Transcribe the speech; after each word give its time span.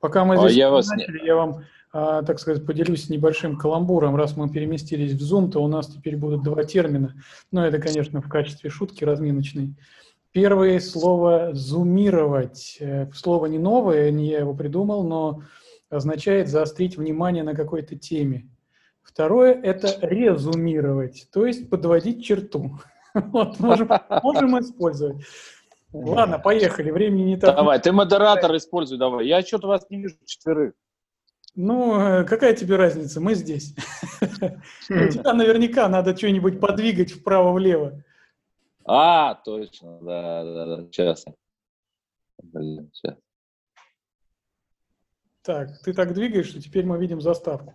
Пока 0.00 0.24
мы 0.24 0.34
а 0.34 0.38
здесь 0.38 0.52
а 0.52 0.58
я, 0.58 0.70
вас... 0.70 0.88
начали, 0.88 1.24
я 1.24 1.36
вам, 1.36 1.64
а, 1.92 2.22
так 2.22 2.38
сказать, 2.38 2.64
поделюсь 2.64 3.08
небольшим 3.10 3.56
каламбуром. 3.56 4.16
Раз 4.16 4.36
мы 4.36 4.48
переместились 4.48 5.12
в 5.12 5.22
Zoom, 5.22 5.50
то 5.50 5.62
у 5.62 5.68
нас 5.68 5.88
теперь 5.88 6.16
будут 6.16 6.42
два 6.42 6.64
термина. 6.64 7.14
Но 7.52 7.66
это, 7.66 7.78
конечно, 7.78 8.20
в 8.20 8.28
качестве 8.28 8.70
шутки 8.70 9.04
разминочной. 9.04 9.74
Первое 10.32 10.78
слово 10.80 11.50
«зумировать». 11.52 12.76
Э, 12.80 13.10
слово 13.12 13.46
не 13.46 13.58
новое, 13.58 14.10
не 14.10 14.28
я 14.28 14.38
его 14.38 14.54
придумал, 14.54 15.02
но 15.02 15.42
означает 15.90 16.48
заострить 16.48 16.96
внимание 16.96 17.42
на 17.42 17.54
какой-то 17.54 17.96
теме. 17.96 18.48
Второе– 19.02 19.52
это 19.62 19.98
резумировать, 20.06 21.26
то 21.32 21.44
есть 21.46 21.68
подводить 21.68 22.24
черту. 22.24 22.78
Вот, 23.12 23.58
можем, 23.58 23.90
можем 24.22 24.60
использовать. 24.60 25.24
Ладно, 25.92 26.38
поехали, 26.38 26.90
времени 26.90 27.22
не 27.22 27.36
так. 27.36 27.56
Давай, 27.56 27.80
ты 27.80 27.90
модератор 27.92 28.56
используй, 28.56 28.98
давай. 28.98 29.26
Я 29.26 29.42
что-то 29.42 29.68
вас 29.68 29.88
не 29.90 29.98
вижу 29.98 30.16
четверых. 30.24 30.74
Ну, 31.56 32.00
э, 32.00 32.24
какая 32.24 32.54
тебе 32.54 32.76
разница, 32.76 33.20
мы 33.20 33.34
здесь. 33.34 33.74
У 34.20 35.08
тебя 35.08 35.32
наверняка 35.34 35.88
надо 35.88 36.16
что-нибудь 36.16 36.60
подвигать 36.60 37.12
вправо-влево. 37.12 38.04
А, 38.84 39.34
точно, 39.34 39.98
да, 40.00 40.44
да, 40.44 40.76
да, 40.76 40.82
сейчас. 40.84 41.24
Блин, 42.42 42.90
сейчас. 42.92 43.16
Так, 45.42 45.80
ты 45.82 45.92
так 45.92 46.14
двигаешь, 46.14 46.48
что 46.48 46.62
теперь 46.62 46.84
мы 46.84 46.98
видим 46.98 47.20
заставку. 47.20 47.74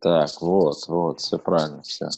Так, 0.00 0.30
вот, 0.40 0.86
вот, 0.86 1.20
все 1.20 1.38
правильно, 1.38 1.82
все. 1.82 2.08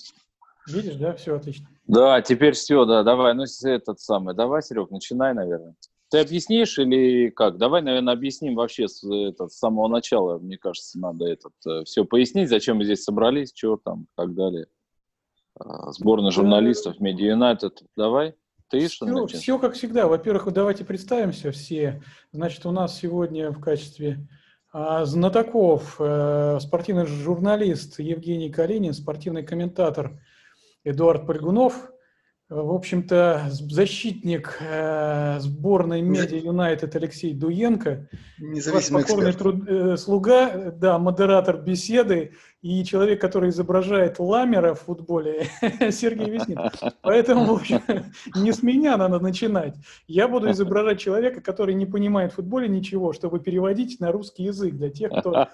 Видишь, 0.72 0.96
да, 0.96 1.14
все 1.14 1.36
отлично. 1.36 1.68
Да, 1.86 2.20
теперь 2.22 2.54
все, 2.54 2.84
да, 2.84 3.02
давай, 3.02 3.34
ну 3.34 3.44
этот 3.64 4.00
самый, 4.00 4.34
давай, 4.34 4.62
Серег, 4.62 4.90
начинай, 4.90 5.34
наверное. 5.34 5.74
Ты 6.10 6.18
объяснишь 6.18 6.76
или 6.78 7.30
как? 7.30 7.56
Давай, 7.56 7.82
наверное, 7.82 8.14
объясним 8.14 8.56
вообще 8.56 8.88
с, 8.88 9.08
это, 9.08 9.46
с 9.46 9.58
самого 9.58 9.86
начала. 9.86 10.38
Мне 10.38 10.58
кажется, 10.58 10.98
надо 10.98 11.24
этот 11.26 11.52
э, 11.64 11.84
все 11.84 12.04
пояснить, 12.04 12.48
зачем 12.48 12.78
мы 12.78 12.84
здесь 12.84 13.04
собрались, 13.04 13.52
что 13.54 13.76
там, 13.76 14.02
и 14.02 14.06
так 14.16 14.34
далее. 14.34 14.66
А, 15.54 15.92
сборная 15.92 16.32
журналистов, 16.32 16.96
Media 17.00 17.36
United. 17.36 17.76
Давай. 17.96 18.34
Ты 18.70 18.88
что 18.88 19.06
все, 19.26 19.38
все 19.38 19.58
как 19.58 19.74
всегда. 19.74 20.08
Во-первых, 20.08 20.52
давайте 20.52 20.84
представимся 20.84 21.52
все. 21.52 22.02
Значит, 22.32 22.66
у 22.66 22.72
нас 22.72 22.98
сегодня 22.98 23.50
в 23.52 23.60
качестве 23.60 24.28
а, 24.72 25.04
знатоков 25.04 25.96
э, 25.98 26.58
спортивный 26.60 27.06
журналист 27.06 27.98
Евгений 27.98 28.50
Калинин, 28.50 28.94
спортивный 28.94 29.44
комментатор 29.44 30.20
Эдуард 30.84 31.26
Польгунов, 31.26 31.90
в 32.48 32.74
общем-то, 32.74 33.46
защитник 33.50 34.56
э, 34.60 35.38
сборной 35.38 36.00
Медиа 36.00 36.38
Юнайтед 36.38 36.96
Алексей 36.96 37.32
Дуенко, 37.32 38.08
Независимый 38.38 39.04
покорный 39.04 39.32
труд, 39.32 39.68
э, 39.68 39.96
слуга, 39.96 40.72
да, 40.72 40.98
модератор 40.98 41.58
беседы 41.58 42.32
и 42.62 42.84
человек, 42.84 43.20
который 43.20 43.50
изображает 43.50 44.18
ламера 44.18 44.74
в 44.74 44.80
футболе, 44.80 45.46
Сергей 45.90 46.28
Веснин. 46.28 46.58
Поэтому, 47.00 47.54
общем, 47.54 47.80
не 48.36 48.52
с 48.52 48.62
меня 48.62 48.96
надо 48.98 49.18
начинать. 49.18 49.74
Я 50.06 50.28
буду 50.28 50.50
изображать 50.50 51.00
человека, 51.00 51.40
который 51.40 51.74
не 51.74 51.86
понимает 51.86 52.32
в 52.32 52.36
футболе 52.36 52.68
ничего, 52.68 53.12
чтобы 53.14 53.40
переводить 53.40 53.98
на 54.00 54.12
русский 54.12 54.44
язык 54.44 54.74
для 54.74 54.90
тех, 54.90 55.10
кто 55.10 55.46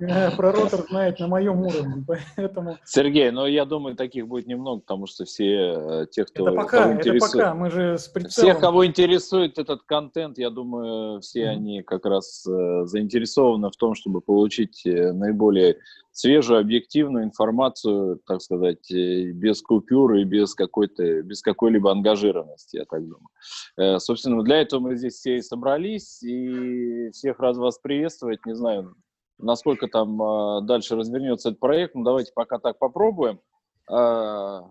э, 0.00 0.30
про 0.36 0.52
ротор 0.52 0.86
знает 0.88 1.20
на 1.20 1.28
моем 1.28 1.60
уровне. 1.60 2.04
Поэтому... 2.36 2.78
Сергей, 2.84 3.30
ну 3.30 3.46
я 3.46 3.66
думаю, 3.66 3.94
таких 3.94 4.26
будет 4.26 4.46
немного, 4.46 4.80
потому 4.80 5.06
что 5.06 5.26
все 5.26 5.74
э, 5.76 6.06
те, 6.10 6.24
кто... 6.24 6.48
Это 6.48 6.56
пока, 6.56 6.92
это 6.92 7.00
интересует... 7.00 7.32
пока, 7.32 7.54
мы 7.54 7.70
же 7.70 7.98
с 7.98 8.08
прицелом... 8.08 8.50
Всех, 8.50 8.60
кого 8.60 8.86
интересует 8.86 9.58
этот 9.58 9.82
контент, 9.82 10.38
я 10.38 10.48
думаю, 10.48 11.20
все 11.20 11.42
mm-hmm. 11.42 11.48
они 11.48 11.82
как 11.82 12.06
раз 12.06 12.46
э, 12.46 12.86
заинтересованы 12.86 13.68
в 13.70 13.76
том, 13.76 13.94
чтобы 13.94 14.22
получить 14.22 14.82
наиболее 14.84 15.76
свежую, 16.14 16.60
объективную 16.60 17.24
информацию, 17.24 18.20
так 18.24 18.40
сказать, 18.40 18.90
э, 18.90 19.32
без 19.32 19.60
купюр 19.60 20.14
и 20.14 20.24
без 20.24 20.54
какой-то, 20.54 21.22
без 21.22 21.42
какой-либо 21.42 21.90
ангажированности, 21.90 22.76
я 22.76 22.84
так 22.84 23.02
думаю. 23.02 23.28
Э, 23.76 23.98
собственно, 23.98 24.42
для 24.42 24.62
этого 24.62 24.80
мы 24.80 24.96
здесь 24.96 25.14
все 25.14 25.38
и 25.38 25.42
собрались, 25.42 26.22
и 26.22 27.10
всех 27.10 27.40
раз 27.40 27.58
вас 27.58 27.78
приветствовать, 27.78 28.46
не 28.46 28.54
знаю, 28.54 28.94
насколько 29.38 29.88
там 29.88 30.22
а, 30.22 30.60
дальше 30.60 30.94
развернется 30.94 31.48
этот 31.48 31.60
проект, 31.60 31.96
но 31.96 32.04
давайте 32.04 32.32
пока 32.32 32.58
так 32.58 32.78
попробуем. 32.78 33.40
А, 33.86 34.62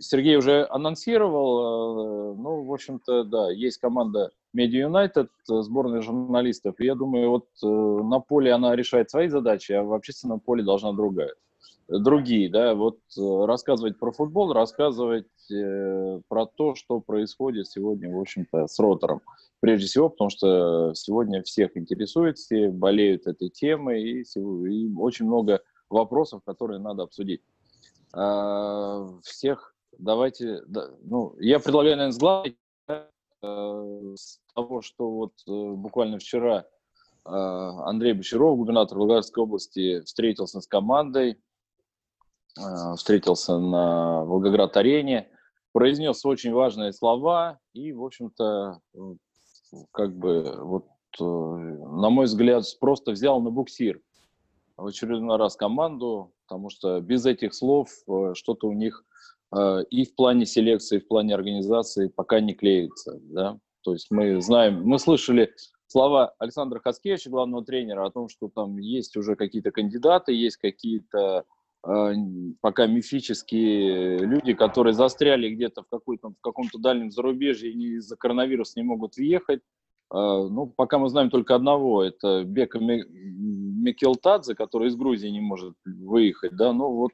Сергей 0.00 0.36
уже 0.36 0.66
анонсировал, 0.70 2.32
э, 2.32 2.34
ну, 2.36 2.64
в 2.64 2.72
общем-то, 2.72 3.24
да, 3.24 3.50
есть 3.50 3.78
команда 3.78 4.30
Media 4.56 4.88
United, 4.88 5.28
сборная 5.46 6.00
журналистов, 6.00 6.76
и 6.78 6.86
я 6.86 6.94
думаю, 6.94 7.28
вот 7.28 7.46
э, 7.62 7.66
на 7.66 8.20
поле 8.20 8.52
она 8.52 8.74
решает 8.74 9.10
свои 9.10 9.28
задачи, 9.28 9.72
а 9.72 9.82
в 9.82 9.92
общественном 9.92 10.40
поле 10.40 10.62
должна 10.62 10.92
другая. 10.92 11.34
Другие, 11.88 12.50
да, 12.50 12.74
вот 12.74 13.00
э, 13.18 13.44
рассказывать 13.44 13.98
про 13.98 14.12
футбол, 14.12 14.52
рассказывать 14.52 15.26
про 16.28 16.46
то, 16.46 16.74
что 16.74 17.00
происходит 17.00 17.66
сегодня, 17.66 18.10
в 18.10 18.18
общем-то, 18.18 18.66
с 18.66 18.78
ротором. 18.78 19.20
Прежде 19.60 19.86
всего, 19.86 20.08
потому 20.08 20.30
что 20.30 20.94
сегодня 20.94 21.42
всех 21.42 21.76
интересует, 21.76 22.38
все 22.38 22.70
болеют 22.70 23.26
этой 23.26 23.50
темой, 23.50 24.02
и, 24.02 24.20
и 24.22 24.94
очень 24.96 25.26
много 25.26 25.60
вопросов, 25.90 26.40
которые 26.46 26.80
надо 26.80 27.02
обсудить. 27.02 27.42
А, 28.16 29.08
всех 29.22 29.74
давайте, 29.98 30.62
да, 30.66 30.90
ну, 31.02 31.34
я 31.38 31.58
предлагаю, 31.58 31.96
наверное, 31.96 32.12
сгладить 32.12 32.56
э, 32.88 33.06
с 34.14 34.40
того, 34.54 34.82
что 34.82 35.10
вот 35.10 35.32
э, 35.46 35.50
буквально 35.50 36.18
вчера 36.18 36.60
э, 36.60 36.64
Андрей 37.24 38.12
Бочаров, 38.12 38.56
губернатор 38.56 38.98
Волгоградской 38.98 39.42
области, 39.42 40.00
встретился 40.02 40.60
с 40.60 40.66
командой, 40.66 41.40
встретился 42.96 43.58
на 43.58 44.24
Волгоград-арене, 44.24 45.28
произнес 45.72 46.24
очень 46.24 46.52
важные 46.52 46.92
слова 46.92 47.58
и, 47.72 47.92
в 47.92 48.04
общем-то, 48.04 48.78
как 49.90 50.16
бы, 50.16 50.56
вот, 50.60 50.86
на 51.18 52.10
мой 52.10 52.26
взгляд, 52.26 52.64
просто 52.78 53.10
взял 53.10 53.40
на 53.40 53.50
буксир. 53.50 54.00
В 54.76 54.86
очередной 54.86 55.36
раз 55.36 55.56
команду, 55.56 56.33
потому 56.46 56.70
что 56.70 57.00
без 57.00 57.26
этих 57.26 57.54
слов 57.54 57.90
э, 58.08 58.32
что-то 58.34 58.68
у 58.68 58.72
них 58.72 59.04
э, 59.54 59.84
и 59.90 60.04
в 60.04 60.14
плане 60.14 60.46
селекции, 60.46 60.96
и 60.96 61.00
в 61.00 61.08
плане 61.08 61.34
организации 61.34 62.08
пока 62.08 62.40
не 62.40 62.54
клеится. 62.54 63.18
Да? 63.22 63.58
То 63.82 63.92
есть 63.92 64.10
мы 64.10 64.40
знаем, 64.40 64.82
мы 64.84 64.98
слышали 64.98 65.52
слова 65.86 66.34
Александра 66.38 66.80
Хаскевича, 66.80 67.30
главного 67.30 67.64
тренера, 67.64 68.06
о 68.06 68.10
том, 68.10 68.28
что 68.28 68.48
там 68.48 68.78
есть 68.78 69.16
уже 69.16 69.36
какие-то 69.36 69.70
кандидаты, 69.70 70.32
есть 70.32 70.56
какие-то 70.56 71.44
э, 71.86 72.12
пока 72.60 72.86
мифические 72.86 74.18
люди, 74.18 74.54
которые 74.54 74.94
застряли 74.94 75.54
где-то 75.54 75.82
в, 75.82 75.86
в 75.90 76.40
каком-то 76.40 76.78
дальнем 76.78 77.10
зарубежье 77.10 77.70
и 77.70 77.96
из-за 77.96 78.16
коронавируса 78.16 78.80
не 78.80 78.84
могут 78.84 79.16
въехать. 79.16 79.60
Э, 80.12 80.16
ну, 80.50 80.66
пока 80.66 80.98
мы 80.98 81.08
знаем 81.08 81.30
только 81.30 81.54
одного, 81.54 82.02
это 82.02 82.44
Бека 82.44 82.80
Микелтадзе, 83.84 84.54
который 84.54 84.88
из 84.88 84.96
Грузии 84.96 85.28
не 85.28 85.40
может 85.40 85.74
выехать, 85.84 86.56
да, 86.56 86.72
ну 86.72 86.90
вот 86.90 87.12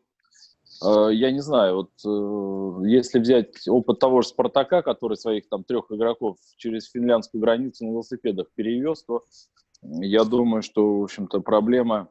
э, 0.85 1.15
я 1.15 1.31
не 1.33 1.41
знаю, 1.41 1.77
вот 1.77 1.91
э, 2.07 2.89
если 2.89 3.19
взять 3.19 3.69
опыт 3.69 3.99
того 3.99 4.23
же 4.23 4.29
Спартака, 4.29 4.83
который 4.83 5.17
своих 5.17 5.49
там 5.49 5.65
трех 5.65 5.91
игроков 5.91 6.39
через 6.57 6.89
финляндскую 6.91 7.41
границу 7.41 7.85
на 7.85 7.91
велосипедах 7.91 8.47
перевез, 8.55 9.03
то 9.05 9.25
я 9.83 10.25
думаю, 10.25 10.63
что, 10.63 11.01
в 11.01 11.05
общем-то, 11.05 11.41
проблема 11.41 12.09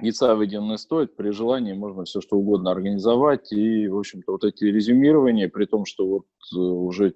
яйца 0.00 0.34
выеденная 0.34 0.78
стоит, 0.78 1.14
при 1.16 1.30
желании 1.30 1.74
можно 1.74 2.04
все 2.04 2.20
что 2.20 2.36
угодно 2.36 2.70
организовать, 2.70 3.52
и, 3.52 3.88
в 3.88 3.98
общем-то, 3.98 4.32
вот 4.32 4.44
эти 4.44 4.64
резюмирования, 4.64 5.48
при 5.48 5.66
том, 5.66 5.84
что 5.84 6.06
вот 6.06 6.26
э, 6.54 6.58
уже 6.58 7.14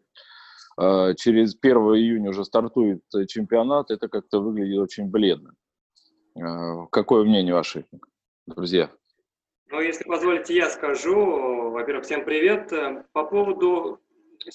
через 0.79 1.57
1 1.59 1.77
июня 1.97 2.29
уже 2.29 2.45
стартует 2.45 3.01
чемпионат, 3.29 3.91
это 3.91 4.09
как-то 4.09 4.41
выглядит 4.41 4.79
очень 4.79 5.09
бледно. 5.09 5.55
Э, 6.37 6.87
какое 6.91 7.25
мнение 7.25 7.55
ваше, 7.55 7.85
друзья? 8.47 8.91
Ну, 9.69 9.81
если 9.81 10.05
позволите, 10.05 10.55
я 10.55 10.71
скажу. 10.71 11.71
Во-первых, 11.71 12.05
всем 12.05 12.25
привет. 12.25 12.73
По 13.13 13.25
поводу 13.25 14.01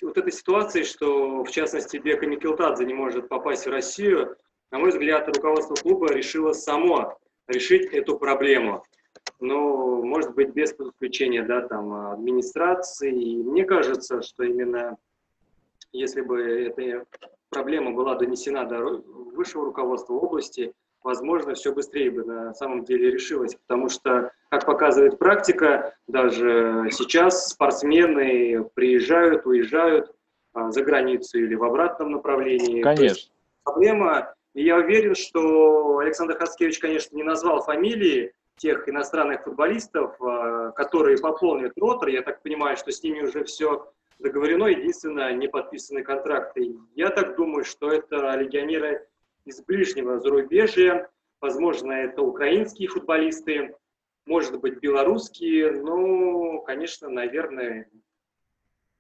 вот 0.02 0.18
этой 0.18 0.32
ситуации, 0.32 0.84
что, 0.84 1.44
в 1.44 1.50
частности, 1.50 1.98
Бека 1.98 2.26
Никелтадзе 2.26 2.86
не 2.86 2.94
может 2.94 3.28
попасть 3.28 3.66
в 3.66 3.70
Россию, 3.70 4.38
на 4.72 4.80
мой 4.80 4.92
взгляд, 4.92 5.28
руководство 5.28 5.76
клуба 5.76 6.14
решило 6.14 6.54
само 6.54 7.18
решить 7.48 7.92
эту 7.92 8.18
проблему. 8.18 8.84
Ну, 9.40 10.04
может 10.04 10.34
быть, 10.34 10.54
без 10.54 10.74
подключения, 10.74 11.44
да, 11.44 11.68
там, 11.68 11.94
администрации. 12.12 13.12
И 13.12 13.44
мне 13.44 13.66
кажется, 13.66 14.22
что 14.22 14.44
именно 14.44 14.98
если 15.92 16.22
бы 16.22 16.42
эта 16.42 17.06
проблема 17.50 17.92
была 17.92 18.16
донесена 18.16 18.66
до 18.66 19.02
высшего 19.36 19.66
руководства 19.66 20.14
области, 20.14 20.74
возможно, 21.04 21.54
все 21.54 21.74
быстрее 21.74 22.12
бы 22.12 22.24
на 22.24 22.54
самом 22.54 22.84
деле 22.84 23.12
решилось, 23.12 23.56
потому 23.56 23.90
что, 23.90 24.32
как 24.50 24.66
показывает 24.66 25.18
практика, 25.18 25.96
даже 26.08 26.88
сейчас 26.92 27.50
спортсмены 27.50 28.64
приезжают, 28.76 29.46
уезжают, 29.46 30.14
а, 30.54 30.72
за 30.72 30.84
границу 30.84 31.40
или 31.40 31.56
в 31.56 31.64
обратном 31.64 32.12
направлении. 32.12 32.82
Конечно. 32.82 33.32
Проблема, 33.64 34.34
и 34.54 34.64
я 34.64 34.78
уверен, 34.78 35.16
что 35.16 36.00
Александр 36.00 36.38
Хацкевич, 36.38 36.80
конечно, 36.80 37.16
не 37.16 37.24
назвал 37.24 37.62
фамилии 37.62 38.34
тех 38.58 38.88
иностранных 38.90 39.44
футболистов, 39.44 40.16
а, 40.22 40.72
которые 40.72 41.18
пополнят 41.18 41.74
ротор. 41.78 42.10
Я 42.10 42.22
так 42.22 42.42
понимаю, 42.42 42.76
что 42.76 42.92
с 42.92 43.02
ними 43.02 43.22
уже 43.22 43.46
все 43.46 43.92
договорено, 44.20 44.66
единственное, 44.66 45.34
не 45.34 45.48
подписаны 45.48 46.04
контракты. 46.04 46.76
Я 46.96 47.10
так 47.10 47.36
думаю, 47.36 47.64
что 47.64 47.92
это 47.92 48.36
легионеры 48.36 49.08
из 49.46 49.62
ближнего 49.64 50.20
зарубежья, 50.20 51.10
возможно, 51.40 51.92
это 51.92 52.22
украинские 52.22 52.88
футболисты, 52.88 53.76
может 54.26 54.60
быть, 54.60 54.80
белорусские, 54.80 55.72
но, 55.72 56.60
конечно, 56.62 57.10
наверное, 57.10 57.90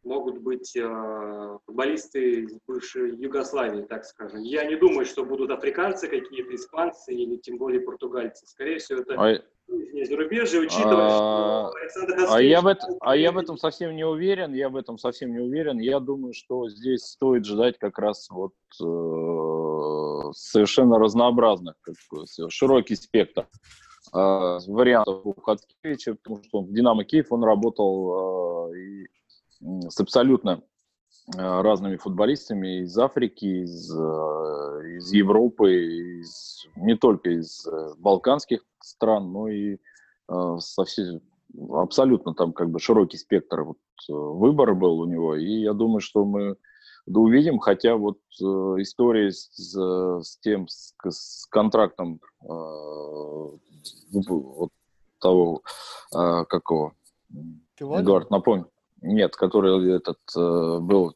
могут 0.03 0.39
быть 0.39 0.75
э, 0.75 1.57
футболисты 1.65 2.41
из 2.41 2.57
бывшей 2.65 3.15
Югославии, 3.15 3.83
так 3.83 4.03
скажем. 4.05 4.41
Я 4.41 4.65
не 4.65 4.75
думаю, 4.75 5.05
что 5.05 5.23
будут 5.23 5.51
африканцы 5.51 6.07
какие-то, 6.07 6.55
испанцы 6.55 7.13
или 7.13 7.37
тем 7.37 7.57
более 7.57 7.81
португальцы. 7.81 8.47
Скорее 8.47 8.79
всего, 8.79 9.01
это 9.01 9.13
а... 9.15 9.43
зарубежье, 10.05 10.61
учитывая, 10.61 11.09
а... 11.09 11.71
что. 11.89 12.35
А 12.35 12.41
я, 12.41 12.61
в 12.61 12.67
это... 12.67 12.85
а 13.01 13.15
я 13.15 13.31
в 13.31 13.37
этом 13.37 13.57
совсем 13.57 13.95
не 13.95 14.05
уверен, 14.05 14.53
я 14.53 14.69
в 14.69 14.75
этом 14.75 14.97
совсем 14.97 15.31
не 15.31 15.39
уверен. 15.39 15.79
Я 15.79 15.99
думаю, 15.99 16.33
что 16.33 16.69
здесь 16.69 17.03
стоит 17.03 17.45
ждать 17.45 17.77
как 17.77 17.99
раз 17.99 18.29
вот 18.29 18.53
э, 18.81 20.31
совершенно 20.33 20.99
разнообразных, 20.99 21.75
как, 21.81 21.95
широкий 22.49 22.95
спектр 22.95 23.47
э, 24.13 24.17
вариантов 24.67 25.21
у 25.25 25.33
Хаткевича, 25.33 26.15
потому 26.15 26.43
что 26.43 26.59
он 26.59 26.65
в 26.65 26.73
«Динамо 26.73 27.03
Киев» 27.03 27.31
он 27.31 27.43
работал 27.43 28.69
э, 28.71 28.77
и 28.77 29.07
с 29.89 29.99
абсолютно 29.99 30.63
разными 31.37 31.95
футболистами 31.95 32.81
из 32.81 32.97
Африки, 32.97 33.63
из, 33.63 33.91
э, 33.91 34.97
из 34.97 35.11
Европы, 35.11 36.19
из, 36.19 36.65
не 36.75 36.95
только 36.95 37.29
из 37.29 37.65
э, 37.67 37.93
балканских 37.97 38.65
стран, 38.79 39.31
но 39.31 39.47
и 39.47 39.77
совсем 40.59 41.19
абсолютно 41.73 42.33
там 42.33 42.53
как 42.53 42.69
бы 42.69 42.79
широкий 42.79 43.17
спектр 43.17 43.63
вот, 43.63 43.77
выбора 44.07 44.73
был 44.75 44.99
у 44.99 45.05
него. 45.05 45.35
И 45.35 45.61
я 45.61 45.73
думаю, 45.73 45.99
что 45.99 46.23
мы 46.23 46.55
да 47.05 47.19
увидим, 47.19 47.59
хотя 47.59 47.95
вот 47.95 48.19
э, 48.39 48.45
история 48.79 49.31
с, 49.31 49.49
с 49.51 50.37
тем, 50.39 50.67
с, 50.67 50.93
с 51.03 51.45
контрактом 51.47 52.21
э, 52.43 52.47
вот 54.13 54.71
того, 55.19 55.61
э, 56.15 56.45
какого, 56.45 56.93
Эдуард, 57.79 58.29
напомню. 58.29 58.67
Нет, 59.01 59.35
который 59.35 59.95
этот 59.95 60.19
э, 60.35 60.79
был 60.79 61.09
э, 61.09 61.13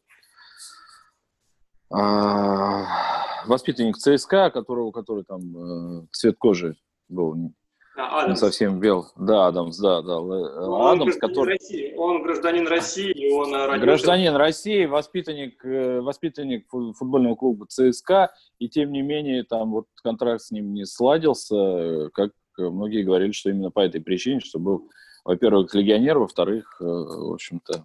воспитанник 1.90 3.96
ЦСКА, 3.96 4.50
которого, 4.50 4.90
который 4.90 5.24
там 5.24 6.02
э, 6.02 6.06
цвет 6.12 6.36
кожи 6.38 6.76
был 7.08 7.52
а, 7.96 8.28
не 8.28 8.36
совсем 8.36 8.80
бел. 8.80 9.06
Да, 9.16 9.46
Адамс, 9.46 9.78
да, 9.78 10.02
да. 10.02 10.20
Ну, 10.20 10.72
он 10.72 11.00
Адамс, 11.00 11.16
который... 11.16 11.54
России. 11.54 11.94
Он 11.96 12.22
гражданин 12.22 12.66
России, 12.66 13.32
он 13.32 13.54
родился... 13.54 13.86
Гражданин 13.86 14.36
России, 14.36 14.86
воспитанник, 14.86 15.64
э, 15.64 16.00
воспитанник 16.00 16.66
футбольного 16.68 17.36
клуба 17.36 17.66
ЦСКА, 17.68 18.32
и 18.58 18.68
тем 18.68 18.92
не 18.92 19.02
менее 19.02 19.44
там 19.44 19.70
вот 19.70 19.86
контракт 20.02 20.42
с 20.42 20.50
ним 20.50 20.74
не 20.74 20.84
сладился, 20.84 22.10
как 22.12 22.32
многие 22.58 23.02
говорили, 23.02 23.32
что 23.32 23.50
именно 23.50 23.70
по 23.70 23.80
этой 23.80 24.00
причине, 24.00 24.40
что 24.40 24.58
был 24.58 24.90
во-первых, 25.26 25.74
легионер, 25.74 26.18
во-вторых, 26.18 26.76
э, 26.80 26.84
в 26.84 27.32
общем-то... 27.32 27.84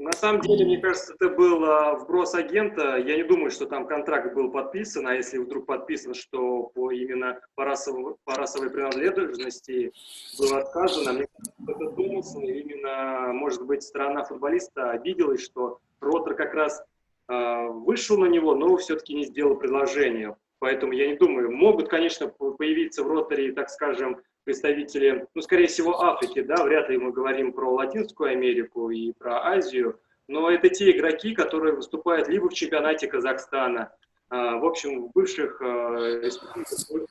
На 0.00 0.12
самом 0.12 0.40
деле, 0.40 0.64
мне 0.64 0.78
кажется, 0.78 1.12
это 1.12 1.28
был 1.28 1.62
а, 1.62 1.94
вброс 1.94 2.34
агента. 2.34 2.96
Я 2.96 3.16
не 3.16 3.22
думаю, 3.22 3.50
что 3.50 3.66
там 3.66 3.86
контракт 3.86 4.34
был 4.34 4.50
подписан, 4.50 5.06
а 5.06 5.14
если 5.14 5.36
вдруг 5.36 5.66
подписан, 5.66 6.14
что 6.14 6.62
по 6.74 6.90
именно 6.90 7.38
по, 7.54 7.66
расовой, 7.66 8.14
по 8.24 8.34
расовой 8.34 8.70
принадлежности 8.70 9.92
было 10.38 10.60
отказано, 10.60 11.12
мне 11.12 11.26
кажется, 11.26 11.52
это 11.68 11.90
домысло. 11.90 12.40
Именно, 12.40 13.34
может 13.34 13.66
быть, 13.66 13.82
сторона 13.82 14.24
футболиста 14.24 14.90
обиделась, 14.90 15.44
что 15.44 15.80
Ротор 16.00 16.34
как 16.34 16.54
раз 16.54 16.82
э, 17.28 17.66
вышел 17.68 18.16
на 18.16 18.26
него, 18.26 18.54
но 18.54 18.78
все-таки 18.78 19.12
не 19.12 19.26
сделал 19.26 19.56
предложение. 19.56 20.34
Поэтому 20.60 20.94
я 20.94 21.08
не 21.08 21.16
думаю, 21.16 21.52
могут, 21.52 21.88
конечно, 21.88 22.28
появиться 22.28 23.04
в 23.04 23.10
роторе, 23.10 23.52
так 23.52 23.68
скажем, 23.68 24.22
представители, 24.44 25.26
ну, 25.34 25.42
скорее 25.42 25.66
всего, 25.66 26.02
Африки, 26.02 26.42
да, 26.42 26.62
вряд 26.64 26.88
ли 26.88 26.98
мы 26.98 27.12
говорим 27.12 27.52
про 27.52 27.72
Латинскую 27.72 28.30
Америку 28.30 28.90
и 28.90 29.12
про 29.12 29.46
Азию, 29.46 29.98
но 30.28 30.50
это 30.50 30.68
те 30.68 30.90
игроки, 30.90 31.34
которые 31.34 31.74
выступают 31.74 32.28
либо 32.28 32.48
в 32.48 32.54
чемпионате 32.54 33.08
Казахстана, 33.08 33.92
а, 34.28 34.58
в 34.58 34.64
общем, 34.64 35.08
в 35.08 35.12
бывших 35.12 35.60
а, 35.60 36.20
республиках. 36.22 37.08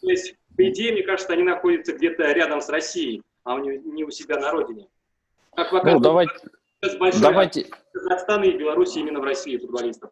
То 0.00 0.08
есть, 0.08 0.36
по 0.56 0.68
идее, 0.68 0.92
мне 0.92 1.02
кажется, 1.02 1.32
они 1.32 1.42
находятся 1.42 1.92
где-то 1.92 2.30
рядом 2.32 2.60
с 2.60 2.68
Россией, 2.68 3.22
а 3.44 3.58
не 3.58 4.04
у 4.04 4.10
себя 4.10 4.38
на 4.38 4.52
родине. 4.52 4.88
Как 5.56 5.72
ну, 5.84 5.98
давайте, 5.98 6.34
давайте. 7.20 7.66
Казахстана 7.92 8.44
и 8.44 8.56
Беларуси 8.56 8.98
именно 8.98 9.18
в 9.18 9.24
России 9.24 9.56
футболистов. 9.56 10.10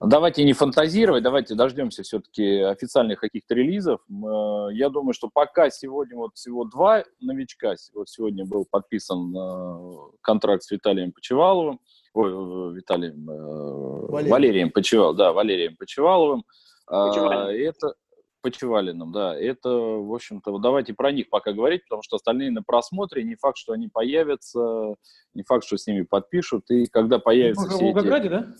Давайте 0.00 0.44
не 0.44 0.52
фантазировать, 0.52 1.22
давайте 1.22 1.54
дождемся 1.54 2.02
все-таки 2.02 2.58
официальных 2.60 3.18
каких-то 3.18 3.54
релизов. 3.54 4.00
Э, 4.10 4.68
я 4.72 4.90
думаю, 4.90 5.14
что 5.14 5.30
пока 5.32 5.70
сегодня 5.70 6.16
вот 6.16 6.32
всего 6.34 6.64
два 6.64 7.04
новичка. 7.20 7.74
Вот 7.94 8.08
сегодня 8.08 8.44
был 8.44 8.66
подписан 8.70 9.34
э, 9.34 9.96
контракт 10.20 10.64
с 10.64 10.70
Виталием 10.70 11.12
Почеваловым, 11.12 11.80
ой, 12.12 12.30
э, 12.30 12.76
Виталием, 12.76 13.24
Валерием, 13.26 14.30
Валерием 14.30 14.70
Почевал, 14.70 15.14
да, 15.14 15.32
Валерием 15.32 15.76
Почеваловым. 15.76 16.44
Почевалин. 16.86 17.68
Это 17.68 17.94
Почевалиным, 18.42 19.12
да. 19.12 19.36
Это, 19.36 19.70
в 19.70 20.14
общем-то, 20.14 20.52
вот 20.52 20.62
давайте 20.62 20.94
про 20.94 21.10
них 21.10 21.30
пока 21.30 21.52
говорить, 21.52 21.82
потому 21.84 22.02
что 22.02 22.16
остальные 22.16 22.52
на 22.52 22.62
просмотре, 22.62 23.24
не 23.24 23.34
факт, 23.34 23.56
что 23.56 23.72
они 23.72 23.88
появятся, 23.88 24.94
не 25.34 25.42
факт, 25.42 25.64
что 25.64 25.76
с 25.76 25.86
ними 25.86 26.02
подпишут, 26.02 26.70
и 26.70 26.86
когда 26.86 27.18
появятся 27.18 27.68
все 27.68 27.78
в 27.78 27.82
Волгограде, 27.82 28.28
эти... 28.28 28.34
да? 28.34 28.54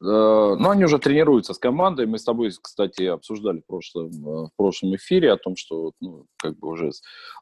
Ну, 0.00 0.70
они 0.70 0.84
уже 0.84 0.98
тренируются 0.98 1.54
с 1.54 1.58
командой. 1.58 2.06
Мы 2.06 2.18
с 2.18 2.24
тобой, 2.24 2.50
кстати, 2.60 3.04
обсуждали 3.04 3.60
в 3.60 3.66
прошлом, 3.66 4.08
э, 4.08 4.46
в 4.46 4.50
прошлом 4.56 4.94
эфире 4.96 5.32
о 5.32 5.36
том, 5.36 5.56
что 5.56 5.92
ну, 6.00 6.26
как 6.36 6.58
бы 6.58 6.68
уже 6.68 6.90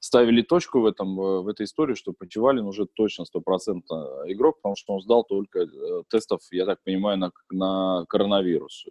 ставили 0.00 0.42
точку 0.42 0.80
в, 0.80 0.86
этом, 0.86 1.20
э, 1.20 1.40
в 1.40 1.48
этой 1.48 1.64
истории, 1.64 1.94
что 1.94 2.12
Почевалин 2.12 2.64
уже 2.66 2.86
точно 2.86 3.24
стопроцентно 3.24 4.22
игрок, 4.26 4.58
потому 4.58 4.76
что 4.76 4.94
он 4.94 5.00
сдал 5.00 5.24
только 5.24 5.66
тестов, 6.10 6.40
я 6.52 6.64
так 6.64 6.78
понимаю, 6.84 7.18
на, 7.18 7.32
на 7.50 8.04
коронавирус. 8.08 8.84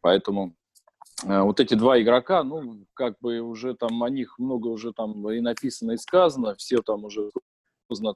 Поэтому 0.00 0.54
вот 1.24 1.60
эти 1.60 1.74
два 1.74 2.00
игрока, 2.00 2.42
ну, 2.42 2.84
как 2.94 3.16
бы 3.20 3.40
уже 3.40 3.74
там 3.74 4.02
о 4.02 4.10
них 4.10 4.38
много 4.38 4.68
уже 4.68 4.92
там 4.92 5.28
и 5.30 5.40
написано, 5.40 5.92
и 5.92 5.96
сказано, 5.96 6.54
все 6.56 6.82
там 6.82 7.04
уже 7.04 7.30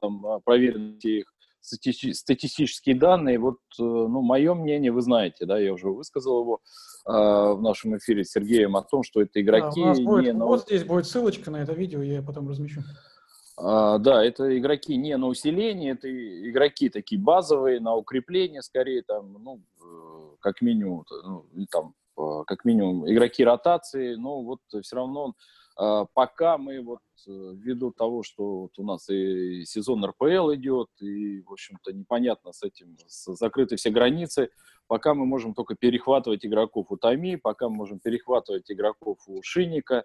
там 0.00 0.40
проверены 0.44 0.98
их 1.02 1.35
статистические 1.66 2.94
данные. 2.94 3.38
Вот, 3.38 3.58
э, 3.78 3.82
ну, 3.82 4.22
мое 4.22 4.54
мнение, 4.54 4.92
вы 4.92 5.02
знаете, 5.02 5.46
да, 5.46 5.58
я 5.58 5.72
уже 5.72 5.88
высказал 5.88 6.42
его 6.42 6.60
э, 7.06 7.10
в 7.10 7.60
нашем 7.60 7.96
эфире 7.96 8.24
с 8.24 8.30
Сергеем 8.30 8.76
о 8.76 8.82
том, 8.82 9.02
что 9.02 9.20
это 9.20 9.40
игроки... 9.40 9.82
Да, 9.82 9.94
будет, 9.94 10.24
не 10.24 10.32
на... 10.32 10.46
Вот 10.46 10.62
здесь 10.62 10.84
будет 10.84 11.06
ссылочка 11.06 11.50
на 11.50 11.56
это 11.56 11.72
видео, 11.72 12.02
я 12.02 12.22
потом 12.22 12.48
размещу. 12.48 12.82
А, 13.58 13.98
да, 13.98 14.24
это 14.24 14.56
игроки 14.58 14.96
не 14.96 15.16
на 15.16 15.26
усиление, 15.26 15.92
это 15.92 16.08
игроки 16.08 16.88
такие 16.88 17.20
базовые, 17.20 17.80
на 17.80 17.94
укрепление 17.94 18.62
скорее, 18.62 19.02
там, 19.02 19.32
ну, 19.42 19.60
э, 19.80 20.36
как 20.40 20.60
минимум, 20.60 21.04
ну, 21.24 21.66
там, 21.70 21.94
э, 22.18 22.44
как 22.46 22.64
минимум 22.64 23.10
игроки 23.10 23.44
ротации, 23.44 24.14
но 24.14 24.42
вот 24.42 24.60
все 24.82 24.96
равно 24.96 25.34
пока 25.76 26.56
мы 26.56 26.80
вот 26.80 27.00
э, 27.26 27.30
ввиду 27.30 27.90
того, 27.90 28.22
что 28.22 28.60
вот 28.62 28.78
у 28.78 28.82
нас 28.82 29.08
и 29.10 29.64
сезон 29.64 30.04
РПЛ 30.04 30.54
идет, 30.54 30.88
и, 31.00 31.42
в 31.42 31.52
общем-то, 31.52 31.92
непонятно 31.92 32.52
с 32.52 32.62
этим, 32.62 32.96
закрыты 33.06 33.76
все 33.76 33.90
границы, 33.90 34.48
пока 34.86 35.14
мы 35.14 35.26
можем 35.26 35.52
только 35.52 35.74
перехватывать 35.74 36.46
игроков 36.46 36.86
у 36.90 36.96
Тами, 36.96 37.36
пока 37.36 37.68
мы 37.68 37.76
можем 37.76 37.98
перехватывать 37.98 38.70
игроков 38.70 39.18
у 39.26 39.42
Шинника, 39.42 40.04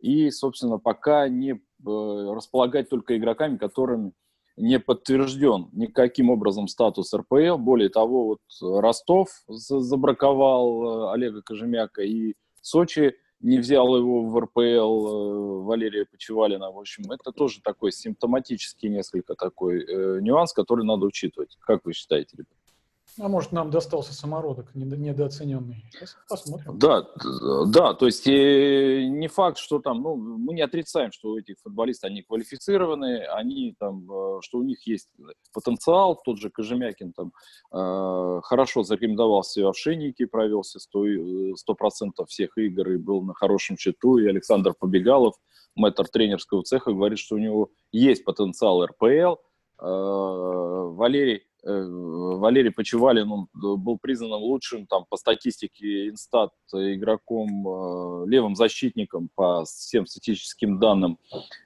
и, 0.00 0.30
собственно, 0.30 0.78
пока 0.78 1.28
не 1.28 1.52
э, 1.52 1.58
располагать 1.86 2.90
только 2.90 3.16
игроками, 3.16 3.56
которым 3.56 4.14
не 4.56 4.78
подтвержден 4.80 5.68
никаким 5.72 6.30
образом 6.30 6.68
статус 6.68 7.14
РПЛ. 7.14 7.56
Более 7.58 7.88
того, 7.88 8.26
вот 8.26 8.40
Ростов 8.60 9.28
забраковал 9.48 11.10
э, 11.10 11.12
Олега 11.12 11.42
Кожемяка, 11.42 12.02
и 12.02 12.34
Сочи 12.60 13.14
не 13.42 13.58
взял 13.58 13.96
его 13.96 14.24
в 14.24 14.38
РПЛ 14.38 14.60
э, 14.60 15.62
Валерия 15.64 16.06
Почевалина. 16.06 16.70
В 16.70 16.78
общем, 16.78 17.10
это 17.10 17.32
тоже 17.32 17.60
такой 17.60 17.92
симптоматический 17.92 18.88
несколько 18.88 19.34
такой 19.34 19.84
э, 19.84 20.20
нюанс, 20.20 20.52
который 20.52 20.84
надо 20.84 21.06
учитывать. 21.06 21.58
Как 21.60 21.84
вы 21.84 21.92
считаете, 21.92 22.36
ребята? 22.36 22.61
А 23.20 23.28
может, 23.28 23.52
нам 23.52 23.70
достался 23.70 24.14
самородок 24.14 24.74
недооцененный. 24.74 25.84
Посмотрим. 26.28 26.78
Да, 26.78 27.06
да, 27.66 27.92
то 27.94 28.06
есть 28.06 28.26
э, 28.26 29.04
не 29.04 29.28
факт, 29.28 29.58
что 29.58 29.80
там, 29.80 30.02
ну, 30.02 30.16
мы 30.16 30.54
не 30.54 30.62
отрицаем, 30.62 31.12
что 31.12 31.38
эти 31.38 31.54
футболисты, 31.62 32.06
они 32.06 32.22
квалифицированы, 32.22 33.24
они 33.26 33.74
там, 33.78 34.10
э, 34.10 34.40
что 34.40 34.58
у 34.58 34.62
них 34.62 34.86
есть 34.86 35.08
потенциал, 35.52 36.20
тот 36.24 36.38
же 36.38 36.48
Кожемякин 36.48 37.12
там 37.12 37.32
э, 37.72 38.40
хорошо 38.44 38.82
зарекомендовал 38.82 39.42
себя 39.44 39.72
в 39.72 39.76
Шейнике, 39.76 40.26
провелся 40.26 40.78
100%, 40.78 41.52
100% 41.68 42.26
всех 42.26 42.56
игр 42.56 42.92
и 42.92 42.96
был 42.96 43.22
на 43.22 43.34
хорошем 43.34 43.76
счету, 43.76 44.16
и 44.18 44.26
Александр 44.26 44.74
Побегалов, 44.78 45.34
мэтр 45.74 46.08
тренерского 46.08 46.62
цеха, 46.62 46.92
говорит, 46.92 47.18
что 47.18 47.34
у 47.34 47.38
него 47.38 47.70
есть 47.92 48.24
потенциал 48.24 48.86
РПЛ, 48.86 49.36
Валерий 49.78 51.36
Э, 51.36 51.51
Валерий 51.64 52.72
Почевалин 52.72 53.30
он 53.30 53.42
э, 53.54 53.76
был 53.76 53.98
признан 53.98 54.32
лучшим 54.32 54.86
там, 54.86 55.04
по 55.08 55.16
статистике 55.16 56.08
Инстат 56.08 56.50
игроком, 56.72 57.68
э, 57.68 58.28
левым 58.28 58.56
защитником 58.56 59.30
по 59.34 59.64
всем 59.64 60.06
статистическим 60.06 60.80
данным 60.80 61.18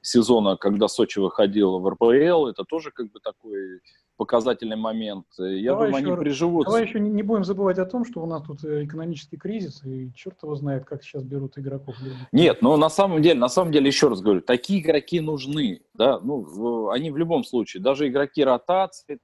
сезона, 0.02 0.56
когда 0.56 0.88
Сочи 0.88 1.18
выходил 1.18 1.78
в 1.78 1.88
РПЛ. 1.88 2.46
Это 2.46 2.64
тоже 2.64 2.90
как 2.90 3.10
бы 3.10 3.20
такой 3.20 3.80
показательный 4.16 4.76
момент. 4.76 5.26
Я 5.38 5.72
давай 5.72 5.88
думаю, 5.88 6.02
еще, 6.02 6.12
они 6.12 6.20
приживутся. 6.20 6.70
Давай 6.70 6.86
еще 6.86 7.00
не 7.00 7.22
будем 7.22 7.44
забывать 7.44 7.78
о 7.78 7.86
том, 7.86 8.04
что 8.04 8.22
у 8.22 8.26
нас 8.26 8.42
тут 8.42 8.64
экономический 8.64 9.36
кризис, 9.36 9.84
и 9.84 10.12
черт 10.14 10.42
его 10.42 10.54
знает, 10.56 10.84
как 10.84 11.02
сейчас 11.02 11.22
берут 11.22 11.58
игроков. 11.58 11.96
Нет, 12.32 12.62
но 12.62 12.76
на 12.76 12.88
самом 12.88 13.22
деле, 13.22 13.38
на 13.38 13.48
самом 13.48 13.72
деле, 13.72 13.86
еще 13.86 14.08
раз 14.08 14.20
говорю, 14.20 14.40
такие 14.40 14.80
игроки 14.80 15.20
нужны. 15.20 15.82
Да? 15.94 16.18
Ну, 16.20 16.90
они 16.90 17.10
в 17.10 17.16
любом 17.16 17.44
случае, 17.44 17.82
даже 17.82 18.08
игроки 18.08 18.42
ротации, 18.42 19.20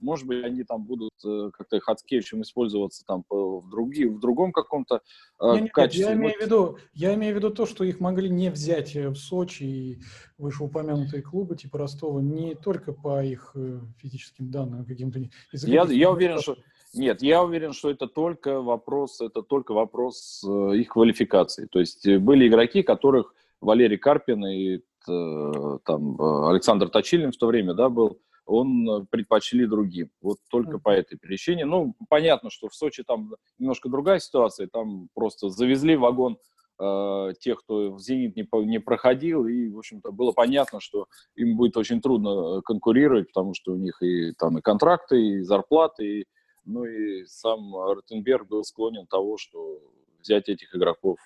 может 0.00 0.26
быть, 0.26 0.44
они 0.44 0.64
там 0.64 0.84
будут 0.84 1.12
э, 1.24 1.50
как-то 1.52 1.80
Хацкевичем 1.80 2.42
использоваться 2.42 3.04
там 3.06 3.24
в, 3.28 3.68
други, 3.70 4.06
в 4.06 4.18
другом 4.18 4.52
каком-то 4.52 5.02
э, 5.40 5.60
нет, 5.60 5.72
качестве. 5.72 6.06
я, 6.06 6.14
имею 6.14 6.38
в 6.38 6.40
виду, 6.42 6.78
я 6.92 7.14
имею 7.14 7.34
в 7.34 7.36
виду 7.36 7.50
то, 7.50 7.66
что 7.66 7.84
их 7.84 8.00
могли 8.00 8.28
не 8.28 8.50
взять 8.50 8.96
э, 8.96 9.08
в 9.08 9.16
Сочи 9.16 9.62
и 9.62 9.98
вышеупомянутые 10.38 11.22
клубы 11.22 11.56
типа 11.56 11.78
Ростова 11.78 12.20
не 12.20 12.54
только 12.54 12.92
по 12.92 13.22
их 13.22 13.52
э, 13.54 13.80
физическим 13.98 14.50
данным 14.50 14.84
каким-то. 14.84 15.20
Я, 15.52 15.84
я 15.84 16.10
уверен, 16.10 16.40
что 16.40 16.56
нет, 16.92 17.22
я 17.22 17.42
уверен, 17.44 17.72
что 17.72 17.90
это 17.90 18.08
только 18.08 18.60
вопрос, 18.60 19.20
это 19.20 19.42
только 19.42 19.72
вопрос 19.72 20.42
э, 20.44 20.76
их 20.76 20.88
квалификации. 20.88 21.66
То 21.66 21.78
есть 21.78 22.06
были 22.18 22.48
игроки, 22.48 22.82
которых 22.82 23.34
Валерий 23.60 23.98
Карпин 23.98 24.44
и 24.46 24.76
э, 24.76 25.78
там 25.84 26.20
Александр 26.48 26.88
Точилин 26.88 27.32
в 27.32 27.36
то 27.36 27.46
время, 27.46 27.74
да, 27.74 27.88
был 27.88 28.18
он 28.50 28.88
э, 28.88 29.06
предпочли 29.08 29.66
другим. 29.66 30.10
Вот 30.20 30.38
только 30.50 30.76
mm-hmm. 30.76 30.82
по 30.82 30.90
этой 30.90 31.16
причине. 31.16 31.64
Ну, 31.64 31.94
понятно, 32.08 32.50
что 32.50 32.68
в 32.68 32.74
Сочи 32.74 33.04
там 33.04 33.34
немножко 33.58 33.88
другая 33.88 34.18
ситуация. 34.18 34.66
Там 34.66 35.08
просто 35.14 35.50
завезли 35.50 35.96
вагон 35.96 36.36
э, 36.80 37.32
тех, 37.40 37.60
кто 37.60 37.92
в 37.92 38.00
«Зенит» 38.00 38.36
не, 38.36 38.48
не 38.66 38.80
проходил, 38.80 39.46
и, 39.46 39.68
в 39.68 39.78
общем-то, 39.78 40.10
было 40.10 40.32
понятно, 40.32 40.80
что 40.80 41.06
им 41.36 41.56
будет 41.56 41.76
очень 41.76 42.00
трудно 42.00 42.58
э, 42.58 42.62
конкурировать, 42.62 43.28
потому 43.28 43.54
что 43.54 43.72
у 43.72 43.76
них 43.76 44.02
и 44.02 44.32
там 44.32 44.58
и 44.58 44.62
контракты, 44.62 45.20
и 45.20 45.42
зарплаты, 45.42 46.20
и, 46.20 46.24
ну 46.64 46.84
и 46.84 47.24
сам 47.26 47.74
Ротенберг 47.74 48.48
был 48.48 48.64
склонен 48.64 49.06
того, 49.06 49.36
что 49.38 49.78
взять 50.20 50.48
этих 50.48 50.74
игроков 50.74 51.18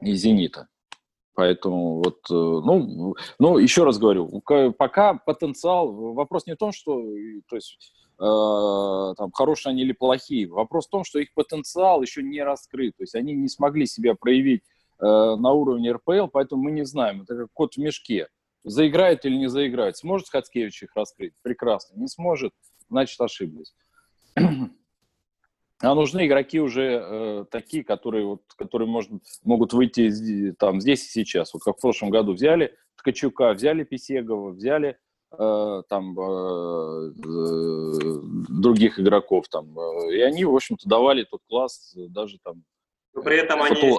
из 0.00 0.20
«Зенита». 0.20 0.68
Поэтому 1.38 1.98
вот, 1.98 2.18
э, 2.28 2.34
ну, 2.34 3.14
ну, 3.38 3.58
еще 3.58 3.84
раз 3.84 3.96
говорю, 3.96 4.42
пока 4.72 5.14
потенциал, 5.14 5.92
вопрос 6.12 6.46
не 6.46 6.54
в 6.54 6.58
том, 6.58 6.72
что, 6.72 7.00
то 7.48 7.54
есть, 7.54 7.94
э, 8.18 9.14
там, 9.16 9.30
хорошие 9.30 9.70
они 9.70 9.82
или 9.82 9.92
плохие, 9.92 10.48
вопрос 10.48 10.88
в 10.88 10.90
том, 10.90 11.04
что 11.04 11.20
их 11.20 11.32
потенциал 11.34 12.02
еще 12.02 12.24
не 12.24 12.42
раскрыт, 12.42 12.96
то 12.96 13.04
есть 13.04 13.14
они 13.14 13.34
не 13.34 13.48
смогли 13.48 13.86
себя 13.86 14.16
проявить 14.16 14.64
э, 14.98 15.04
на 15.04 15.52
уровне 15.52 15.92
РПЛ, 15.92 16.26
поэтому 16.26 16.64
мы 16.64 16.72
не 16.72 16.84
знаем, 16.84 17.22
это 17.22 17.36
как 17.36 17.52
кот 17.52 17.74
в 17.74 17.78
мешке, 17.78 18.26
заиграет 18.64 19.24
или 19.24 19.36
не 19.36 19.48
заиграет, 19.48 19.96
сможет 19.96 20.30
Хацкевич 20.30 20.82
их 20.82 20.96
раскрыть? 20.96 21.34
Прекрасно, 21.42 22.00
не 22.00 22.08
сможет, 22.08 22.52
значит 22.90 23.20
ошиблись. 23.20 23.76
А 25.80 25.94
нужны 25.94 26.26
игроки 26.26 26.60
уже 26.60 26.82
э, 26.82 27.44
такие, 27.50 27.84
которые, 27.84 28.24
вот, 28.24 28.42
которые 28.56 28.88
может, 28.88 29.12
могут 29.44 29.72
выйти 29.72 30.52
там, 30.58 30.80
здесь 30.80 31.04
и 31.06 31.08
сейчас. 31.08 31.54
Вот 31.54 31.62
как 31.62 31.76
в 31.76 31.80
прошлом 31.80 32.10
году 32.10 32.32
взяли 32.32 32.74
Ткачука, 32.96 33.52
взяли 33.52 33.84
Писегова, 33.84 34.50
взяли 34.50 34.98
э, 35.30 35.82
там 35.88 36.18
э, 36.18 37.12
э, 37.16 37.92
других 38.48 38.98
игроков. 38.98 39.48
Там, 39.48 39.78
э, 39.78 40.16
и 40.16 40.20
они, 40.20 40.44
в 40.44 40.54
общем-то, 40.54 40.88
давали 40.88 41.24
тот 41.24 41.42
класс 41.48 41.94
даже 41.94 42.38
там. 42.42 42.64
Но 43.14 43.22
при 43.22 43.38
этом 43.38 43.60
фото... 43.60 43.74
они 43.80 43.98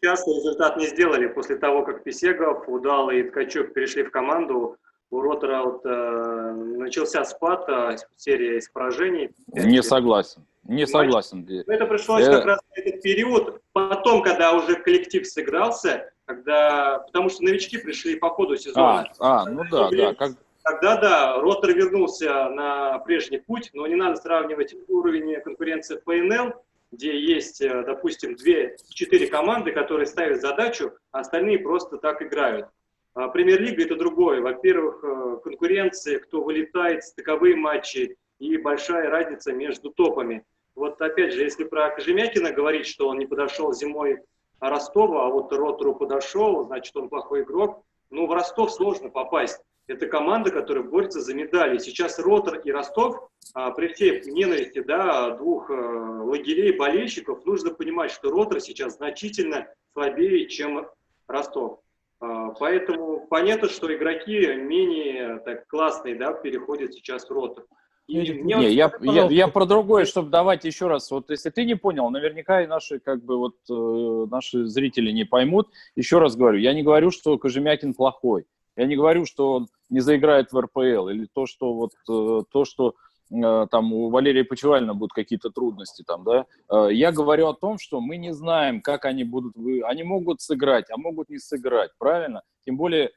сейчас 0.00 0.26
результат 0.26 0.76
не 0.78 0.86
сделали. 0.86 1.28
После 1.28 1.56
того, 1.56 1.84
как 1.84 2.02
Писегов, 2.02 2.68
Удал 2.68 3.10
и 3.10 3.22
Ткачук 3.22 3.72
перешли 3.72 4.02
в 4.02 4.10
команду, 4.10 4.76
у 5.10 5.20
Ротора 5.20 5.64
вот, 5.64 5.84
э, 5.84 6.52
начался 6.76 7.24
спад, 7.24 7.68
э, 7.68 7.96
серия 8.16 8.58
из 8.58 8.68
поражений. 8.68 9.30
Не 9.48 9.82
согласен. 9.82 10.46
Не 10.64 10.86
согласен. 10.86 11.46
Это 11.66 11.86
пришлось 11.86 12.24
Я... 12.24 12.32
как 12.32 12.44
раз 12.44 12.60
в 12.60 12.78
этот 12.78 13.02
период, 13.02 13.60
потом, 13.72 14.22
когда 14.22 14.52
уже 14.52 14.76
коллектив 14.76 15.26
сыгрался, 15.26 16.12
когда, 16.26 17.00
потому 17.00 17.28
что 17.28 17.42
новички 17.42 17.78
пришли 17.78 18.16
по 18.16 18.30
ходу 18.30 18.56
сезона. 18.56 19.10
А, 19.18 19.42
а 19.42 19.50
ну 19.50 19.64
да, 19.70 19.90
да. 19.90 20.14
Как... 20.14 20.32
Тогда, 20.62 20.96
да, 21.00 21.36
Ротор 21.40 21.72
вернулся 21.72 22.48
на 22.50 22.98
прежний 23.00 23.38
путь, 23.38 23.70
но 23.72 23.86
не 23.86 23.96
надо 23.96 24.16
сравнивать 24.16 24.74
уровень 24.88 25.40
конкуренции 25.40 25.96
ПНЛ, 25.96 26.52
где 26.92 27.18
есть, 27.18 27.60
э, 27.60 27.82
допустим, 27.84 28.34
2-4 28.34 29.26
команды, 29.28 29.72
которые 29.72 30.06
ставят 30.06 30.40
задачу, 30.40 30.92
а 31.12 31.20
остальные 31.20 31.60
просто 31.60 31.96
так 31.96 32.20
играют. 32.22 32.66
А 33.14 33.28
Премьер-лига– 33.28 33.82
это 33.84 33.96
другое. 33.96 34.40
Во-первых, 34.40 35.02
э, 35.02 35.36
конкуренция, 35.42 36.18
кто 36.18 36.42
вылетает, 36.42 37.04
стыковые 37.04 37.56
матчи 37.56 38.16
и 38.40 38.56
большая 38.56 39.08
разница 39.08 39.52
между 39.52 39.90
топами. 39.90 40.44
Вот 40.74 41.00
опять 41.00 41.34
же, 41.34 41.42
если 41.42 41.64
про 41.64 41.90
Кожемякина 41.90 42.52
говорить, 42.52 42.86
что 42.86 43.06
он 43.06 43.18
не 43.18 43.26
подошел 43.26 43.72
зимой 43.72 44.18
Ростова, 44.58 45.26
а 45.26 45.30
вот 45.30 45.52
Ротору 45.52 45.94
подошел, 45.94 46.64
значит, 46.66 46.96
он 46.96 47.08
плохой 47.08 47.42
игрок, 47.42 47.84
ну, 48.10 48.26
в 48.26 48.32
Ростов 48.32 48.72
сложно 48.72 49.08
попасть. 49.10 49.60
Это 49.86 50.06
команда, 50.06 50.50
которая 50.50 50.84
борется 50.84 51.20
за 51.20 51.34
медали. 51.34 51.78
Сейчас 51.78 52.18
Ротор 52.18 52.60
и 52.60 52.70
Ростов, 52.70 53.28
а, 53.54 53.72
при 53.72 53.88
всей 53.88 54.20
ненависти 54.30 54.80
да, 54.80 55.30
двух 55.30 55.68
э, 55.70 55.74
лагерей 55.74 56.76
болельщиков, 56.76 57.44
нужно 57.44 57.74
понимать, 57.74 58.12
что 58.12 58.30
Ротор 58.30 58.60
сейчас 58.60 58.96
значительно 58.96 59.68
слабее, 59.92 60.48
чем 60.48 60.86
Ростов. 61.26 61.80
А, 62.20 62.50
поэтому 62.50 63.26
понятно, 63.28 63.68
что 63.68 63.92
игроки 63.92 64.54
менее 64.54 65.40
так, 65.40 65.66
классные 65.66 66.14
да, 66.14 66.32
переходят 66.32 66.94
сейчас 66.94 67.28
в 67.28 67.32
Ротор. 67.32 67.64
И 68.10 68.42
не, 68.42 68.56
вот, 68.56 68.62
я, 68.64 68.92
я, 69.00 69.26
я 69.26 69.48
про 69.48 69.66
другое, 69.66 70.04
чтобы 70.04 70.30
давать 70.30 70.64
еще 70.64 70.88
раз. 70.88 71.10
Вот 71.10 71.30
если 71.30 71.50
ты 71.50 71.64
не 71.64 71.76
понял, 71.76 72.10
наверняка 72.10 72.62
и 72.62 72.66
наши, 72.66 72.98
как 72.98 73.24
бы, 73.24 73.36
вот, 73.36 73.54
э, 73.70 74.26
наши 74.30 74.66
зрители 74.66 75.12
не 75.12 75.24
поймут. 75.24 75.68
Еще 75.94 76.18
раз 76.18 76.36
говорю, 76.36 76.58
я 76.58 76.74
не 76.74 76.82
говорю, 76.82 77.10
что 77.10 77.38
Кожемякин 77.38 77.94
плохой. 77.94 78.46
Я 78.76 78.86
не 78.86 78.96
говорю, 78.96 79.26
что 79.26 79.52
он 79.52 79.68
не 79.90 80.00
заиграет 80.00 80.52
в 80.52 80.60
РПЛ, 80.60 81.08
или 81.08 81.28
то, 81.32 81.46
что 81.46 81.74
вот 81.74 81.92
э, 82.08 82.42
то, 82.50 82.64
что 82.64 82.94
э, 83.30 83.66
там 83.70 83.92
у 83.92 84.10
Валерия 84.10 84.44
Почевальна 84.44 84.94
будут 84.94 85.12
какие-то 85.12 85.50
трудности 85.50 86.02
там, 86.04 86.24
да. 86.24 86.46
Э, 86.68 86.88
я 86.90 87.12
говорю 87.12 87.48
о 87.48 87.54
том, 87.54 87.78
что 87.78 88.00
мы 88.00 88.16
не 88.16 88.32
знаем, 88.32 88.80
как 88.80 89.04
они 89.04 89.22
будут, 89.22 89.54
вы, 89.56 89.82
они 89.82 90.02
могут 90.02 90.40
сыграть, 90.40 90.86
а 90.90 90.96
могут 90.96 91.28
не 91.28 91.38
сыграть, 91.38 91.90
правильно? 91.98 92.42
Тем 92.64 92.76
более 92.76 93.12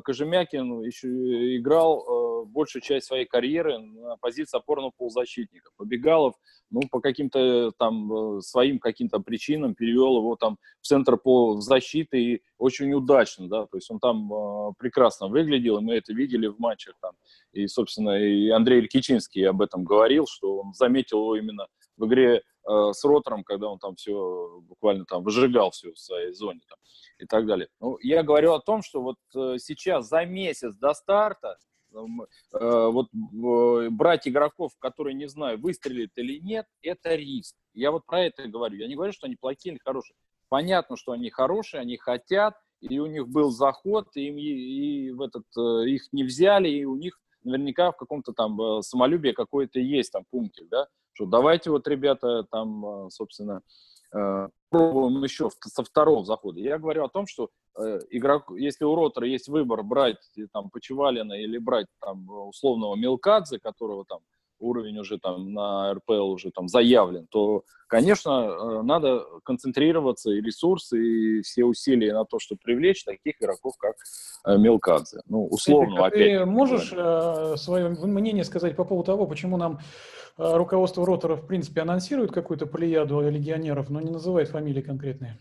Кожемякин 0.00 0.82
еще 0.82 1.56
играл 1.56 2.00
э, 2.00 2.46
большую 2.46 2.82
часть 2.82 3.06
своей 3.06 3.26
карьеры 3.26 3.78
на 3.78 4.16
позиции 4.16 4.56
опорного 4.56 4.92
полузащитника. 4.96 5.70
Побегалов, 5.76 6.34
ну, 6.70 6.80
по 6.90 7.00
каким-то 7.00 7.70
там 7.78 8.12
э, 8.12 8.40
своим 8.40 8.78
каким-то 8.78 9.20
причинам 9.20 9.74
перевел 9.74 10.16
его 10.16 10.36
там 10.36 10.58
в 10.80 10.86
центр 10.86 11.16
полузащиты 11.16 12.18
и 12.20 12.42
очень 12.58 12.92
удачно, 12.92 13.48
да, 13.48 13.66
то 13.66 13.76
есть 13.76 13.90
он 13.90 13.98
там 13.98 14.74
прекрасно 14.78 15.28
выглядел, 15.28 15.78
и 15.78 15.82
мы 15.82 15.94
это 15.94 16.12
видели 16.12 16.46
в 16.46 16.58
матчах 16.58 16.94
там. 17.00 17.12
И, 17.52 17.66
собственно, 17.66 18.18
и 18.18 18.48
Андрей 18.48 18.80
Илькичинский 18.80 19.48
об 19.48 19.62
этом 19.62 19.84
говорил, 19.84 20.26
что 20.26 20.60
он 20.60 20.74
заметил 20.74 21.18
его 21.18 21.36
именно 21.36 21.66
в 21.96 22.06
игре 22.06 22.36
э, 22.36 22.42
с 22.64 23.04
Ротором, 23.04 23.44
когда 23.44 23.68
он 23.68 23.78
там 23.78 23.96
все 23.96 24.60
буквально 24.62 25.04
там 25.04 25.22
выжигал 25.22 25.70
все 25.70 25.92
в 25.92 25.98
своей 25.98 26.32
зоне 26.32 26.60
там, 26.68 26.78
и 27.18 27.26
так 27.26 27.46
далее. 27.46 27.68
Ну, 27.80 27.98
я 28.00 28.22
говорю 28.22 28.52
о 28.52 28.60
том, 28.60 28.82
что 28.82 29.02
вот 29.02 29.16
э, 29.34 29.58
сейчас 29.58 30.08
за 30.08 30.24
месяц 30.24 30.74
до 30.76 30.94
старта 30.94 31.58
э, 31.92 31.96
вот 32.52 33.08
э, 33.12 33.88
брать 33.90 34.28
игроков, 34.28 34.72
которые, 34.78 35.14
не 35.14 35.28
знаю, 35.28 35.60
выстрелят 35.60 36.10
или 36.16 36.38
нет, 36.38 36.66
это 36.82 37.14
риск. 37.14 37.56
Я 37.74 37.90
вот 37.90 38.06
про 38.06 38.24
это 38.24 38.46
говорю. 38.48 38.76
Я 38.76 38.86
не 38.86 38.94
говорю, 38.94 39.12
что 39.12 39.26
они 39.26 39.36
плохие 39.36 39.74
или 39.74 39.80
хорошие. 39.82 40.16
Понятно, 40.48 40.96
что 40.96 41.12
они 41.12 41.30
хорошие, 41.30 41.80
они 41.80 41.96
хотят, 41.96 42.54
и 42.80 42.98
у 42.98 43.06
них 43.06 43.28
был 43.28 43.50
заход, 43.50 44.08
и, 44.16 44.26
им, 44.26 44.36
и 44.38 45.10
в 45.12 45.22
этот, 45.22 45.44
э, 45.56 45.88
их 45.88 46.12
не 46.12 46.24
взяли, 46.24 46.68
и 46.68 46.84
у 46.84 46.96
них 46.96 47.21
наверняка 47.44 47.92
в 47.92 47.96
каком-то 47.96 48.32
там 48.32 48.60
э, 48.60 48.82
самолюбии 48.82 49.32
какое-то 49.32 49.78
есть 49.80 50.12
там 50.12 50.24
пунктик, 50.30 50.68
да, 50.68 50.86
что 51.12 51.26
давайте 51.26 51.70
вот, 51.70 51.86
ребята, 51.88 52.44
там, 52.50 53.10
собственно, 53.10 53.62
пробуем 54.70 55.22
еще 55.22 55.50
со 55.60 55.84
второго 55.84 56.24
захода. 56.24 56.60
Я 56.60 56.78
говорю 56.78 57.04
о 57.04 57.08
том, 57.08 57.26
что 57.26 57.50
э, 57.78 58.00
игрок, 58.10 58.52
если 58.56 58.84
у 58.84 58.94
Ротора 58.94 59.26
есть 59.26 59.48
выбор 59.48 59.82
брать 59.82 60.18
там 60.52 60.70
Почевалина 60.70 61.34
или 61.34 61.58
брать 61.58 61.86
там 62.00 62.28
условного 62.28 62.96
Милкадзе, 62.96 63.58
которого 63.58 64.04
там 64.04 64.20
уровень 64.62 64.98
уже 64.98 65.18
там 65.18 65.52
на 65.52 65.92
РПЛ 65.94 66.30
уже 66.30 66.50
там 66.50 66.68
заявлен, 66.68 67.26
то, 67.28 67.64
конечно, 67.88 68.30
э, 68.30 68.82
надо 68.82 69.24
концентрироваться 69.44 70.30
и 70.30 70.40
ресурсы, 70.40 70.98
и 71.02 71.42
все 71.42 71.64
усилия 71.64 72.14
на 72.14 72.24
то, 72.24 72.38
чтобы 72.38 72.60
привлечь 72.62 73.04
таких 73.04 73.34
игроков, 73.40 73.74
как 73.78 73.96
э, 74.46 74.56
Мелкадзе. 74.56 75.20
Ну, 75.26 75.46
условно, 75.46 75.96
Ты, 75.96 76.02
опять. 76.02 76.38
Ты 76.38 76.46
можешь 76.46 76.92
э, 76.96 77.56
свое 77.56 77.88
мнение 77.88 78.44
сказать 78.44 78.76
по 78.76 78.84
поводу 78.84 79.06
того, 79.06 79.26
почему 79.26 79.56
нам 79.56 79.80
руководство 80.38 81.04
Ротора, 81.04 81.36
в 81.36 81.46
принципе, 81.46 81.82
анонсирует 81.82 82.32
какую-то 82.32 82.66
плеяду 82.66 83.20
легионеров, 83.20 83.90
но 83.90 84.00
не 84.00 84.10
называет 84.10 84.48
фамилии 84.48 84.80
конкретные? 84.80 85.36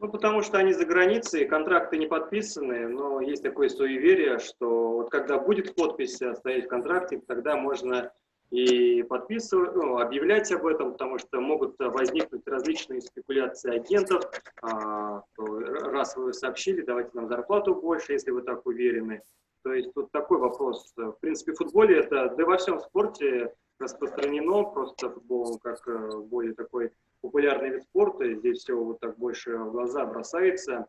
Ну, 0.00 0.08
потому 0.08 0.42
что 0.42 0.58
они 0.58 0.72
за 0.72 0.84
границей, 0.84 1.46
контракты 1.46 1.98
не 1.98 2.06
подписаны, 2.06 2.88
но 2.88 3.20
есть 3.20 3.42
такое 3.42 3.68
суеверие, 3.68 4.38
что 4.38 4.92
вот 4.92 5.10
когда 5.10 5.38
будет 5.38 5.74
подпись 5.74 6.14
стоять 6.14 6.66
в 6.66 6.68
контракте, 6.68 7.20
тогда 7.26 7.56
можно 7.56 8.12
и 8.50 9.02
подписывать, 9.02 9.74
ну, 9.74 9.98
объявлять 9.98 10.50
об 10.52 10.66
этом, 10.66 10.92
потому 10.92 11.18
что 11.18 11.40
могут 11.40 11.78
возникнуть 11.78 12.46
различные 12.46 13.02
спекуляции 13.02 13.76
агентов. 13.76 14.24
А, 14.62 15.22
раз 15.36 16.16
вы 16.16 16.32
сообщили, 16.32 16.80
давайте 16.82 17.10
нам 17.12 17.28
зарплату 17.28 17.74
больше, 17.74 18.14
если 18.14 18.30
вы 18.30 18.42
так 18.42 18.66
уверены. 18.66 19.22
То 19.62 19.74
есть 19.74 19.92
тут 19.92 20.10
такой 20.12 20.38
вопрос. 20.38 20.92
В 20.96 21.16
принципе, 21.20 21.52
в 21.52 21.56
футболе 21.56 21.98
это, 21.98 22.34
да 22.36 22.42
и 22.42 22.46
во 22.46 22.56
всем 22.56 22.80
спорте 22.80 23.52
распространено, 23.78 24.64
просто 24.64 25.10
футбол 25.10 25.58
как 25.58 25.86
э, 25.86 26.18
более 26.18 26.54
такой 26.54 26.90
популярный 27.20 27.70
вид 27.70 27.84
спорта, 27.84 28.32
здесь 28.34 28.58
все 28.58 28.74
вот 28.74 29.00
так 29.00 29.18
больше 29.18 29.56
в 29.56 29.72
глаза 29.72 30.06
бросается, 30.06 30.86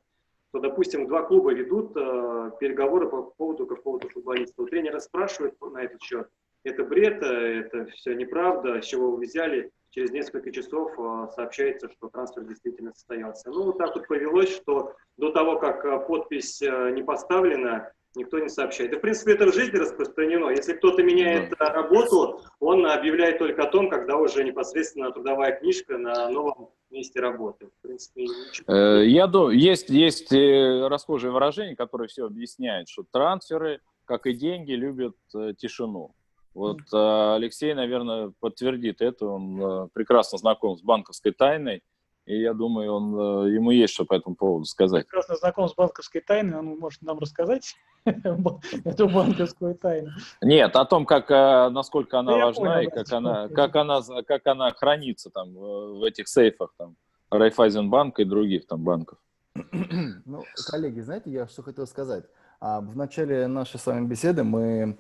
то, 0.52 0.60
допустим, 0.60 1.08
два 1.08 1.24
клуба 1.24 1.54
ведут 1.54 1.92
э, 1.96 2.52
переговоры 2.60 3.10
по 3.10 3.24
поводу 3.24 3.68
какого-то 3.68 4.10
футболиста. 4.10 4.62
У 4.62 4.66
тренера 4.66 5.00
спрашивают 5.00 5.56
на 5.62 5.84
этот 5.84 6.02
счет, 6.02 6.30
это 6.70 6.84
бред, 6.84 7.22
э, 7.24 7.62
это 7.62 7.86
все 7.92 8.14
неправда, 8.14 8.82
с 8.82 8.86
чего 8.86 9.12
вы 9.12 9.26
взяли. 9.26 9.72
Через 9.92 10.12
несколько 10.12 10.52
часов 10.52 10.92
э, 10.98 11.28
сообщается, 11.36 11.90
что 11.90 12.10
трансфер 12.10 12.44
действительно 12.44 12.94
состоялся. 12.94 13.50
Ну, 13.50 13.64
вот 13.64 13.78
так 13.78 13.96
вот 13.96 14.08
повелось, 14.08 14.56
что 14.56 14.94
до 15.18 15.32
того, 15.32 15.58
как 15.58 15.84
э, 15.84 16.00
подпись 16.08 16.62
не 16.62 17.04
поставлена, 17.04 17.92
никто 18.16 18.40
не 18.40 18.50
сообщает. 18.50 18.94
И, 18.94 18.98
в 18.98 19.02
принципе, 19.02 19.34
это 19.34 19.48
в 19.48 19.54
жизни 19.54 19.78
распространено. 19.78 20.50
Если 20.50 20.74
кто-то 20.74 21.04
меняет 21.04 21.54
да. 21.58 21.74
работу, 21.74 22.42
он 22.60 22.86
объявляет 22.86 23.40
только 23.40 23.64
о 23.64 23.72
том, 23.72 23.90
когда 23.90 24.18
уже 24.18 24.44
непосредственно 24.44 25.12
трудовая 25.12 25.58
книжка 25.60 25.98
на 25.98 26.30
новом 26.30 26.70
месте 26.90 27.20
работы. 27.20 27.68
В 27.68 27.82
принципе, 27.82 28.24
ничего. 28.24 28.74
Я 28.74 29.28
думаю, 29.28 29.58
есть, 29.58 29.90
есть 29.90 30.32
расхожее 30.32 31.32
выражение, 31.32 31.76
которое 31.76 32.08
все 32.08 32.26
объясняет, 32.26 32.90
что 32.90 33.04
трансферы, 33.12 33.80
как 34.06 34.26
и 34.26 34.34
деньги, 34.34 34.72
любят 34.72 35.16
тишину. 35.58 36.16
Вот 36.54 36.80
э, 36.94 37.36
Алексей, 37.36 37.74
наверное, 37.74 38.34
подтвердит 38.40 39.02
это. 39.02 39.28
Он 39.28 39.62
э, 39.62 39.88
прекрасно 39.94 40.38
знаком 40.38 40.78
с 40.78 40.82
банковской 40.82 41.32
тайной. 41.32 41.84
И 42.26 42.40
я 42.42 42.54
думаю, 42.54 42.94
он, 42.94 43.48
э, 43.48 43.54
ему 43.54 43.72
есть 43.72 43.94
что 43.94 44.06
по 44.06 44.14
этому 44.14 44.36
поводу 44.36 44.66
сказать. 44.66 45.06
Прекрасно 45.06 45.36
знаком 45.36 45.68
с 45.68 45.76
банковской 45.76 46.22
тайной, 46.22 46.60
он 46.60 46.78
может 46.78 47.02
нам 47.02 47.20
рассказать 47.20 47.76
эту 48.06 49.10
банковскую 49.10 49.76
тайну. 49.76 50.10
Нет, 50.42 50.76
о 50.76 50.86
том, 50.86 51.06
как, 51.06 51.30
насколько 51.30 52.20
она 52.20 52.38
важна 52.38 52.84
и 52.84 52.88
как 52.88 53.12
она, 53.12 53.48
как, 53.50 53.76
она, 53.76 54.02
как 54.28 54.48
она 54.48 54.72
хранится 54.72 55.30
там 55.30 55.54
в 55.54 56.04
этих 56.04 56.28
сейфах 56.28 56.74
там, 56.78 56.96
Райфайзенбанка 57.32 58.24
и 58.24 58.26
других 58.26 58.68
там 58.68 58.84
банков. 58.84 59.18
Ну, 60.26 60.44
коллеги, 60.70 61.00
знаете, 61.00 61.32
я 61.32 61.48
что 61.48 61.64
хотел 61.64 61.88
сказать. 61.88 62.26
А, 62.60 62.82
в 62.82 62.96
начале 62.96 63.48
нашей 63.48 63.80
с 63.80 63.86
вами 63.86 64.06
беседы 64.06 64.44
мы 64.44 64.98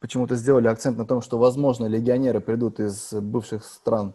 почему-то 0.00 0.36
сделали 0.36 0.68
акцент 0.68 0.98
на 0.98 1.06
том, 1.06 1.22
что, 1.22 1.38
возможно, 1.38 1.86
легионеры 1.86 2.40
придут 2.40 2.80
из 2.80 3.12
бывших 3.12 3.64
стран 3.64 4.14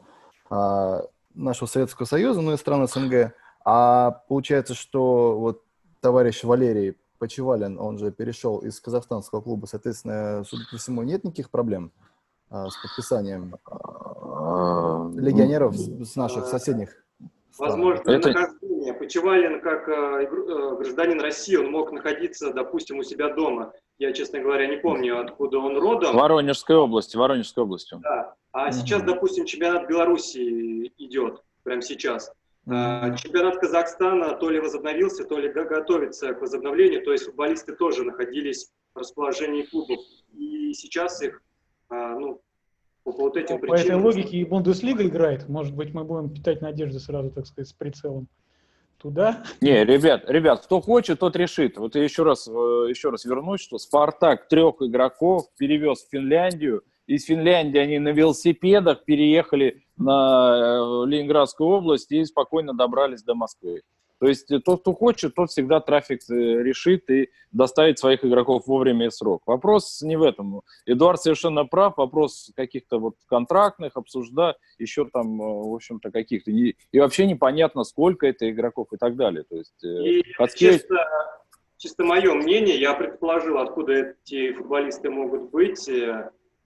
а, 0.49 1.03
нашего 1.33 1.67
Советского 1.67 2.05
Союза, 2.05 2.41
ну 2.41 2.53
и 2.53 2.57
стран 2.57 2.87
СНГ. 2.87 3.33
А 3.65 4.11
получается, 4.27 4.73
что 4.73 5.37
вот 5.39 5.63
товарищ 6.01 6.43
Валерий 6.43 6.97
Почевалин, 7.17 7.79
он 7.79 7.97
же 7.97 8.11
перешел 8.11 8.59
из 8.59 8.79
казахстанского 8.79 9.41
клуба, 9.41 9.65
соответственно, 9.65 10.43
судя 10.45 10.63
по 10.69 10.77
всему, 10.77 11.03
нет 11.03 11.23
никаких 11.23 11.49
проблем 11.49 11.91
а, 12.49 12.69
с 12.69 12.75
подписанием 12.81 13.55
а, 13.65 15.09
легионеров 15.15 15.75
с 15.75 16.15
наших 16.15 16.45
соседних 16.47 17.03
Возможно, 17.57 18.09
это... 18.09 18.49
Почевалин, 19.03 19.59
как 19.59 19.89
э, 19.89 19.91
э, 19.91 20.75
гражданин 20.77 21.19
России, 21.19 21.57
он 21.57 21.71
мог 21.71 21.91
находиться, 21.91 22.53
допустим, 22.53 22.99
у 22.99 23.03
себя 23.03 23.33
дома. 23.33 23.73
Я, 23.99 24.13
честно 24.13 24.39
говоря, 24.39 24.65
не 24.67 24.77
помню, 24.77 25.19
откуда 25.19 25.59
он 25.59 25.77
родом. 25.77 26.15
Воронежской 26.15 26.77
области, 26.77 27.17
Воронежской 27.17 27.63
области. 27.63 27.97
Да. 28.01 28.33
А 28.53 28.67
угу. 28.67 28.71
сейчас, 28.71 29.03
допустим, 29.03 29.45
чемпионат 29.45 29.89
Беларуси 29.89 30.93
идет, 30.97 31.43
прямо 31.63 31.81
сейчас. 31.81 32.31
Угу. 32.65 33.17
Чемпионат 33.17 33.57
Казахстана 33.57 34.35
то 34.35 34.49
ли 34.49 34.61
возобновился, 34.61 35.25
то 35.25 35.37
ли 35.37 35.49
готовится 35.49 36.33
к 36.33 36.39
возобновлению. 36.39 37.03
То 37.03 37.11
есть 37.11 37.25
футболисты 37.25 37.75
тоже 37.75 38.05
находились 38.05 38.71
в 38.95 38.99
расположении 38.99 39.63
клубов. 39.63 39.99
И 40.33 40.73
сейчас 40.73 41.21
их 41.21 41.41
а, 41.89 42.17
ну, 42.17 42.41
по 43.03 43.11
вот 43.11 43.35
этим 43.35 43.59
По 43.59 43.67
причинам. 43.67 43.99
этой 43.99 44.01
логике 44.01 44.37
и 44.37 44.45
Бундеслига 44.45 45.05
играет. 45.05 45.49
Может 45.49 45.75
быть, 45.75 45.93
мы 45.93 46.05
будем 46.05 46.29
питать 46.33 46.61
надежды 46.61 46.99
сразу, 46.99 47.31
так 47.31 47.45
сказать, 47.47 47.67
с 47.67 47.73
прицелом 47.73 48.27
туда. 49.03 49.43
Не, 49.61 49.83
ребят, 49.83 50.23
ребят, 50.27 50.63
кто 50.63 50.81
хочет, 50.81 51.19
тот 51.19 51.35
решит. 51.35 51.77
Вот 51.77 51.95
я 51.95 52.03
еще 52.03 52.23
раз, 52.23 52.47
э, 52.47 52.51
еще 52.51 53.09
раз 53.09 53.25
вернусь, 53.25 53.61
что 53.61 53.77
Спартак 53.77 54.47
трех 54.47 54.81
игроков 54.81 55.43
перевез 55.57 56.03
в 56.03 56.09
Финляндию. 56.09 56.81
Из 57.05 57.25
Финляндии 57.25 57.77
они 57.77 57.99
на 57.99 58.09
велосипедах 58.09 59.03
переехали 59.03 59.83
на 59.97 61.03
э, 61.05 61.07
Ленинградскую 61.07 61.69
область 61.69 62.11
и 62.11 62.23
спокойно 62.23 62.73
добрались 62.73 63.23
до 63.23 63.35
Москвы. 63.35 63.81
То 64.23 64.29
есть 64.29 64.49
э, 64.51 64.61
тот, 64.61 64.79
кто 64.79 64.93
хочет, 64.93 65.35
тот 65.35 65.49
всегда 65.49 65.81
трафик 65.81 66.21
э, 66.29 66.33
решит 66.33 67.09
и 67.09 67.29
доставит 67.51 67.99
своих 67.99 68.23
игроков 68.23 68.67
вовремя 68.67 69.07
и 69.07 69.09
срок. 69.09 69.43
Вопрос 69.45 70.01
не 70.01 70.15
в 70.15 70.23
этом. 70.23 70.61
Эдуард 70.85 71.21
совершенно 71.21 71.65
прав. 71.65 71.97
Вопрос 71.97 72.49
каких-то 72.55 72.99
вот 72.99 73.15
контрактных 73.27 73.97
обсужда, 73.97 74.55
еще 74.79 75.03
там, 75.03 75.41
э, 75.41 75.45
в 75.45 75.75
общем-то, 75.75 76.09
каких-то. 76.09 76.51
И, 76.51 76.77
и 76.93 76.99
вообще 77.01 77.25
непонятно, 77.25 77.83
сколько 77.83 78.25
это 78.25 78.49
игроков 78.49 78.87
и 78.93 78.95
так 78.95 79.17
далее. 79.17 79.43
То 79.43 79.57
есть, 79.57 79.83
и 79.83 80.23
Хацкевич... 80.37 80.79
чисто, 80.79 80.95
чисто 81.75 82.05
мое 82.05 82.33
мнение, 82.33 82.79
я 82.79 82.93
предположил, 82.93 83.57
откуда 83.57 84.15
эти 84.23 84.53
футболисты 84.53 85.09
могут 85.09 85.51
быть. 85.51 85.85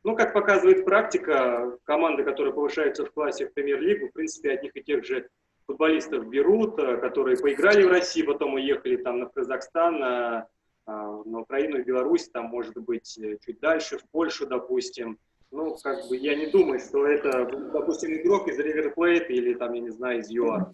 Ну, 0.04 0.16
как 0.16 0.32
показывает 0.34 0.86
практика, 0.86 1.76
команды, 1.86 2.24
которые 2.24 2.54
повышаются 2.54 3.04
в 3.04 3.12
классе 3.12 3.48
в 3.48 3.54
премьер-лигу, 3.56 4.10
в 4.10 4.14
принципе, 4.14 4.52
от 4.52 4.62
них 4.62 4.78
и 4.78 4.84
тех 4.84 5.04
же 5.04 5.28
футболистов 5.68 6.28
берут, 6.30 6.80
э, 6.80 6.98
которые 6.98 7.38
поиграли 7.38 7.84
в 7.84 7.90
России, 7.90 8.24
потом 8.24 8.56
уехали 8.56 8.96
там 8.96 9.20
на 9.20 9.26
Казахстан, 9.28 10.00
на, 10.00 10.48
э, 10.88 10.92
на 11.26 11.40
Украину, 11.42 11.84
Беларусь, 11.84 12.30
там, 12.30 12.46
может 12.46 12.78
быть, 12.78 13.18
э, 13.20 13.38
чуть 13.46 13.60
дальше, 13.60 14.00
в 14.00 14.10
Польшу, 14.10 14.48
допустим. 14.48 15.20
Ну, 15.52 15.78
как 15.82 16.08
бы 16.10 16.18
я 16.18 16.36
не 16.36 16.48
думаю, 16.48 16.80
что 16.80 17.06
это, 17.06 17.50
допустим, 17.72 18.14
игрок 18.14 18.48
из 18.48 18.60
Plate 18.60 19.28
или 19.28 19.54
там, 19.54 19.74
я 19.74 19.82
не 19.82 19.92
знаю, 19.92 20.20
из 20.20 20.30
ЮАР. 20.30 20.72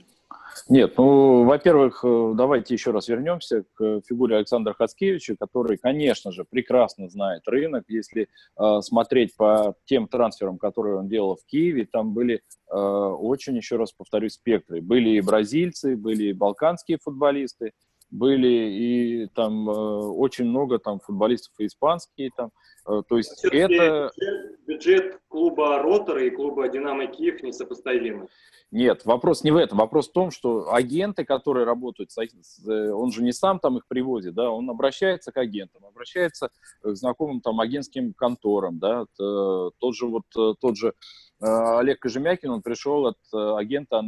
Нет, 0.68 0.94
ну, 0.98 1.44
во-первых, 1.44 2.04
давайте 2.04 2.74
еще 2.74 2.92
раз 2.92 3.08
вернемся 3.08 3.66
к 3.76 4.02
фигуре 4.08 4.38
Александра 4.38 4.74
Хацкевича, 4.74 5.36
который, 5.40 5.78
конечно 5.78 6.32
же, 6.32 6.44
прекрасно 6.44 7.10
знает 7.10 7.44
рынок. 7.48 7.86
Если 7.88 8.28
э, 8.58 8.82
смотреть 8.82 9.36
по 9.36 9.76
тем 9.86 10.08
трансферам, 10.08 10.58
которые 10.58 10.98
он 10.98 11.08
делал 11.08 11.36
в 11.36 11.46
Киеве, 11.46 11.86
там 11.86 12.14
были 12.14 12.42
э, 12.72 12.76
очень, 12.76 13.56
еще 13.58 13.76
раз 13.76 13.92
повторюсь, 13.92 14.34
спектры. 14.34 14.82
Были 14.82 15.12
и 15.12 15.22
бразильцы, 15.22 15.96
были 15.96 16.26
и 16.26 16.34
балканские 16.34 16.98
футболисты, 16.98 17.74
были 18.14 18.48
и 18.48 19.28
там 19.34 19.68
э, 19.68 19.74
очень 19.74 20.46
много 20.46 20.78
там 20.78 21.00
футболистов 21.00 21.54
и 21.58 21.66
испанские 21.66 22.30
там. 22.36 22.52
Э, 22.88 23.02
то 23.08 23.18
есть 23.18 23.44
это... 23.44 24.12
Бюджет, 24.16 24.60
бюджет 24.68 25.20
клуба 25.28 25.80
Ротора 25.82 26.24
и 26.24 26.30
клуба 26.30 26.70
Динамо 26.70 27.08
Киев 27.08 27.42
несопоставимы. 27.42 28.28
Нет, 28.70 29.04
вопрос 29.06 29.44
не 29.44 29.50
в 29.50 29.58
этом. 29.58 29.80
Вопрос 29.80 30.10
в 30.10 30.12
том, 30.12 30.30
что 30.30 30.72
агенты, 30.72 31.26
которые 31.26 31.66
работают, 31.66 32.12
э, 32.16 32.92
он 32.92 33.12
же 33.12 33.24
не 33.24 33.34
сам 33.34 33.60
там 33.60 33.78
их 33.78 33.88
привозит, 33.88 34.36
да, 34.36 34.52
он 34.52 34.70
обращается 34.70 35.32
к 35.32 35.38
агентам, 35.38 35.84
обращается 35.86 36.50
к 36.84 36.96
знакомым 36.96 37.42
там 37.42 37.60
агентским 37.60 38.14
конторам, 38.14 38.78
да, 38.78 39.06
тот 39.18 39.96
же 39.96 40.08
вот, 40.08 40.26
тот 40.60 40.78
же 40.78 40.94
Олег 41.40 42.00
Кожемякин, 42.00 42.50
он 42.50 42.62
пришел 42.62 43.08
от 43.08 43.18
агента 43.32 44.00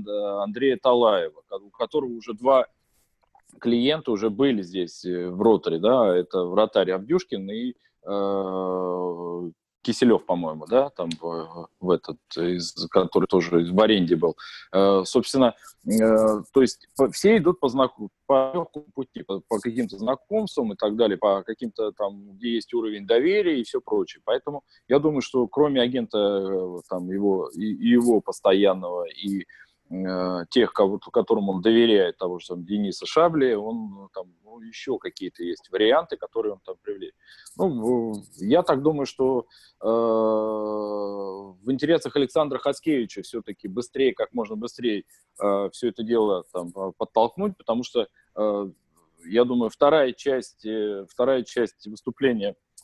Андрея 0.44 0.78
Талаева, 0.82 1.42
у 1.60 1.70
которого 1.70 2.12
уже 2.12 2.34
два 2.34 2.68
клиента 3.60 4.12
уже 4.12 4.30
были 4.30 4.62
здесь 4.62 5.04
в 5.04 5.42
роторе, 5.42 5.80
да, 5.80 6.16
это 6.16 6.44
вратарь 6.44 6.92
Авдюшкин 6.92 7.50
и 7.50 7.74
э, 8.06 9.52
Киселев, 9.86 10.26
по-моему, 10.26 10.66
да, 10.66 10.90
там 10.90 11.10
в, 11.22 11.70
в 11.80 11.92
этот, 11.92 12.18
из, 12.36 12.74
который 12.90 13.28
тоже 13.28 13.72
в 13.72 13.80
аренде 13.80 14.16
был. 14.16 14.36
Э, 14.74 15.04
собственно, 15.06 15.54
э, 15.86 16.42
то 16.52 16.62
есть 16.62 16.88
все 17.12 17.38
идут 17.38 17.60
по 17.60 17.70
знаку, 17.70 18.10
по 18.26 18.68
пути, 18.96 19.22
по, 19.22 19.42
по 19.48 19.60
каким-то 19.60 19.98
знакомствам 19.98 20.74
и 20.74 20.76
так 20.76 20.96
далее, 20.96 21.18
по 21.18 21.44
каким-то 21.44 21.92
там, 21.92 22.32
где 22.32 22.56
есть 22.56 22.74
уровень 22.74 23.06
доверия 23.06 23.60
и 23.60 23.64
все 23.64 23.80
прочее. 23.80 24.24
Поэтому 24.26 24.64
я 24.88 24.98
думаю, 24.98 25.22
что 25.22 25.48
кроме 25.48 25.82
агента 25.82 26.18
э, 26.18 26.82
там 26.90 27.08
его, 27.12 27.50
и, 27.50 27.66
его 27.66 28.22
постоянного 28.22 29.06
и 29.06 29.42
Э, 29.42 29.65
тех, 30.50 30.74
кого, 30.74 30.98
которым 30.98 31.50
он 31.50 31.62
доверяет, 31.62 32.18
того 32.18 32.40
же 32.40 32.48
там, 32.48 32.66
Дениса 32.66 33.06
Шабли, 33.06 33.54
он 33.54 33.90
ну, 33.92 34.10
там 34.14 34.34
ну, 34.44 34.60
еще 34.62 34.98
какие-то 34.98 35.44
есть 35.44 35.70
варианты, 35.72 36.18
которые 36.18 36.54
он 36.54 36.60
там 36.66 36.76
привлечет. 36.82 37.14
Ну, 37.56 38.14
я 38.38 38.64
так 38.64 38.82
думаю, 38.82 39.06
что 39.06 39.46
э, 39.82 39.86
в 39.86 41.72
интересах 41.72 42.16
Александра 42.16 42.58
Хаскевича 42.58 43.22
все-таки 43.22 43.68
быстрее, 43.68 44.16
как 44.16 44.34
можно 44.34 44.56
быстрее 44.56 45.04
э, 45.40 45.70
все 45.72 45.90
это 45.90 46.04
дело 46.04 46.46
там, 46.52 46.72
подтолкнуть, 46.98 47.56
потому 47.56 47.84
что 47.84 48.08
э, 48.36 48.70
я 49.28 49.44
думаю, 49.44 49.70
вторая 49.70 50.14
часть, 50.14 50.66
э, 50.66 51.06
вторая 51.10 51.44
часть 51.44 51.86
выступления 51.86 52.56
Э, 52.56 52.75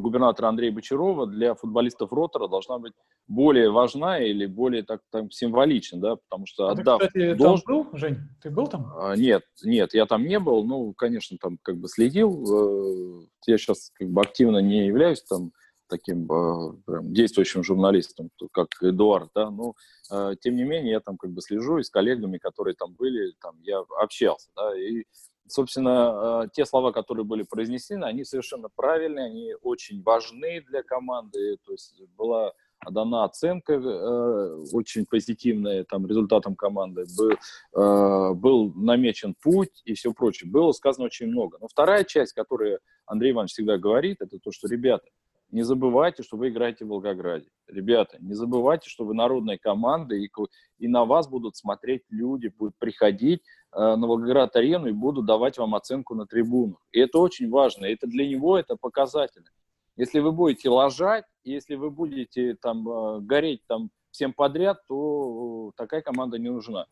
губернатора 0.00 0.48
Андрея 0.48 0.72
Бочарова 0.72 1.26
для 1.26 1.54
футболистов 1.54 2.12
Ротора 2.12 2.48
должна 2.48 2.78
быть 2.78 2.92
более 3.26 3.70
важна 3.70 4.18
или 4.18 4.46
более 4.46 4.82
так, 4.82 5.00
так 5.10 5.32
символична, 5.32 6.00
да, 6.00 6.16
потому 6.16 6.46
что 6.46 6.68
а 6.68 6.72
отдав... 6.72 7.00
Ты, 7.00 7.06
кстати, 7.06 7.34
долж... 7.34 7.62
там 7.62 7.74
был, 7.74 7.98
Жень? 7.98 8.18
Ты 8.42 8.50
был 8.50 8.66
там? 8.66 8.92
А, 8.96 9.16
нет, 9.16 9.42
нет, 9.62 9.94
я 9.94 10.06
там 10.06 10.24
не 10.24 10.38
был, 10.38 10.64
ну, 10.64 10.92
конечно, 10.94 11.36
там 11.40 11.58
как 11.62 11.76
бы 11.78 11.88
следил, 11.88 13.22
э, 13.22 13.26
я 13.46 13.58
сейчас 13.58 13.90
как 13.94 14.08
бы 14.08 14.20
активно 14.20 14.58
не 14.58 14.86
являюсь 14.86 15.22
там 15.22 15.52
таким 15.88 16.30
э, 16.30 16.76
прям, 16.86 17.12
действующим 17.12 17.62
журналистом, 17.62 18.30
как 18.52 18.68
Эдуард, 18.80 19.30
да, 19.34 19.50
но 19.50 19.74
тем 20.40 20.56
не 20.56 20.64
менее 20.64 20.92
я 20.92 21.00
там 21.00 21.16
как 21.16 21.30
бы 21.30 21.40
слежу 21.40 21.78
и 21.78 21.82
с 21.82 21.88
коллегами, 21.88 22.36
которые 22.36 22.74
там 22.74 22.94
были, 22.94 23.32
там 23.40 23.58
я 23.62 23.82
общался, 24.02 24.50
да, 24.54 24.78
и 24.78 25.04
собственно, 25.46 26.44
э, 26.44 26.48
те 26.52 26.64
слова, 26.64 26.92
которые 26.92 27.24
были 27.24 27.42
произнесены, 27.42 28.04
они 28.04 28.24
совершенно 28.24 28.68
правильные, 28.74 29.26
они 29.26 29.54
очень 29.62 30.02
важны 30.02 30.62
для 30.62 30.82
команды. 30.82 31.56
То 31.64 31.72
есть 31.72 32.00
была 32.16 32.52
дана 32.90 33.24
оценка 33.24 33.74
э, 33.74 34.64
очень 34.72 35.06
позитивная 35.06 35.84
там, 35.84 36.06
результатам 36.06 36.54
команды, 36.54 37.04
был, 37.16 37.30
э, 37.30 38.34
был 38.34 38.72
намечен 38.74 39.34
путь 39.40 39.82
и 39.84 39.94
все 39.94 40.12
прочее. 40.12 40.50
Было 40.50 40.72
сказано 40.72 41.06
очень 41.06 41.26
много. 41.26 41.58
Но 41.60 41.68
вторая 41.68 42.04
часть, 42.04 42.32
которую 42.32 42.80
Андрей 43.06 43.32
Иванович 43.32 43.52
всегда 43.52 43.78
говорит, 43.78 44.18
это 44.20 44.38
то, 44.38 44.50
что, 44.52 44.68
ребята, 44.68 45.06
не 45.54 45.62
забывайте, 45.62 46.24
что 46.24 46.36
вы 46.36 46.48
играете 46.48 46.84
в 46.84 46.88
Волгограде. 46.88 47.46
Ребята, 47.68 48.16
не 48.20 48.34
забывайте, 48.34 48.90
что 48.90 49.04
вы 49.04 49.14
народная 49.14 49.56
команда, 49.56 50.16
и, 50.16 50.28
и 50.78 50.88
на 50.88 51.04
вас 51.04 51.28
будут 51.28 51.56
смотреть 51.56 52.02
люди, 52.10 52.48
будут 52.58 52.74
приходить 52.76 53.40
э, 53.72 53.78
на 53.78 54.04
Волгоград-арену 54.04 54.88
и 54.88 54.92
будут 54.92 55.26
давать 55.26 55.56
вам 55.56 55.76
оценку 55.76 56.16
на 56.16 56.26
трибунах. 56.26 56.78
И 56.90 56.98
это 56.98 57.18
очень 57.20 57.48
важно. 57.48 57.86
Это 57.86 58.08
для 58.08 58.28
него 58.28 58.58
это 58.58 58.74
показательно. 58.74 59.46
Если 59.96 60.18
вы 60.18 60.32
будете 60.32 60.70
лажать, 60.70 61.24
если 61.44 61.76
вы 61.76 61.92
будете 61.92 62.56
там 62.60 62.88
э, 62.88 63.20
гореть 63.20 63.62
там 63.68 63.90
всем 64.10 64.32
подряд, 64.32 64.78
то 64.88 65.70
такая 65.76 66.02
команда 66.02 66.36
не 66.36 66.50
нужна. 66.50 66.86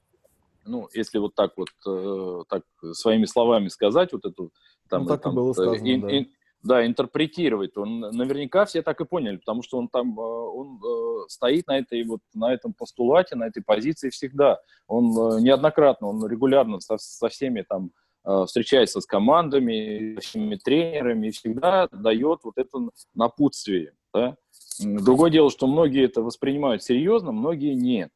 Ну, 0.65 0.89
если 0.95 1.19
вот 1.19 1.35
так 1.35 1.55
вот, 1.57 1.71
э, 1.85 2.43
так 2.49 2.63
своими 2.93 3.25
словами 3.25 3.67
сказать, 3.67 4.13
вот 4.13 4.25
эту 4.25 4.53
там, 4.89 5.03
ну, 5.03 5.09
так 5.09 5.23
там, 5.23 5.33
и 5.33 5.35
было 5.35 5.53
сказано, 5.53 5.85
и, 5.85 5.99
да. 5.99 6.31
Да, 6.63 6.87
интерпретировать, 6.87 7.77
он 7.77 8.01
наверняка 8.01 8.65
все 8.65 8.83
так 8.83 9.01
и 9.01 9.05
поняли, 9.05 9.37
потому 9.37 9.63
что 9.63 9.79
он 9.79 9.89
там, 9.89 10.19
э, 10.19 10.23
он 10.23 10.81
э, 10.83 11.29
стоит 11.29 11.67
на 11.67 11.79
этой 11.79 12.05
вот, 12.05 12.21
на 12.35 12.53
этом 12.53 12.73
постулате, 12.73 13.35
на 13.35 13.49
этой 13.49 13.63
позиции 13.63 14.11
всегда. 14.11 14.61
Он 14.87 15.11
э, 15.11 15.41
неоднократно, 15.41 16.09
он 16.09 16.27
регулярно 16.27 16.81
со, 16.81 16.99
со 16.99 17.29
всеми 17.29 17.63
там 17.63 17.91
встречается 18.47 19.01
с 19.01 19.07
командами, 19.07 20.17
с 20.21 20.27
всеми 20.27 20.55
тренерами 20.55 21.27
и 21.27 21.31
всегда 21.33 21.89
дает 21.91 22.39
вот 22.45 22.57
это 22.57 22.79
напутствие. 23.17 23.95
Да? 24.15 24.37
Другое 24.79 25.33
дело, 25.33 25.51
что 25.51 25.67
многие 25.67 26.05
это 26.05 26.23
воспринимают 26.23 26.85
серьезно, 26.85 27.33
многие 27.33 27.75
нет. 27.75 28.11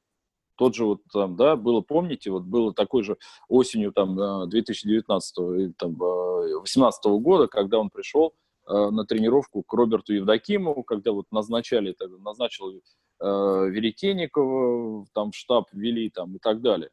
Тот 0.56 0.74
же 0.74 0.84
вот 0.84 1.00
там, 1.12 1.36
да, 1.36 1.56
было, 1.56 1.80
помните, 1.80 2.30
вот 2.30 2.44
было 2.44 2.72
такой 2.72 3.02
же 3.02 3.18
осенью 3.48 3.92
там 3.92 4.48
2019 4.48 5.38
или 5.38 5.72
там 5.72 5.94
2018 5.94 7.04
года, 7.20 7.46
когда 7.46 7.78
он 7.78 7.90
пришел 7.90 8.34
э, 8.66 8.90
на 8.90 9.04
тренировку 9.04 9.62
к 9.62 9.72
Роберту 9.72 10.14
Евдокимову, 10.14 10.82
когда 10.82 11.12
вот 11.12 11.26
назначали, 11.30 11.94
назначил 12.20 12.70
э, 12.70 12.80
Веретенникова, 13.20 15.06
там 15.12 15.32
штаб 15.32 15.68
ввели 15.72 16.10
там 16.10 16.36
и 16.36 16.38
так 16.38 16.62
далее. 16.62 16.90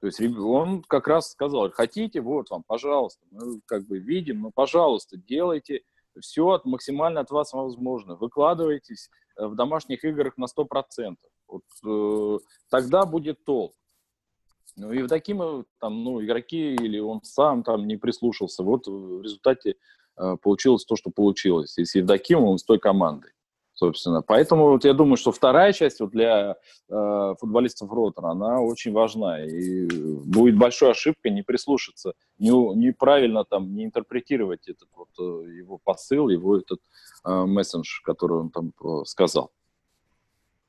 То 0.00 0.06
есть 0.06 0.20
он 0.20 0.82
как 0.82 1.08
раз 1.08 1.32
сказал, 1.32 1.70
хотите, 1.72 2.20
вот 2.20 2.50
вам, 2.50 2.62
пожалуйста, 2.64 3.24
мы 3.30 3.60
как 3.66 3.86
бы 3.86 3.98
видим, 3.98 4.42
но, 4.42 4.50
пожалуйста, 4.54 5.16
делайте 5.16 5.82
все 6.20 6.48
от, 6.48 6.64
максимально 6.64 7.20
от 7.20 7.30
вас 7.30 7.52
возможно, 7.52 8.14
выкладывайтесь 8.16 9.08
э, 9.08 9.27
в 9.38 9.54
домашних 9.54 10.04
играх 10.04 10.36
на 10.36 10.46
100%. 10.46 11.16
Вот, 11.46 11.62
э, 11.86 12.38
тогда 12.70 13.06
будет 13.06 13.44
толк. 13.44 13.72
Ну, 14.76 14.92
Евдокимов, 14.92 15.64
там, 15.80 16.04
ну, 16.04 16.22
игроки 16.22 16.74
или 16.74 16.98
он 16.98 17.22
сам 17.22 17.62
там 17.62 17.86
не 17.86 17.96
прислушался. 17.96 18.62
Вот 18.62 18.86
в 18.86 19.22
результате 19.22 19.76
э, 20.16 20.36
получилось 20.42 20.84
то, 20.84 20.96
что 20.96 21.10
получилось. 21.10 21.78
И 21.78 21.84
с 21.84 21.94
Евдокимовым, 21.94 22.58
с 22.58 22.64
той 22.64 22.78
командой, 22.78 23.32
собственно. 23.78 24.22
Поэтому 24.22 24.70
вот 24.70 24.84
я 24.84 24.92
думаю, 24.92 25.16
что 25.16 25.30
вторая 25.30 25.72
часть 25.72 26.00
вот 26.00 26.10
для 26.10 26.56
э, 26.88 27.34
футболистов 27.38 27.90
Ротора, 27.92 28.30
она 28.30 28.60
очень 28.60 28.92
важна. 28.92 29.44
И 29.44 29.86
будет 30.24 30.58
большой 30.58 30.90
ошибкой 30.90 31.30
не 31.30 31.42
прислушаться, 31.42 32.14
не, 32.38 32.50
неправильно 32.50 33.44
там, 33.44 33.74
не 33.74 33.84
интерпретировать 33.84 34.68
этот 34.68 34.88
вот 34.96 35.08
э, 35.18 35.22
его 35.58 35.78
посыл, 35.82 36.28
его 36.28 36.58
этот 36.58 36.80
э, 37.24 37.44
мессендж, 37.46 38.00
который 38.02 38.38
он 38.38 38.50
там 38.50 38.72
э, 38.82 39.04
сказал. 39.04 39.52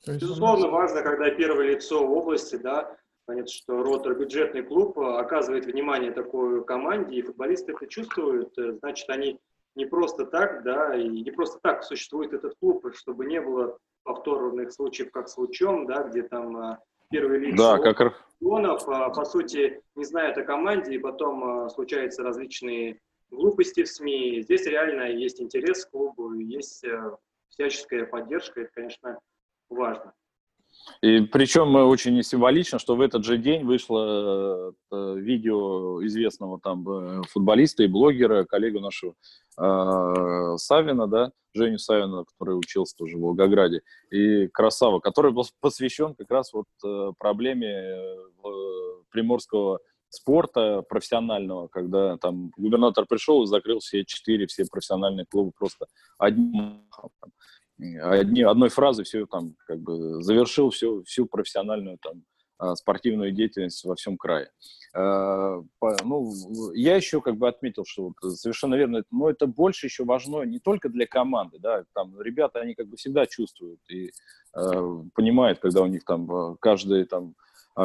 Безусловно, 0.05 0.69
важно, 0.69 1.01
когда 1.01 1.29
первое 1.31 1.71
лицо 1.71 2.05
в 2.05 2.11
области, 2.11 2.55
да, 2.57 2.95
Понятно, 3.25 3.51
что 3.51 3.83
Ротор 3.83 4.15
бюджетный 4.15 4.63
клуб 4.63 4.97
оказывает 4.97 5.67
внимание 5.67 6.11
такой 6.11 6.65
команде, 6.65 7.17
и 7.17 7.21
футболисты 7.21 7.73
это 7.73 7.85
чувствуют, 7.85 8.57
э, 8.57 8.73
значит, 8.79 9.07
они 9.07 9.39
не 9.79 9.85
просто 9.85 10.25
так, 10.25 10.63
да, 10.63 10.95
и 10.95 11.07
не 11.07 11.31
просто 11.31 11.57
так 11.63 11.83
существует 11.83 12.33
этот 12.33 12.55
клуб, 12.59 12.85
чтобы 12.93 13.25
не 13.25 13.39
было 13.39 13.77
повторных 14.03 14.71
случаев, 14.73 15.11
как 15.11 15.29
с 15.29 15.37
Лучом, 15.37 15.87
да, 15.87 16.03
где 16.03 16.23
там 16.23 16.57
э, 16.57 16.77
первый 17.09 17.39
лиц 17.39 17.57
да, 17.57 17.79
как... 17.79 18.13
Ионов, 18.41 18.85
по 18.85 19.25
сути, 19.25 19.81
не 19.95 20.05
знают 20.05 20.37
о 20.37 20.43
команде, 20.43 20.95
и 20.95 20.99
потом 20.99 21.69
случаются 21.69 22.23
различные 22.23 22.99
глупости 23.31 23.83
в 23.83 23.87
СМИ. 23.87 24.41
Здесь 24.41 24.65
реально 24.65 25.11
есть 25.11 25.41
интерес 25.41 25.85
к 25.85 25.91
клубу, 25.91 26.33
есть 26.33 26.85
всяческая 27.49 28.05
поддержка, 28.05 28.61
это, 28.61 28.71
конечно, 28.73 29.19
важно. 29.69 30.13
И 31.01 31.21
причем 31.21 31.75
очень 31.75 32.21
символично, 32.23 32.77
что 32.77 32.95
в 32.95 33.01
этот 33.01 33.23
же 33.23 33.37
день 33.37 33.63
вышло 33.63 34.73
э, 34.91 35.15
видео 35.17 36.05
известного 36.05 36.59
там 36.59 36.87
э, 36.89 37.21
футболиста 37.29 37.83
и 37.83 37.87
блогера, 37.87 38.43
коллегу 38.43 38.79
нашего 38.79 39.13
э, 39.57 40.57
Савина, 40.57 41.07
да, 41.07 41.31
Женю 41.53 41.77
Савина, 41.77 42.25
который 42.25 42.57
учился 42.57 42.95
тоже 42.97 43.17
в 43.17 43.21
Волгограде, 43.21 43.81
и 44.11 44.47
Красава, 44.47 44.99
который 44.99 45.31
был 45.31 45.45
посвящен 45.61 46.15
как 46.15 46.29
раз 46.31 46.51
вот 46.53 46.67
э, 46.85 47.11
проблеме 47.17 47.69
э, 47.69 48.15
приморского 49.09 49.79
спорта 50.09 50.81
профессионального, 50.81 51.67
когда 51.67 52.17
там 52.17 52.51
губернатор 52.57 53.05
пришел 53.05 53.43
и 53.43 53.47
закрыл 53.47 53.79
все 53.79 54.03
четыре, 54.05 54.47
все 54.47 54.65
профессиональные 54.69 55.25
клубы 55.25 55.51
просто 55.57 55.85
одним 56.17 56.83
одни, 58.01 58.41
одной 58.41 58.69
фразой 58.69 59.05
все 59.05 59.25
там 59.25 59.55
как 59.65 59.79
бы 59.79 60.21
завершил 60.21 60.69
всю, 60.69 61.03
всю 61.03 61.25
профессиональную 61.25 61.97
там 62.01 62.23
а, 62.59 62.75
спортивную 62.75 63.31
деятельность 63.31 63.85
во 63.85 63.95
всем 63.95 64.17
крае. 64.17 64.51
А, 64.93 65.61
ну, 66.03 66.33
я 66.73 66.97
еще 66.97 67.21
как 67.21 67.37
бы 67.37 67.47
отметил, 67.47 67.85
что 67.85 68.11
вот 68.21 68.35
совершенно 68.35 68.75
верно, 68.75 69.03
но 69.11 69.29
это 69.29 69.47
больше 69.47 69.85
еще 69.85 70.03
важно 70.03 70.41
не 70.43 70.59
только 70.59 70.89
для 70.89 71.07
команды, 71.07 71.57
да, 71.59 71.85
там 71.93 72.19
ребята, 72.21 72.59
они 72.59 72.73
как 72.75 72.87
бы 72.87 72.97
всегда 72.97 73.25
чувствуют 73.27 73.79
и 73.89 74.11
э, 74.57 75.03
понимают, 75.15 75.59
когда 75.59 75.83
у 75.83 75.87
них 75.87 76.03
там 76.03 76.57
каждый 76.59 77.05
там 77.05 77.35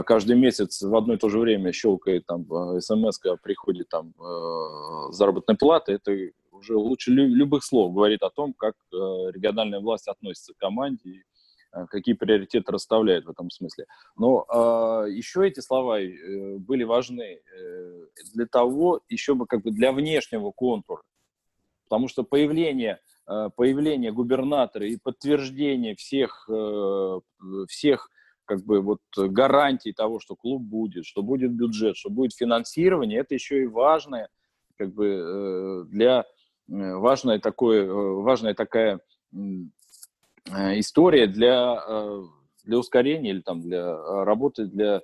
каждый 0.06 0.34
месяц 0.36 0.82
в 0.82 0.96
одно 0.96 1.14
и 1.14 1.18
то 1.18 1.28
же 1.28 1.38
время 1.38 1.70
щелкает 1.70 2.26
там 2.26 2.44
смс 2.80 3.20
приходит 3.42 3.90
там 3.90 4.12
заработной 5.12 5.56
платы, 5.56 5.92
это 5.92 6.10
уже 6.54 6.76
лучше 6.76 7.10
любых 7.10 7.64
слов 7.64 7.92
говорит 7.92 8.22
о 8.22 8.30
том, 8.30 8.54
как 8.54 8.74
э, 8.92 8.96
региональная 8.96 9.80
власть 9.80 10.08
относится 10.08 10.54
к 10.54 10.58
команде 10.58 11.10
и 11.10 11.22
э, 11.72 11.86
какие 11.86 12.14
приоритеты 12.14 12.72
расставляет 12.72 13.24
в 13.24 13.30
этом 13.30 13.50
смысле. 13.50 13.86
Но 14.16 14.46
э, 14.48 15.10
еще 15.10 15.46
эти 15.46 15.60
слова 15.60 16.00
э, 16.00 16.56
были 16.58 16.84
важны 16.84 17.40
для 18.34 18.46
того, 18.46 19.00
еще 19.08 19.34
бы 19.34 19.46
как 19.46 19.62
бы 19.62 19.70
для 19.70 19.92
внешнего 19.92 20.50
контура. 20.50 21.02
Потому 21.84 22.08
что 22.08 22.24
появление 22.24 23.00
появление 23.56 24.12
губернатора 24.12 24.86
и 24.86 24.98
подтверждение 25.02 25.94
всех, 25.96 26.46
всех 27.68 28.10
как 28.44 28.62
бы 28.66 28.82
вот 28.82 29.00
гарантий 29.16 29.94
того, 29.94 30.20
что 30.20 30.36
клуб 30.36 30.60
будет, 30.60 31.06
что 31.06 31.22
будет 31.22 31.52
бюджет, 31.52 31.96
что 31.96 32.10
будет 32.10 32.34
финансирование, 32.34 33.20
это 33.20 33.32
еще 33.32 33.62
и 33.62 33.66
важное, 33.66 34.28
как 34.76 34.92
бы 34.92 35.86
для 35.88 36.26
важная 36.68 37.38
такое, 37.38 37.86
важная 37.86 38.54
такая 38.54 39.00
история 40.52 41.26
для 41.26 41.80
для 42.64 42.78
ускорения 42.78 43.30
или 43.30 43.40
там 43.40 43.60
для 43.60 44.24
работы 44.24 44.66
для 44.66 45.02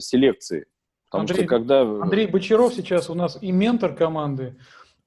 селекции 0.00 0.66
Потому 1.10 1.22
Андрей, 1.22 1.38
что 1.38 1.46
когда... 1.46 1.80
Андрей 1.82 2.26
Бочаров 2.28 2.72
сейчас 2.72 3.10
у 3.10 3.14
нас 3.14 3.36
и 3.40 3.50
ментор 3.50 3.94
команды, 3.94 4.56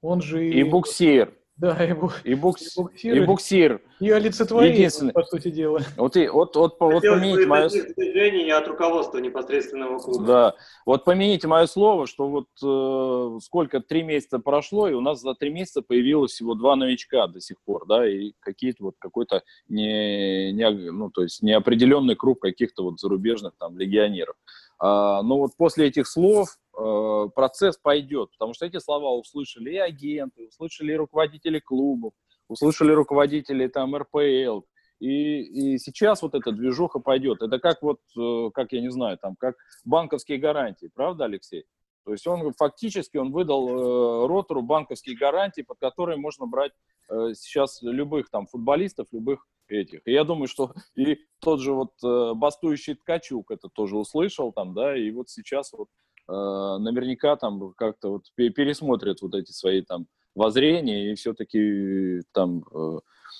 он 0.02 0.20
же... 0.20 0.46
И, 0.46 0.60
и 0.60 0.62
буксир. 0.62 1.34
Да, 1.56 1.84
и, 1.84 1.92
бу... 1.92 2.10
и, 2.24 2.34
букс... 2.34 2.76
и 2.76 2.80
буксир. 2.80 3.14
И 3.14 3.20
буксир. 3.24 3.80
И 4.00 4.10
олицетворение, 4.10 4.76
Единственное... 4.76 5.12
по 5.12 5.22
сути 5.22 5.52
дела. 5.52 5.80
Вот, 5.96 6.16
и, 6.16 6.26
вот, 6.26 6.56
вот, 6.56 6.76
вот 6.80 7.02
помените 7.02 7.46
мое... 7.46 7.68
движений 7.68 8.50
от 8.50 8.66
руководства 8.66 9.18
непосредственного 9.18 10.00
клуба. 10.00 10.26
Да, 10.26 10.54
вот 10.84 11.04
помените 11.04 11.46
мое 11.46 11.66
слово, 11.66 12.08
что 12.08 12.28
вот 12.28 12.48
э, 12.60 13.38
сколько, 13.40 13.78
три 13.78 14.02
месяца 14.02 14.40
прошло, 14.40 14.88
и 14.88 14.94
у 14.94 15.00
нас 15.00 15.20
за 15.20 15.34
три 15.34 15.50
месяца 15.50 15.80
появилось 15.80 16.32
всего 16.32 16.54
два 16.54 16.74
новичка 16.74 17.28
до 17.28 17.40
сих 17.40 17.60
пор, 17.64 17.86
да, 17.86 18.08
и 18.08 18.32
какие-то 18.40 18.82
вот 18.84 18.96
какой-то 18.98 19.44
не, 19.68 20.50
не, 20.52 20.68
ну, 20.70 21.08
то 21.10 21.22
есть 21.22 21.40
неопределенный 21.40 22.16
круг 22.16 22.40
каких-то 22.40 22.82
вот 22.82 22.98
зарубежных 22.98 23.52
там 23.60 23.78
легионеров. 23.78 24.34
А, 24.80 25.22
но 25.22 25.38
вот 25.38 25.52
после 25.56 25.86
этих 25.86 26.08
слов 26.08 26.56
э, 26.78 27.28
процесс 27.34 27.76
пойдет, 27.76 28.30
потому 28.32 28.54
что 28.54 28.66
эти 28.66 28.78
слова 28.78 29.12
услышали 29.12 29.72
и 29.72 29.78
агенты, 29.78 30.48
услышали 30.48 30.92
и 30.92 30.96
руководители 30.96 31.58
клубов, 31.58 32.12
услышали 32.48 32.92
руководители 32.92 33.66
там 33.68 33.96
РПЛ, 33.96 34.62
и, 35.00 35.74
и 35.74 35.78
сейчас 35.78 36.22
вот 36.22 36.34
эта 36.34 36.52
движуха 36.52 36.98
пойдет. 37.00 37.42
Это 37.42 37.58
как 37.58 37.82
вот, 37.82 38.00
э, 38.18 38.50
как 38.54 38.72
я 38.72 38.80
не 38.80 38.90
знаю, 38.90 39.18
там, 39.18 39.36
как 39.36 39.56
банковские 39.84 40.38
гарантии, 40.38 40.90
правда, 40.94 41.24
Алексей? 41.24 41.64
То 42.04 42.12
есть 42.12 42.26
он 42.26 42.52
фактически 42.52 43.16
он 43.16 43.32
выдал 43.32 43.68
э, 43.68 44.26
ротору 44.26 44.62
банковские 44.62 45.16
гарантии, 45.16 45.62
под 45.62 45.78
которые 45.78 46.18
можно 46.18 46.46
брать 46.46 46.72
э, 47.08 47.32
сейчас 47.34 47.80
любых 47.82 48.30
там 48.30 48.46
футболистов, 48.46 49.08
любых 49.10 49.46
этих. 49.68 50.00
И 50.06 50.12
я 50.12 50.24
думаю, 50.24 50.46
что 50.46 50.72
и 50.96 51.18
тот 51.40 51.60
же 51.60 51.72
вот 51.72 51.92
э, 52.04 52.34
бастующий 52.34 52.94
Ткачук 52.94 53.50
это 53.50 53.68
тоже 53.68 53.96
услышал 53.96 54.52
там, 54.52 54.74
да, 54.74 54.96
и 54.96 55.10
вот 55.10 55.30
сейчас 55.30 55.72
вот 55.72 55.88
наверняка 56.32 57.36
там 57.36 57.72
как-то 57.76 58.10
вот 58.10 58.22
пересмотрят 58.34 59.22
вот 59.22 59.34
эти 59.34 59.52
свои 59.52 59.82
там 59.82 60.06
воззрения 60.34 61.12
и 61.12 61.14
все-таки 61.14 62.22
там... 62.32 62.64
Э, 62.72 62.98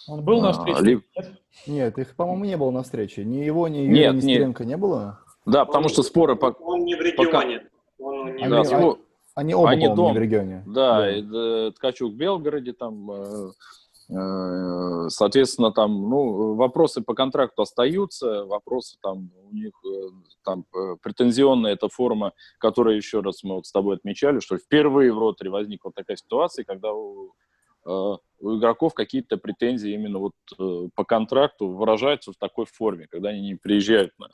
Он 0.08 0.24
был 0.24 0.40
на 0.40 0.52
встрече? 0.52 0.82
Ли... 0.82 1.00
Нет? 1.66 1.98
их, 1.98 2.14
по-моему, 2.14 2.44
не 2.44 2.56
было 2.56 2.70
на 2.70 2.82
встрече. 2.82 3.24
Ни 3.24 3.38
его, 3.38 3.68
ни 3.68 3.78
Юрия 3.78 4.12
нет, 4.12 4.14
Нестеренко 4.16 4.64
не 4.64 4.76
было? 4.76 5.20
Да, 5.46 5.64
потому 5.64 5.86
он, 5.86 5.90
что 5.90 6.02
споры... 6.02 6.36
По... 6.36 6.54
Он 6.60 6.84
не 6.84 6.94
в 6.94 7.00
регионе. 7.00 7.16
Пока... 7.16 7.38
Он 7.98 8.36
не 8.36 8.44
они, 8.44 8.54
в 8.54 8.62
регионе. 8.64 8.96
Они 9.34 9.54
оба, 9.54 9.70
они 9.70 9.88
дом, 9.88 10.12
не 10.12 10.18
в 10.18 10.22
регионе. 10.22 10.62
Да, 10.66 10.98
да. 11.00 11.10
И, 11.10 11.70
Ткачук 11.72 12.12
в 12.12 12.16
Белгороде 12.16 12.72
там... 12.72 13.10
Э, 13.10 13.14
Э, 13.14 13.50
соответственно, 14.06 15.72
там, 15.72 16.08
ну, 16.10 16.54
вопросы 16.54 17.00
по 17.00 17.14
контракту 17.14 17.62
остаются, 17.62 18.44
вопросы 18.44 18.98
там 19.02 19.30
у 19.50 19.54
них, 19.54 19.72
э, 19.84 20.08
там, 20.44 20.66
э, 20.74 20.96
претензионная 21.02 21.72
эта 21.72 21.88
форма, 21.88 22.32
которая, 22.58 22.96
еще 22.96 23.20
раз 23.20 23.42
мы 23.44 23.54
вот 23.56 23.66
с 23.66 23.72
тобой 23.72 23.96
отмечали, 23.96 24.40
что 24.40 24.58
впервые 24.58 25.12
в 25.12 25.18
роторе 25.18 25.50
возникла 25.50 25.90
такая 25.92 26.16
ситуация, 26.16 26.64
когда 26.64 26.92
у, 26.92 27.32
у 27.86 28.18
игроков 28.40 28.94
какие-то 28.94 29.36
претензии 29.36 29.92
именно 29.92 30.18
вот 30.18 30.32
по 30.94 31.04
контракту 31.04 31.68
выражаются 31.68 32.32
в 32.32 32.36
такой 32.36 32.66
форме, 32.66 33.06
когда 33.10 33.30
они 33.30 33.40
не 33.40 33.54
приезжают 33.56 34.12
на, 34.18 34.28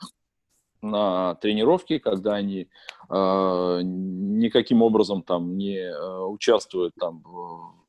на 0.81 1.35
тренировки, 1.35 1.99
когда 1.99 2.35
они 2.35 2.67
э, 3.09 3.79
никаким 3.83 4.81
образом 4.81 5.21
там 5.21 5.57
не 5.57 5.77
э, 5.77 6.19
участвуют 6.25 6.93
там 6.99 7.21
в 7.23 7.80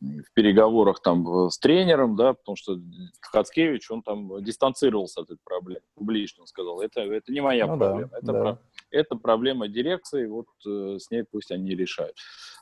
в 0.00 0.32
переговорах 0.34 1.00
там 1.02 1.50
с 1.50 1.58
тренером, 1.58 2.16
да, 2.16 2.34
потому 2.34 2.56
что 2.56 2.78
Хацкевич, 3.20 3.90
он 3.90 4.02
там 4.02 4.42
дистанцировался 4.42 5.22
от 5.22 5.30
этой 5.30 5.40
проблемы, 5.44 5.82
публично 5.94 6.46
сказал, 6.46 6.80
это, 6.80 7.00
это 7.00 7.32
не 7.32 7.40
моя 7.40 7.66
ну, 7.66 7.78
проблема, 7.78 8.10
да, 8.10 8.18
это, 8.18 8.26
да. 8.26 8.40
Про, 8.40 8.62
это 8.90 9.16
проблема 9.16 9.68
дирекции, 9.68 10.26
вот 10.26 10.46
э, 10.66 10.98
с 10.98 11.10
ней 11.10 11.24
пусть 11.24 11.50
они 11.50 11.74
решают. 11.74 12.16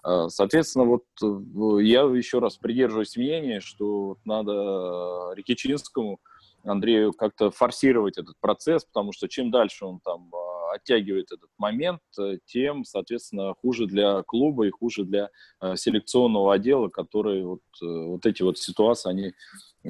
Э, 0.04 0.28
соответственно, 0.28 0.86
вот 0.86 1.04
э, 1.22 1.82
я 1.82 2.02
еще 2.02 2.38
раз 2.38 2.56
придерживаюсь 2.56 3.16
мнения, 3.16 3.60
что 3.60 4.16
надо 4.24 5.32
Рикичинскому 5.34 6.20
Андрею 6.64 7.12
как-то 7.12 7.50
форсировать 7.50 8.18
этот 8.18 8.36
процесс, 8.40 8.84
потому 8.84 9.12
что 9.12 9.28
чем 9.28 9.50
дальше 9.50 9.84
он 9.84 10.00
там 10.00 10.30
а, 10.34 10.55
оттягивает 10.76 11.32
этот 11.32 11.50
момент, 11.58 12.00
э, 12.18 12.38
тем, 12.46 12.84
соответственно, 12.84 13.54
хуже 13.54 13.86
для 13.86 14.22
клуба 14.22 14.66
и 14.66 14.70
хуже 14.70 15.04
для 15.04 15.30
э, 15.60 15.76
селекционного 15.76 16.54
отдела, 16.54 16.88
которые 16.88 17.44
вот, 17.46 17.62
э, 17.82 17.86
вот 17.86 18.24
эти 18.26 18.42
вот 18.42 18.58
ситуации, 18.58 19.10
они 19.10 19.32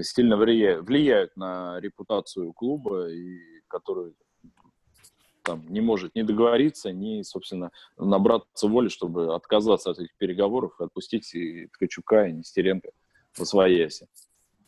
сильно 0.02 0.36
влияют, 0.36 1.36
на 1.36 1.78
репутацию 1.80 2.52
клуба, 2.52 3.08
и 3.10 3.38
который 3.68 4.14
там 5.42 5.64
не 5.68 5.80
может 5.80 6.14
не 6.14 6.24
договориться, 6.24 6.92
ни, 6.92 7.22
собственно, 7.22 7.70
набраться 7.96 8.66
воли, 8.66 8.88
чтобы 8.88 9.34
отказаться 9.34 9.90
от 9.90 9.98
этих 9.98 10.16
переговоров 10.16 10.72
и 10.80 10.84
отпустить 10.84 11.32
и 11.34 11.68
Ткачука, 11.68 12.26
и 12.26 12.32
Нестеренко 12.32 12.90
по 13.36 13.44
свояси. 13.44 14.08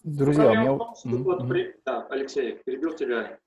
Друзья, 0.04 0.52
у 0.52 0.54
меня... 0.54 0.78
Том, 0.78 1.22
вот 1.24 1.48
при... 1.48 1.74
Да, 1.84 2.06
Алексей, 2.10 2.60
перебил 2.64 2.94
тебя. 2.94 3.38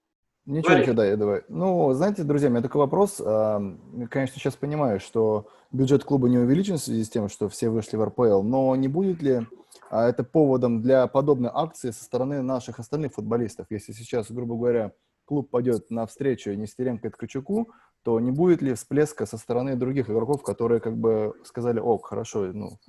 Ничего, 0.45 0.75
ничего, 0.75 0.93
да, 0.93 1.05
я 1.05 1.17
давай. 1.17 1.43
Ну, 1.49 1.93
знаете, 1.93 2.23
друзья, 2.23 2.49
у 2.49 2.51
меня 2.51 2.63
такой 2.63 2.79
вопрос. 2.79 3.17
Конечно, 3.17 4.39
сейчас 4.39 4.55
понимаю, 4.55 4.99
что 4.99 5.47
бюджет 5.71 6.03
клуба 6.03 6.29
не 6.29 6.39
увеличен 6.39 6.77
в 6.77 6.81
связи 6.81 7.03
с 7.03 7.09
тем, 7.09 7.29
что 7.29 7.47
все 7.47 7.69
вышли 7.69 7.95
в 7.95 8.03
РПЛ, 8.03 8.41
но 8.41 8.75
не 8.75 8.87
будет 8.87 9.21
ли 9.21 9.45
а, 9.89 10.09
это 10.09 10.23
поводом 10.23 10.81
для 10.81 11.05
подобной 11.07 11.51
акции 11.53 11.91
со 11.91 12.03
стороны 12.03 12.41
наших 12.41 12.79
остальных 12.79 13.13
футболистов? 13.13 13.67
Если 13.69 13.93
сейчас, 13.93 14.31
грубо 14.31 14.55
говоря, 14.55 14.93
клуб 15.25 15.49
пойдет 15.49 15.91
на 15.91 16.07
встречу 16.07 16.51
Нестеренко 16.51 17.07
и 17.07 17.11
Ткачуку, 17.11 17.69
то 18.03 18.19
не 18.19 18.31
будет 18.31 18.63
ли 18.63 18.73
всплеска 18.73 19.27
со 19.27 19.37
стороны 19.37 19.75
других 19.75 20.09
игроков, 20.09 20.41
которые 20.41 20.81
как 20.81 20.97
бы 20.97 21.35
сказали, 21.43 21.79
ок, 21.79 22.07
хорошо, 22.07 22.51
ну, 22.51 22.79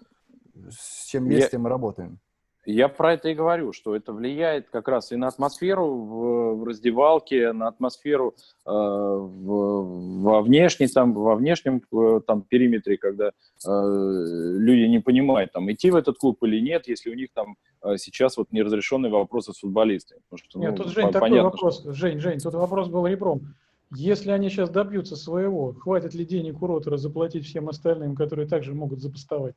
с 0.71 1.07
чем 1.07 1.29
есть, 1.29 1.45
я... 1.45 1.49
тем 1.51 1.63
мы 1.63 1.69
работаем? 1.69 2.19
Я 2.65 2.89
про 2.89 3.15
это 3.15 3.29
и 3.29 3.35
говорю, 3.35 3.73
что 3.73 3.97
это 3.97 4.13
влияет 4.13 4.71
как 4.71 4.87
раз 4.87 5.11
и 5.11 5.17
на 5.17 5.27
атмосферу 5.27 5.87
в, 5.89 6.55
в 6.61 6.65
раздевалке, 6.65 7.53
на 7.53 7.67
атмосферу 7.67 8.35
э, 8.65 8.71
в, 8.71 10.23
во 10.23 10.43
внешней 10.43 10.87
там, 10.87 11.13
во 11.13 11.35
внешнем 11.35 11.83
э, 11.93 12.21
там 12.25 12.43
периметре, 12.43 12.99
когда 12.99 13.29
э, 13.29 13.31
люди 13.67 14.89
не 14.89 15.01
понимают, 15.01 15.53
там 15.53 15.73
идти 15.73 15.91
в 15.91 15.97
этот 15.97 16.19
клуб 16.19 16.41
или 16.45 16.61
нет, 16.61 16.87
если 16.87 17.11
у 17.11 17.15
них 17.15 17.31
там 17.35 17.57
э, 17.83 17.97
сейчас 17.97 18.37
вот 18.37 18.53
неразрешенные 18.53 19.11
вопросы 19.11 19.53
с 19.53 19.59
футболистами. 19.59 20.21
Потому 20.31 20.49
что, 20.49 20.59
нет, 20.61 20.71
ну, 20.71 20.85
тут 20.85 20.93
Жень 20.93 21.07
по- 21.07 21.13
такой 21.13 21.31
понятно, 21.31 21.51
вопрос, 21.51 21.81
что... 21.81 21.93
Жень, 21.93 22.21
Жень, 22.21 22.39
тут 22.39 22.55
вопрос 22.55 22.89
был 22.89 23.07
ребром. 23.09 23.55
Если 23.91 24.31
они 24.31 24.49
сейчас 24.49 24.71
добьются 24.71 25.17
своего, 25.17 25.73
хватит 25.75 26.15
ли 26.15 26.25
денег 26.25 26.63
у 26.63 26.67
ротора 26.67 26.97
заплатить 26.97 27.45
всем 27.45 27.69
остальным, 27.69 28.15
которые 28.15 28.49
также 28.49 28.73
могут 28.73 29.01
запустовать? 29.01 29.55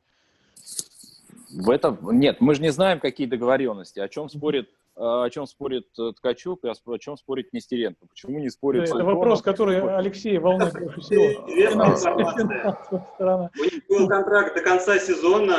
В 1.50 1.70
этом 1.70 1.98
нет, 2.18 2.40
мы 2.40 2.54
же 2.54 2.62
не 2.62 2.70
знаем, 2.70 3.00
какие 3.00 3.26
договоренности, 3.26 4.00
о 4.00 4.08
чем 4.08 4.28
спорит 4.28 4.68
э, 4.96 5.00
о 5.00 5.28
чем 5.30 5.46
спорит 5.46 5.86
э, 5.98 6.12
Ткачук 6.16 6.64
и 6.64 6.68
о 6.68 6.98
чем 6.98 7.16
спорит 7.16 7.52
Нестеренко. 7.52 8.06
Почему 8.08 8.38
не 8.38 8.48
спорит? 8.50 8.84
Это 8.84 9.04
вопрос, 9.04 9.42
который 9.42 9.80
Алексей 9.96 10.38
волнует 10.38 10.72
больше 10.72 11.00
всего. 11.00 11.44
У 13.58 13.64
них 13.64 13.86
был 13.88 14.08
контракт 14.08 14.54
до 14.54 14.62
конца 14.62 14.98
сезона, 14.98 15.54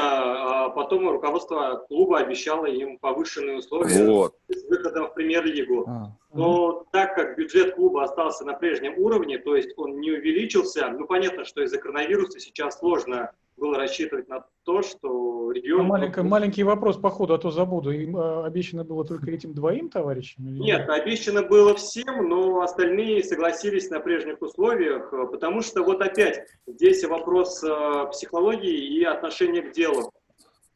а 0.66 0.70
потом 0.70 1.10
руководство 1.10 1.86
клуба 1.88 2.20
обещало 2.20 2.66
им 2.66 2.98
повышенные 3.00 3.58
условия 3.58 4.06
вот. 4.06 4.36
с 4.50 4.68
выходом 4.70 5.08
в 5.08 5.14
премьер-лигу. 5.14 5.86
А. 5.88 6.12
Но 6.34 6.86
так 6.92 7.16
как 7.16 7.38
бюджет 7.38 7.76
клуба 7.76 8.04
остался 8.04 8.44
на 8.46 8.54
прежнем 8.54 8.98
уровне, 8.98 9.38
то 9.38 9.56
есть 9.56 9.70
он 9.78 10.00
не 10.00 10.12
увеличился, 10.12 10.90
ну 10.90 11.08
понятно, 11.08 11.46
что 11.46 11.64
из-за 11.64 11.78
коронавируса 11.78 12.40
сейчас 12.40 12.80
сложно 12.80 13.32
было 13.58 13.78
рассчитывать 13.78 14.28
на 14.28 14.46
то, 14.64 14.82
что 14.82 15.52
регион... 15.52 15.82
А 15.82 15.84
маленький, 15.84 16.22
маленький 16.22 16.64
вопрос 16.64 16.98
по 16.98 17.10
ходу, 17.10 17.34
а 17.34 17.38
то 17.38 17.52
забуду. 17.52 17.92
Им 17.92 18.16
а, 18.16 18.46
обещано 18.46 18.84
было 18.84 19.04
только 19.04 19.32
этим 19.32 19.54
двоим 19.54 19.90
товарищам? 19.90 20.48
Или 20.48 20.60
нет, 20.60 20.90
обещано 20.90 21.44
было 21.44 21.76
всем, 21.76 22.30
но 22.30 22.62
остальные 22.62 23.24
согласились 23.24 23.90
на 23.90 24.00
прежних 24.00 24.42
условиях, 24.42 25.12
э, 25.12 25.28
потому 25.28 25.62
что 25.62 25.84
вот 25.84 26.02
опять 26.02 26.46
здесь 26.68 27.04
вопрос 27.04 27.64
э, 27.64 28.08
психологии 28.12 29.00
и 29.00 29.04
отношения 29.04 29.62
к 29.62 29.74
делу. 29.74 30.12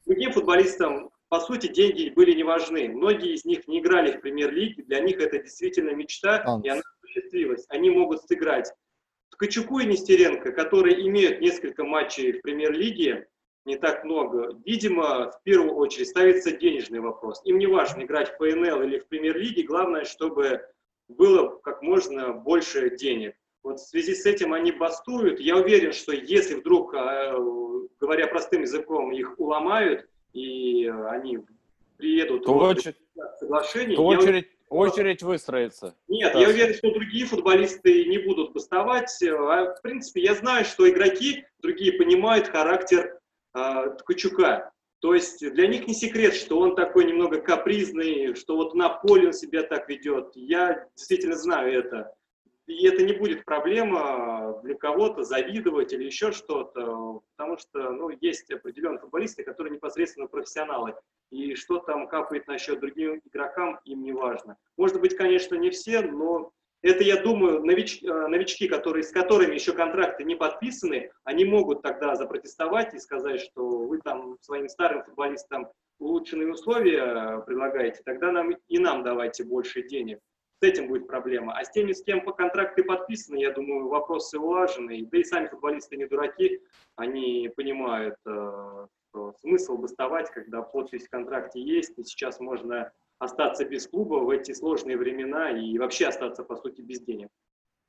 Другим 0.06 0.32
футболистам, 0.32 1.10
по 1.30 1.40
сути, 1.40 1.68
деньги 1.68 2.10
были 2.10 2.34
не 2.34 2.44
важны. 2.44 2.90
Многие 2.90 3.36
из 3.36 3.46
них 3.46 3.68
не 3.68 3.80
играли 3.80 4.18
в 4.18 4.22
премьер-лиге, 4.22 4.84
для 4.84 5.00
них 5.00 5.20
это 5.20 5.38
действительно 5.38 5.92
мечта, 5.92 6.42
а. 6.46 6.60
и 6.64 6.70
она 6.70 6.82
осуществилась. 7.04 7.66
Они 7.70 7.90
могут 7.90 8.24
сыграть 8.24 8.72
Ткачуку 9.42 9.80
и 9.80 9.88
Нестеренко, 9.88 10.52
которые 10.52 11.08
имеют 11.08 11.42
несколько 11.42 11.84
матчей 11.84 12.34
в 12.34 12.44
премьер-лиге, 12.44 13.28
не 13.66 13.76
так 13.76 14.04
много. 14.04 14.56
Видимо, 14.66 15.32
в 15.32 15.42
первую 15.42 15.74
очередь 15.74 16.10
ставится 16.10 16.52
денежный 16.52 17.00
вопрос. 17.00 17.42
Им 17.46 17.58
не 17.58 17.66
важно 17.66 18.04
играть 18.04 18.30
в 18.30 18.38
ПНЛ 18.38 18.84
или 18.84 19.00
в 19.00 19.08
премьер-лиге, 19.08 19.64
главное, 19.64 20.06
чтобы 20.06 20.62
было 21.08 21.58
как 21.64 21.82
можно 21.82 22.34
больше 22.34 22.96
денег. 22.96 23.34
Вот 23.64 23.80
в 23.80 23.90
связи 23.90 24.14
с 24.14 24.28
этим 24.28 24.54
они 24.54 24.72
бастуют. 24.72 25.40
Я 25.40 25.58
уверен, 25.58 25.92
что 25.92 26.12
если 26.12 26.54
вдруг, 26.54 26.94
э, 26.94 27.34
говоря 28.00 28.28
простым 28.28 28.62
языком, 28.62 29.12
их 29.12 29.40
уломают, 29.40 30.08
и 30.34 30.86
они 31.10 31.40
приедут 31.98 32.46
то 32.46 32.54
в 32.54 32.58
очередь, 32.58 32.98
соглашений, 33.40 33.96
то 33.96 34.06
очередь, 34.06 34.50
очередь 34.72 35.22
выстроится. 35.22 35.96
Нет, 36.08 36.34
я 36.36 36.48
уверен, 36.50 36.74
что 36.74 36.92
другие 36.92 37.26
футболисты 37.26 38.06
не 38.06 38.18
будут 38.18 38.54
бастовать. 38.54 39.12
А, 39.24 39.76
в 39.76 39.82
принципе, 39.82 40.22
я 40.22 40.36
знаю, 40.36 40.66
что 40.66 40.90
игроки 40.90 41.46
другие 41.62 41.94
понимают 41.94 42.48
характер 42.48 43.20
э, 43.56 43.96
Ткачука. 44.00 44.72
То 45.02 45.16
есть 45.16 45.40
для 45.40 45.68
них 45.68 45.88
не 45.88 45.94
секрет, 45.94 46.36
что 46.36 46.60
он 46.60 46.76
такой 46.76 47.06
немного 47.06 47.42
капризный, 47.42 48.36
что 48.36 48.56
вот 48.56 48.76
на 48.76 48.90
поле 48.90 49.28
он 49.28 49.34
себя 49.34 49.64
так 49.64 49.90
ведет. 49.90 50.32
Я 50.36 50.88
действительно 50.96 51.36
знаю 51.36 51.74
это. 51.74 52.14
И 52.72 52.88
это 52.88 53.04
не 53.04 53.12
будет 53.12 53.44
проблема 53.44 54.60
для 54.64 54.76
кого-то 54.76 55.24
завидовать 55.24 55.92
или 55.92 56.06
еще 56.06 56.32
что-то, 56.32 57.22
потому 57.36 57.58
что 57.58 57.92
ну, 57.92 58.10
есть 58.22 58.50
определенные 58.50 59.00
футболисты, 59.00 59.44
которые 59.44 59.74
непосредственно 59.74 60.28
профессионалы. 60.28 60.96
И 61.32 61.56
что 61.56 61.80
там 61.80 62.08
капает 62.08 62.48
насчет 62.48 62.80
другим 62.80 63.22
игрокам, 63.26 63.80
им 63.84 64.04
не 64.04 64.14
важно. 64.14 64.58
Может 64.78 65.02
быть, 65.02 65.18
конечно, 65.18 65.56
не 65.56 65.70
все, 65.70 66.02
но 66.02 66.52
это, 66.82 67.04
я 67.04 67.22
думаю, 67.22 67.64
нович, 67.64 68.02
э, 68.04 68.28
новички, 68.28 68.70
которые, 68.70 69.04
с 69.04 69.12
которыми 69.12 69.54
еще 69.54 69.74
контракты 69.74 70.24
не 70.24 70.36
подписаны, 70.36 71.12
они 71.26 71.44
могут 71.44 71.82
тогда 71.82 72.16
запротестовать 72.16 72.94
и 72.94 73.00
сказать, 73.00 73.42
что 73.42 73.80
вы 73.80 74.00
там 74.00 74.38
своим 74.40 74.70
старым 74.70 75.04
футболистам 75.04 75.70
улучшенные 76.00 76.52
условия 76.52 77.44
предлагаете, 77.46 78.02
тогда 78.04 78.32
нам 78.32 78.52
и 78.52 78.80
нам 78.80 79.04
давайте 79.04 79.44
больше 79.44 79.84
денег. 79.84 80.20
С 80.62 80.64
этим 80.64 80.90
будет 80.90 81.08
проблема. 81.08 81.58
А 81.58 81.64
с 81.66 81.72
теми, 81.72 81.92
с 81.92 82.04
кем 82.04 82.24
по 82.24 82.34
контракты 82.34 82.84
подписаны, 82.84 83.38
я 83.38 83.52
думаю, 83.52 83.88
вопросы 83.88 84.38
улажены. 84.38 85.08
Да 85.12 85.18
и 85.18 85.24
сами 85.24 85.48
футболисты 85.48 85.98
не 85.98 86.06
дураки, 86.06 86.62
они 86.96 87.52
понимают, 87.56 88.14
э, 88.28 88.88
что 89.10 89.34
смысл 89.42 89.78
бастовать, 89.78 90.30
когда 90.30 90.62
подпись 90.62 91.08
в 91.08 91.10
контракте 91.10 91.60
есть, 91.60 91.98
и 91.98 92.04
сейчас 92.04 92.40
можно 92.40 92.92
остаться 93.18 93.66
без 93.66 93.88
клуба 93.88 94.18
в 94.18 94.30
эти 94.30 94.52
сложные 94.52 94.98
времена 94.98 95.50
и 95.50 95.80
вообще 95.80 96.06
остаться, 96.06 96.44
по 96.44 96.56
сути, 96.56 96.82
без 96.82 97.02
денег. 97.02 97.30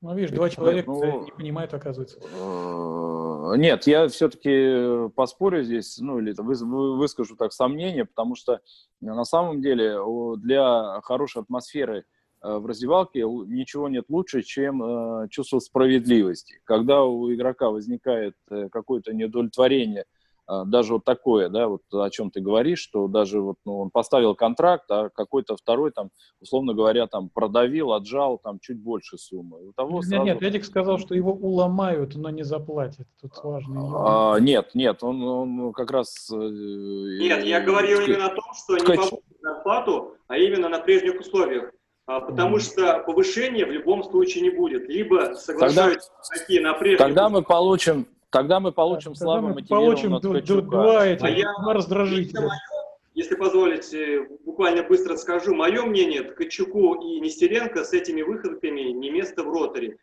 Ну, 0.01 0.15
видишь, 0.15 0.31
два 0.31 0.49
человека 0.49 0.89
ну, 0.89 1.25
не 1.25 1.31
понимают, 1.31 1.75
оказывается. 1.75 2.19
Э, 2.21 3.55
нет, 3.55 3.85
я 3.85 4.07
все-таки 4.07 5.13
поспорю 5.15 5.61
здесь, 5.61 5.99
ну, 5.99 6.17
или 6.17 6.33
выскажу 6.35 7.35
так 7.35 7.53
сомнение, 7.53 8.05
потому 8.05 8.33
что 8.33 8.61
на 8.99 9.25
самом 9.25 9.61
деле 9.61 9.99
для 10.37 11.01
хорошей 11.03 11.43
атмосферы 11.43 11.99
э, 11.99 12.03
в 12.43 12.65
раздевалке 12.65 13.21
ничего 13.21 13.89
нет 13.89 14.05
лучше, 14.09 14.41
чем 14.41 14.83
э, 14.83 15.27
чувство 15.29 15.59
справедливости. 15.59 16.59
Когда 16.65 17.03
у 17.03 17.33
игрока 17.33 17.69
возникает 17.69 18.35
какое-то 18.71 19.13
неудовлетворение 19.13 20.05
даже 20.65 20.93
вот 20.93 21.05
такое, 21.05 21.47
да, 21.49 21.67
вот 21.67 21.81
о 21.93 22.09
чем 22.09 22.29
ты 22.29 22.41
говоришь, 22.41 22.79
что 22.79 23.07
даже 23.07 23.39
вот 23.39 23.55
ну, 23.65 23.79
он 23.79 23.89
поставил 23.89 24.35
контракт, 24.35 24.89
а 24.91 25.09
какой-то 25.09 25.55
второй 25.55 25.91
там, 25.91 26.09
условно 26.41 26.73
говоря, 26.73 27.07
там 27.07 27.29
продавил, 27.29 27.93
отжал 27.93 28.37
там 28.39 28.59
чуть 28.59 28.81
больше 28.81 29.17
суммы. 29.17 29.69
У 29.69 29.71
того 29.73 29.99
нет, 29.99 30.05
сразу... 30.05 30.25
нет, 30.25 30.43
Эдик 30.43 30.65
сказал, 30.65 30.97
что 30.97 31.15
его 31.15 31.31
уломают, 31.31 32.15
но 32.15 32.29
не 32.29 32.43
заплатят. 32.43 33.07
Тут 33.21 33.31
важный 33.41 33.81
а, 33.95 34.37
Нет, 34.39 34.71
нет, 34.73 35.01
он, 35.01 35.23
он 35.23 35.71
как 35.71 35.91
раз... 35.91 36.29
Э, 36.29 36.35
нет, 36.35 37.45
я 37.45 37.61
говорил 37.61 38.01
именно 38.01 38.25
о 38.25 38.35
том, 38.35 38.53
что 38.53 38.77
не 38.77 38.85
получат 38.85 39.19
зарплату, 39.41 40.17
а 40.27 40.37
именно 40.37 40.67
на 40.67 40.79
прежних 40.79 41.21
условиях. 41.21 41.71
А, 42.05 42.19
потому 42.19 42.59
что 42.59 42.99
повышения 43.05 43.65
в 43.65 43.71
любом 43.71 44.03
случае 44.03 44.43
не 44.43 44.49
будет. 44.49 44.89
Либо 44.89 45.35
соглашаются 45.35 46.09
тогда, 46.09 46.39
такие 46.39 46.61
на 46.61 46.73
прежних... 46.73 46.99
Тогда 46.99 47.29
мы 47.29 47.43
получим 47.43 48.07
Тогда 48.29 48.59
мы 48.59 48.71
получим 48.71 49.13
слабо 49.13 49.49
мотивированного 49.49 50.19
получим 50.19 50.67
два, 50.67 51.05
эти, 51.05 51.23
а 51.23 51.29
я, 51.29 51.53
два 51.61 51.73
раздражителя. 51.75 52.49
Если 53.13 53.35
позволите, 53.35 54.27
буквально 54.43 54.81
быстро 54.81 55.15
скажу. 55.17 55.53
Мое 55.53 55.83
мнение, 55.83 56.23
Ткачуку 56.23 56.95
и 56.95 57.19
Нестеренко 57.19 57.83
с 57.83 57.93
этими 57.93 58.23
выходками 58.23 58.81
не 58.89 59.11
место 59.11 59.43
в 59.43 59.51
роторе. 59.51 59.97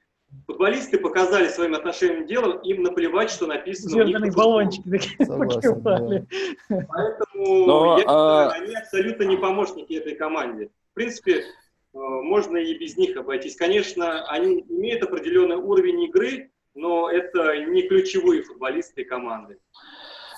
Футболисты 0.46 0.98
показали 0.98 1.48
своим 1.48 1.74
отношением 1.74 2.24
делом, 2.24 2.60
им 2.60 2.84
наплевать, 2.84 3.30
что 3.30 3.48
написано 3.48 3.90
Зеркальные 3.90 4.20
у 4.20 4.24
них. 4.26 4.34
баллончики 4.36 4.88
такие 4.88 5.26
Согласен, 5.26 6.28
Поэтому 6.68 7.66
Но, 7.66 7.98
я 7.98 8.04
а... 8.06 8.50
они 8.50 8.76
абсолютно 8.76 9.24
не 9.24 9.36
помощники 9.36 9.94
этой 9.94 10.14
команде. 10.14 10.70
В 10.92 10.94
принципе, 10.94 11.42
можно 11.92 12.56
и 12.56 12.78
без 12.78 12.96
них 12.96 13.16
обойтись. 13.16 13.56
Конечно, 13.56 14.24
они 14.26 14.64
имеют 14.68 15.02
определенный 15.02 15.56
уровень 15.56 16.04
игры, 16.04 16.50
но 16.74 17.10
это 17.10 17.64
не 17.66 17.82
ключевые 17.82 18.42
футболисты 18.42 19.04
команды. 19.04 19.58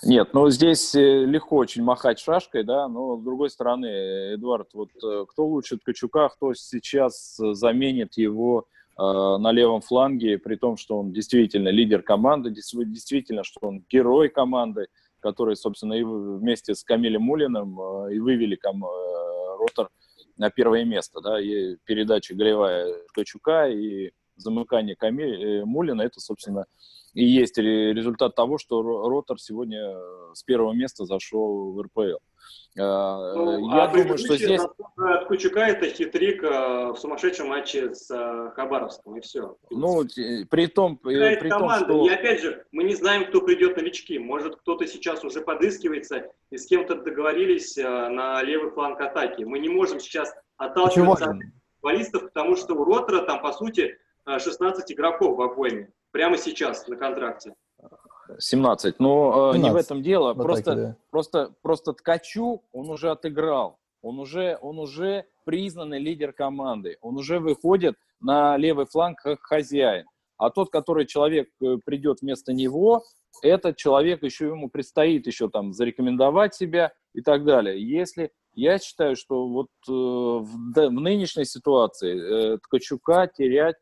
Нет, 0.04 0.30
ну 0.32 0.50
здесь 0.50 0.96
э, 0.96 1.24
легко 1.24 1.56
очень 1.56 1.84
махать 1.84 2.18
шашкой, 2.18 2.64
да, 2.64 2.88
но 2.88 3.16
с 3.16 3.22
другой 3.22 3.50
стороны, 3.50 4.34
Эдуард, 4.34 4.74
вот 4.74 4.88
э, 5.00 5.26
кто 5.28 5.46
лучше 5.46 5.76
Ткачука, 5.76 6.28
кто 6.28 6.54
сейчас 6.54 7.36
заменит 7.36 8.16
его 8.16 8.66
э, 8.98 9.00
на 9.00 9.52
левом 9.52 9.80
фланге, 9.80 10.38
при 10.38 10.56
том, 10.56 10.76
что 10.76 10.98
он 10.98 11.12
действительно 11.12 11.68
лидер 11.68 12.02
команды, 12.02 12.50
действительно, 12.50 13.44
что 13.44 13.60
он 13.62 13.84
герой 13.88 14.28
команды, 14.28 14.88
который, 15.20 15.54
собственно, 15.54 15.94
и 15.94 16.02
вместе 16.02 16.74
с 16.74 16.82
Камилем 16.82 17.22
Мулиным 17.22 17.80
э, 17.80 18.14
и 18.14 18.18
вывели 18.18 18.56
ком, 18.56 18.84
э, 18.84 19.56
Ротор 19.58 19.88
на 20.36 20.50
первое 20.50 20.84
место, 20.84 21.20
да, 21.20 21.40
и 21.40 21.76
передача 21.84 22.34
голевая 22.34 22.92
Ткачука, 23.08 23.68
и 23.68 24.12
замыкание 24.36 24.96
Камиль, 24.96 25.60
э, 25.60 25.64
Мулина, 25.64 26.02
это, 26.02 26.20
собственно, 26.20 26.66
и 27.14 27.24
есть 27.24 27.58
результат 27.58 28.34
того, 28.34 28.58
что 28.58 28.80
Ротор 28.82 29.38
сегодня 29.38 29.80
э, 29.80 30.34
с 30.34 30.42
первого 30.42 30.72
места 30.72 31.04
зашел 31.04 31.72
в 31.72 31.82
РПЛ. 31.82 32.00
Э, 32.00 32.16
ну, 32.76 33.74
Я 33.74 33.84
а 33.84 33.88
думаю, 33.88 34.16
что 34.16 34.36
здесь... 34.36 34.62
От 34.96 35.26
Кучука 35.26 35.60
это 35.60 35.86
хитрик 35.88 36.42
в 36.42 36.96
сумасшедшем 36.96 37.48
матче 37.48 37.94
с 37.94 38.08
Хабаровском, 38.54 39.16
и 39.16 39.20
все. 39.20 39.56
Ну, 39.70 40.04
при 40.04 40.66
том, 40.66 40.96
при 40.96 41.48
том 41.48 41.70
что... 41.70 42.06
И 42.06 42.08
опять 42.08 42.40
же, 42.40 42.64
мы 42.72 42.84
не 42.84 42.94
знаем, 42.94 43.26
кто 43.26 43.42
придет 43.42 43.76
новички. 43.76 44.18
Может, 44.18 44.56
кто-то 44.56 44.86
сейчас 44.86 45.22
уже 45.22 45.42
подыскивается, 45.42 46.30
и 46.50 46.56
с 46.56 46.66
кем-то 46.66 46.94
договорились 46.94 47.76
на 47.76 48.42
левый 48.42 48.70
фланг 48.70 49.00
атаки. 49.00 49.42
Мы 49.42 49.58
не 49.58 49.68
можем 49.68 50.00
сейчас 50.00 50.32
отталкиваться 50.56 51.30
от 51.30 51.36
футболистов, 51.82 52.22
потому 52.22 52.56
что 52.56 52.74
у 52.74 52.84
Ротора 52.84 53.22
там, 53.26 53.42
по 53.42 53.52
сути, 53.52 53.98
16 54.26 54.90
а, 54.90 54.94
игроков 54.94 55.36
в 55.36 55.42
обойме 55.42 55.92
прямо 56.10 56.38
сейчас 56.38 56.86
на 56.86 56.96
контракте. 56.96 57.54
17. 58.38 59.00
Но 59.00 59.52
17. 59.52 59.54
Э, 59.54 59.62
не 59.62 59.72
в 59.72 59.76
этом 59.76 60.02
дело. 60.02 60.32
В 60.34 60.42
просто, 60.42 60.74
да. 60.74 60.96
просто, 61.10 61.54
просто 61.62 61.92
Ткачу 61.92 62.62
он 62.72 62.90
уже 62.90 63.10
отыграл. 63.10 63.78
Он 64.00 64.18
уже, 64.18 64.58
он 64.60 64.78
уже 64.78 65.26
признанный 65.44 65.98
лидер 65.98 66.32
команды. 66.32 66.98
Он 67.00 67.16
уже 67.16 67.38
выходит 67.38 67.96
на 68.20 68.56
левый 68.56 68.86
фланг 68.86 69.20
как 69.20 69.40
хозяин. 69.42 70.06
А 70.38 70.50
тот, 70.50 70.70
который 70.70 71.06
человек 71.06 71.48
э, 71.60 71.78
придет 71.84 72.20
вместо 72.20 72.52
него, 72.52 73.04
этот 73.42 73.76
человек 73.76 74.22
еще 74.22 74.48
ему 74.48 74.68
предстоит 74.68 75.26
еще 75.26 75.48
там 75.48 75.72
зарекомендовать 75.72 76.54
себя 76.54 76.92
и 77.14 77.22
так 77.22 77.44
далее. 77.44 77.80
Если 77.80 78.30
я 78.54 78.78
считаю, 78.78 79.16
что 79.16 79.46
вот 79.48 79.68
э, 79.88 79.92
в, 79.92 80.44
в 80.74 80.90
нынешней 80.90 81.44
ситуации 81.44 82.54
э, 82.54 82.58
Ткачука 82.58 83.28
терять 83.28 83.76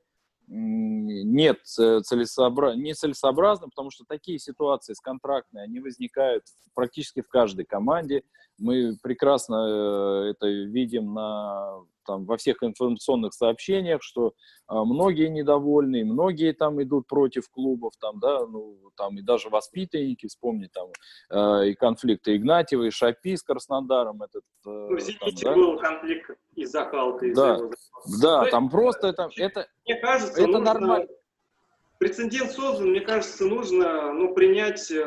нет 0.51 1.61
целесообра... 1.65 2.73
не 2.75 2.95
целесообразно, 2.95 3.69
потому 3.69 3.91
что 3.91 4.05
такие 4.05 4.39
ситуации 4.39 4.95
с 4.95 5.01
контрактной, 5.01 5.63
они 5.63 5.81
возникают 5.81 6.45
практически 6.75 7.23
в 7.23 7.29
каждой 7.29 7.65
команде. 7.65 8.25
Мы 8.61 8.97
прекрасно 9.03 9.55
э, 9.55 10.31
это 10.31 10.47
видим 10.47 11.15
на, 11.15 11.81
там, 12.07 12.25
во 12.27 12.37
всех 12.37 12.63
информационных 12.63 13.35
сообщениях, 13.35 14.03
что 14.03 14.33
а, 14.67 14.85
многие 14.85 15.29
недовольны, 15.29 16.05
многие 16.05 16.53
там 16.53 16.83
идут 16.83 17.07
против 17.07 17.49
клубов, 17.51 17.93
там, 18.01 18.19
да, 18.21 18.47
ну, 18.47 18.79
там 18.97 19.19
и 19.19 19.23
даже 19.23 19.49
воспитанники, 19.49 20.27
вспомни 20.27 20.69
там 20.73 20.89
э, 21.31 21.71
и 21.71 21.75
конфликты 21.75 22.37
Игнатьева, 22.37 22.85
и 22.85 22.91
Шапи 22.91 23.37
с 23.37 23.43
Краснодаром. 23.43 24.23
Этот, 24.23 24.45
э, 24.67 24.71
ну, 24.71 24.97
в 24.97 25.01
«Зените» 25.01 25.47
да? 25.47 25.55
был 25.55 25.79
конфликт 25.79 26.31
из-за 26.55 26.85
Халка. 26.85 27.27
Из 27.27 27.37
да, 27.37 27.59
да, 28.21 28.45
там 28.47 28.69
просто 28.71 29.09
это... 29.09 29.29
это 29.37 29.67
Мне 29.87 29.97
кажется, 29.97 30.41
это 30.41 30.51
нужно... 30.51 30.75
нормально 30.75 31.09
прецедент 32.01 32.51
создан, 32.51 32.91
мне 32.91 33.03
кажется, 33.03 33.45
нужно 33.45 34.13
ну, 34.13 34.35
принять, 34.35 34.91
э, 34.91 35.05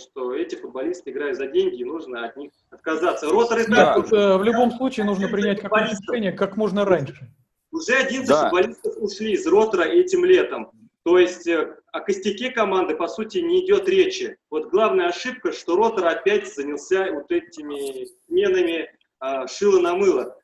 что 0.00 0.32
эти 0.32 0.54
футболисты 0.54 1.10
играют 1.10 1.36
за 1.36 1.48
деньги, 1.48 1.80
и 1.80 1.84
нужно 1.84 2.24
от 2.24 2.36
них 2.36 2.52
отказаться. 2.70 3.28
Ротор 3.28 3.66
да. 3.68 3.98
да. 3.98 4.38
В 4.38 4.44
любом 4.44 4.70
случае 4.70 5.06
нужно 5.06 5.28
принять 5.28 5.60
какое-то 5.60 5.90
решение 5.90 6.32
как 6.32 6.56
можно 6.56 6.84
раньше. 6.84 7.28
Уже 7.72 7.96
11 7.96 8.28
да. 8.28 8.44
футболистов 8.44 8.94
ушли 8.98 9.32
из 9.32 9.44
Ротора 9.46 9.82
этим 9.82 10.24
летом. 10.24 10.70
То 11.02 11.18
есть 11.18 11.48
э, 11.48 11.76
о 11.90 12.00
костяке 12.00 12.50
команды, 12.50 12.94
по 12.94 13.08
сути, 13.08 13.38
не 13.38 13.64
идет 13.64 13.88
речи. 13.88 14.38
Вот 14.48 14.70
главная 14.70 15.08
ошибка, 15.08 15.52
что 15.52 15.74
Ротор 15.74 16.06
опять 16.06 16.54
занялся 16.54 17.10
вот 17.12 17.30
этими 17.32 18.06
сменами 18.28 18.88
а, 19.18 19.48
шило 19.48 19.80
на 19.80 19.94
мыло. 19.96 20.38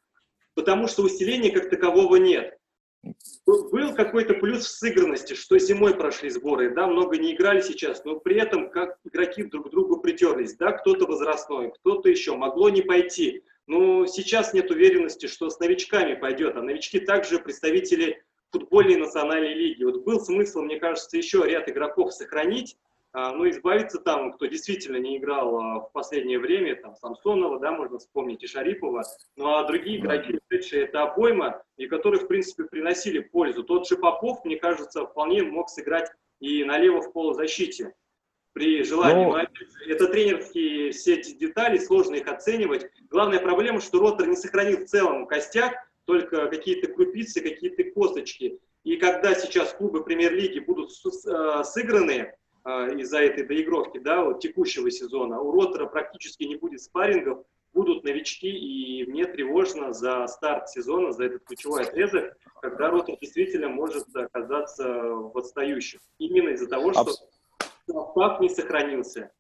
Потому 0.54 0.88
что 0.88 1.02
усиления 1.02 1.52
как 1.52 1.70
такового 1.70 2.16
нет. 2.16 2.58
Был 3.46 3.94
какой-то 3.94 4.34
плюс 4.34 4.66
в 4.66 4.78
сыгранности, 4.78 5.34
что 5.34 5.58
зимой 5.58 5.96
прошли 5.96 6.30
сборы, 6.30 6.72
да, 6.72 6.86
много 6.86 7.18
не 7.18 7.34
играли 7.34 7.60
сейчас, 7.60 8.04
но 8.04 8.20
при 8.20 8.36
этом 8.36 8.70
как 8.70 8.98
игроки 9.04 9.42
друг 9.42 9.68
к 9.68 9.70
другу 9.70 10.00
притерлись, 10.00 10.54
да, 10.56 10.72
кто-то 10.72 11.06
возрастной, 11.06 11.72
кто-то 11.72 12.08
еще, 12.08 12.36
могло 12.36 12.68
не 12.68 12.82
пойти. 12.82 13.42
Но 13.66 14.06
сейчас 14.06 14.54
нет 14.54 14.70
уверенности, 14.70 15.26
что 15.26 15.50
с 15.50 15.58
новичками 15.58 16.14
пойдет, 16.14 16.56
а 16.56 16.62
новички 16.62 17.00
также 17.00 17.38
представители 17.38 18.22
футбольной 18.50 18.96
национальной 18.96 19.54
лиги. 19.54 19.82
Вот 19.82 20.04
был 20.04 20.20
смысл, 20.20 20.60
мне 20.60 20.78
кажется, 20.78 21.16
еще 21.16 21.44
ряд 21.44 21.68
игроков 21.68 22.12
сохранить, 22.12 22.76
ну, 23.14 23.48
избавиться 23.50 23.98
там, 23.98 24.32
кто 24.32 24.46
действительно 24.46 24.96
не 24.96 25.18
играл 25.18 25.56
а, 25.56 25.80
в 25.80 25.92
последнее 25.92 26.38
время, 26.38 26.76
там, 26.76 26.96
Самсонова, 26.96 27.60
да, 27.60 27.72
можно 27.72 27.98
вспомнить, 27.98 28.42
и 28.42 28.46
Шарипова, 28.46 29.04
ну, 29.36 29.54
а 29.54 29.64
другие 29.64 29.98
игроки, 29.98 30.38
ушедшие, 30.48 30.84
это 30.84 31.02
обойма, 31.02 31.62
и 31.76 31.86
которые, 31.86 32.20
в 32.20 32.26
принципе, 32.26 32.64
приносили 32.64 33.18
пользу. 33.18 33.64
Тот 33.64 33.86
же 33.86 33.96
Попов, 33.96 34.44
мне 34.44 34.56
кажется, 34.56 35.04
вполне 35.06 35.42
мог 35.42 35.68
сыграть 35.68 36.10
и 36.40 36.64
налево 36.64 37.02
в 37.02 37.12
полузащите 37.12 37.92
при 38.54 38.82
желании. 38.82 39.24
Но... 39.24 39.36
Но 39.36 39.46
это 39.86 40.08
тренерские 40.08 40.92
все 40.92 41.16
эти 41.16 41.34
детали, 41.34 41.76
сложно 41.78 42.14
их 42.14 42.26
оценивать. 42.28 42.86
Главная 43.10 43.40
проблема, 43.40 43.80
что 43.80 43.98
Ротор 43.98 44.26
не 44.26 44.36
сохранил 44.36 44.78
в 44.78 44.86
целом 44.86 45.26
костяк, 45.26 45.74
только 46.04 46.48
какие-то 46.48 46.90
крупицы, 46.90 47.40
какие-то 47.40 47.84
косточки. 47.92 48.58
И 48.84 48.96
когда 48.96 49.34
сейчас 49.34 49.72
клубы 49.74 50.02
премьер-лиги 50.02 50.58
будут 50.58 50.90
э, 50.90 51.64
сыграны, 51.64 52.34
из-за 52.64 53.18
этой 53.18 53.44
доигровки, 53.46 53.98
да, 53.98 54.24
вот 54.24 54.40
текущего 54.40 54.90
сезона. 54.90 55.40
У 55.40 55.50
Ротора 55.50 55.86
практически 55.86 56.44
не 56.44 56.56
будет 56.56 56.80
спаррингов, 56.80 57.44
будут 57.72 58.04
новички, 58.04 58.48
и 58.48 59.04
мне 59.10 59.26
тревожно 59.26 59.92
за 59.92 60.26
старт 60.26 60.68
сезона, 60.68 61.12
за 61.12 61.24
этот 61.24 61.44
ключевой 61.44 61.82
отрезок, 61.82 62.36
когда 62.60 62.90
Ротор 62.90 63.16
действительно 63.20 63.68
может 63.68 64.06
оказаться 64.14 64.84
в 64.88 65.36
отстающих. 65.36 66.00
Именно 66.18 66.50
из-за 66.50 66.68
того, 66.68 66.92
что 66.92 67.12
состав 67.86 68.40
не 68.40 68.48
сохранился. 68.48 69.32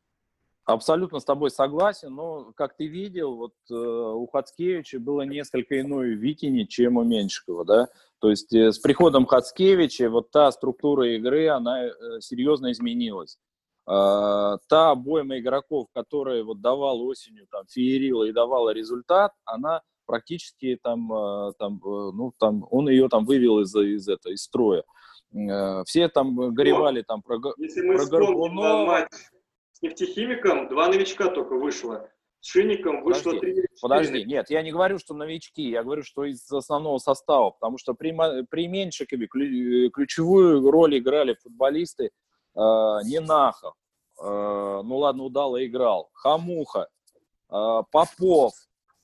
Абсолютно 0.64 1.18
с 1.18 1.24
тобой 1.24 1.50
согласен, 1.50 2.14
но, 2.14 2.52
как 2.54 2.76
ты 2.76 2.86
видел, 2.86 3.34
вот 3.34 3.52
э, 3.68 3.74
у 3.74 4.28
Хацкевича 4.28 5.00
было 5.00 5.22
несколько 5.22 5.80
иное 5.80 6.14
видение, 6.14 6.68
чем 6.68 6.98
у 6.98 7.02
Меньшикова, 7.02 7.64
да, 7.64 7.88
то 8.20 8.30
есть 8.30 8.54
э, 8.54 8.70
с 8.70 8.78
приходом 8.78 9.26
Хацкевича 9.26 10.08
вот 10.08 10.30
та 10.30 10.52
структура 10.52 11.08
игры, 11.16 11.48
она 11.48 11.86
э, 11.86 11.90
серьезно 12.20 12.70
изменилась. 12.70 13.38
Э, 13.88 14.58
та 14.68 14.92
обойма 14.92 15.40
игроков, 15.40 15.88
которая 15.92 16.44
вот 16.44 16.60
давала 16.60 17.02
осенью, 17.02 17.48
там, 17.50 17.64
феерила 17.68 18.22
и 18.22 18.32
давала 18.32 18.70
результат, 18.70 19.32
она 19.44 19.82
практически 20.06 20.78
там, 20.80 21.12
э, 21.12 21.52
там, 21.58 21.80
э, 21.84 22.12
ну, 22.12 22.32
там, 22.38 22.68
он 22.70 22.88
ее 22.88 23.08
там 23.08 23.24
вывел 23.24 23.58
из, 23.58 23.74
из 23.74 24.08
этого, 24.08 24.32
из 24.32 24.42
строя. 24.44 24.84
Э, 25.34 25.82
все 25.86 26.06
там 26.08 26.54
горевали 26.54 27.02
там 27.02 27.20
про, 27.20 27.40
Если 27.56 27.80
мы 27.80 27.96
про 27.96 28.06
Горбунова. 28.06 28.86
матч 28.86 29.08
нефтехимиком, 29.82 30.68
два 30.68 30.88
новичка 30.88 31.28
только 31.28 31.56
вышло. 31.56 32.08
С 32.40 32.48
Шинником 32.48 33.04
вышло 33.04 33.30
подожди, 33.30 33.52
три 33.52 33.66
Подожди, 33.80 34.24
нет, 34.24 34.50
я 34.50 34.62
не 34.62 34.72
говорю, 34.72 34.98
что 34.98 35.14
новички, 35.14 35.70
я 35.70 35.84
говорю, 35.84 36.02
что 36.02 36.24
из 36.24 36.50
основного 36.50 36.98
состава, 36.98 37.50
потому 37.50 37.78
что 37.78 37.94
при, 37.94 38.12
при 38.46 38.66
Меньшикове 38.66 39.28
ключевую 39.28 40.68
роль 40.68 40.98
играли 40.98 41.36
футболисты 41.40 42.06
э, 42.06 42.10
Ненахов, 42.56 43.74
э, 44.20 44.24
ну 44.24 44.96
ладно, 44.96 45.22
удало 45.22 45.64
играл, 45.64 46.10
Хамуха, 46.14 46.88
э, 47.48 47.82
Попов. 47.92 48.54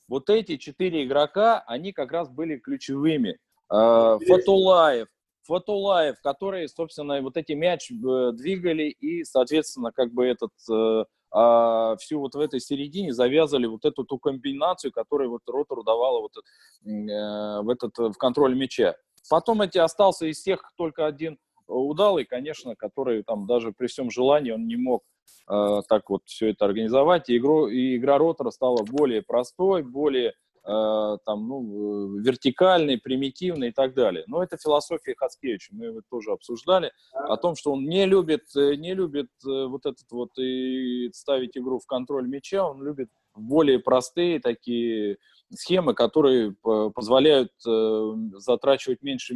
Вот 0.08 0.30
эти 0.30 0.56
четыре 0.56 1.04
игрока, 1.04 1.62
они 1.66 1.92
как 1.92 2.10
раз 2.10 2.28
были 2.28 2.56
ключевыми. 2.56 3.38
Э, 3.70 4.18
Фатулаев, 4.26 5.06
Фатулаев, 5.48 6.20
которые, 6.20 6.68
собственно, 6.68 7.20
вот 7.22 7.36
эти 7.36 7.52
мяч 7.52 7.90
э, 7.90 8.32
двигали 8.32 8.84
и, 8.84 9.24
соответственно, 9.24 9.92
как 9.92 10.12
бы 10.12 10.26
этот 10.26 10.52
э, 10.70 11.04
а 11.30 11.96
всю 11.96 12.20
вот 12.20 12.34
в 12.34 12.40
этой 12.40 12.60
середине 12.60 13.12
завязали 13.12 13.66
вот 13.66 13.84
эту 13.84 14.04
ту 14.04 14.18
комбинацию, 14.18 14.92
которая 14.92 15.28
вот 15.28 15.42
Ротору 15.46 15.82
давала 15.82 16.20
вот 16.20 16.32
э, 16.36 17.62
в 17.62 17.68
этот 17.68 17.98
в 17.98 18.14
контроль 18.14 18.54
мяча. 18.54 18.94
Потом 19.28 19.62
эти 19.62 19.78
остался 19.78 20.26
из 20.26 20.38
всех 20.38 20.62
только 20.76 21.06
один 21.06 21.38
удалый, 21.66 22.24
конечно, 22.24 22.76
который 22.76 23.22
там 23.22 23.46
даже 23.46 23.72
при 23.72 23.88
всем 23.88 24.10
желании 24.10 24.52
он 24.52 24.66
не 24.66 24.76
мог 24.76 25.02
э, 25.50 25.80
так 25.88 26.08
вот 26.08 26.22
все 26.26 26.50
это 26.50 26.64
организовать. 26.66 27.28
И, 27.28 27.36
игру, 27.36 27.68
и 27.68 27.96
игра 27.96 28.18
Ротора 28.18 28.50
стала 28.50 28.82
более 28.84 29.22
простой, 29.22 29.82
более 29.82 30.32
Э, 30.32 30.47
там, 30.68 31.48
ну, 31.48 32.18
вертикальный, 32.18 32.98
примитивный 32.98 33.68
и 33.68 33.72
так 33.72 33.94
далее. 33.94 34.24
Но 34.26 34.42
это 34.42 34.58
философия 34.58 35.14
Хацкевича, 35.16 35.70
мы 35.74 35.86
его 35.86 36.00
тоже 36.10 36.32
обсуждали, 36.32 36.92
о 37.12 37.36
том, 37.38 37.56
что 37.56 37.72
он 37.72 37.84
не 37.84 38.04
любит, 38.04 38.44
э, 38.54 38.74
не 38.74 38.94
любит 38.94 39.30
э, 39.46 39.66
вот 39.66 39.86
этот 39.86 40.10
вот 40.10 40.30
и 40.38 41.10
ставить 41.12 41.56
игру 41.56 41.78
в 41.78 41.86
контроль 41.86 42.28
мяча, 42.28 42.68
он 42.68 42.82
любит 42.82 43.08
более 43.34 43.78
простые 43.78 44.40
такие 44.40 45.16
схемы, 45.54 45.94
которые 45.94 46.54
позволяют 46.94 47.52
затрачивать 47.62 49.00
меньше 49.00 49.34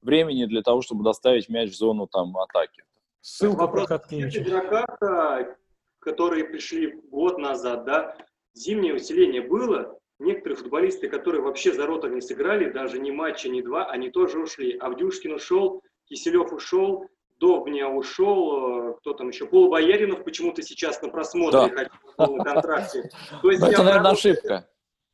времени 0.00 0.46
для 0.46 0.62
того, 0.62 0.80
чтобы 0.80 1.04
доставить 1.04 1.48
мяч 1.48 1.70
в 1.70 1.76
зону 1.76 2.06
там 2.06 2.36
атаки. 2.38 2.84
Ссылка 3.20 3.66
про 3.66 3.84
Хаткевича. 3.84 4.42
игрока, 4.42 5.56
которые 5.98 6.44
пришли 6.44 6.92
год 7.10 7.38
назад, 7.38 7.84
да, 7.84 8.16
зимнее 8.54 8.94
усиление 8.94 9.42
было, 9.42 9.99
Некоторые 10.20 10.58
футболисты, 10.58 11.08
которые 11.08 11.40
вообще 11.40 11.72
за 11.72 11.86
Ротор 11.86 12.10
не 12.10 12.20
сыграли, 12.20 12.70
даже 12.70 12.98
ни 12.98 13.10
матча, 13.10 13.48
ни 13.48 13.62
два, 13.62 13.86
они 13.86 14.10
тоже 14.10 14.38
ушли. 14.38 14.76
Авдюшкин 14.76 15.32
ушел, 15.32 15.82
Киселев 16.04 16.52
ушел, 16.52 17.08
Довня 17.38 17.88
ушел, 17.88 18.96
кто 18.98 19.14
там 19.14 19.30
еще, 19.30 19.46
Пол 19.46 19.70
Бояринов 19.70 20.22
почему-то 20.22 20.60
сейчас 20.60 21.00
на 21.00 21.08
просмотре 21.08 21.74
да. 21.74 21.88
хотел 22.18 22.36
на 22.36 22.44
контракте. 22.44 23.10
То 23.42 23.50
есть 23.50 23.62
Это, 23.62 23.82
наверное, 23.82 24.10
ошибка. 24.10 24.68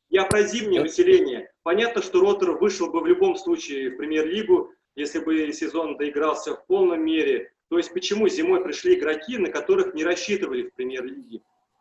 Я 0.09 0.25
про 0.25 0.43
зимнее 0.43 0.83
усиление. 0.83 1.51
Понятно, 1.63 2.01
что 2.01 2.19
Ротор 2.19 2.57
вышел 2.57 2.91
бы 2.91 2.99
в 2.99 3.07
любом 3.07 3.37
случае 3.37 3.91
в 3.91 3.97
премьер-лигу, 3.97 4.73
если 4.95 5.19
бы 5.19 5.53
сезон 5.53 5.95
доигрался 5.95 6.53
в 6.53 6.65
полном 6.65 7.05
мере. 7.05 7.53
То 7.69 7.77
есть 7.77 7.93
почему 7.93 8.27
зимой 8.27 8.61
пришли 8.61 8.95
игроки, 8.99 9.37
на 9.37 9.49
которых 9.49 9.93
не 9.93 10.03
рассчитывали 10.03 10.63
в 10.63 10.73
премьер-лиге? 10.73 11.39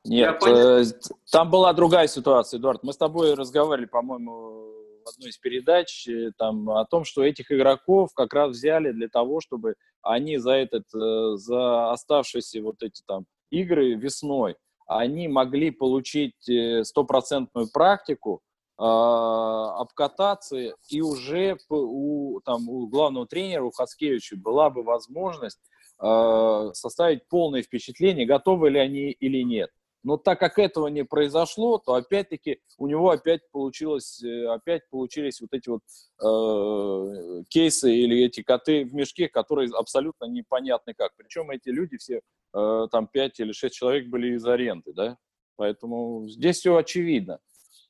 Нет, 0.09 0.43
э, 0.47 0.85
там 1.31 1.51
была 1.51 1.73
другая 1.73 2.07
ситуация, 2.07 2.59
Эдуард. 2.59 2.83
Мы 2.83 2.93
с 2.93 2.97
тобой 2.97 3.35
разговаривали, 3.35 3.87
по-моему, 3.87 4.73
в 5.05 5.09
одной 5.09 5.31
из 5.31 5.39
передач 5.39 6.09
э, 6.09 6.33
там, 6.37 6.71
о 6.71 6.85
том, 6.85 7.05
что 7.05 7.25
этих 7.25 7.51
игроков 7.51 8.11
как 8.15 8.33
раз 8.35 8.53
взяли 8.53 8.93
для 8.93 9.09
того, 9.09 9.41
чтобы 9.41 9.75
они 10.03 10.39
за 10.39 10.53
этот, 10.53 10.85
э, 10.95 11.37
за 11.37 11.93
оставшиеся 11.93 12.63
вот 12.63 12.83
эти 12.83 13.03
там 13.07 13.27
игры 13.51 13.95
весной, 13.95 14.57
они 14.87 15.29
могли 15.29 15.71
получить 15.71 16.49
стопроцентную 16.87 17.69
практику, 17.73 18.41
э, 18.79 18.83
обкататься, 18.83 20.57
и 20.89 21.01
уже 21.01 21.59
у, 21.69 22.41
там, 22.45 22.69
у 22.69 22.87
главного 22.87 23.27
тренера, 23.27 23.65
у 23.65 23.71
Хаскевича, 23.71 24.37
была 24.37 24.71
бы 24.71 24.83
возможность 24.83 25.61
э, 26.01 26.71
составить 26.75 27.27
полное 27.29 27.63
впечатление, 27.63 28.27
готовы 28.27 28.71
ли 28.71 28.79
они 28.79 29.11
или 29.11 29.43
нет. 29.43 29.71
Но 30.07 30.17
так 30.17 30.39
как 30.39 30.61
этого 30.61 30.87
не 30.87 31.05
произошло, 31.05 31.79
то 31.79 31.95
опять-таки 31.95 32.61
у 32.79 32.87
него 32.87 33.11
опять 33.11 33.41
получилось, 33.51 34.23
э, 34.23 34.47
опять 34.47 34.89
получились 34.89 35.41
вот 35.41 35.53
эти 35.53 35.69
вот 35.69 35.81
э, 36.23 37.43
кейсы 37.49 37.93
или 37.93 38.25
эти 38.25 38.41
коты 38.41 38.85
в 38.85 38.95
мешке, 38.95 39.29
которые 39.29 39.69
абсолютно 39.77 40.27
непонятны 40.27 40.95
как. 40.97 41.11
Причем 41.17 41.51
эти 41.51 41.71
люди 41.71 41.97
все, 41.97 42.21
э, 42.55 42.87
там 42.93 43.09
5 43.09 43.41
или 43.41 43.51
6 43.51 43.75
человек 43.75 44.07
были 44.07 44.37
из 44.37 44.47
аренды, 44.47 44.93
да? 44.93 45.19
Поэтому 45.57 46.29
здесь 46.29 46.59
все 46.59 46.77
очевидно. 46.77 47.41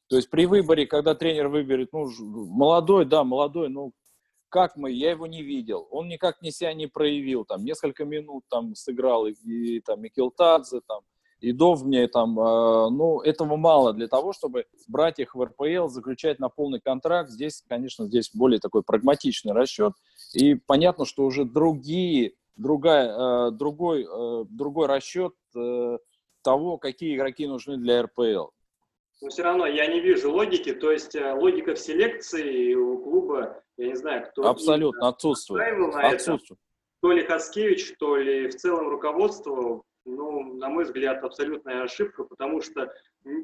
То 0.09 0.17
есть 0.17 0.31
при 0.31 0.47
выборе, 0.47 0.87
когда 0.87 1.15
тренер 1.15 1.49
выберет, 1.49 1.91
ну, 1.93 2.07
молодой, 2.19 3.05
да, 3.05 3.25
молодой, 3.25 3.69
ну, 3.69 3.93
как 4.49 4.77
мы, 4.77 4.91
я 4.91 5.11
его 5.11 5.27
не 5.27 5.43
видел, 5.43 5.87
он 5.91 6.09
никак 6.09 6.41
не 6.41 6.51
себя 6.51 6.73
не 6.73 6.87
проявил, 6.87 7.45
там, 7.45 7.63
несколько 7.63 8.07
минут 8.07 8.45
там 8.49 8.75
сыграл 8.75 9.27
и, 9.27 9.35
и 9.35 9.81
там, 9.81 10.03
и 10.03 10.09
Килтадзе, 10.09 10.81
там, 10.87 11.03
и 11.41 11.53
Довне, 11.53 12.09
там, 12.09 12.39
э, 12.39 12.91
ну, 12.91 13.21
этого 13.21 13.57
мало 13.57 13.93
для 13.93 14.09
того, 14.09 14.33
чтобы 14.33 14.67
брать 14.89 15.19
их 15.19 15.35
в 15.35 15.43
РПЛ, 15.45 15.89
заключать 15.89 16.39
на 16.39 16.49
полный 16.49 16.81
контракт. 16.81 17.31
Здесь, 17.31 17.63
конечно, 17.69 18.07
здесь 18.07 18.31
более 18.33 18.59
такой 18.59 18.83
прагматичный 18.83 19.53
расчет. 19.53 19.93
И 20.33 20.55
понятно, 20.55 21.05
что 21.05 21.25
уже 21.25 21.45
другие, 21.45 22.35
другая, 22.57 23.49
э, 23.49 23.51
другой, 23.53 24.05
э, 24.05 24.45
другой 24.49 24.87
расчет 24.87 25.35
э, 25.55 25.99
того, 26.43 26.79
какие 26.79 27.17
игроки 27.17 27.47
нужны 27.47 27.77
для 27.77 28.03
РПЛ. 28.03 28.49
Но 29.23 29.29
все 29.31 29.43
равно 29.43 29.67
я 29.67 29.87
не 29.87 30.01
вижу 30.01 30.31
логики, 30.31 30.75
то 30.75 30.93
есть 30.93 31.15
э, 31.15 31.33
логика 31.33 31.75
в 31.75 31.79
селекции 31.79 32.75
у 32.75 32.99
клуба, 32.99 33.63
я 33.77 33.89
не 33.89 33.97
знаю, 33.97 34.27
кто... 34.31 34.49
Абсолютно 34.49 35.09
отсутствует. 35.09 35.63
отсутствует. 35.95 36.61
то 37.01 37.13
ли 37.13 37.25
Хаскевич, 37.25 37.95
то 37.99 38.17
ли 38.17 38.49
в 38.49 38.57
целом 38.57 38.89
руководство, 38.89 39.83
ну, 40.07 40.55
на 40.55 40.69
мой 40.69 40.85
взгляд, 40.85 41.23
абсолютная 41.23 41.83
ошибка, 41.83 42.25
потому 42.25 42.63
что 42.63 42.93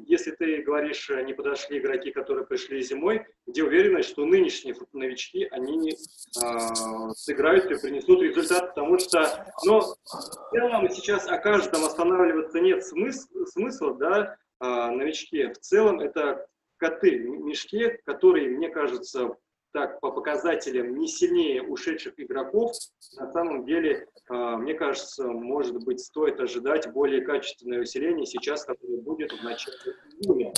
если 0.05 0.31
ты 0.31 0.61
говоришь, 0.61 1.09
э, 1.09 1.21
не 1.23 1.33
подошли 1.33 1.77
игроки, 1.77 2.11
которые 2.11 2.45
пришли 2.45 2.81
зимой, 2.81 3.25
где 3.45 3.63
уверенность, 3.63 4.09
что 4.09 4.25
нынешние 4.25 4.75
новички, 4.93 5.45
они 5.51 5.91
э, 5.91 7.13
сыграют 7.15 7.69
и 7.69 7.79
принесут 7.79 8.21
результат, 8.21 8.69
потому 8.69 8.97
что, 8.97 9.53
ну, 9.65 9.81
в 9.81 10.51
целом 10.51 10.89
сейчас 10.89 11.27
о 11.27 11.37
каждом 11.37 11.83
останавливаться 11.83 12.59
нет 12.59 12.85
смысла, 12.85 13.45
смысла 13.45 13.93
да, 13.95 14.37
э, 14.61 14.65
новички. 14.65 15.47
В 15.47 15.59
целом 15.59 15.99
это 15.99 16.47
коты 16.77 17.19
в 17.19 17.43
мешке, 17.43 17.99
которые, 18.05 18.49
мне 18.49 18.69
кажется, 18.69 19.35
так 19.73 19.99
по 19.99 20.11
показателям 20.11 20.97
не 20.97 21.07
сильнее 21.07 21.63
ушедших 21.63 22.13
игроков, 22.17 22.73
на 23.17 23.31
самом 23.31 23.65
деле, 23.65 24.07
а, 24.29 24.57
мне 24.57 24.75
кажется, 24.75 25.27
может 25.27 25.83
быть, 25.83 25.99
стоит 25.99 26.39
ожидать 26.39 26.91
более 26.93 27.21
качественное 27.21 27.81
усиление 27.81 28.25
сейчас, 28.25 28.63
которое 28.63 29.01
будет 29.01 29.31
в 29.31 29.43
начале 29.43 29.77
июня. 30.19 30.53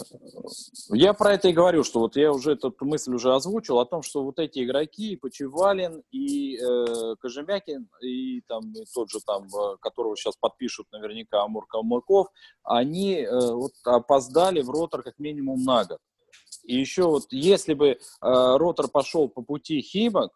Я 0.89 1.13
про 1.13 1.33
это 1.33 1.47
и 1.47 1.53
говорю, 1.53 1.83
что 1.83 1.99
вот 2.01 2.17
я 2.17 2.31
уже 2.31 2.51
эту 2.51 2.75
мысль 2.81 3.13
уже 3.13 3.33
озвучил 3.33 3.79
о 3.79 3.85
том, 3.85 4.03
что 4.03 4.23
вот 4.23 4.37
эти 4.37 4.63
игроки, 4.63 5.15
Почевалин, 5.15 6.03
и 6.11 6.57
э, 6.57 7.15
Кожемякин, 7.21 7.87
и 8.01 8.41
там 8.41 8.73
и 8.73 8.83
тот 8.93 9.09
же 9.09 9.19
там, 9.25 9.45
э, 9.45 9.77
которого 9.79 10.17
сейчас 10.17 10.35
подпишут 10.35 10.87
наверняка 10.91 11.41
Амур 11.41 11.65
Калмыков, 11.67 12.27
они 12.63 13.21
э, 13.21 13.53
вот 13.53 13.71
опоздали 13.85 14.61
в 14.61 14.69
ротор 14.69 15.03
как 15.03 15.17
минимум 15.19 15.63
на 15.63 15.85
год. 15.85 15.99
И 16.65 16.77
еще 16.77 17.03
вот, 17.03 17.25
если 17.31 17.73
бы 17.73 17.87
э, 17.87 17.97
ротор 18.21 18.87
пошел 18.87 19.29
по 19.29 19.41
пути 19.41 19.81
Химок, 19.81 20.31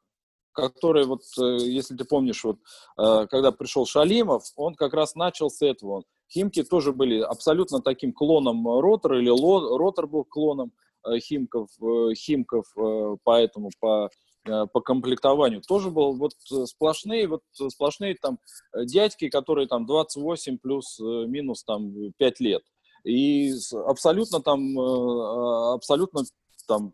который 0.54 1.06
вот, 1.06 1.22
э, 1.40 1.58
если 1.62 1.96
ты 1.96 2.06
помнишь, 2.06 2.44
вот, 2.44 2.58
э, 2.98 3.28
когда 3.28 3.52
пришел 3.52 3.86
Шалимов, 3.86 4.44
он 4.56 4.76
как 4.76 4.94
раз 4.94 5.16
начал 5.16 5.50
с 5.50 5.62
этого. 5.62 6.04
Химки 6.32 6.64
тоже 6.64 6.94
были 6.94 7.20
абсолютно 7.20 7.82
таким 7.82 8.14
клоном 8.14 8.68
ротора, 8.68 9.20
или 9.20 9.30
ло, 9.30 9.78
ротор 9.78 10.08
был 10.08 10.24
клоном 10.24 10.72
э, 11.06 11.18
Химков, 11.20 11.70
э, 11.82 12.14
Химков, 12.14 12.66
э, 12.78 13.16
поэтому 13.24 13.72
по 13.80 14.10
э, 14.48 14.66
по 14.72 14.82
комплектованию 14.82 15.62
тоже 15.68 15.90
был 15.90 16.14
вот 16.14 16.34
сплошные, 16.66 17.28
вот 17.28 17.42
сплошные 17.52 18.16
там 18.16 18.40
дядьки, 18.76 19.30
которые 19.30 19.68
там 19.68 19.86
28 19.86 20.58
плюс 20.60 21.00
минус 21.00 21.64
там 21.64 21.94
5 22.18 22.40
лет 22.40 22.64
и 23.10 23.54
абсолютно 23.88 24.40
там, 24.40 24.80
э, 24.80 24.84
а, 24.84 25.74
абсолютно 25.74 26.24
там, 26.68 26.94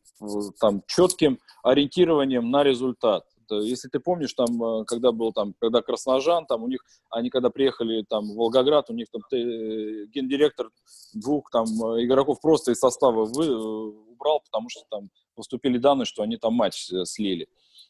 там 0.59 0.83
четким 0.87 1.39
ориентированием 1.63 2.49
на 2.49 2.63
результат. 2.63 3.25
Если 3.49 3.89
ты 3.89 3.99
помнишь, 3.99 4.33
там, 4.33 4.63
э, 4.63 4.85
когда 4.85 5.11
был 5.11 5.33
там, 5.33 5.53
когда 5.59 5.81
Красножан, 5.81 6.45
там 6.45 6.63
у 6.63 6.67
них, 6.67 6.79
они 7.09 7.29
когда 7.29 7.49
приехали 7.49 8.03
там 8.07 8.31
в 8.31 8.35
Волгоград, 8.35 8.89
у 8.89 8.93
них 8.93 9.07
там 9.11 9.21
ты, 9.29 10.05
гендиректор 10.07 10.69
двух 11.13 11.49
там 11.51 11.65
игроков 11.65 12.39
просто 12.41 12.71
из 12.71 12.79
состава 12.79 13.25
вы, 13.25 13.45
э, 13.45 13.53
убрал, 13.53 14.41
потому 14.45 14.69
что 14.69 14.83
там 14.89 15.09
поступили 15.35 15.77
данные, 15.77 16.05
что 16.05 16.23
они 16.23 16.37
там 16.37 16.53
матч 16.53 16.89
слили 17.03 17.47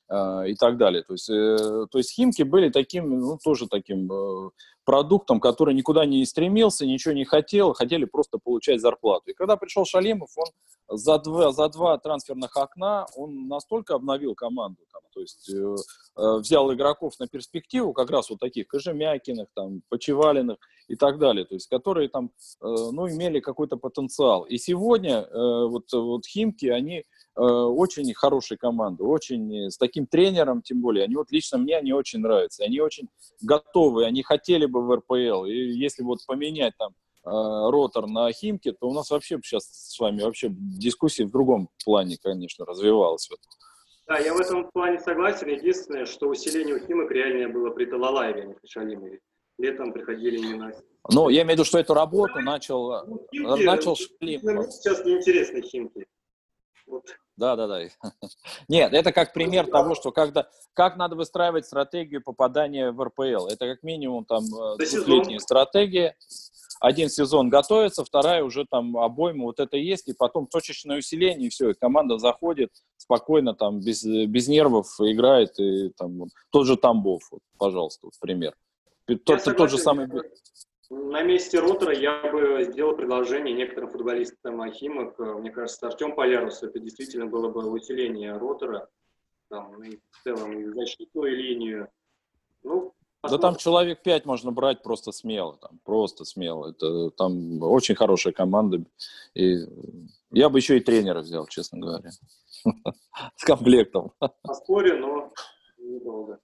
и 0.08 0.56
так 0.60 0.78
далее. 0.78 1.02
То 1.02 1.14
есть, 1.14 1.28
то 1.28 1.98
есть 1.98 2.14
Химки 2.14 2.44
были 2.44 2.70
таким, 2.70 3.20
ну, 3.20 3.40
тоже 3.44 3.68
таким 3.68 4.08
продуктом, 4.86 5.40
который 5.40 5.74
никуда 5.74 6.06
не 6.06 6.24
стремился, 6.26 6.86
ничего 6.86 7.14
не 7.14 7.26
хотел, 7.26 7.74
хотели 7.74 8.06
просто 8.06 8.38
получать 8.38 8.80
зарплату. 8.80 9.32
И 9.32 9.34
когда 9.34 9.58
пришел 9.58 9.86
Шалимов, 9.86 10.30
он 10.38 10.46
за 10.88 11.18
два, 11.18 11.52
за 11.52 11.68
два 11.70 11.98
трансферных 11.98 12.56
окна 12.56 13.08
он 13.16 13.48
настолько 13.48 13.96
обновил 13.96 14.36
команду, 14.36 14.84
там, 14.92 15.02
то 15.14 15.22
есть 15.22 15.50
э, 15.50 15.76
э, 16.18 16.38
взял 16.38 16.72
игроков 16.74 17.14
на 17.20 17.28
перспективу, 17.28 17.94
как 17.94 18.12
раз 18.12 18.30
вот 18.30 18.40
таких 18.40 18.68
Кожемякиных, 18.68 19.48
там, 19.56 19.82
Почевалиных 19.90 20.58
и 20.88 20.96
так 20.96 21.18
далее, 21.18 21.46
то 21.46 21.56
есть 21.56 21.68
которые 21.68 22.10
там, 22.10 22.32
э, 22.62 22.68
ну, 22.68 23.10
имели 23.10 23.40
какой-то 23.40 23.78
потенциал. 23.78 24.44
И 24.44 24.58
сегодня 24.58 25.22
э, 25.22 25.68
вот, 25.68 25.92
вот 25.92 26.26
Химки, 26.26 26.68
они 26.68 26.98
э, 26.98 27.42
очень 27.42 28.14
хорошие 28.14 28.58
команды, 28.58 29.04
очень 29.04 29.72
с 29.72 29.78
таким 29.78 30.06
тренером, 30.06 30.62
тем 30.62 30.82
более, 30.82 31.06
они 31.06 31.16
вот 31.16 31.32
лично 31.32 31.58
мне 31.58 31.78
они 31.78 31.94
очень 31.94 32.20
нравятся, 32.20 32.64
они 32.64 32.80
очень 32.80 33.08
готовы, 33.42 34.06
они 34.06 34.22
хотели 34.22 34.66
бы 34.66 34.75
в 34.82 34.96
РПЛ, 34.96 35.46
и 35.46 35.54
если 35.54 36.04
вот 36.04 36.20
поменять 36.26 36.74
там 36.78 36.94
Э, 37.26 37.72
ротор 37.72 38.06
на 38.06 38.32
Химке, 38.32 38.72
то 38.72 38.88
у 38.88 38.94
нас 38.94 39.10
вообще 39.10 39.40
сейчас 39.44 39.64
с 39.66 40.00
вами 40.00 40.22
вообще 40.22 40.50
дискуссия 40.52 41.26
в 41.26 41.32
другом 41.32 41.70
плане, 41.84 42.18
конечно, 42.22 42.66
развивалась. 42.66 43.28
Да, 44.08 44.20
я 44.20 44.36
в 44.36 44.40
этом 44.40 44.70
плане 44.70 45.00
согласен. 45.00 45.48
Единственное, 45.48 46.06
что 46.06 46.28
усиление 46.28 46.76
у 46.76 46.80
Химок 46.80 47.10
реальное 47.10 47.48
было 47.48 47.72
при 47.72 47.86
Талалаеве, 47.86 48.44
а 48.44 48.46
не 48.46 48.54
при 48.54 48.68
Шалимове. 48.68 49.20
Летом 49.58 49.92
приходили 49.92 50.38
именно... 50.38 50.72
Ну, 51.10 51.30
я 51.30 51.42
имею 51.42 51.48
в 51.48 51.54
виду, 51.54 51.64
что 51.66 51.80
эту 51.80 51.96
работу 51.96 52.40
начал, 52.42 53.08
ну, 53.08 53.26
химки, 53.34 53.64
начал 53.64 53.96
Шалимов. 53.96 54.72
Сейчас 54.72 55.04
неинтересны 55.04 55.64
Химки. 55.64 56.06
Вот. 56.86 57.06
Да, 57.38 57.56
да, 57.56 57.68
да. 57.68 57.82
Нет, 58.70 58.94
это 58.94 59.12
как 59.12 59.34
пример 59.34 59.68
того, 59.68 59.96
что 59.96 60.12
когда, 60.12 60.48
как 60.74 60.96
надо 60.96 61.16
выстраивать 61.16 61.66
стратегию 61.66 62.22
попадания 62.24 62.92
в 62.92 63.04
РПЛ. 63.04 63.48
Это 63.48 63.68
как 63.68 63.84
минимум 63.84 64.26
там 64.26 64.44
э, 64.46 64.78
двухлетняя 64.78 65.40
стратегия 65.40 66.16
один 66.80 67.10
сезон 67.10 67.50
готовится, 67.50 68.04
вторая 68.04 68.44
уже 68.44 68.66
там 68.66 68.98
обойма, 68.98 69.46
вот 69.46 69.60
это 69.60 69.78
есть, 69.78 70.08
и 70.08 70.14
потом 70.14 70.48
точечное 70.48 71.00
усиление, 71.00 71.48
и 71.48 71.50
все, 71.50 71.72
и 71.72 71.74
команда 71.74 72.18
заходит 72.18 72.72
спокойно, 72.98 73.54
там, 73.54 73.80
без, 73.80 74.04
без 74.04 74.48
нервов 74.48 74.88
играет, 75.00 75.58
и 75.60 75.90
там, 75.98 76.26
тот 76.52 76.68
же 76.68 76.78
Тамбов, 76.78 77.24
вот, 77.32 77.42
пожалуйста, 77.58 78.08
вот, 78.08 78.14
пример. 78.20 78.54
Тот, 79.26 79.44
тот 79.44 79.70
же 79.70 79.78
самый... 79.78 80.08
На 80.90 81.24
месте 81.24 81.60
Ротора 81.60 81.96
я 81.96 82.32
бы 82.32 82.64
сделал 82.64 82.96
предложение 82.96 83.56
некоторым 83.56 83.90
футболистам 83.90 84.62
Ахимок. 84.62 85.18
Мне 85.18 85.50
кажется, 85.52 85.88
Артем 85.88 86.16
Полярус, 86.16 86.62
это 86.62 86.80
действительно 86.80 87.26
было 87.26 87.50
бы 87.50 87.70
усиление 87.70 88.38
Ротора, 88.38 88.88
там, 89.50 89.84
и 89.84 89.98
в 89.98 90.24
целом 90.24 90.52
и 90.60 90.66
защитную 90.74 91.36
линию. 91.36 91.90
Ну, 92.64 92.94
да 93.30 93.38
там 93.38 93.56
человек 93.56 94.04
пять 94.04 94.26
можно 94.26 94.52
брать 94.52 94.84
просто 94.84 95.12
смело, 95.12 95.58
там, 95.58 95.80
просто 95.84 96.26
смело. 96.26 96.70
Это 96.70 97.10
там 97.12 97.62
очень 97.64 97.96
хорошая 97.96 98.34
команда. 98.34 98.84
И 99.34 99.66
я 100.32 100.50
бы 100.50 100.60
еще 100.60 100.78
и 100.78 100.82
тренера 100.82 101.22
взял, 101.22 101.48
честно 101.48 101.80
говоря. 101.80 102.12
С 103.36 103.44
комплектом. 103.44 104.12
Поспорю, 104.44 105.00
но 105.00 105.34
недолго. 105.78 106.40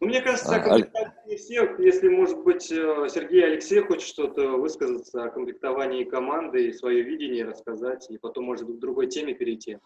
Ну, 0.00 0.06
мне 0.06 0.20
кажется, 0.20 0.54
о 0.54 0.60
комплектовании 0.60 1.36
всех, 1.36 1.80
если, 1.80 2.08
может 2.08 2.44
быть, 2.44 2.70
э, 2.70 3.08
Сергей 3.08 3.44
Алексей 3.44 3.80
хочет 3.80 4.06
что-то 4.08 4.50
высказаться 4.56 5.24
о 5.24 5.30
комплектовании 5.30 6.04
команды 6.04 6.68
и 6.68 6.72
свое 6.72 7.02
видение 7.02 7.44
рассказать, 7.44 8.06
и 8.08 8.16
потом, 8.16 8.44
может, 8.44 8.68
к 8.68 8.78
другой 8.78 9.08
теме 9.08 9.34
перейти. 9.34 9.78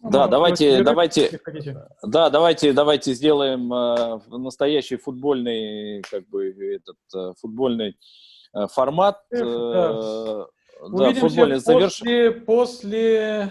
Да, 0.00 0.24
ну, 0.24 0.32
давайте, 0.32 0.82
давайте, 0.82 1.40
да, 2.02 2.28
давайте, 2.28 2.72
давайте 2.72 3.14
сделаем 3.14 3.72
э, 3.72 4.20
настоящий 4.36 4.96
футбольный, 4.96 6.02
как 6.10 6.28
бы 6.28 6.50
этот 6.74 6.98
э, 7.14 7.32
футбольный 7.40 7.96
э, 8.54 8.66
формат. 8.66 9.22
Э, 9.32 10.44
да, 10.90 11.12
да 11.12 11.14
футбольный 11.14 11.58
заверш... 11.58 12.02
после, 12.44 13.48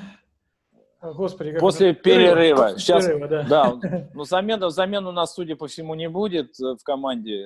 после 1.02 1.54
Господи, 1.54 1.60
После 1.60 1.94
перерыва. 1.94 2.36
перерыва. 2.36 2.80
Сейчас, 2.80 3.06
перерыва, 3.06 3.28
да. 3.28 3.44
да. 3.44 4.08
Ну, 4.14 4.24
замен, 4.24 4.70
замен 4.70 5.08
у 5.08 5.12
нас, 5.12 5.34
судя 5.34 5.56
по 5.56 5.68
всему, 5.68 5.96
не 5.96 6.08
будет 6.08 6.60
э, 6.60 6.76
в 6.80 6.84
команде. 6.84 7.44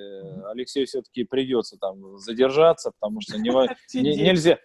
Алексею 0.50 0.86
все-таки 0.86 1.24
придется 1.24 1.78
там 1.78 2.18
задержаться, 2.18 2.92
потому 2.98 3.20
что 3.20 3.38
не, 3.38 3.50
не, 3.94 4.22
нельзя, 4.22 4.58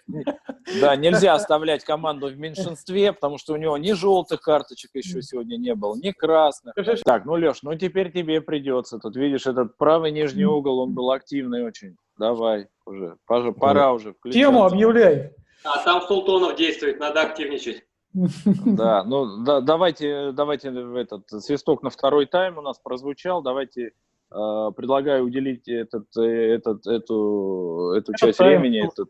да, 0.81 0.95
нельзя 0.95 1.33
оставлять 1.33 1.83
команду 1.85 2.27
в 2.27 2.37
меньшинстве, 2.37 3.13
потому 3.13 3.37
что 3.37 3.53
у 3.53 3.57
него 3.57 3.77
ни 3.77 3.93
желтых 3.93 4.41
карточек 4.41 4.91
еще 4.93 5.21
сегодня 5.21 5.55
не 5.55 5.73
было, 5.73 5.95
ни 5.95 6.11
красных. 6.11 6.75
Так, 7.05 7.25
ну, 7.25 7.33
Леш, 7.33 7.63
ну 7.63 7.75
теперь 7.75 8.11
тебе 8.11 8.41
придется. 8.41 8.99
Тут 8.99 9.15
видишь, 9.15 9.47
этот 9.47 9.77
правый 9.77 10.11
нижний 10.11 10.45
угол, 10.45 10.79
он 10.79 10.93
был 10.93 11.11
активный 11.11 11.63
очень. 11.63 11.95
Давай 12.17 12.67
уже, 12.85 13.17
пора, 13.25 13.51
пора 13.51 13.93
уже. 13.93 14.13
Включаться. 14.13 14.39
Тему 14.39 14.65
объявляй. 14.65 15.31
А 15.63 15.83
там 15.83 16.01
Султонов 16.01 16.55
действует, 16.55 16.99
надо 16.99 17.21
активничать. 17.21 17.83
Да, 18.13 19.03
ну 19.05 19.43
да, 19.43 19.61
давайте, 19.61 20.31
давайте 20.31 20.69
этот 20.69 21.29
свисток 21.43 21.83
на 21.83 21.89
второй 21.89 22.25
тайм 22.25 22.57
у 22.57 22.61
нас 22.61 22.79
прозвучал. 22.79 23.41
Давайте 23.41 23.87
э, 23.87 23.91
предлагаю 24.75 25.25
уделить 25.25 25.67
этот, 25.67 26.05
этот, 26.15 26.85
эту, 26.87 27.93
эту 27.95 28.13
часть 28.15 28.37
тайм. 28.37 28.61
времени, 28.61 28.85
этот, 28.85 29.09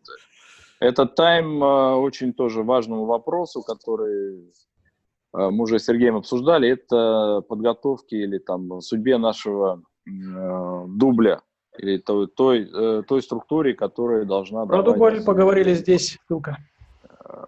этот 0.79 1.15
тайм 1.15 1.63
э, 1.63 1.95
очень 1.95 2.33
тоже 2.33 2.63
важному 2.63 3.05
вопросу, 3.05 3.63
который 3.63 4.39
э, 4.39 5.49
мы 5.49 5.63
уже 5.63 5.79
с 5.79 5.85
Сергеем 5.85 6.17
обсуждали. 6.17 6.69
Это 6.69 7.41
подготовки 7.47 8.15
или 8.15 8.37
там 8.37 8.81
судьбе 8.81 9.17
нашего 9.17 9.81
э, 10.07 10.85
дубля 10.87 11.41
или 11.77 11.97
той, 11.97 12.27
той, 12.27 12.69
э, 12.71 13.03
той 13.07 13.21
структуре, 13.21 13.73
которая 13.73 14.25
должна... 14.25 14.65
Про 14.65 14.83
дубль 14.83 15.23
поговорили 15.23 15.73
здесь, 15.73 16.19
ссылка 16.27 16.57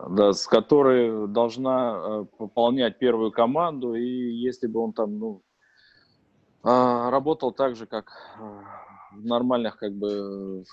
да, 0.10 0.34
с 0.34 0.48
которой 0.48 1.28
должна 1.28 1.96
э, 1.96 2.26
пополнять 2.38 3.00
первую 3.00 3.32
команду, 3.32 3.96
и 3.96 4.06
если 4.06 4.68
бы 4.68 4.80
он 4.80 4.94
там, 4.94 5.20
ну, 5.20 5.42
А, 6.64 7.10
работал 7.12 7.52
так 7.52 7.76
же, 7.76 7.86
как 7.86 8.38
в 9.12 9.26
нормальных, 9.26 9.78
как 9.78 9.94
бы, 9.94 10.64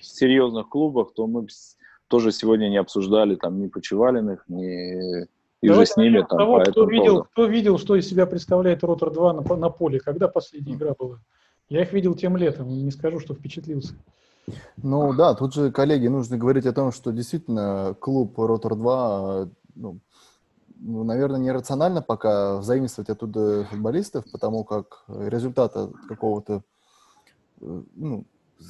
серьезных 0.00 0.68
клубах, 0.68 1.12
то 1.14 1.26
мы 1.26 1.46
тоже 2.08 2.32
сегодня 2.32 2.68
не 2.68 2.78
обсуждали 2.78 3.36
там 3.36 3.60
ни 3.60 3.68
Почевалиных, 3.68 4.44
ни 4.48 5.28
и 5.62 5.68
Давайте 5.68 5.90
же 5.90 5.92
с 5.92 5.96
ними 5.96 6.18
там 6.20 6.38
того, 6.38 6.58
по 6.58 6.70
кто 6.70 6.86
видел, 6.86 7.24
кто 7.24 7.46
видел, 7.46 7.78
что 7.78 7.94
из 7.94 8.08
себя 8.08 8.24
представляет 8.24 8.82
Ротор 8.82 9.12
2 9.12 9.32
на, 9.34 9.56
на 9.56 9.68
поле, 9.68 10.00
когда 10.00 10.26
последняя 10.26 10.74
игра 10.74 10.94
была? 10.98 11.20
Я 11.68 11.82
их 11.82 11.92
видел 11.92 12.14
тем 12.14 12.36
летом, 12.36 12.68
не 12.68 12.90
скажу, 12.90 13.20
что 13.20 13.34
впечатлился. 13.34 13.94
Ну 14.76 15.12
да, 15.14 15.34
тут 15.34 15.54
же, 15.54 15.70
коллеги, 15.70 16.08
нужно 16.08 16.36
говорить 16.36 16.66
о 16.66 16.72
том, 16.72 16.92
что 16.92 17.10
действительно 17.10 17.94
клуб 18.00 18.38
Ротор 18.38 18.74
2, 18.76 19.48
ну, 19.74 20.00
ну, 20.82 21.04
наверное, 21.04 21.40
нерационально 21.40 22.00
пока 22.02 22.56
взаимствовать 22.58 23.10
оттуда 23.10 23.64
футболистов, 23.70 24.24
потому 24.32 24.64
как 24.64 25.04
результата 25.08 25.90
какого-то 26.08 26.62
э, 27.60 27.82
ну, 27.94 28.24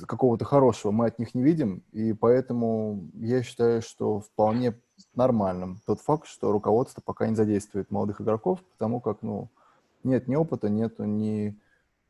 какого-то 0.06 0.44
хорошего 0.44 0.92
мы 0.92 1.06
от 1.06 1.18
них 1.18 1.34
не 1.34 1.42
видим, 1.42 1.82
и 1.92 2.12
поэтому 2.12 3.08
я 3.14 3.42
считаю, 3.42 3.82
что 3.82 4.20
вполне 4.20 4.74
нормальным 5.14 5.80
тот 5.86 6.00
факт, 6.00 6.26
что 6.26 6.52
руководство 6.52 7.00
пока 7.04 7.28
не 7.28 7.34
задействует 7.34 7.90
молодых 7.90 8.20
игроков, 8.20 8.60
потому 8.72 9.00
как, 9.00 9.22
ну, 9.22 9.48
нет 10.04 10.28
ни 10.28 10.36
опыта, 10.36 10.68
нет 10.68 10.98
ни 10.98 11.56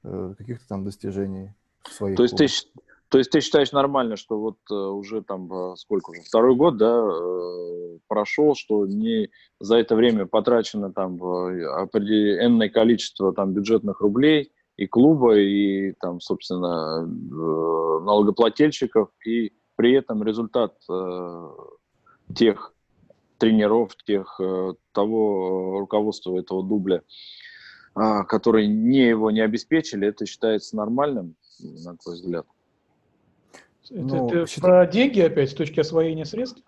э, 0.03 0.35
каких-то 0.37 0.67
там 0.69 0.85
достижений 0.85 1.53
своих 1.91 2.17
То 2.17 2.23
есть, 2.25 2.37
ты, 2.37 2.47
клубах. 2.47 2.73
То 3.11 3.19
есть 3.19 3.31
ты 3.31 3.41
считаешь 3.41 3.73
нормально, 3.73 4.17
что 4.17 4.39
вот 4.39 4.59
э, 4.71 4.75
уже 4.75 5.23
там 5.23 5.53
э, 5.53 5.77
сколько 5.77 6.11
уже 6.11 6.23
второй 6.23 6.55
год, 6.55 6.77
да, 6.77 6.97
э, 6.97 7.99
прошел, 8.07 8.55
что 8.55 8.87
не 8.87 9.31
за 9.59 9.79
это 9.79 9.97
время 9.97 10.27
потрачено 10.27 10.93
там 10.93 11.21
определенное 11.21 12.69
количество 12.69 13.35
там 13.35 13.53
бюджетных 13.53 14.01
рублей 14.01 14.53
и 14.77 14.87
клуба 14.87 15.37
и 15.37 15.93
там 16.01 16.21
собственно 16.21 17.05
налогоплательщиков 17.05 19.11
и 19.27 19.53
при 19.75 19.95
этом 19.95 20.23
результат 20.23 20.77
тех 22.35 22.73
тренеров, 23.39 23.97
тех 24.07 24.41
того 24.93 25.81
руководства 25.81 26.39
этого 26.39 26.63
дубля, 26.63 27.03
а, 27.95 28.25
которые 28.25 28.69
не 28.69 29.09
его 29.09 29.31
не 29.31 29.41
обеспечили, 29.41 30.07
это 30.07 30.27
считается 30.27 30.77
нормальным, 30.77 31.35
на 31.59 31.97
твой 31.97 32.15
взгляд? 32.15 32.47
Это 33.91 34.03
Ну, 34.03 34.29
ты 34.29 34.47
счит- 34.47 34.63
про 34.63 34.87
деньги 34.87 35.21
опять 35.21 35.51
с 35.51 35.55
точки 35.55 35.81
освоения 35.81 36.25
средств? 36.25 36.63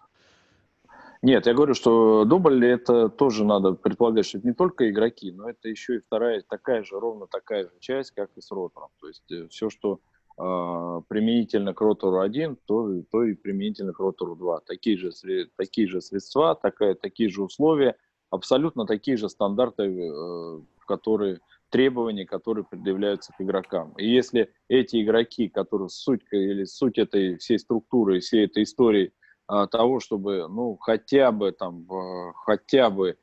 Нет, 1.23 1.47
я 1.47 1.55
говорю, 1.55 1.75
что 1.75 2.25
дубль 2.25 2.67
это 2.67 3.09
тоже 3.09 3.45
надо 3.45 3.75
предполагать, 3.75 4.27
что 4.27 4.39
это 4.39 4.49
не 4.49 4.55
только 4.55 4.91
игроки, 4.91 5.31
но 5.31 5.49
это 5.49 5.69
еще 5.69 5.97
и 5.97 6.01
вторая 6.01 6.43
такая 6.49 6.83
же, 6.83 6.99
ровно 6.99 7.29
такая 7.29 7.65
же 7.65 7.75
часть, 7.79 8.11
как 8.11 8.31
и 8.37 8.41
с 8.41 8.51
ротором. 8.51 8.89
То 9.01 9.07
есть 9.07 9.51
все, 9.51 9.71
что 9.71 10.01
э, 10.37 11.01
применительно 11.07 11.75
к 11.75 11.81
ротору 11.81 12.19
1, 12.21 12.57
то, 12.67 13.03
то 13.13 13.23
и 13.23 13.35
применительно 13.35 13.93
к 13.93 14.01
ротору 14.01 14.35
2. 14.35 14.61
Такие 14.67 14.99
же, 14.99 15.13
такие 15.57 15.87
же 15.87 16.01
средства, 16.01 16.57
такая, 16.57 16.95
такие 16.95 17.29
же 17.29 17.45
условия, 17.45 17.95
абсолютно 18.31 18.85
такие 18.85 19.17
же 19.17 19.29
стандарты, 19.29 19.85
э, 19.85 20.61
которые 20.89 21.39
требования, 21.73 22.27
которые 22.27 22.65
предъявляются 22.65 23.33
к 23.33 23.41
игрокам. 23.41 23.93
И 23.97 24.07
если 24.07 24.53
эти 24.69 25.03
игроки, 25.03 25.49
которые 25.49 25.89
суть 25.89 26.21
или 26.31 26.65
суть 26.65 26.99
этой 26.99 27.39
всей 27.39 27.59
структуры, 27.59 28.21
всей 28.21 28.45
этой 28.45 28.63
истории 28.63 29.13
а, 29.49 29.67
того, 29.67 29.99
чтобы, 29.99 30.47
ну, 30.49 30.77
хотя 30.77 31.33
бы 31.33 31.51
там, 31.51 31.87
э, 31.91 32.33
хотя 32.45 32.91
бы 32.91 33.17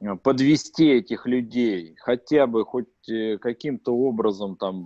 э, 0.00 0.16
подвести 0.22 0.88
этих 0.88 1.26
людей, 1.26 1.94
хотя 1.98 2.46
бы 2.46 2.64
хоть 2.64 3.08
э, 3.08 3.36
каким-то 3.38 3.94
образом 3.94 4.56
там, 4.56 4.82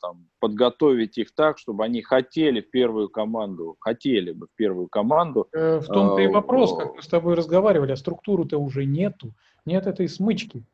там 0.00 0.26
подготовить 0.40 1.16
их 1.16 1.32
так, 1.32 1.58
чтобы 1.58 1.84
они 1.84 2.02
хотели 2.02 2.60
в 2.60 2.70
первую 2.70 3.08
команду, 3.08 3.76
хотели 3.78 4.32
бы 4.32 4.48
в 4.48 4.56
первую 4.56 4.88
команду. 4.88 5.46
Э, 5.52 5.78
В 5.78 5.86
том-то 5.86 6.20
и 6.20 6.26
А, 6.26 6.30
вопрос, 6.30 6.76
как 6.76 6.96
мы 6.96 7.02
с 7.02 7.06
тобой 7.06 7.34
разговаривали, 7.34 7.92
а 7.92 7.96
структуры-то 7.96 8.58
уже 8.58 8.84
нету, 8.84 9.32
нет 9.64 9.86
этой 9.86 10.08
смычки. 10.08 10.64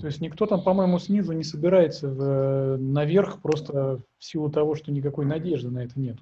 То 0.00 0.06
есть 0.06 0.20
никто 0.20 0.46
там, 0.46 0.62
по-моему, 0.62 1.00
снизу 1.00 1.32
не 1.32 1.42
собирается 1.42 2.08
в- 2.08 2.76
наверх 2.78 3.42
просто 3.42 4.00
в 4.18 4.24
силу 4.24 4.48
того, 4.48 4.76
что 4.76 4.92
никакой 4.92 5.26
надежды 5.26 5.70
на 5.70 5.80
это 5.84 5.98
нет. 5.98 6.16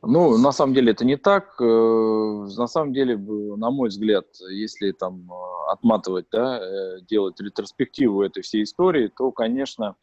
Ну, 0.00 0.38
на 0.38 0.52
самом 0.52 0.74
деле 0.74 0.92
это 0.92 1.04
не 1.04 1.16
так. 1.16 1.60
Э, 1.60 1.64
На 1.64 2.68
самом 2.68 2.92
деле, 2.92 3.16
на 3.16 3.70
мой 3.72 3.88
взгляд, 3.88 4.26
если 4.48 4.92
там 4.92 5.28
э, 5.30 5.72
отматывать, 5.72 6.26
да, 6.30 6.60
э, 6.60 7.00
делать 7.00 7.40
ретроспективу 7.40 8.22
этой 8.22 8.42
всей 8.44 8.62
истории, 8.62 9.08
то, 9.08 9.32
конечно, 9.32 9.96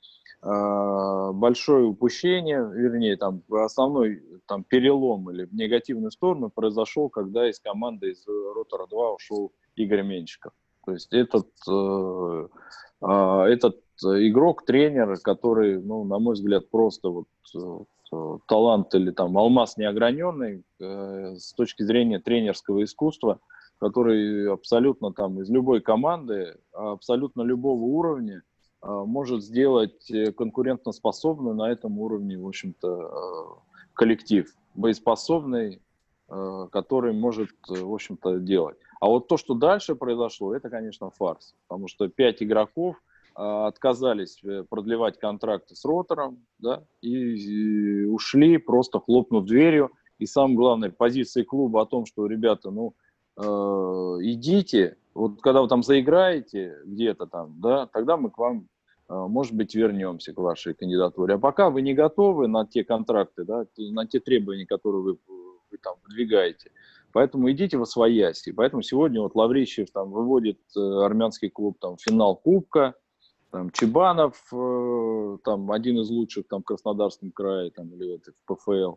э, 0.43 1.31
большое 1.33 1.85
упущение, 1.85 2.69
вернее, 2.73 3.15
там 3.15 3.41
основной 3.51 4.21
там 4.47 4.65
перелом 4.65 5.31
или 5.31 5.45
в 5.45 5.53
негативную 5.53 6.11
сторону 6.11 6.49
произошел, 6.49 7.09
когда 7.09 7.49
из 7.49 7.59
команды 7.61 8.11
из 8.11 8.27
Ротора 8.27 8.87
2 8.87 9.13
ушел 9.13 9.53
Игорь 9.77 10.03
Меньшиков. 10.03 10.51
То 10.85 10.93
есть 10.93 11.11
этот, 11.13 11.47
э, 11.67 12.47
э, 13.01 13.41
этот 13.49 13.79
игрок, 14.03 14.65
тренер, 14.65 15.17
который, 15.19 15.81
ну, 15.81 16.03
на 16.03 16.19
мой 16.19 16.35
взгляд, 16.35 16.69
просто 16.69 17.09
вот 17.09 17.27
талант 18.45 18.93
или 18.93 19.11
там 19.11 19.37
алмаз 19.37 19.77
неограненный 19.77 20.63
э, 20.79 21.35
с 21.37 21.53
точки 21.53 21.83
зрения 21.83 22.19
тренерского 22.19 22.83
искусства, 22.83 23.39
который 23.79 24.49
абсолютно 24.51 25.11
там 25.11 25.41
из 25.41 25.49
любой 25.49 25.81
команды, 25.81 26.55
абсолютно 26.71 27.41
любого 27.41 27.81
уровня 27.81 28.43
э, 28.81 28.87
может 28.87 29.43
сделать 29.43 30.11
конкурентоспособный 30.37 31.55
на 31.55 31.71
этом 31.71 31.97
уровне, 31.99 32.37
в 32.37 32.47
общем-то, 32.47 33.59
коллектив, 33.93 34.53
боеспособный, 34.75 35.81
который 36.27 37.13
может, 37.13 37.49
в 37.67 37.93
общем-то, 37.93 38.39
делать. 38.39 38.77
А 39.05 39.07
вот 39.07 39.27
то, 39.27 39.37
что 39.37 39.53
дальше 39.53 39.93
произошло, 39.93 40.55
это, 40.55 40.71
конечно, 40.71 41.11
фарс, 41.11 41.53
потому 41.67 41.87
что 41.87 42.07
пять 42.07 42.41
игроков 42.41 42.95
а, 43.35 43.67
отказались 43.67 44.43
э, 44.43 44.63
продлевать 44.67 45.19
контракты 45.19 45.75
с 45.75 45.85
ротором, 45.85 46.43
да, 46.57 46.83
и, 47.03 48.05
ушли, 48.05 48.57
просто 48.57 48.99
хлопнув 48.99 49.45
дверью. 49.45 49.91
И 50.17 50.25
самое 50.25 50.55
главное, 50.55 50.89
позиции 50.89 51.43
клуба 51.43 51.83
о 51.83 51.85
том, 51.85 52.07
что, 52.07 52.25
ребята, 52.25 52.71
ну, 52.71 52.95
э, 53.37 53.43
идите, 53.43 54.97
вот 55.13 55.39
когда 55.39 55.61
вы 55.61 55.67
там 55.67 55.83
заиграете 55.83 56.75
где-то 56.83 57.27
там, 57.27 57.61
да, 57.61 57.85
тогда 57.85 58.17
мы 58.17 58.31
к 58.31 58.39
вам, 58.39 58.67
э, 59.07 59.13
может 59.13 59.53
быть, 59.53 59.75
вернемся 59.75 60.33
к 60.33 60.37
вашей 60.39 60.73
кандидатуре. 60.73 61.35
А 61.35 61.37
пока 61.37 61.69
вы 61.69 61.83
не 61.83 61.93
готовы 61.93 62.47
на 62.47 62.65
те 62.65 62.83
контракты, 62.83 63.43
да, 63.43 63.67
на 63.77 64.07
те 64.07 64.19
требования, 64.19 64.65
которые 64.65 65.03
вы, 65.03 65.17
вы 65.69 65.77
там 65.77 65.93
выдвигаете, 66.07 66.71
Поэтому 67.15 67.49
идите 67.49 67.77
во 67.77 67.85
свояси. 67.85 68.51
Поэтому 68.51 68.81
сегодня 68.81 69.21
вот 69.21 69.35
Лаврищев 69.35 69.89
там 69.89 70.11
выводит 70.11 70.59
э, 70.75 70.81
армянский 70.81 71.49
клуб 71.49 71.77
там 71.79 71.95
в 71.95 72.01
финал 72.01 72.35
Кубка, 72.35 72.93
там 73.51 73.71
Чебанов, 73.71 74.35
э, 74.51 75.37
там 75.45 75.71
один 75.71 75.99
из 75.99 76.09
лучших 76.09 76.45
там 76.49 76.61
в 76.61 76.65
Краснодарском 76.65 77.31
крае 77.31 77.71
там 77.71 77.87
или 77.95 78.11
вот 78.17 78.23
в 78.25 78.53
ПФЛ. 78.53 78.95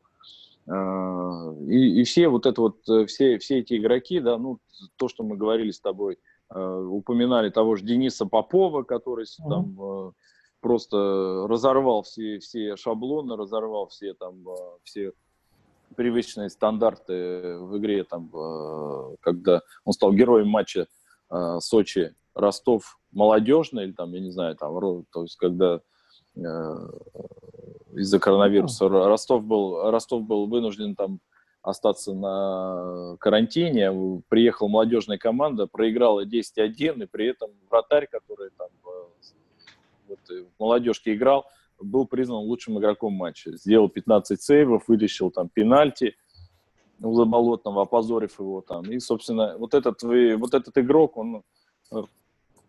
Э, 0.67 1.55
и, 1.69 2.01
и 2.01 2.03
все 2.03 2.27
вот 2.27 2.47
это 2.47 2.61
вот 2.61 2.89
э, 2.89 3.07
все 3.07 3.39
все 3.39 3.61
эти 3.61 3.77
игроки, 3.77 4.19
да, 4.19 4.37
ну 4.37 4.59
то, 4.97 5.07
что 5.07 5.23
мы 5.23 5.37
говорили 5.37 5.71
с 5.71 5.79
тобой, 5.79 6.19
э, 6.53 6.61
упоминали 6.61 7.51
того 7.51 7.77
же 7.77 7.85
Дениса 7.85 8.27
Попова, 8.27 8.83
который 8.83 9.27
Мгм. 9.39 9.49
там 9.49 9.81
э, 9.81 10.13
просто 10.61 11.47
разорвал 11.49 12.03
все 12.03 12.41
все 12.41 12.75
шаблоны, 12.75 13.37
разорвал 13.37 13.87
все 13.87 14.13
там 14.15 14.45
э, 14.49 14.55
все 14.83 15.13
привычные 15.99 16.49
стандарты 16.49 17.59
в 17.59 17.77
игре, 17.79 18.05
там, 18.05 18.31
э, 18.33 19.17
когда 19.19 19.63
он 19.85 19.93
стал 19.93 20.13
героем 20.13 20.49
матча 20.49 20.87
э, 21.29 21.57
Сочи 21.59 22.15
Ростов 22.35 23.01
молодежный, 23.11 23.83
или 23.83 23.93
там, 23.93 24.13
я 24.13 24.21
не 24.21 24.31
знаю, 24.31 24.55
там, 24.55 25.05
то 25.13 25.23
есть 25.23 25.35
когда 25.35 25.81
э, 26.37 26.41
из-за 27.97 28.21
коронавируса 28.21 28.85
Ро- 28.85 29.09
Ростов 29.09 29.43
был, 29.43 29.91
Ростов 29.91 30.23
был 30.23 30.47
вынужден 30.47 30.95
там 30.95 31.19
остаться 31.63 32.15
на 32.15 33.17
карантине, 33.19 34.23
приехала 34.29 34.69
молодежная 34.69 35.19
команда, 35.19 35.67
проиграла 35.67 36.25
10-1, 36.25 37.03
и 37.03 37.07
при 37.07 37.27
этом 37.27 37.51
вратарь, 37.69 38.07
который 38.07 38.51
там 38.57 38.69
вот, 38.85 40.21
в 40.29 40.61
молодежке 40.61 41.15
играл, 41.15 41.51
был 41.81 42.07
признан 42.07 42.39
лучшим 42.39 42.79
игроком 42.79 43.13
матча. 43.15 43.57
Сделал 43.57 43.89
15 43.89 44.41
сейвов, 44.41 44.85
вытащил 44.89 45.31
там 45.31 45.49
пенальти 45.49 46.17
у 47.01 47.15
Заболотного, 47.15 47.83
опозорив 47.83 48.39
его 48.41 48.61
там. 48.61 48.91
И, 48.91 48.99
собственно, 48.99 49.57
вот 49.59 49.75
этот, 49.75 50.03
вот 50.03 50.55
этот 50.55 50.77
игрок, 50.79 51.17
он 51.17 51.43
э, 51.93 52.03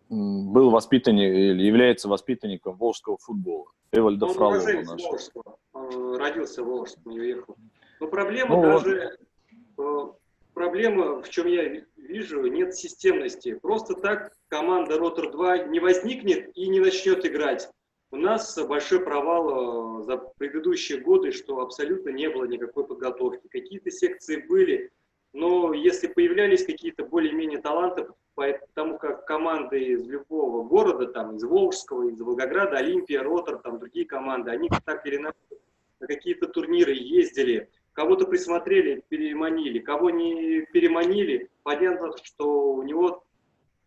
был 0.08 0.70
воспитанник 0.70 1.32
или 1.34 1.62
является 1.64 2.08
воспитанником 2.08 2.76
волжского 2.76 3.18
футбола. 3.18 3.66
Эвальда 3.92 4.26
Он 4.26 4.34
Фролова 4.34 4.56
нашего. 4.56 5.08
Волжского. 5.08 5.56
Э, 5.74 6.16
Родился 6.18 6.62
в 6.62 6.66
Волжском, 6.66 7.12
не 7.12 7.20
уехал. 7.20 7.56
Но 8.00 8.06
проблема 8.06 8.56
Ну, 8.56 8.62
даже... 8.62 9.16
э, 9.78 9.82
Проблема, 10.54 11.22
в 11.22 11.28
чем 11.30 11.46
я 11.46 11.64
ви- 11.68 11.84
вижу, 11.96 12.44
нет 12.46 12.74
системности. 12.76 13.54
Просто 13.54 13.94
так 13.94 14.32
команда 14.48 14.98
Ротор-2 14.98 15.68
не 15.68 15.80
возникнет 15.80 16.50
и 16.56 16.68
не 16.68 16.80
начнет 16.80 17.24
играть. 17.24 17.70
У 18.12 18.16
нас 18.16 18.58
большой 18.66 19.00
провал 19.00 20.00
э, 20.00 20.04
за 20.04 20.16
предыдущие 20.16 21.00
годы, 21.00 21.30
что 21.30 21.60
абсолютно 21.60 22.10
не 22.10 22.28
было 22.28 22.44
никакой 22.44 22.84
подготовки. 22.84 23.46
Какие-то 23.48 23.90
секции 23.90 24.44
были, 24.48 24.90
но 25.32 25.72
если 25.72 26.08
появлялись 26.08 26.66
какие-то 26.66 27.04
более-менее 27.04 27.60
таланты, 27.60 28.08
потому 28.34 28.98
как 28.98 29.26
команды 29.26 29.80
из 29.80 30.08
любого 30.08 30.64
города, 30.64 31.06
там, 31.06 31.36
из 31.36 31.44
Волжского, 31.44 32.08
из 32.08 32.20
Волгограда, 32.20 32.78
Олимпия, 32.78 33.22
Ротор, 33.22 33.58
там, 33.58 33.78
другие 33.78 34.06
команды, 34.06 34.50
они 34.50 34.68
так 34.84 35.06
или 35.06 35.16
иначе 35.16 35.36
на 36.00 36.06
какие-то 36.06 36.48
турниры 36.48 36.94
ездили, 36.94 37.68
кого-то 37.92 38.26
присмотрели, 38.26 39.04
переманили, 39.08 39.78
кого 39.78 40.10
не 40.10 40.62
переманили, 40.72 41.50
понятно, 41.62 42.12
что 42.22 42.72
у 42.72 42.82
него, 42.82 43.22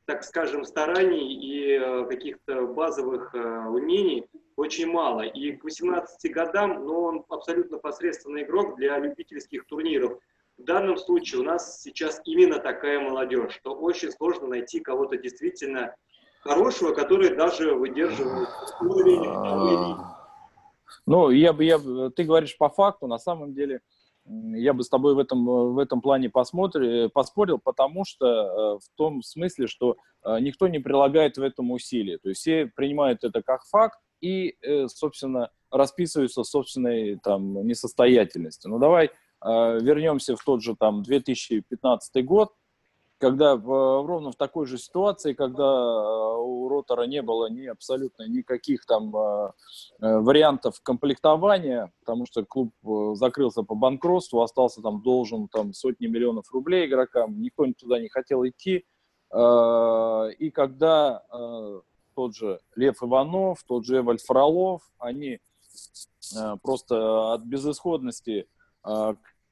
так 0.06 0.24
скажем, 0.24 0.66
стараний 0.66 1.34
и 1.34 1.78
э, 1.78 2.06
каких-то 2.06 2.68
базовых 2.68 3.34
э, 3.34 3.68
умений 3.68 4.28
очень 4.56 4.88
мало. 4.88 5.22
И 5.22 5.54
к 5.54 5.64
18 5.64 6.32
годам, 6.32 6.86
ну, 6.86 7.02
он 7.02 7.26
абсолютно 7.30 7.78
посредственный 7.78 8.44
игрок 8.44 8.76
для 8.76 8.98
любительских 9.00 9.66
турниров. 9.66 10.20
В 10.58 10.64
данном 10.64 10.98
случае 10.98 11.42
у 11.42 11.44
нас 11.44 11.82
сейчас 11.82 12.22
именно 12.26 12.60
такая 12.60 13.00
молодежь, 13.00 13.54
что 13.54 13.74
очень 13.74 14.12
сложно 14.12 14.48
найти 14.48 14.80
кого-то 14.80 15.18
действительно 15.18 15.96
хорошего, 16.42 16.94
который 16.94 17.36
даже 17.36 17.74
выдерживает 17.74 18.50
уровень. 18.82 19.98
Ну, 21.06 21.30
я 21.32 21.54
бы, 21.54 21.64
я, 21.64 21.80
ты 22.16 22.24
говоришь 22.24 22.58
по 22.58 22.70
факту, 22.70 23.08
на 23.08 23.18
самом 23.18 23.54
деле, 23.54 23.82
я 24.26 24.74
бы 24.74 24.84
с 24.84 24.90
тобой 24.90 25.16
в 25.16 25.20
этом, 25.20 25.46
в 25.46 25.78
этом 25.80 26.02
плане 26.02 26.30
посмотри, 26.30 27.10
поспорил, 27.10 27.60
потому 27.60 28.06
что 28.06 28.26
э, 28.26 28.80
в 28.80 28.96
том 28.96 29.22
смысле, 29.22 29.68
что 29.68 29.98
э, 30.24 30.40
никто 30.40 30.68
не 30.68 30.80
прилагает 30.80 31.38
в 31.38 31.42
этом 31.42 31.72
усилия. 31.72 32.18
То 32.20 32.30
есть 32.30 32.42
все 32.42 32.68
принимают 32.68 33.24
это 33.24 33.42
как 33.42 33.64
факт 33.66 34.00
и, 34.22 34.56
э, 34.62 34.88
собственно, 34.88 35.50
расписываются 35.72 36.44
собственной 36.44 37.20
там, 37.22 37.66
несостоятельностью. 37.66 38.72
Ну, 38.72 38.80
давай 38.80 39.12
вернемся 39.46 40.38
в 40.38 40.44
тот 40.46 40.64
же 40.64 40.74
там 40.74 41.04
2015 41.04 42.26
год, 42.26 42.54
когда 43.24 43.56
в, 43.56 44.06
ровно 44.06 44.34
в 44.34 44.36
такой 44.36 44.66
же 44.66 44.78
ситуации, 44.78 45.32
когда 45.32 45.64
э, 45.64 46.36
у 46.40 46.68
Ротора 46.68 47.04
не 47.04 47.22
было 47.22 47.50
ни 47.50 47.66
абсолютно 47.66 48.28
никаких 48.28 48.86
там 48.86 49.16
э, 49.16 49.52
э, 50.02 50.18
вариантов 50.20 50.82
комплектования, 50.84 51.94
потому 52.02 52.26
что 52.26 52.44
клуб 52.44 52.74
закрылся 53.16 53.64
по 53.64 53.76
банкротству, 53.76 54.42
остался 54.42 54.82
там 54.82 55.02
должен 55.02 55.48
там 55.48 55.74
сотни 55.74 56.08
миллионов 56.08 56.52
рублей 56.52 56.86
игрокам, 56.86 57.42
никто 57.42 57.66
туда 57.80 57.98
не 57.98 58.10
хотел 58.10 58.46
идти. 58.46 58.86
И 59.34 60.52
когда 60.52 61.24
тот 62.14 62.36
же 62.36 62.60
Лев 62.76 63.02
Иванов, 63.02 63.64
тот 63.66 63.86
же 63.86 64.00
Эвальд 64.00 64.22
Фролов, 64.22 64.82
они 65.00 65.40
просто 66.62 67.34
от 67.34 67.42
безысходности 67.42 68.48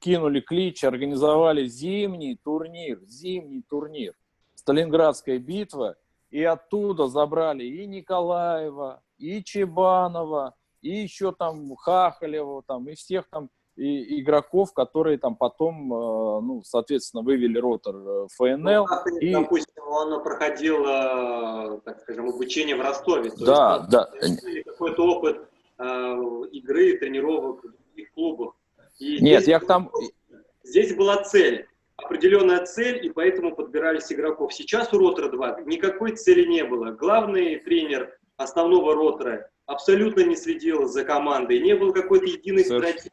кинули 0.01 0.41
клич, 0.41 0.83
организовали 0.83 1.67
зимний 1.67 2.35
турнир, 2.35 2.99
зимний 3.05 3.61
турнир, 3.61 4.13
Сталинградская 4.55 5.37
битва, 5.37 5.95
и 6.31 6.43
оттуда 6.43 7.07
забрали 7.07 7.63
и 7.63 7.85
Николаева, 7.85 9.01
и 9.17 9.43
Чебанова, 9.43 10.55
и 10.81 10.89
еще 10.89 11.31
там 11.31 11.75
Хахалева, 11.75 12.63
там, 12.63 12.89
и 12.89 12.95
всех 12.95 13.29
там 13.29 13.49
и 13.77 14.21
игроков, 14.21 14.73
которые 14.73 15.17
там 15.17 15.35
потом, 15.35 15.93
э, 15.93 16.41
ну, 16.41 16.61
соответственно, 16.63 17.23
вывели 17.23 17.57
ротор 17.57 17.95
э, 17.95 18.27
ФНЛ. 18.35 18.85
Ну, 18.85 19.17
и... 19.19 19.31
Допустим, 19.31 19.83
он 19.87 20.21
проходил, 20.23 20.85
э, 20.85 21.79
так 21.85 22.01
скажем, 22.01 22.29
обучение 22.29 22.75
в 22.75 22.81
Ростове. 22.81 23.31
да, 23.39 23.77
есть, 23.77 23.89
да. 23.89 24.71
Какой-то 24.71 25.03
опыт 25.03 25.47
игры, 26.51 26.97
тренировок 26.99 27.63
в 27.63 27.71
других 27.71 28.13
клубах. 28.13 28.53
И 29.01 29.19
Нет, 29.19 29.47
я 29.47 29.59
к 29.59 29.65
тому... 29.65 29.91
Здесь 30.63 30.93
была 30.95 31.23
цель, 31.23 31.65
определенная 31.97 32.63
цель, 32.65 33.03
и 33.03 33.09
поэтому 33.09 33.55
подбирались 33.55 34.11
игроков. 34.13 34.53
Сейчас 34.53 34.93
у 34.93 34.99
Ротора 34.99 35.29
2 35.29 35.61
никакой 35.61 36.15
цели 36.15 36.45
не 36.45 36.63
было. 36.63 36.91
Главный 36.91 37.55
тренер 37.57 38.15
основного 38.37 38.93
Ротора 38.93 39.49
абсолютно 39.65 40.21
не 40.21 40.35
следил 40.35 40.85
за 40.85 41.03
командой, 41.03 41.59
не 41.59 41.75
было 41.75 41.91
какой-то 41.91 42.25
единой 42.25 42.63
стратегии. 42.63 43.11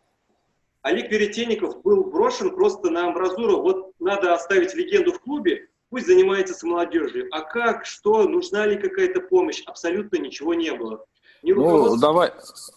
Олег 0.83 1.11
Веретенников 1.11 1.83
был 1.83 2.05
брошен 2.05 2.55
просто 2.55 2.91
на 2.91 3.07
амбразуру. 3.07 3.63
Вот 3.63 3.93
надо 3.99 4.35
оставить 4.35 4.75
легенду 4.75 5.13
в 5.13 5.21
клубе, 5.21 5.69
пусть 5.89 6.07
занимается 6.07 6.53
с 6.53 6.63
молодежью. 6.63 7.29
А 7.31 7.41
как, 7.41 7.87
что, 7.87 8.29
нужна 8.29 8.67
ли 8.67 8.77
какая-то 8.77 9.23
помощь? 9.23 9.63
Абсолютно 9.65 10.19
ничего 10.19 10.53
не 10.53 10.73
было. 10.73 11.07
Ну, 11.43 11.97
давай, 11.97 12.33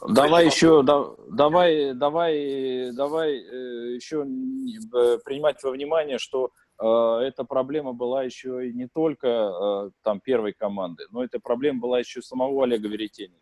давай 0.08 0.46
еще, 0.46 0.84
да, 0.84 1.06
давай, 1.30 1.94
давай, 1.94 2.92
давай 2.94 3.38
э, 3.38 3.96
еще 3.96 4.22
э, 4.24 5.18
принимать 5.24 5.62
во 5.64 5.72
внимание, 5.72 6.20
что 6.20 6.52
э, 6.80 6.86
эта 7.26 7.44
проблема 7.44 7.94
была 7.94 8.24
еще 8.24 8.70
и 8.70 8.74
не 8.74 8.88
только 8.88 9.92
там 10.04 10.20
первой 10.20 10.54
команды, 10.54 11.06
но 11.12 11.24
эта 11.24 11.40
проблема 11.40 11.80
была 11.80 12.00
еще 12.00 12.22
самого 12.22 12.64
Олега 12.64 12.88
Веретенникова. 12.88 13.42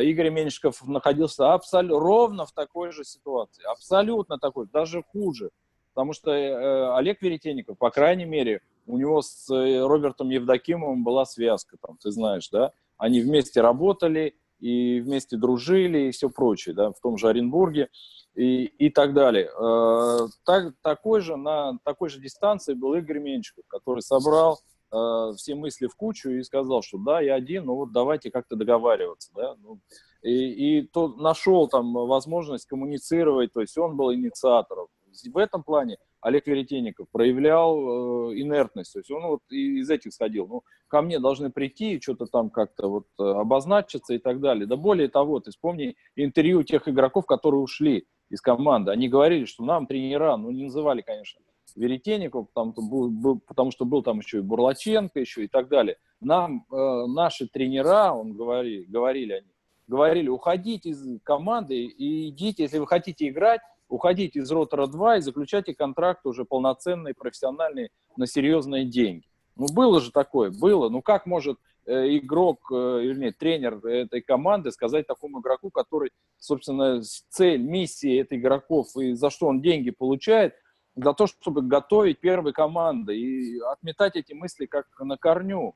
Игорь 0.00 0.30
Меньшиков 0.30 0.86
находился 0.86 1.52
абсолютно 1.52 1.98
ровно 1.98 2.46
в 2.46 2.52
такой 2.52 2.92
же 2.92 3.04
ситуации, 3.04 3.62
абсолютно 3.70 4.38
такой, 4.38 4.66
даже 4.72 5.02
хуже, 5.02 5.50
потому 5.92 6.14
что 6.14 6.96
Олег 6.96 7.20
Веретенников, 7.20 7.76
по 7.76 7.90
крайней 7.90 8.24
мере, 8.24 8.62
у 8.86 8.96
него 8.96 9.20
с 9.20 9.50
Робертом 9.50 10.30
Евдокимовым 10.30 11.04
была 11.04 11.26
связка, 11.26 11.76
там, 11.76 11.98
ты 11.98 12.10
знаешь, 12.10 12.48
да, 12.48 12.72
они 12.98 13.20
вместе 13.20 13.60
работали 13.60 14.36
и 14.58 15.00
вместе 15.00 15.36
дружили 15.36 16.08
и 16.08 16.10
все 16.10 16.30
прочее, 16.30 16.74
да, 16.74 16.92
в 16.92 17.00
том 17.00 17.18
же 17.18 17.28
Оренбурге 17.28 17.88
и, 18.34 18.64
и 18.64 18.90
так 18.90 19.14
далее. 19.14 19.50
Э, 19.58 20.28
так, 20.44 20.74
такой 20.82 21.20
же, 21.20 21.36
на 21.36 21.78
такой 21.84 22.08
же 22.08 22.20
дистанции 22.20 22.74
был 22.74 22.94
Игорь 22.94 23.18
Менчиков, 23.18 23.64
который 23.68 24.00
собрал 24.00 24.60
э, 24.92 25.32
все 25.36 25.54
мысли 25.54 25.86
в 25.86 25.96
кучу 25.96 26.30
и 26.30 26.42
сказал, 26.42 26.82
что 26.82 26.98
да, 26.98 27.20
я 27.20 27.34
один, 27.34 27.66
но 27.66 27.76
вот 27.76 27.92
давайте 27.92 28.30
как-то 28.30 28.56
договариваться, 28.56 29.30
да, 29.34 29.56
ну, 29.62 29.80
и, 30.22 30.78
и 30.78 30.82
то 30.82 31.08
нашел 31.08 31.68
там 31.68 31.92
возможность 31.92 32.66
коммуницировать, 32.66 33.52
то 33.52 33.60
есть 33.60 33.76
он 33.78 33.96
был 33.96 34.12
инициатором. 34.12 34.88
В 35.32 35.38
этом 35.38 35.62
плане 35.62 35.96
Олег 36.26 36.48
Веретенников 36.48 37.08
проявлял 37.12 38.32
э, 38.32 38.40
инертность, 38.40 38.92
то 38.94 38.98
есть 38.98 39.10
он 39.12 39.22
вот 39.26 39.42
из 39.48 39.88
этих 39.88 40.12
сходил. 40.12 40.48
Ну, 40.48 40.64
ко 40.88 41.00
мне 41.00 41.20
должны 41.20 41.50
прийти, 41.50 42.00
что-то 42.00 42.26
там 42.26 42.50
как-то 42.50 42.88
вот 42.88 43.06
э, 43.20 43.22
обозначиться 43.22 44.12
и 44.12 44.18
так 44.18 44.40
далее. 44.40 44.66
Да 44.66 44.74
более 44.74 45.08
того, 45.08 45.38
ты 45.38 45.52
вспомни 45.52 45.94
интервью 46.16 46.64
тех 46.64 46.88
игроков, 46.88 47.26
которые 47.26 47.60
ушли 47.60 48.08
из 48.28 48.40
команды. 48.40 48.90
Они 48.90 49.08
говорили, 49.08 49.44
что 49.44 49.64
нам 49.64 49.86
тренера, 49.86 50.36
ну, 50.36 50.50
не 50.50 50.64
называли, 50.64 51.00
конечно, 51.00 51.40
Веретенников, 51.76 52.48
был, 52.54 53.40
потому 53.46 53.70
что 53.70 53.84
был 53.84 54.02
там 54.02 54.18
еще 54.18 54.38
и 54.38 54.42
Бурлаченко 54.42 55.20
еще 55.20 55.44
и 55.44 55.48
так 55.48 55.68
далее. 55.68 55.96
Нам 56.20 56.66
э, 56.72 57.06
наши 57.06 57.46
тренера, 57.46 58.10
он 58.10 58.32
говори, 58.32 58.84
говорили 58.86 59.32
они, 59.32 59.52
говорили, 59.86 60.26
уходите 60.26 60.88
из 60.88 61.20
команды 61.22 61.84
и 61.84 62.30
идите, 62.30 62.64
если 62.64 62.78
вы 62.78 62.88
хотите 62.88 63.28
играть, 63.28 63.60
уходите 63.88 64.40
из 64.40 64.50
Ротора 64.50 64.86
2 64.86 65.18
и 65.18 65.20
заключайте 65.20 65.74
контракт 65.74 66.26
уже 66.26 66.44
полноценный, 66.44 67.14
профессиональный, 67.14 67.90
на 68.16 68.26
серьезные 68.26 68.84
деньги. 68.84 69.26
Ну, 69.56 69.66
было 69.72 70.00
же 70.00 70.10
такое, 70.10 70.50
было. 70.50 70.88
Ну, 70.88 71.02
как 71.02 71.26
может 71.26 71.58
э, 71.86 72.16
игрок, 72.18 72.70
э, 72.70 73.00
вернее, 73.02 73.32
тренер 73.32 73.84
этой 73.86 74.20
команды 74.20 74.70
сказать 74.70 75.06
такому 75.06 75.40
игроку, 75.40 75.70
который, 75.70 76.10
собственно, 76.38 77.00
цель, 77.30 77.62
миссия 77.62 78.20
этих 78.20 78.38
игроков 78.38 78.88
и 78.96 79.14
за 79.14 79.30
что 79.30 79.46
он 79.46 79.62
деньги 79.62 79.90
получает, 79.90 80.54
для 80.94 81.12
того, 81.12 81.28
чтобы 81.28 81.62
готовить 81.62 82.20
первой 82.20 82.52
команды 82.52 83.18
и 83.18 83.58
отметать 83.60 84.16
эти 84.16 84.32
мысли 84.32 84.66
как 84.66 84.86
на 84.98 85.16
корню. 85.16 85.74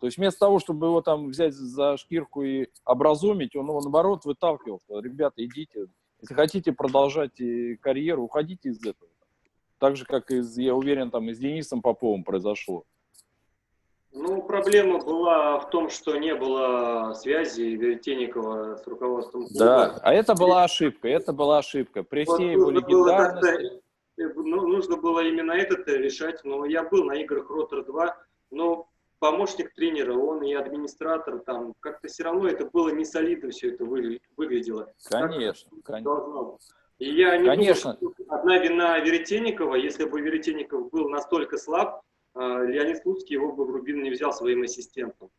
То 0.00 0.06
есть 0.06 0.16
вместо 0.16 0.40
того, 0.40 0.58
чтобы 0.58 0.86
его 0.86 1.02
там 1.02 1.28
взять 1.28 1.52
за 1.52 1.98
шкирку 1.98 2.42
и 2.42 2.68
образумить, 2.86 3.54
он 3.54 3.66
его, 3.66 3.82
наоборот, 3.82 4.24
выталкивал. 4.24 4.80
Ребята, 4.88 5.44
идите, 5.44 5.88
если 6.20 6.34
хотите 6.34 6.72
продолжать 6.72 7.40
карьеру, 7.80 8.24
уходите 8.24 8.70
из 8.70 8.80
этого. 8.84 9.10
Так 9.78 9.96
же, 9.96 10.04
как, 10.04 10.30
из, 10.30 10.58
я 10.58 10.74
уверен, 10.74 11.10
там 11.10 11.28
и 11.30 11.32
с 11.32 11.38
Денисом 11.38 11.80
Поповым 11.80 12.22
произошло. 12.22 12.84
Ну, 14.12 14.42
проблема 14.42 14.98
была 14.98 15.60
в 15.60 15.70
том, 15.70 15.88
что 15.88 16.16
не 16.16 16.34
было 16.34 17.14
связи 17.14 17.62
Веретенникова 17.62 18.76
с 18.76 18.86
руководством 18.86 19.46
клуба. 19.46 19.58
Да, 19.58 20.00
а 20.02 20.12
это 20.12 20.34
была 20.34 20.64
ошибка, 20.64 21.08
это 21.08 21.32
была 21.32 21.58
ошибка. 21.58 22.02
При 22.02 22.24
вот 22.24 22.34
всей 22.34 22.52
его 22.52 22.70
легендарности... 22.70 23.80
Э, 24.18 24.28
ну, 24.34 24.66
нужно 24.66 24.96
было 24.96 25.20
именно 25.20 25.52
это 25.52 25.92
решать, 25.92 26.44
но 26.44 26.66
я 26.66 26.82
был 26.82 27.04
на 27.04 27.12
играх 27.12 27.48
Ротор-2, 27.48 28.12
но 28.50 28.89
помощник 29.20 29.72
тренера, 29.74 30.14
он 30.14 30.42
и 30.42 30.52
администратор, 30.54 31.38
там 31.40 31.74
как-то 31.78 32.08
все 32.08 32.24
равно 32.24 32.48
это 32.48 32.64
было 32.64 32.88
не 32.88 33.04
солидно, 33.04 33.50
все 33.50 33.72
это 33.72 33.84
выглядело. 33.84 34.92
Конечно, 35.04 35.70
так, 35.84 36.02
конечно. 36.02 36.58
И 36.98 37.14
я 37.14 37.38
не 37.38 37.46
Конечно. 37.46 37.96
думаю, 37.98 38.14
одна 38.28 38.58
вина 38.58 38.98
Веретенникова, 38.98 39.74
если 39.76 40.04
бы 40.04 40.20
Веретенников 40.20 40.90
был 40.90 41.08
настолько 41.08 41.56
слаб, 41.56 42.02
э, 42.34 42.38
Леонид 42.40 42.98
Слуцкий 42.98 43.34
его 43.34 43.52
бы 43.52 43.64
в 43.64 43.70
Рубин 43.70 44.02
не 44.02 44.10
взял 44.10 44.34
своим 44.34 44.62
ассистентом. 44.62 45.30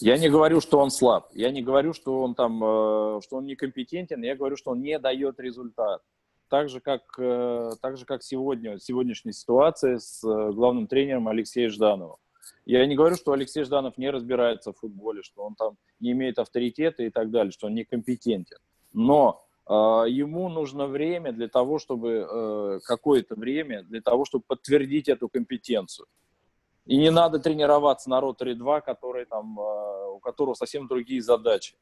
Я 0.00 0.18
не 0.18 0.28
говорю, 0.28 0.60
что 0.60 0.78
он 0.78 0.90
слаб. 0.90 1.28
Я 1.32 1.52
не 1.52 1.62
говорю, 1.62 1.92
что 1.92 2.22
он 2.22 2.34
там, 2.34 2.56
э, 2.56 3.20
что 3.22 3.36
он 3.36 3.46
некомпетентен. 3.46 4.22
Я 4.22 4.34
говорю, 4.34 4.56
что 4.56 4.72
он 4.72 4.82
не 4.82 4.98
дает 4.98 5.38
результат. 5.38 6.02
Так 6.48 6.68
же, 6.68 6.80
как, 6.80 7.02
э, 7.18 7.70
так 7.80 7.96
же, 7.96 8.04
как 8.04 8.24
сегодня, 8.24 8.78
сегодняшняя 8.80 9.32
ситуация 9.32 9.98
с 9.98 10.24
э, 10.24 10.52
главным 10.52 10.88
тренером 10.88 11.28
Алексеем 11.28 11.70
Ждановым. 11.70 12.16
Я 12.64 12.84
не 12.86 12.94
говорю, 12.94 13.16
что 13.16 13.32
Алексей 13.32 13.62
Жданов 13.64 13.98
не 13.98 14.10
разбирается 14.10 14.72
в 14.72 14.78
футболе, 14.78 15.22
что 15.22 15.44
он 15.44 15.54
там 15.54 15.76
не 16.00 16.12
имеет 16.12 16.38
авторитета 16.38 17.02
и 17.02 17.10
так 17.10 17.30
далее, 17.30 17.52
что 17.52 17.66
он 17.66 17.74
некомпетентен. 17.74 18.58
Но 18.92 19.44
э, 19.66 19.72
ему 19.72 20.48
нужно 20.48 20.86
время 20.86 21.32
для 21.32 21.48
того, 21.48 21.78
чтобы 21.78 22.26
э, 22.28 22.80
какое-то 22.84 23.34
время 23.34 23.82
для 23.82 24.00
того, 24.00 24.24
чтобы 24.24 24.44
подтвердить 24.46 25.08
эту 25.08 25.28
компетенцию. 25.28 26.06
И 26.86 26.96
не 26.96 27.10
надо 27.10 27.38
тренироваться 27.38 28.10
на 28.10 28.20
Ротаре 28.20 28.54
2, 28.54 28.80
который 28.82 29.24
там, 29.24 29.58
э, 29.58 30.08
у 30.10 30.18
которого 30.18 30.54
совсем 30.54 30.86
другие 30.86 31.22
задачи. 31.22 31.76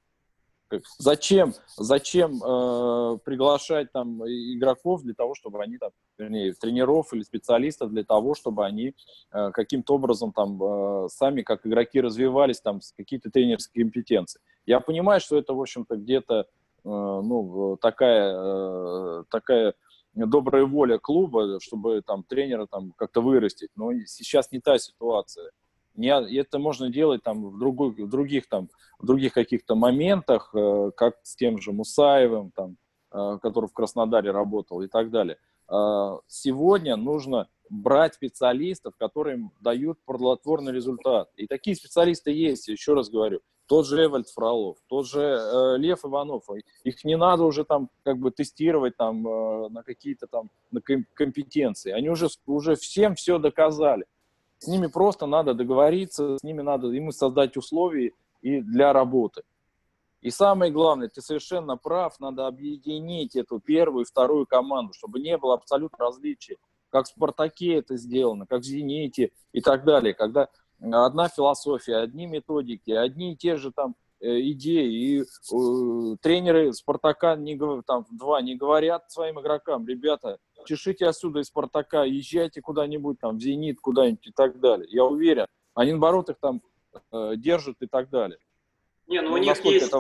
Зачем, 0.98 1.54
зачем 1.76 2.42
э, 2.42 3.18
приглашать 3.24 3.92
там 3.92 4.22
игроков 4.24 5.02
для 5.02 5.14
того, 5.14 5.34
чтобы 5.34 5.62
они 5.62 5.78
там, 5.78 5.90
вернее, 6.18 6.52
тренеров 6.54 7.12
или 7.12 7.22
специалистов 7.22 7.90
для 7.90 8.04
того, 8.04 8.34
чтобы 8.34 8.64
они 8.64 8.94
э, 9.32 9.50
каким-то 9.52 9.94
образом 9.94 10.32
там 10.32 10.62
э, 10.62 11.08
сами 11.08 11.42
как 11.42 11.66
игроки 11.66 12.00
развивались 12.00 12.60
там 12.60 12.80
с 12.80 12.92
какие-то 12.92 13.30
тренерские 13.30 13.84
компетенции. 13.84 14.40
Я 14.66 14.80
понимаю, 14.80 15.20
что 15.20 15.36
это, 15.36 15.54
в 15.54 15.60
общем-то, 15.60 15.96
где-то 15.96 16.34
э, 16.40 16.44
ну, 16.84 17.76
такая, 17.80 18.34
э, 18.34 19.24
такая 19.30 19.74
добрая 20.14 20.64
воля 20.64 20.98
клуба, 20.98 21.58
чтобы 21.60 22.02
там 22.02 22.22
тренера 22.22 22.66
там 22.66 22.92
как-то 22.96 23.20
вырастить. 23.20 23.70
Но 23.76 23.92
сейчас 24.06 24.50
не 24.52 24.60
та 24.60 24.78
ситуация. 24.78 25.50
Не, 25.94 26.38
это 26.38 26.58
можно 26.58 26.88
делать 26.88 27.22
там 27.22 27.50
в, 27.50 27.58
другой, 27.58 27.90
в 27.90 28.08
других 28.08 28.48
там 28.48 28.68
в 28.98 29.06
других 29.06 29.34
каких-то 29.34 29.74
моментах, 29.74 30.50
э, 30.54 30.90
как 30.96 31.16
с 31.22 31.36
тем 31.36 31.60
же 31.60 31.72
Мусаевым, 31.72 32.52
там, 32.52 32.76
э, 33.12 33.38
который 33.42 33.68
в 33.68 33.72
Краснодаре 33.72 34.30
работал 34.30 34.80
и 34.80 34.88
так 34.88 35.10
далее. 35.10 35.36
Э, 35.70 36.18
сегодня 36.28 36.96
нужно 36.96 37.48
брать 37.68 38.14
специалистов, 38.14 38.94
которые 38.98 39.50
дают 39.60 39.98
плодотворный 40.04 40.72
результат. 40.72 41.30
И 41.36 41.46
такие 41.46 41.74
специалисты 41.74 42.30
есть, 42.30 42.68
еще 42.68 42.94
раз 42.94 43.08
говорю. 43.08 43.40
Тот 43.66 43.86
же 43.86 44.04
Эвальд 44.04 44.28
Фролов, 44.28 44.76
тот 44.88 45.06
же 45.06 45.20
э, 45.20 45.78
Лев 45.78 46.04
Иванов. 46.04 46.44
Их 46.84 47.04
не 47.04 47.16
надо 47.16 47.44
уже 47.44 47.64
там 47.64 47.88
как 48.02 48.18
бы 48.18 48.30
тестировать 48.30 48.96
там 48.96 49.26
э, 49.26 49.68
на 49.70 49.82
какие-то 49.82 50.26
там 50.26 50.50
на 50.70 50.80
компетенции. 50.80 51.92
Они 51.92 52.10
уже, 52.10 52.28
уже 52.46 52.74
всем 52.74 53.14
все 53.14 53.38
доказали. 53.38 54.04
С 54.62 54.68
ними 54.68 54.86
просто 54.86 55.26
надо 55.26 55.54
договориться, 55.54 56.38
с 56.38 56.44
ними 56.44 56.62
надо 56.62 56.86
ему 56.86 57.10
создать 57.10 57.56
условия 57.56 58.12
и 58.42 58.60
для 58.60 58.92
работы. 58.92 59.42
И 60.20 60.30
самое 60.30 60.70
главное, 60.70 61.08
ты 61.08 61.20
совершенно 61.20 61.76
прав, 61.76 62.20
надо 62.20 62.46
объединить 62.46 63.34
эту 63.34 63.58
первую 63.58 64.04
и 64.04 64.08
вторую 64.08 64.46
команду, 64.46 64.92
чтобы 64.92 65.18
не 65.18 65.36
было 65.36 65.54
абсолютно 65.54 65.98
различий. 65.98 66.58
Как 66.90 67.06
в 67.06 67.08
«Спартаке» 67.08 67.74
это 67.74 67.96
сделано, 67.96 68.46
как 68.46 68.60
в 68.60 68.64
«Зените» 68.64 69.32
и 69.52 69.60
так 69.60 69.82
далее. 69.82 70.14
Когда 70.14 70.48
одна 70.80 71.26
философия, 71.26 71.96
одни 71.96 72.26
методики, 72.26 72.92
одни 72.92 73.32
и 73.32 73.36
те 73.36 73.56
же 73.56 73.72
там 73.72 73.96
э, 74.20 74.42
идеи. 74.52 74.92
И 74.92 75.22
э, 75.22 76.16
тренеры 76.20 76.72
«Спартака» 76.72 77.34
не, 77.34 77.58
там, 77.82 78.06
два 78.12 78.40
не 78.42 78.54
говорят 78.54 79.10
своим 79.10 79.40
игрокам, 79.40 79.88
ребята, 79.88 80.38
чешите 80.64 81.06
отсюда 81.06 81.40
из 81.40 81.46
«Спартака», 81.46 82.04
езжайте 82.04 82.60
куда-нибудь, 82.60 83.18
там, 83.20 83.38
в 83.38 83.40
«Зенит», 83.40 83.80
куда-нибудь 83.80 84.26
и 84.26 84.32
так 84.32 84.60
далее. 84.60 84.86
Я 84.90 85.04
уверен, 85.04 85.46
они, 85.74 85.92
наоборот, 85.92 86.30
их 86.30 86.36
там 86.40 86.62
э, 87.12 87.32
держат 87.36 87.76
и 87.80 87.86
так 87.86 88.10
далее. 88.10 88.38
Не, 89.08 89.20
ну, 89.20 89.30
ну 89.30 89.34
у 89.34 89.38
них 89.38 89.64
есть 89.64 89.90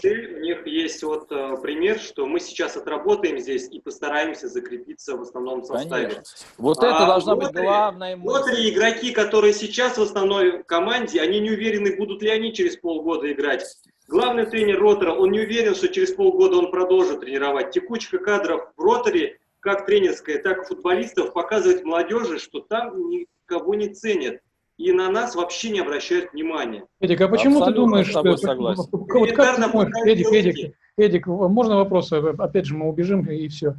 цель, 0.00 0.34
у 0.34 0.40
них 0.40 0.66
есть 0.66 1.02
вот 1.02 1.30
э, 1.30 1.56
пример, 1.60 1.98
что 1.98 2.26
мы 2.26 2.40
сейчас 2.40 2.76
отработаем 2.76 3.38
здесь 3.38 3.68
и 3.68 3.80
постараемся 3.80 4.48
закрепиться 4.48 5.16
в 5.16 5.22
основном 5.22 5.62
составе. 5.64 6.08
Конечно. 6.08 6.22
Вот 6.58 6.82
а 6.82 6.86
это 6.86 7.06
должна 7.06 7.36
быть 7.36 7.52
главная 7.52 8.16
мысль. 8.16 8.28
Вот 8.30 8.50
ли 8.50 8.70
игроки, 8.70 9.12
которые 9.12 9.52
сейчас 9.52 9.98
в 9.98 10.02
основной 10.02 10.62
команде, 10.62 11.20
они 11.20 11.40
не 11.40 11.50
уверены, 11.50 11.96
будут 11.96 12.22
ли 12.22 12.30
они 12.30 12.54
через 12.54 12.76
полгода 12.76 13.30
играть. 13.30 13.64
Главный 14.08 14.46
тренер 14.46 14.80
Ротора, 14.80 15.12
он 15.12 15.32
не 15.32 15.40
уверен, 15.40 15.74
что 15.74 15.88
через 15.88 16.12
полгода 16.12 16.56
он 16.56 16.70
продолжит 16.70 17.20
тренировать. 17.20 17.72
Текучка 17.72 18.18
кадров 18.18 18.72
в 18.76 18.82
Роторе 18.82 19.38
как 19.62 19.86
тренерская, 19.86 20.42
так 20.42 20.62
и 20.62 20.64
футболистов, 20.64 21.32
показывать 21.32 21.84
молодежи, 21.84 22.38
что 22.38 22.60
там 22.60 23.08
никого 23.08 23.74
не 23.74 23.88
ценят. 23.88 24.40
И 24.76 24.90
на 24.90 25.08
нас 25.10 25.36
вообще 25.36 25.70
не 25.70 25.80
обращают 25.80 26.32
внимания. 26.32 26.84
Эдик, 26.98 27.20
а 27.20 27.28
почему 27.28 27.58
Абсолютно 27.58 27.72
ты 27.72 27.76
думаешь, 27.76 28.08
что... 28.08 28.22
Вот 28.22 29.32
как 29.32 29.56
ты 29.56 29.62
думаешь, 29.62 30.06
Эдик, 30.06 30.32
Эдик, 30.32 30.74
Эдик, 30.96 31.26
можно 31.28 31.76
вопрос? 31.76 32.12
Опять 32.12 32.66
же, 32.66 32.74
мы 32.74 32.88
убежим 32.88 33.24
и 33.30 33.46
все. 33.48 33.76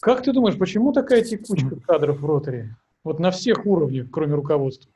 Как 0.00 0.22
ты 0.22 0.32
думаешь, 0.32 0.58
почему 0.58 0.92
такая 0.92 1.22
текучка 1.22 1.80
кадров 1.86 2.18
в 2.20 2.26
роторе? 2.26 2.76
Вот 3.02 3.18
на 3.18 3.30
всех 3.30 3.64
уровнях, 3.64 4.08
кроме 4.12 4.34
руководства. 4.34 4.90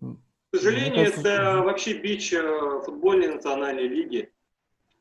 К 0.00 0.56
сожалению, 0.56 1.06
это 1.06 1.62
вообще 1.64 2.00
бич 2.00 2.32
э, 2.32 2.80
футбольной 2.84 3.34
национальной 3.34 3.86
лиги 3.86 4.30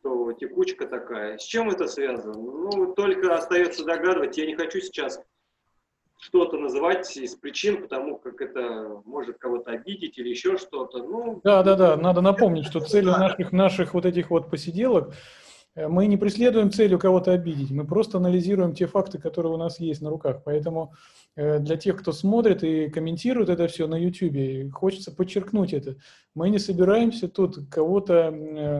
что 0.05 0.33
текучка 0.33 0.85
такая. 0.85 1.37
С 1.37 1.43
чем 1.43 1.69
это 1.69 1.87
связано? 1.87 2.33
Ну, 2.33 2.93
только 2.93 3.35
остается 3.35 3.83
догадывать. 3.83 4.37
Я 4.37 4.45
не 4.45 4.55
хочу 4.55 4.79
сейчас 4.79 5.19
что-то 6.19 6.57
называть 6.57 7.17
из 7.17 7.35
причин, 7.35 7.81
потому 7.81 8.17
как 8.17 8.39
это 8.39 9.01
может 9.05 9.37
кого-то 9.39 9.71
обидеть 9.71 10.17
или 10.17 10.29
еще 10.29 10.57
что-то. 10.57 10.99
Ну, 10.99 11.41
да, 11.43 11.63
да, 11.63 11.75
да. 11.75 11.97
Надо 11.97 12.21
напомнить, 12.21 12.65
что 12.65 12.79
целью 12.81 13.11
наших, 13.11 13.51
наших 13.51 13.93
вот 13.95 14.05
этих 14.05 14.29
вот 14.29 14.49
посиделок 14.49 15.13
э, 15.75 15.87
мы 15.87 16.05
не 16.05 16.17
преследуем 16.17 16.71
целью 16.71 16.99
кого-то 16.99 17.31
обидеть, 17.31 17.71
мы 17.71 17.85
просто 17.85 18.17
анализируем 18.19 18.73
те 18.73 18.85
факты, 18.85 19.17
которые 19.17 19.53
у 19.53 19.57
нас 19.57 19.79
есть 19.79 20.01
на 20.01 20.09
руках. 20.09 20.41
Поэтому 20.45 20.93
э, 21.35 21.59
для 21.59 21.77
тех, 21.77 21.99
кто 21.99 22.11
смотрит 22.11 22.63
и 22.63 22.89
комментирует 22.89 23.49
это 23.49 23.67
все 23.67 23.87
на 23.87 23.95
YouTube, 23.95 24.71
хочется 24.71 25.11
подчеркнуть 25.11 25.73
это. 25.73 25.95
Мы 26.35 26.49
не 26.49 26.59
собираемся 26.59 27.27
тут 27.27 27.57
кого-то 27.69 28.33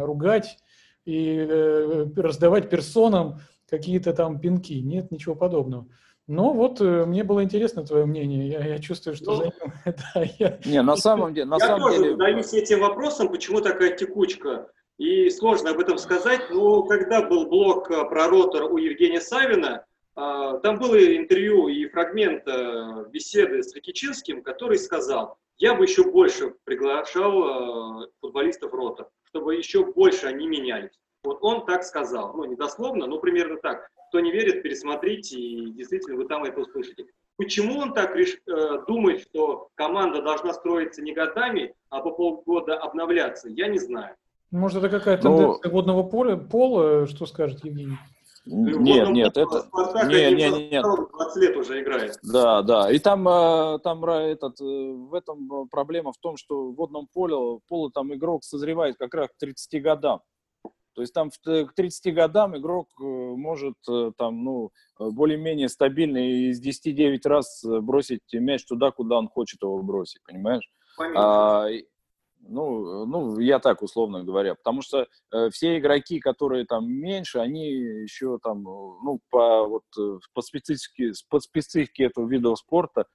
ругать, 0.04 0.58
и 1.06 1.38
э, 1.38 2.08
раздавать 2.16 2.70
персонам 2.70 3.40
какие-то 3.70 4.14
там 4.14 4.40
пинки. 4.40 4.74
Нет, 4.74 5.12
ничего 5.12 5.36
подобного. 5.36 5.88
Но 6.28 6.54
вот 6.54 6.82
э, 6.82 7.06
мне 7.06 7.24
было 7.24 7.44
интересно 7.44 7.86
твое 7.86 8.06
мнение. 8.06 8.50
Я, 8.50 8.66
я 8.66 8.80
чувствую, 8.80 9.16
что 9.16 9.32
ну, 9.32 9.38
за 9.38 9.44
ним... 9.46 9.74
да, 9.86 10.24
я... 10.40 10.60
Не, 10.66 10.82
на 10.82 10.96
самом 10.96 11.34
деле... 11.34 11.46
На 11.46 11.58
я 11.58 11.68
самом 11.68 11.82
тоже 11.82 11.98
деле... 12.00 12.12
задаюсь 12.12 12.54
этим 12.54 12.80
вопросом, 12.80 13.30
почему 13.30 13.62
такая 13.62 13.96
текучка. 13.96 14.68
И 14.98 15.30
сложно 15.30 15.72
об 15.72 15.80
этом 15.80 15.98
сказать, 15.98 16.50
но 16.50 16.84
когда 16.84 17.22
был 17.22 17.48
блок 17.48 17.92
э, 17.92 18.06
про 18.06 18.28
ротор 18.28 18.64
у 18.64 18.78
Евгения 18.78 19.22
Савина, 19.22 19.86
там 20.16 20.80
было 20.80 20.96
интервью 20.96 21.68
и 21.68 21.90
фрагмент 21.90 22.46
беседы 23.12 23.62
с 23.62 23.76
Ракичинским, 23.76 24.44
который 24.44 24.78
сказал, 24.78 25.38
я 25.58 25.76
бы 25.76 25.84
еще 25.84 26.10
больше 26.10 26.54
приглашал 26.64 28.08
футболистов 28.22 28.72
ротор 28.72 29.10
чтобы 29.36 29.56
еще 29.56 29.84
больше 29.84 30.28
они 30.28 30.48
менялись. 30.48 30.98
Вот 31.24 31.40
он 31.42 31.66
так 31.66 31.84
сказал, 31.84 32.34
ну 32.36 32.46
не 32.46 32.56
дословно, 32.56 33.06
но 33.06 33.20
примерно 33.20 33.58
так. 33.58 33.90
Кто 34.08 34.22
не 34.22 34.32
верит, 34.32 34.64
пересмотрите, 34.64 35.38
и 35.38 35.72
действительно 35.72 36.16
вы 36.16 36.26
там 36.26 36.46
это 36.46 36.62
услышите. 36.62 37.06
Почему 37.36 37.80
он 37.80 37.94
так 37.94 38.16
реш... 38.16 38.38
Э, 38.48 38.86
думает, 38.88 39.24
что 39.24 39.68
команда 39.76 40.22
должна 40.22 40.54
строиться 40.54 41.02
не 41.02 41.14
годами, 41.14 41.74
а 41.90 42.00
по 42.00 42.12
полгода 42.12 42.78
обновляться, 42.78 43.50
я 43.50 43.68
не 43.68 43.78
знаю. 43.78 44.16
Может, 44.52 44.84
это 44.84 45.00
какая-то 45.00 45.28
но... 45.28 45.38
тенденция 45.38 45.72
водного 45.72 46.04
поля, 46.04 46.38
пола, 46.38 47.06
что 47.08 47.26
скажет 47.26 47.66
Евгений? 47.66 47.98
Нет, 48.46 49.10
нет, 49.10 49.38
это... 49.38 49.68
Нет, 50.08 50.38
нет, 50.38 50.72
нет. 50.72 50.84
20 50.84 51.42
лет 51.42 51.58
уже 51.58 51.82
играет. 51.82 52.18
Да, 52.22 52.62
да. 52.62 52.92
И 52.92 53.00
там, 53.00 53.28
э, 53.28 53.80
там 53.84 54.06
этот, 54.06 54.62
э, 54.62 54.64
в 54.64 55.14
этом 55.16 55.52
э, 55.52 55.66
проблема 55.72 56.12
в 56.14 56.18
том, 56.18 56.38
что 56.38 56.68
в 56.68 56.76
водном 56.76 57.08
поле, 57.12 57.60
поле 57.68 57.92
там 57.94 58.14
игрок 58.14 58.44
созревает 58.44 58.98
как 58.98 59.14
раз 59.16 59.30
к 59.30 59.38
30 59.40 59.82
годам. 59.82 60.22
То 60.94 61.02
есть 61.02 61.14
там 61.14 61.30
к 61.30 61.74
30 61.76 62.14
годам 62.14 62.56
игрок 62.56 62.88
может 62.98 63.76
там, 64.18 64.46
ну, 64.46 64.72
более-менее 64.98 65.68
стабильно 65.68 66.50
из 66.50 66.66
10-9 66.66 67.20
раз 67.26 67.66
бросить 67.66 68.22
мяч 68.32 68.66
туда, 68.66 68.92
куда 68.92 69.18
он 69.18 69.28
хочет 69.28 69.62
его 69.62 69.82
бросить, 69.82 70.22
понимаешь? 70.26 70.72
А, 70.98 71.68
Ну, 72.48 73.06
ну, 73.06 73.40
я 73.40 73.60
так 73.60 73.82
условно 73.82 74.24
говоря, 74.24 74.56
потому 74.56 74.82
что 74.82 75.08
э, 75.32 75.50
все 75.50 75.78
игроки, 75.78 76.20
которые 76.20 76.66
там 76.66 76.92
меньше, 76.92 77.40
они 77.40 77.70
еще 77.70 78.38
там, 78.44 78.64
ну, 78.64 79.20
по 79.30 79.68
вот 79.68 79.84
э, 80.00 80.20
по 80.34 80.42
специфике, 80.42 81.12
по 81.30 81.40
специфике 81.40 82.06
этого 82.06 82.28
вида 82.28 82.56
спорта, 82.56 83.06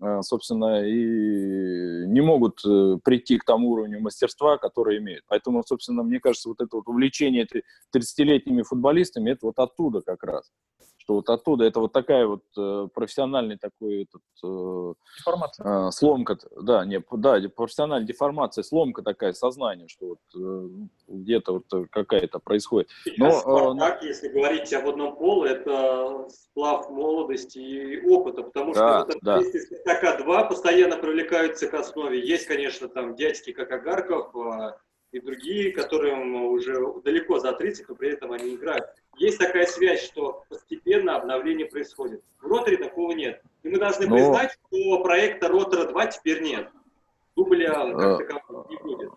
э, 0.00 0.22
собственно, 0.22 0.84
и 0.84 2.06
не 2.06 2.20
могут 2.20 2.64
э, 2.64 2.98
прийти 3.04 3.38
к 3.38 3.44
тому 3.44 3.70
уровню 3.70 4.00
мастерства, 4.00 4.58
который 4.58 4.98
имеют. 4.98 5.24
Поэтому, 5.28 5.62
собственно, 5.64 6.02
мне 6.02 6.18
кажется, 6.18 6.48
вот 6.48 6.60
это 6.60 6.76
вот 6.76 6.88
увлечение 6.88 7.46
30-летними 7.94 8.62
футболистами, 8.62 9.30
это 9.30 9.46
вот 9.46 9.58
оттуда 9.58 10.00
как 10.00 10.24
раз 10.24 10.50
что 11.00 11.14
вот 11.14 11.28
оттуда 11.30 11.64
это 11.64 11.80
вот 11.80 11.92
такая 11.92 12.26
вот 12.26 12.42
э, 12.58 12.88
профессиональный 12.92 13.56
такой 13.56 14.02
этот, 14.02 14.22
э, 14.44 14.94
Деформация. 15.18 15.88
э, 15.88 15.90
сломка, 15.92 16.38
да, 16.60 16.84
не, 16.84 17.02
да, 17.12 17.40
профессиональная 17.48 18.06
деформация, 18.06 18.62
сломка 18.62 19.02
такая 19.02 19.32
сознания, 19.32 19.88
что 19.88 20.08
вот 20.08 20.18
э, 20.36 20.68
где-то 21.08 21.52
вот 21.54 21.64
э, 21.72 21.86
какая-то 21.90 22.38
происходит. 22.38 22.90
Но, 23.16 23.32
Спартак, 23.32 24.02
э, 24.02 24.08
если 24.08 24.28
говорить 24.28 24.72
об 24.74 24.88
одном 24.88 25.16
поле, 25.16 25.52
это 25.52 26.28
сплав 26.28 26.90
молодости 26.90 27.58
и 27.58 28.06
опыта, 28.06 28.42
потому 28.42 28.74
что 28.74 29.06
да, 29.22 29.40
да. 29.40 29.42
Спартака 29.42 30.22
2 30.22 30.44
постоянно 30.44 30.98
привлекаются 30.98 31.66
к 31.66 31.74
основе. 31.74 32.20
Есть, 32.20 32.46
конечно, 32.46 32.88
там 32.88 33.14
дядьки, 33.14 33.52
как 33.52 33.70
Агарков, 33.72 34.36
э, 34.36 34.74
и 35.12 35.20
другие, 35.20 35.72
которым 35.72 36.34
уже 36.46 36.74
далеко 37.04 37.38
за 37.38 37.52
30, 37.52 37.88
но 37.88 37.94
при 37.94 38.10
этом 38.10 38.32
они 38.32 38.54
играют 38.54 38.86
есть 39.20 39.38
такая 39.38 39.66
связь, 39.66 40.02
что 40.02 40.44
постепенно 40.48 41.16
обновление 41.16 41.66
происходит. 41.66 42.22
В 42.40 42.46
роторе 42.46 42.78
такого 42.78 43.12
нет. 43.12 43.42
И 43.62 43.68
мы 43.68 43.78
должны 43.78 44.06
Но... 44.06 44.16
признать, 44.16 44.52
что 44.52 45.02
проекта 45.02 45.48
ротора 45.48 45.88
2 45.88 46.06
теперь 46.06 46.42
нет. 46.42 46.70
Дубля 47.36 47.92
как 47.92 48.26
такового 48.26 48.66
не 48.68 48.76
будет. 48.78 49.10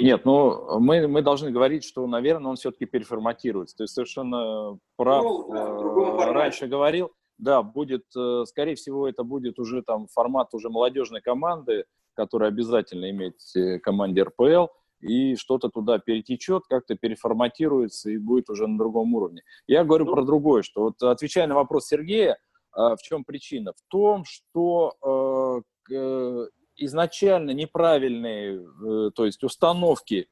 Нет, 0.00 0.24
ну 0.24 0.78
мы, 0.80 1.06
мы 1.08 1.20
должны 1.20 1.50
говорить, 1.50 1.84
что, 1.84 2.06
наверное, 2.06 2.50
он 2.50 2.56
все-таки 2.56 2.86
переформатируется. 2.86 3.76
То 3.76 3.84
есть 3.84 3.92
совершенно 3.92 4.78
прав. 4.96 5.22
Ну, 5.22 6.16
да, 6.16 6.32
раньше 6.32 6.68
говорил, 6.68 7.12
да, 7.36 7.62
будет, 7.62 8.04
э, 8.16 8.44
скорее 8.46 8.76
всего, 8.76 9.06
это 9.06 9.24
будет 9.24 9.58
уже 9.58 9.82
там 9.82 10.06
формат 10.06 10.54
уже 10.54 10.70
молодежной 10.70 11.20
команды, 11.20 11.84
которая 12.14 12.48
обязательно 12.48 13.10
иметь 13.10 13.54
э, 13.56 13.78
команде 13.78 14.22
РПЛ 14.22 14.68
и 15.00 15.36
что-то 15.36 15.68
туда 15.68 15.98
перетечет, 15.98 16.64
как-то 16.68 16.96
переформатируется 16.96 18.10
и 18.10 18.18
будет 18.18 18.50
уже 18.50 18.66
на 18.66 18.78
другом 18.78 19.14
уровне. 19.14 19.42
Я 19.66 19.84
говорю 19.84 20.06
ну, 20.06 20.12
про 20.12 20.24
другое, 20.24 20.62
что 20.62 20.82
вот 20.82 21.02
отвечая 21.02 21.46
на 21.46 21.54
вопрос 21.54 21.86
Сергея, 21.86 22.38
а, 22.72 22.96
в 22.96 23.02
чем 23.02 23.24
причина? 23.24 23.72
В 23.72 23.82
том, 23.88 24.24
что 24.24 25.62
э, 25.90 26.46
изначально 26.76 27.50
неправильные, 27.50 28.60
э, 28.60 29.10
то 29.14 29.26
есть 29.26 29.42
установки 29.42 30.28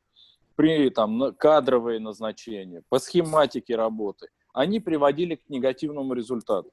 при 0.54 0.90
там 0.90 1.34
кадровые 1.34 2.00
назначения, 2.00 2.82
по 2.88 2.98
схематике 2.98 3.76
работы, 3.76 4.28
они 4.52 4.80
приводили 4.80 5.36
к 5.36 5.48
негативному 5.48 6.14
результату. 6.14 6.70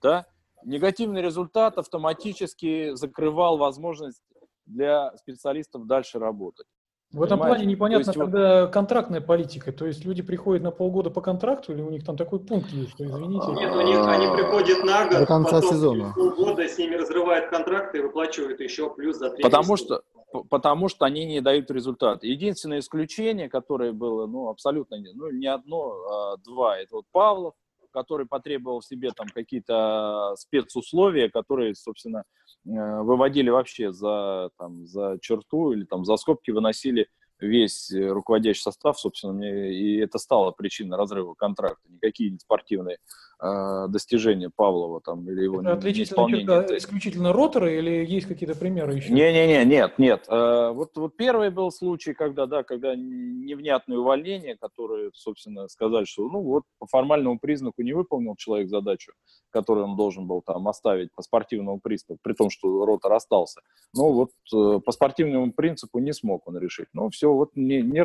Да? 0.00 0.26
Негативный 0.64 1.22
результат 1.22 1.76
автоматически 1.76 2.94
закрывал 2.94 3.58
возможность 3.58 4.22
для 4.64 5.14
специалистов 5.16 5.86
дальше 5.86 6.18
работать. 6.18 6.66
В 7.12 7.22
этом 7.22 7.38
плане 7.38 7.64
непонятно 7.64 8.10
есть, 8.10 8.18
тогда 8.18 8.64
вот... 8.64 8.72
контрактная 8.72 9.22
политика. 9.22 9.72
То 9.72 9.86
есть 9.86 10.04
люди 10.04 10.22
приходят 10.22 10.62
на 10.62 10.70
полгода 10.70 11.08
по 11.08 11.22
контракту, 11.22 11.72
или 11.72 11.80
у 11.80 11.90
них 11.90 12.04
там 12.04 12.18
такой 12.18 12.38
пункт 12.38 12.68
есть, 12.70 12.90
что 12.90 13.04
извините. 13.06 13.46
Нет, 13.52 13.74
у 13.74 13.80
них 13.80 14.06
они 14.06 14.26
приходят 14.36 14.84
на 14.84 15.08
год, 15.08 15.18
до 15.20 15.26
конца 15.26 15.56
потом 15.56 15.70
сезона. 15.70 16.12
полгода 16.14 16.68
с 16.68 16.76
ними 16.76 16.96
разрывают 16.96 17.48
контракты 17.48 17.98
и 17.98 18.00
выплачивают 18.02 18.60
еще 18.60 18.90
плюс 18.94 19.16
за 19.16 19.30
три 19.30 19.42
потому 19.42 19.72
месяца. 19.72 20.02
Что, 20.30 20.44
потому 20.50 20.88
что 20.88 21.06
они 21.06 21.24
не 21.24 21.40
дают 21.40 21.70
результат. 21.70 22.24
Единственное 22.24 22.80
исключение, 22.80 23.48
которое 23.48 23.92
было, 23.92 24.26
ну, 24.26 24.50
абсолютно 24.50 24.96
не, 24.96 25.12
ну, 25.14 25.30
не 25.30 25.46
одно, 25.46 25.92
а 26.10 26.36
два, 26.36 26.76
это 26.76 26.96
вот 26.96 27.06
Павлов, 27.10 27.54
который 27.90 28.26
потребовал 28.26 28.82
себе 28.82 29.12
там 29.16 29.28
какие-то 29.34 30.34
спецусловия, 30.36 31.30
которые, 31.30 31.74
собственно, 31.74 32.24
выводили 32.64 33.50
вообще 33.50 33.92
за, 33.92 34.50
там, 34.58 34.86
за 34.86 35.18
черту 35.20 35.72
или 35.72 35.84
там 35.84 36.04
за 36.04 36.16
скобки 36.16 36.50
выносили 36.50 37.08
весь 37.40 37.90
э, 37.90 38.08
руководящий 38.08 38.62
состав, 38.62 38.98
собственно, 38.98 39.32
мне, 39.32 39.72
и 39.72 39.98
это 39.98 40.18
стало 40.18 40.50
причиной 40.50 40.96
разрыва 40.96 41.34
контракта. 41.34 41.82
Никакие 41.88 42.30
не 42.30 42.38
спортивные 42.38 42.98
э, 43.40 43.86
достижения 43.88 44.50
Павлова 44.54 45.00
там 45.00 45.28
или 45.28 45.44
его 45.44 45.60
это 45.60 45.72
отличительная 45.72 46.28
черта 46.28 46.76
исключительно 46.76 47.32
ротора 47.32 47.72
или 47.72 48.04
есть 48.04 48.26
какие-то 48.26 48.58
примеры 48.58 48.94
еще? 48.94 49.12
Не-не-не, 49.12 49.64
нет, 49.64 49.98
нет. 49.98 50.24
Э, 50.28 50.70
вот, 50.72 50.96
вот 50.96 51.16
первый 51.16 51.50
был 51.50 51.70
случай, 51.70 52.14
когда, 52.14 52.46
да, 52.46 52.62
когда 52.62 52.94
невнятные 52.96 53.98
увольнения, 53.98 54.56
которые, 54.56 55.10
собственно, 55.14 55.68
сказали, 55.68 56.04
что, 56.04 56.28
ну, 56.28 56.40
вот 56.40 56.64
по 56.78 56.86
формальному 56.86 57.38
признаку 57.38 57.82
не 57.82 57.92
выполнил 57.92 58.34
человек 58.36 58.68
задачу, 58.68 59.12
которую 59.50 59.86
он 59.86 59.96
должен 59.96 60.26
был 60.26 60.42
там 60.42 60.66
оставить 60.68 61.12
по 61.14 61.22
спортивному 61.22 61.80
принципу, 61.80 62.18
при 62.22 62.32
том, 62.32 62.50
что 62.50 62.84
ротор 62.84 63.12
остался. 63.12 63.60
Ну, 63.94 64.12
вот 64.12 64.30
э, 64.52 64.80
по 64.80 64.92
спортивному 64.92 65.52
принципу 65.52 65.98
не 65.98 66.12
смог 66.12 66.46
он 66.46 66.58
решить. 66.58 66.88
Ну, 66.92 67.08
все, 67.10 67.27
вот 67.34 67.50
не, 67.54 67.82
не 67.82 68.04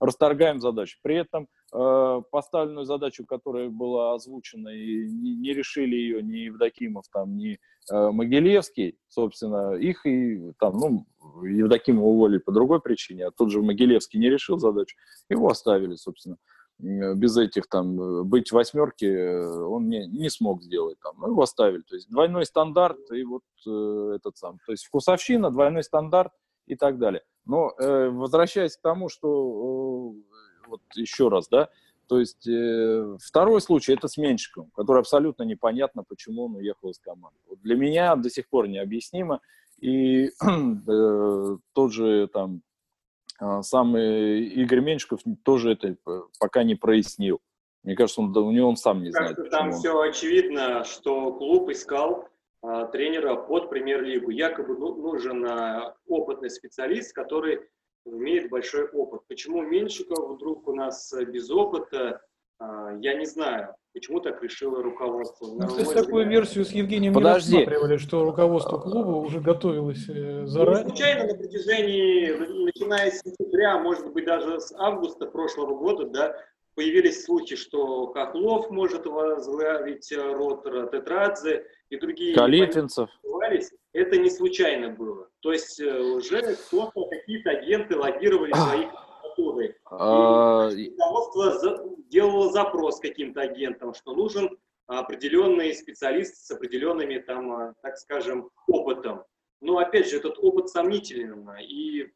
расторгаем 0.00 0.60
задачу. 0.60 0.98
При 1.02 1.16
этом 1.16 1.48
э, 1.72 2.22
поставленную 2.30 2.84
задачу, 2.84 3.24
которая 3.24 3.68
была 3.68 4.14
озвучена, 4.14 4.68
и 4.68 5.08
не, 5.08 5.34
не 5.34 5.52
решили 5.52 5.96
ее 5.96 6.22
ни 6.22 6.46
Евдокимов, 6.46 7.04
там, 7.12 7.36
ни 7.36 7.58
э, 7.90 8.10
Могилевский, 8.10 8.98
собственно, 9.08 9.74
их 9.74 10.06
и 10.06 10.52
там, 10.58 10.78
ну, 10.78 11.06
Евдокимова 11.44 12.06
уволили 12.06 12.38
по 12.38 12.52
другой 12.52 12.80
причине, 12.80 13.26
а 13.26 13.30
тот 13.30 13.50
же 13.50 13.62
Могилевский 13.62 14.18
не 14.18 14.30
решил 14.30 14.58
задачу, 14.58 14.96
его 15.28 15.48
оставили, 15.48 15.94
собственно 15.94 16.36
без 16.82 17.36
этих 17.36 17.68
там 17.68 18.00
э, 18.00 18.22
быть 18.24 18.50
в 18.50 18.54
восьмерке 18.54 19.06
э, 19.06 19.46
он 19.46 19.88
не, 19.88 20.06
не 20.06 20.28
смог 20.28 20.62
сделать 20.62 20.98
там. 21.00 21.14
Мы 21.16 21.28
его 21.28 21.42
оставили. 21.42 21.82
То 21.82 21.94
есть 21.94 22.08
двойной 22.10 22.44
стандарт 22.44 22.98
и 23.12 23.22
вот 23.22 23.42
э, 23.66 24.16
этот 24.16 24.36
сам. 24.36 24.58
То 24.66 24.72
есть 24.72 24.86
вкусовщина, 24.86 25.50
двойной 25.50 25.84
стандарт 25.84 26.32
и 26.66 26.74
так 26.74 26.98
далее. 26.98 27.22
Но 27.44 27.72
э, 27.78 28.08
возвращаясь 28.08 28.76
к 28.76 28.82
тому, 28.82 29.08
что 29.08 30.14
э, 30.14 30.68
вот 30.68 30.80
еще 30.94 31.28
раз, 31.28 31.48
да, 31.48 31.68
то 32.08 32.18
есть 32.20 32.46
э, 32.46 33.16
второй 33.20 33.60
случай 33.60 33.94
это 33.94 34.08
с 34.08 34.16
Меньшиковым, 34.16 34.70
который 34.70 35.00
абсолютно 35.00 35.44
непонятно, 35.44 36.04
почему 36.04 36.44
он 36.44 36.56
уехал 36.56 36.90
из 36.90 36.98
команды. 36.98 37.38
Вот 37.48 37.60
для 37.62 37.74
меня 37.74 38.14
до 38.16 38.30
сих 38.30 38.48
пор 38.48 38.68
необъяснимо. 38.68 39.40
И 39.80 40.26
э, 40.46 41.56
тот 41.72 41.92
же 41.92 42.28
там 42.28 42.62
а, 43.40 43.62
сам 43.62 43.96
Игорь 43.96 44.80
Меньшиков 44.80 45.20
тоже 45.42 45.72
это 45.72 45.96
пока 46.38 46.62
не 46.62 46.76
прояснил. 46.76 47.40
Мне 47.82 47.96
кажется, 47.96 48.20
он, 48.20 48.36
у 48.36 48.52
него 48.52 48.68
он 48.68 48.76
сам 48.76 49.02
не 49.02 49.10
знает. 49.10 49.36
Там 49.50 49.68
он... 49.68 49.72
все 49.72 49.98
очевидно, 50.00 50.84
что 50.84 51.32
клуб 51.32 51.70
искал 51.70 52.28
тренера 52.92 53.36
под 53.36 53.70
премьер-лигу. 53.70 54.30
Якобы 54.30 54.76
ну, 54.78 54.94
нужен 54.94 55.44
а, 55.46 55.96
опытный 56.06 56.50
специалист, 56.50 57.12
который 57.12 57.60
имеет 58.06 58.50
большой 58.50 58.88
опыт. 58.88 59.22
Почему 59.28 59.62
Меньшиков 59.62 60.36
вдруг 60.36 60.68
у 60.68 60.74
нас 60.74 61.12
без 61.26 61.50
опыта, 61.50 62.20
а, 62.58 62.92
я 63.00 63.14
не 63.14 63.26
знаю. 63.26 63.74
Почему 63.94 64.20
так 64.20 64.42
решило 64.42 64.82
руководство? 64.82 65.46
Ну, 65.46 65.66
кстати, 65.66 65.92
такую 65.92 66.26
версию 66.26 66.64
с 66.64 66.70
Евгением 66.70 67.12
Подожди. 67.12 67.52
не 67.52 67.58
рассматривали, 67.58 67.96
что 67.98 68.24
руководство 68.24 68.78
клуба 68.78 69.16
уже 69.16 69.40
готовилось 69.40 70.08
э, 70.08 70.46
заранее. 70.46 70.84
Не 70.84 70.88
случайно 70.88 71.26
на 71.26 71.34
протяжении, 71.34 72.64
начиная 72.64 73.10
с 73.10 73.20
сентября, 73.20 73.78
может 73.78 74.10
быть, 74.14 74.24
даже 74.24 74.60
с 74.60 74.72
августа 74.78 75.26
прошлого 75.26 75.76
года, 75.76 76.06
да, 76.06 76.34
появились 76.74 77.24
слухи, 77.24 77.56
что 77.56 78.06
Хохлов 78.12 78.70
может 78.70 79.06
возглавить 79.06 80.10
э, 80.12 80.32
ротор, 80.32 80.88
Тетрадзе 80.88 81.66
и 81.90 81.96
другие. 81.96 82.34
Калитвинцев. 82.34 83.10
Это 83.92 84.16
не 84.16 84.30
случайно 84.30 84.88
было. 84.90 85.28
То 85.40 85.52
есть 85.52 85.78
э, 85.80 86.00
уже 86.00 86.56
кто-то, 86.56 87.04
какие-то 87.08 87.50
агенты 87.50 87.96
лоббировали 87.96 88.52
своих 88.68 88.90
кандидатуры. 88.90 89.76
А, 89.86 90.70
руководство 90.70 91.96
делало 92.08 92.50
запрос 92.50 93.00
каким-то 93.00 93.42
агентам, 93.42 93.94
что 93.94 94.14
нужен 94.14 94.56
определенный 94.86 95.74
специалист 95.74 96.36
с 96.36 96.50
определенными, 96.50 97.18
там, 97.18 97.52
а, 97.52 97.74
так 97.82 97.96
скажем, 97.96 98.50
опытом. 98.66 99.24
Но 99.60 99.78
опять 99.78 100.10
же, 100.10 100.16
этот 100.16 100.38
опыт 100.38 100.68
сомнителен. 100.68 101.48
И 101.60 102.08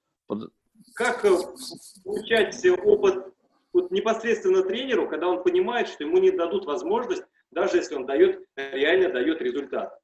как 0.94 1.24
э, 1.24 1.30
получать 2.04 2.64
опыт 2.84 3.35
вот 3.76 3.90
непосредственно 3.90 4.62
тренеру, 4.62 5.08
когда 5.08 5.28
он 5.28 5.42
понимает, 5.42 5.88
что 5.88 6.04
ему 6.04 6.18
не 6.18 6.30
дадут 6.30 6.64
возможность, 6.64 7.24
даже 7.50 7.76
если 7.76 7.94
он 7.94 8.06
дает, 8.06 8.42
реально 8.56 9.10
дает 9.10 9.40
результат. 9.42 9.98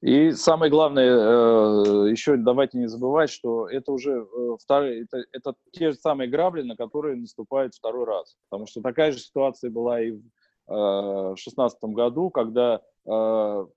И 0.00 0.30
самое 0.30 0.70
главное, 0.70 1.04
э, 1.04 2.10
еще 2.10 2.36
давайте 2.36 2.78
не 2.78 2.86
забывать, 2.86 3.30
что 3.30 3.68
это 3.68 3.90
уже 3.90 4.12
э, 4.12 4.56
вторые, 4.62 5.02
это, 5.02 5.24
это 5.32 5.54
те 5.72 5.90
же 5.90 5.96
самые 5.96 6.30
грабли, 6.30 6.62
на 6.62 6.76
которые 6.76 7.16
наступают 7.16 7.74
второй 7.74 8.04
раз. 8.04 8.36
Потому 8.48 8.68
что 8.68 8.80
такая 8.82 9.10
же 9.10 9.18
ситуация 9.18 9.70
была 9.70 10.00
и 10.00 10.12
в 10.12 10.22
2016 10.68 11.78
э, 11.82 11.86
году, 11.88 12.30
когда 12.30 12.80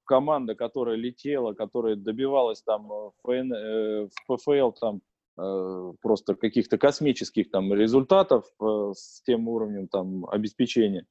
команда, 0.06 0.56
которая 0.56 0.96
летела, 0.96 1.52
которая 1.52 1.98
добивалась 1.98 2.62
там 2.62 2.88
в 2.88 3.12
ПФЛ 3.24 4.72
там 4.72 5.02
просто 5.38 6.36
каких-то 6.36 6.78
космических 6.78 7.52
там 7.52 7.72
результатов 7.74 8.46
э, 8.60 8.92
с 8.96 9.22
тем 9.22 9.48
уровнем 9.48 9.88
там 9.88 10.26
обеспечения 10.26 11.06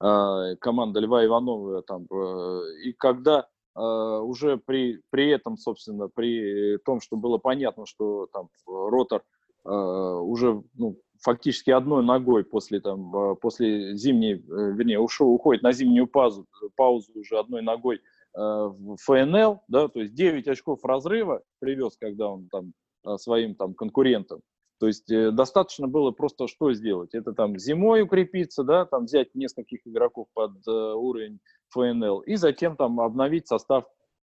э, 0.00 0.56
команда 0.60 1.00
Льва 1.00 1.24
Иванова 1.24 1.82
там 1.82 2.06
э, 2.08 2.60
и 2.84 2.92
когда 2.92 3.48
э, 3.76 3.80
уже 3.80 4.58
при 4.58 5.00
при 5.10 5.28
этом 5.30 5.56
собственно 5.56 6.08
при 6.08 6.78
том 6.84 7.00
что 7.00 7.16
было 7.16 7.38
понятно 7.38 7.84
что 7.84 8.28
там 8.32 8.48
ротор 8.66 9.24
э, 9.64 9.70
уже 9.70 10.62
ну, 10.74 10.96
фактически 11.20 11.70
одной 11.70 12.04
ногой 12.04 12.44
после 12.44 12.78
там 12.78 13.16
э, 13.16 13.34
после 13.40 13.96
зимней 13.96 14.34
э, 14.34 14.72
вернее 14.72 15.00
ушел 15.00 15.28
уходит 15.30 15.64
на 15.64 15.72
зимнюю 15.72 16.06
паузу 16.06 16.46
паузу 16.76 17.10
уже 17.16 17.40
одной 17.40 17.62
ногой 17.62 17.96
э, 17.96 18.00
в 18.38 18.96
ФНЛ 19.02 19.62
да 19.66 19.88
то 19.88 20.00
есть 20.00 20.14
9 20.14 20.46
очков 20.46 20.84
разрыва 20.84 21.42
привез 21.58 21.96
когда 21.98 22.28
он 22.28 22.48
там 22.48 22.72
Э, 22.72 22.83
своим 23.18 23.54
там 23.54 23.74
конкурентам. 23.74 24.40
То 24.78 24.88
есть 24.88 25.10
э, 25.10 25.30
достаточно 25.30 25.88
было 25.88 26.10
просто 26.10 26.46
что 26.46 26.72
сделать? 26.72 27.14
Это 27.14 27.32
там 27.32 27.58
зимой 27.58 28.02
укрепиться, 28.02 28.64
да, 28.64 28.84
там 28.84 29.04
взять 29.04 29.34
нескольких 29.34 29.80
игроков 29.86 30.26
под 30.34 30.52
э, 30.66 30.70
уровень 30.70 31.38
ФНЛ 31.70 32.20
и 32.20 32.36
затем 32.36 32.76
там 32.76 33.00
обновить 33.00 33.46
состав 33.46 33.84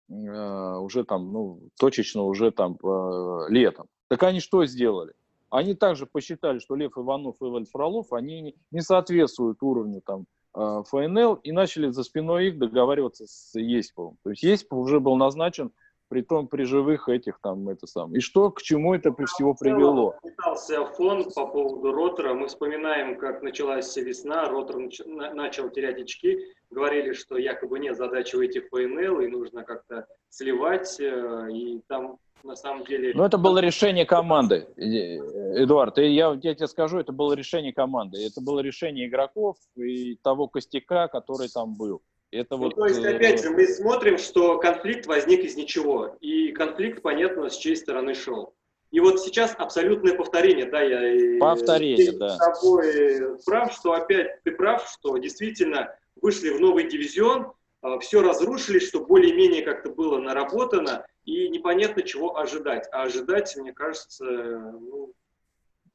э, 0.10 0.14
уже 0.14 1.04
там, 1.04 1.32
ну, 1.32 1.62
точечно 1.80 2.24
уже 2.24 2.52
там 2.52 2.78
э, 2.84 3.46
летом. 3.50 3.88
Так 4.08 4.24
они 4.24 4.40
что 4.40 4.66
сделали? 4.66 5.14
Они 5.50 5.74
также 5.76 6.06
посчитали, 6.06 6.60
что 6.60 6.76
Лев 6.76 6.98
Иванов 6.98 7.36
и 7.42 7.46
Валь 7.46 7.66
Фролов, 7.66 8.12
они 8.14 8.56
не 8.72 8.82
соответствуют 8.82 9.62
уровню 9.62 10.02
там 10.02 10.26
э, 10.56 10.84
ФНЛ 10.88 11.36
и 11.36 11.52
начали 11.52 11.90
за 11.90 12.04
спиной 12.04 12.48
их 12.48 12.60
договариваться 12.60 13.26
с 13.28 13.58
Есиповым. 13.58 14.18
То 14.24 14.32
есть 14.32 14.44
Есипов 14.44 14.80
уже 14.80 15.00
был 15.00 15.16
назначен 15.16 15.72
при 16.10 16.22
том 16.22 16.48
при 16.48 16.64
живых 16.64 17.08
этих 17.08 17.40
там 17.42 17.70
это 17.70 17.88
сам. 17.88 18.16
И 18.16 18.20
что 18.20 18.52
к 18.52 18.62
чему 18.62 18.94
это 18.94 19.14
всего 19.26 19.54
привело? 19.54 20.16
Пытался 20.22 20.86
фон 20.86 21.32
по 21.32 21.46
поводу 21.48 21.94
ротора. 21.94 22.34
Мы 22.34 22.48
вспоминаем, 22.48 23.18
как 23.18 23.42
началась 23.42 23.96
весна, 23.96 24.50
ротор 24.50 24.78
нач... 24.78 25.00
начал 25.06 25.70
терять 25.70 26.02
очки. 26.02 26.38
Говорили, 26.72 27.14
что 27.14 27.38
якобы 27.38 27.80
нет 27.80 27.96
задачи 27.96 28.36
выйти 28.36 28.60
в 28.60 28.70
ПНЛ, 28.70 29.22
и 29.22 29.28
нужно 29.28 29.64
как-то 29.64 30.06
сливать. 30.30 31.00
Э, 31.00 31.48
и 31.52 31.82
там 31.88 32.18
на 32.44 32.56
самом 32.56 32.86
деле... 32.86 33.12
Ну, 33.14 33.24
это 33.24 33.38
было 33.38 33.60
решение 33.60 34.06
команды, 34.06 34.68
Эдуард. 34.78 35.98
И 36.00 36.14
я, 36.14 36.38
я 36.42 36.56
тебе 36.56 36.68
скажу, 36.68 37.00
это 37.00 37.12
было 37.12 37.34
решение 37.34 37.74
команды. 37.74 38.26
Это 38.26 38.42
было 38.42 38.60
решение 38.62 39.08
игроков 39.08 39.58
и 39.76 40.16
того 40.16 40.48
костяка, 40.48 41.08
который 41.08 41.50
там 41.50 41.76
был. 41.76 42.02
Это 42.32 42.58
ну, 42.58 42.64
вот, 42.64 42.76
то 42.76 42.86
есть, 42.86 43.04
опять 43.04 43.42
же, 43.42 43.50
мы 43.50 43.68
смотрим, 43.68 44.18
что 44.18 44.60
конфликт 44.60 45.08
возник 45.08 45.42
из 45.42 45.56
ничего. 45.56 46.16
И 46.20 46.52
конфликт, 46.52 47.02
понятно, 47.02 47.50
с 47.50 47.58
чьей 47.58 47.76
стороны 47.76 48.14
шел. 48.14 48.54
И 48.92 49.00
вот 49.00 49.20
сейчас 49.22 49.56
абсолютное 49.58 50.16
повторение, 50.16 50.66
да, 50.66 50.82
я 50.82 51.40
повторение, 51.40 52.12
да. 52.12 52.30
с 52.30 52.38
тобой 52.38 53.38
прав, 53.46 53.72
что 53.74 53.94
опять 53.94 54.42
ты 54.44 54.52
прав, 54.52 54.88
что 54.90 55.18
действительно 55.18 55.96
вышли 56.16 56.50
в 56.50 56.60
новый 56.60 56.90
дивизион, 56.90 57.54
а, 57.82 58.00
все 58.00 58.22
разрушили, 58.22 58.80
что 58.80 59.06
более-менее 59.06 59.62
как-то 59.62 59.92
было 59.92 60.18
наработано, 60.18 61.06
и 61.24 61.50
непонятно, 61.50 62.02
чего 62.02 62.38
ожидать. 62.38 62.88
А 62.92 63.04
ожидать, 63.04 63.56
мне 63.58 63.74
кажется, 63.74 64.26
ну, 64.26 65.14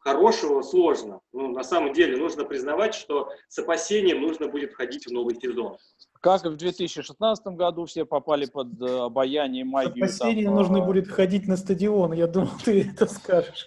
хорошего 0.05 0.63
сложно. 0.63 1.21
Ну, 1.33 1.49
на 1.49 1.65
самом 1.65 1.93
деле 1.93 2.17
нужно 2.17 2.45
признавать, 2.45 2.95
что 2.95 3.29
с 3.49 3.59
опасением 3.59 4.21
нужно 4.21 4.49
будет 4.49 4.73
входить 4.73 5.07
в 5.07 5.11
новый 5.11 5.35
сезон. 5.35 5.77
Как 6.21 6.45
и 6.45 6.49
в 6.49 6.57
2016 6.57 7.47
году 7.49 7.87
все 7.87 8.05
попали 8.05 8.47
под 8.47 8.81
э, 8.81 8.99
обаяние 8.99 9.65
магию. 9.65 10.07
Спасение 10.09 10.47
там, 10.47 10.55
нужно 10.55 10.83
а... 10.83 10.87
будет 10.87 11.09
ходить 11.09 11.49
на 11.49 11.57
стадион, 11.57 12.13
я 12.13 12.27
думал, 12.27 12.51
ты 12.65 12.83
это 12.83 13.07
скажешь. 13.07 13.67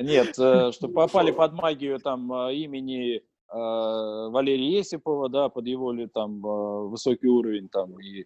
Нет, 0.00 0.38
э, 0.38 0.72
что 0.72 0.88
попали 0.88 1.30
под 1.30 1.54
магию 1.54 1.98
там 1.98 2.32
э, 2.32 2.54
имени 2.54 3.22
Валерия 3.52 4.78
Есипова, 4.78 5.28
да, 5.28 5.48
под 5.48 5.66
его 5.66 5.90
ли 5.90 6.06
там 6.06 6.40
высокий 6.40 7.26
уровень 7.26 7.68
там 7.68 7.98
и 7.98 8.24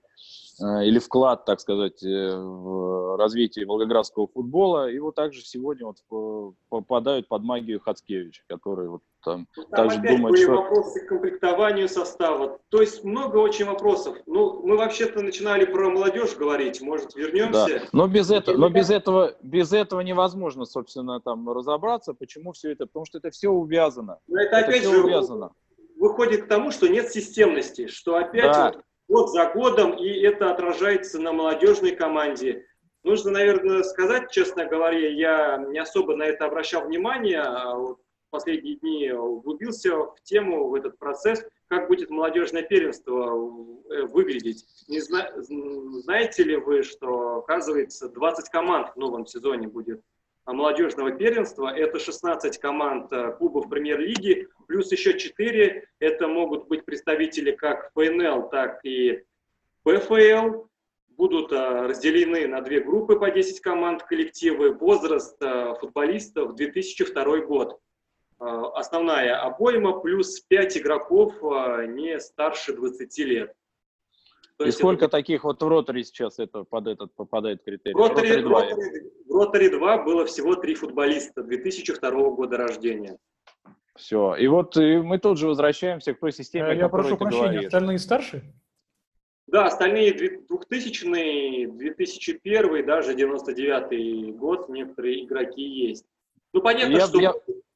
или 0.60 0.98
вклад, 0.98 1.44
так 1.44 1.60
сказать, 1.60 2.02
в 2.02 3.16
развитие 3.16 3.66
волгоградского 3.66 4.28
футбола. 4.28 4.90
И 4.90 4.98
вот 4.98 5.14
также 5.14 5.42
сегодня 5.42 5.86
вот 5.86 6.48
попадают 6.68 7.28
под 7.28 7.42
магию 7.42 7.80
Хацкевича, 7.80 8.42
который 8.48 8.88
вот 8.88 9.02
там, 9.24 9.46
там 9.54 9.66
также 9.70 9.98
опять 9.98 10.16
думает, 10.16 10.32
были 10.32 10.42
что... 10.42 10.52
вопросы 10.52 11.00
к 11.00 11.08
комплектованию 11.08 11.88
состава. 11.88 12.58
То 12.68 12.80
есть 12.80 13.04
много 13.04 13.38
очень 13.38 13.64
вопросов. 13.64 14.16
Ну, 14.26 14.60
мы 14.62 14.76
вообще-то 14.76 15.22
начинали 15.22 15.64
про 15.64 15.90
молодежь 15.90 16.36
говорить, 16.36 16.82
может, 16.82 17.14
вернемся? 17.14 17.80
Да. 17.80 17.88
Но 17.92 18.06
без 18.06 18.30
этого, 18.30 18.56
но 18.56 18.68
без 18.68 18.90
этого, 18.90 19.34
без 19.42 19.72
этого 19.72 20.00
невозможно, 20.00 20.66
собственно, 20.66 21.20
там 21.20 21.48
разобраться, 21.48 22.12
почему 22.14 22.52
все 22.52 22.72
это, 22.72 22.86
потому 22.86 23.06
что 23.06 23.18
это 23.18 23.30
все 23.30 23.48
увязано. 23.48 24.18
Но 24.26 24.40
это, 24.40 24.56
это 24.56 24.68
опять 24.68 24.82
же 24.82 25.02
увязано. 25.02 25.52
выходит 25.96 26.44
к 26.44 26.48
тому, 26.48 26.70
что 26.70 26.86
нет 26.88 27.10
системности, 27.10 27.86
что 27.86 28.16
опять 28.16 28.52
да. 28.52 28.72
вот 28.72 28.82
год 29.14 29.30
за 29.30 29.46
годом, 29.46 29.92
и 29.92 30.08
это 30.22 30.50
отражается 30.50 31.20
на 31.20 31.32
молодежной 31.32 31.94
команде. 31.94 32.66
Нужно, 33.04 33.30
наверное, 33.30 33.84
сказать, 33.84 34.32
честно 34.32 34.66
говоря, 34.66 35.08
я 35.08 35.64
не 35.68 35.78
особо 35.78 36.16
на 36.16 36.24
это 36.24 36.46
обращал 36.46 36.86
внимание, 36.86 37.40
а 37.40 37.76
вот 37.76 38.00
последние 38.30 38.74
дни 38.74 39.12
углубился 39.12 39.96
в 39.96 40.16
тему, 40.24 40.66
в 40.66 40.74
этот 40.74 40.98
процесс, 40.98 41.44
как 41.68 41.86
будет 41.86 42.10
молодежное 42.10 42.62
первенство 42.62 43.36
э, 43.88 44.02
выглядеть. 44.06 44.64
Не 44.88 44.98
зна 44.98 45.30
знаете 45.36 46.42
ли 46.42 46.56
вы, 46.56 46.82
что, 46.82 47.36
оказывается, 47.36 48.08
20 48.08 48.48
команд 48.48 48.88
в 48.88 48.96
новом 48.96 49.26
сезоне 49.26 49.68
будет 49.68 50.02
молодежного 50.46 51.12
первенства. 51.12 51.68
Это 51.74 51.98
16 51.98 52.58
команд 52.58 53.12
э, 53.12 53.32
клубов 53.32 53.68
премьер-лиги, 53.68 54.48
плюс 54.66 54.92
еще 54.92 55.18
4. 55.18 55.88
Это 56.00 56.28
могут 56.28 56.68
быть 56.68 56.84
представители 56.84 57.52
как 57.52 57.90
ФНЛ, 57.94 58.48
так 58.50 58.84
и 58.84 59.22
ПФЛ. 59.84 60.64
Будут 61.08 61.52
э, 61.52 61.86
разделены 61.86 62.46
на 62.46 62.60
две 62.60 62.80
группы 62.80 63.18
по 63.18 63.30
10 63.30 63.60
команд 63.60 64.02
коллективы. 64.02 64.72
Возраст 64.72 65.38
футболистов 65.80 66.54
2002 66.54 67.38
год. 67.38 67.80
Э, 68.40 68.62
основная 68.74 69.40
обойма, 69.40 70.00
плюс 70.00 70.40
5 70.40 70.78
игроков 70.78 71.34
э, 71.42 71.86
не 71.86 72.18
старше 72.20 72.74
20 72.74 73.18
лет. 73.20 73.54
То 74.56 74.66
И 74.66 74.70
сколько 74.70 75.06
это... 75.06 75.12
таких 75.12 75.44
вот 75.44 75.62
в 75.62 75.68
роторе 75.68 76.04
сейчас 76.04 76.38
это 76.38 76.62
под 76.62 76.86
этот 76.86 77.14
попадает 77.14 77.64
критерий? 77.64 77.94
В 77.94 77.98
роторе, 77.98 78.40
в, 78.40 78.48
роторе, 78.48 79.10
в 79.28 79.34
роторе 79.34 79.68
2 79.70 80.02
было 80.04 80.26
всего 80.26 80.54
3 80.54 80.74
футболиста 80.76 81.42
2002 81.42 82.10
года 82.30 82.56
рождения. 82.56 83.18
Все. 83.96 84.36
И 84.36 84.46
вот 84.46 84.76
и 84.76 84.98
мы 84.98 85.18
тут 85.18 85.38
же 85.38 85.48
возвращаемся 85.48 86.14
к 86.14 86.20
той 86.20 86.32
системе, 86.32 86.76
Я 86.76 86.88
прошу 86.88 87.16
прощения, 87.16 87.44
говоришь. 87.46 87.66
остальные 87.66 87.98
старше? 87.98 88.42
Да, 89.46 89.66
остальные 89.66 90.14
2000 90.14 91.66
2001 91.66 92.86
даже 92.86 93.14
99 93.14 94.36
год 94.36 94.68
некоторые 94.68 95.24
игроки 95.24 95.62
есть. 95.62 96.06
Ну, 96.52 96.62
понятно, 96.62 96.94
я, 96.94 97.06
что... 97.06 97.20
Я 97.20 97.34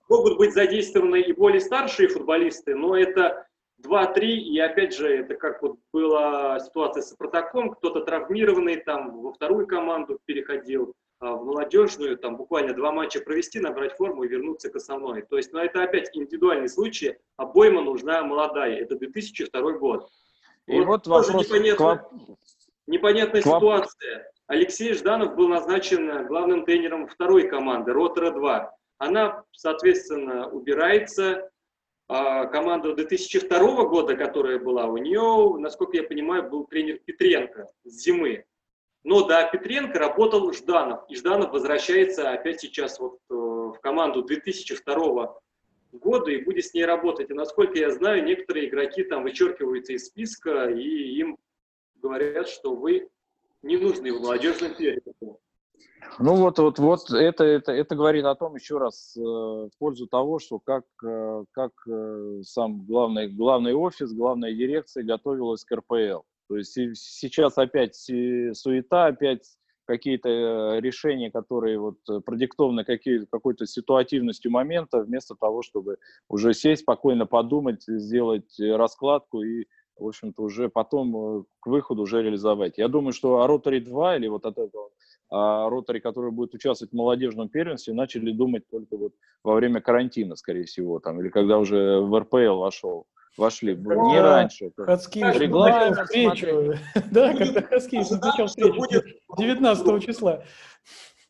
Могут 0.08 0.38
быть 0.38 0.54
задействованы 0.54 1.20
и 1.20 1.32
более 1.32 1.60
старшие 1.60 2.08
футболисты, 2.08 2.74
но 2.74 2.96
это 2.96 3.46
2-3, 3.84 4.24
и 4.24 4.58
опять 4.58 4.94
же, 4.94 5.08
это 5.08 5.34
как 5.34 5.62
вот 5.62 5.78
была 5.92 6.58
ситуация 6.60 7.02
с 7.02 7.14
Протоком, 7.14 7.70
кто-то 7.70 8.00
травмированный 8.00 8.76
там 8.76 9.20
во 9.20 9.32
вторую 9.32 9.66
команду 9.66 10.18
переходил, 10.24 10.94
а 11.20 11.34
в 11.34 11.44
молодежную, 11.44 12.16
там 12.16 12.36
буквально 12.36 12.74
два 12.74 12.92
матча 12.92 13.20
провести, 13.20 13.60
набрать 13.60 13.96
форму 13.96 14.24
и 14.24 14.28
вернуться 14.28 14.70
к 14.70 14.76
основной. 14.76 15.22
То 15.22 15.36
есть, 15.36 15.52
ну, 15.52 15.60
это 15.60 15.82
опять 15.82 16.10
индивидуальный 16.12 16.68
случай, 16.68 17.16
обойма 17.36 17.82
нужна 17.82 18.22
молодая, 18.22 18.76
это 18.76 18.96
2002 18.96 19.72
год. 19.72 20.08
И 20.66 20.78
вот, 20.78 20.86
вот 20.86 21.06
вопрос 21.06 21.48
непонятно, 21.48 22.08
непонятная 22.86 23.42
ситуация. 23.42 24.30
Алексей 24.46 24.94
Жданов 24.94 25.34
был 25.36 25.48
назначен 25.48 26.26
главным 26.26 26.64
тренером 26.64 27.06
второй 27.06 27.48
команды, 27.48 27.92
Ротора-2. 27.92 28.68
Она, 28.98 29.44
соответственно, 29.52 30.48
убирается. 30.48 31.50
А 32.08 32.46
команда 32.46 32.94
2002 32.94 33.84
года, 33.84 34.16
которая 34.16 34.58
была 34.58 34.86
у 34.86 34.96
нее, 34.96 35.56
насколько 35.58 35.98
я 35.98 36.02
понимаю, 36.02 36.48
был 36.48 36.64
тренер 36.64 37.00
Петренко 37.04 37.68
с 37.84 38.02
зимы. 38.02 38.46
Но 39.04 39.26
да, 39.26 39.46
Петренко 39.46 39.98
работал 39.98 40.50
Жданов, 40.52 41.04
и 41.10 41.14
Жданов 41.14 41.52
возвращается 41.52 42.30
опять 42.30 42.60
сейчас 42.60 42.98
вот 42.98 43.18
э, 43.30 43.34
в 43.34 43.78
команду 43.82 44.22
2002 44.22 45.38
года 45.92 46.30
и 46.30 46.42
будет 46.42 46.64
с 46.64 46.72
ней 46.72 46.86
работать. 46.86 47.30
И 47.30 47.34
насколько 47.34 47.78
я 47.78 47.90
знаю, 47.90 48.24
некоторые 48.24 48.68
игроки 48.68 49.02
там 49.02 49.22
вычеркиваются 49.22 49.92
из 49.92 50.06
списка, 50.06 50.70
и 50.70 50.82
им 50.82 51.36
говорят, 51.96 52.48
что 52.48 52.74
вы 52.74 53.08
не 53.60 53.76
нужны 53.76 54.12
в 54.14 54.20
молодежном 54.20 54.74
периоде. 54.74 55.12
Ну 56.20 56.34
вот, 56.34 56.58
вот, 56.58 56.78
вот 56.80 57.10
это, 57.10 57.44
это, 57.44 57.72
это 57.72 57.94
говорит 57.94 58.24
о 58.24 58.34
том 58.34 58.56
еще 58.56 58.78
раз 58.78 59.16
э, 59.16 59.20
в 59.20 59.70
пользу 59.78 60.08
того, 60.08 60.40
что 60.40 60.58
как, 60.58 60.84
э, 61.04 61.44
как 61.52 61.72
э, 61.88 62.40
сам 62.42 62.84
главный, 62.86 63.28
главный 63.28 63.72
офис, 63.72 64.12
главная 64.12 64.52
дирекция 64.52 65.04
готовилась 65.04 65.64
к 65.64 65.72
РПЛ. 65.72 66.22
То 66.48 66.56
есть 66.56 66.76
сейчас 66.94 67.56
опять 67.56 67.94
суета, 67.94 69.06
опять 69.06 69.44
какие-то 69.84 70.78
решения, 70.80 71.30
которые 71.30 71.78
вот 71.78 71.98
продиктованы 72.24 72.84
какие, 72.84 73.24
какой-то 73.26 73.66
ситуативностью 73.66 74.50
момента, 74.50 75.02
вместо 75.02 75.34
того, 75.34 75.62
чтобы 75.62 75.98
уже 76.28 76.52
сесть, 76.52 76.82
спокойно 76.82 77.26
подумать, 77.26 77.84
сделать 77.86 78.58
раскладку 78.58 79.42
и, 79.42 79.66
в 79.96 80.06
общем-то, 80.08 80.42
уже 80.42 80.68
потом 80.68 81.46
к 81.60 81.66
выходу 81.66 82.02
уже 82.02 82.22
реализовать. 82.22 82.78
Я 82.78 82.88
думаю, 82.88 83.12
что 83.12 83.46
Ротари 83.46 83.80
2 83.80 84.16
или 84.16 84.28
вот 84.28 84.44
от 84.46 84.58
этого 84.58 84.90
а 85.30 85.68
ротари, 85.68 85.98
который 85.98 86.30
будет 86.30 86.54
участвовать 86.54 86.92
в 86.92 86.96
молодежном 86.96 87.48
первенстве, 87.48 87.94
начали 87.94 88.32
думать 88.32 88.64
только 88.70 88.96
вот 88.96 89.12
во 89.44 89.54
время 89.54 89.80
карантина, 89.80 90.36
скорее 90.36 90.64
всего, 90.64 90.98
там, 91.00 91.20
или 91.20 91.28
когда 91.28 91.58
уже 91.58 92.00
в 92.00 92.18
РПЛ 92.18 92.58
вошел 92.58 93.06
вошли, 93.38 93.76
когда 93.76 93.94
не 93.94 94.20
раньше. 94.20 94.72
Назначил 94.76 96.04
встречу. 96.04 96.74
Да, 97.10 97.34
когда 97.34 97.62
Хацкевич 97.62 98.10
назначил 98.10 98.46
встречу 98.46 99.04
19 99.38 100.04
числа. 100.04 100.42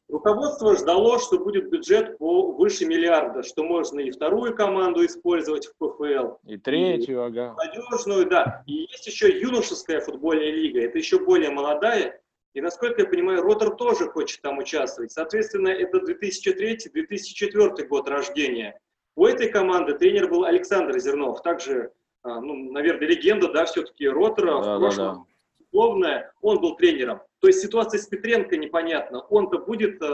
Руководство 0.08 0.74
ждало, 0.74 1.18
что 1.18 1.38
будет 1.38 1.68
бюджет 1.68 2.16
по 2.16 2.52
выше 2.52 2.86
миллиарда, 2.86 3.42
что 3.42 3.62
можно 3.62 4.00
и 4.00 4.10
вторую 4.10 4.56
команду 4.56 5.04
использовать 5.04 5.66
в 5.66 5.74
ПФЛ. 5.76 6.36
И 6.46 6.56
третью, 6.56 7.18
и 7.18 7.26
ага. 7.26 7.52
Молодежную, 7.52 8.26
да. 8.26 8.62
И 8.66 8.86
есть 8.90 9.06
еще 9.06 9.38
юношеская 9.38 10.00
футбольная 10.00 10.50
лига, 10.50 10.80
это 10.80 10.96
еще 10.96 11.18
более 11.18 11.50
молодая. 11.50 12.18
И, 12.54 12.60
насколько 12.60 13.02
я 13.02 13.08
понимаю, 13.08 13.42
Ротор 13.42 13.76
тоже 13.76 14.08
хочет 14.08 14.40
там 14.42 14.58
участвовать. 14.58 15.12
Соответственно, 15.12 15.68
это 15.68 15.98
2003-2004 15.98 17.86
год 17.86 18.08
рождения. 18.08 18.80
У 19.14 19.26
этой 19.26 19.48
команды 19.48 19.94
тренер 19.94 20.28
был 20.28 20.44
Александр 20.44 20.98
Зернов, 20.98 21.42
также, 21.42 21.92
а, 22.22 22.40
ну, 22.40 22.54
наверное, 22.72 23.08
легенда, 23.08 23.52
да, 23.52 23.64
все-таки 23.64 24.08
Ротора 24.08 24.62
да, 24.62 24.76
в 24.76 24.78
прошлом. 24.78 25.06
Да, 25.06 25.12
да. 25.14 25.24
Условная, 25.70 26.32
он 26.40 26.60
был 26.60 26.76
тренером. 26.76 27.20
То 27.40 27.48
есть 27.48 27.60
ситуация 27.60 28.00
с 28.00 28.06
Петренко 28.06 28.56
непонятна. 28.56 29.20
Он-то 29.20 29.58
будет 29.58 30.02
э, 30.02 30.06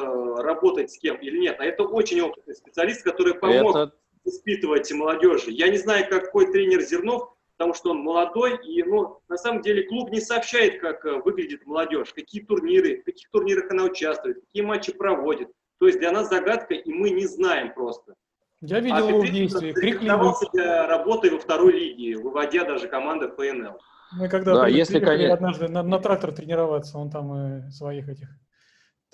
работать 0.42 0.90
с 0.90 0.98
кем 0.98 1.16
или 1.16 1.38
нет. 1.38 1.56
А 1.60 1.64
это 1.64 1.84
очень 1.84 2.20
опытный 2.20 2.54
специалист, 2.54 3.02
который 3.02 3.34
помог 3.34 3.76
это... 3.76 3.92
воспитывать 4.24 4.90
молодежи. 4.92 5.50
Я 5.50 5.68
не 5.68 5.78
знаю, 5.78 6.08
какой 6.08 6.50
тренер 6.50 6.80
Зернов, 6.80 7.33
потому 7.56 7.74
что 7.74 7.90
он 7.90 7.98
молодой, 7.98 8.58
и 8.64 8.82
ну, 8.82 9.20
на 9.28 9.36
самом 9.36 9.62
деле 9.62 9.84
клуб 9.84 10.10
не 10.10 10.20
сообщает, 10.20 10.80
как 10.80 11.04
э, 11.04 11.20
выглядит 11.24 11.66
молодежь, 11.66 12.12
какие 12.12 12.42
турниры, 12.42 13.00
в 13.00 13.04
каких 13.04 13.30
турнирах 13.30 13.70
она 13.70 13.84
участвует, 13.84 14.40
какие 14.40 14.62
матчи 14.62 14.92
проводит. 14.92 15.48
То 15.78 15.86
есть 15.86 15.98
для 15.98 16.12
нас 16.12 16.28
загадка, 16.28 16.74
и 16.74 16.92
мы 16.92 17.10
не 17.10 17.26
знаем 17.26 17.72
просто. 17.74 18.14
Я 18.60 18.80
видел 18.80 19.06
а 19.06 19.08
его 19.08 19.20
в 19.20 19.30
действии. 19.30 19.72
Зарекомендовался 19.72 20.46
для 20.52 20.86
работы 20.86 21.30
во 21.30 21.38
второй 21.38 21.72
лиге, 21.72 22.16
выводя 22.16 22.64
даже 22.64 22.88
команды 22.88 23.28
ФНЛ. 23.28 23.78
Мы 24.12 24.28
когда 24.28 24.54
да, 24.54 24.68
если, 24.68 25.00
конечно... 25.00 25.34
однажды 25.34 25.68
на, 25.68 25.82
на 25.82 25.98
трактор 25.98 26.32
тренироваться, 26.32 26.98
он 26.98 27.10
там 27.10 27.66
и 27.66 27.70
своих 27.70 28.08
этих 28.08 28.28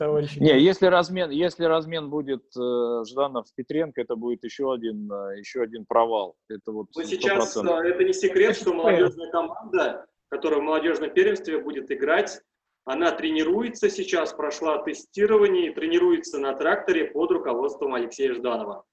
товарищей. 0.00 0.40
Не, 0.40 0.58
если 0.58 0.86
размен, 0.86 1.30
если 1.30 1.64
размен 1.64 2.08
будет 2.08 2.42
э, 2.56 3.04
Жданов 3.06 3.46
с 3.46 3.52
Петренко, 3.52 4.00
это 4.00 4.16
будет 4.16 4.42
еще 4.42 4.72
один, 4.72 5.12
э, 5.12 5.38
еще 5.38 5.60
один 5.60 5.84
провал. 5.84 6.36
Это 6.48 6.72
вот 6.72 6.86
Но 6.96 7.02
сейчас 7.02 7.54
э, 7.56 7.60
это 7.60 8.02
не 8.02 8.14
секрет, 8.14 8.56
что 8.56 8.72
молодежная 8.72 9.30
команда, 9.30 10.06
которая 10.28 10.60
в 10.60 10.62
молодежном 10.62 11.10
первенстве 11.10 11.58
будет 11.58 11.92
играть, 11.92 12.40
она 12.86 13.12
тренируется 13.12 13.90
сейчас, 13.90 14.32
прошла 14.32 14.82
тестирование 14.82 15.70
и 15.70 15.74
тренируется 15.74 16.38
на 16.38 16.54
тракторе 16.54 17.04
под 17.04 17.30
руководством 17.32 17.92
Алексея 17.92 18.32
Жданова. 18.32 18.84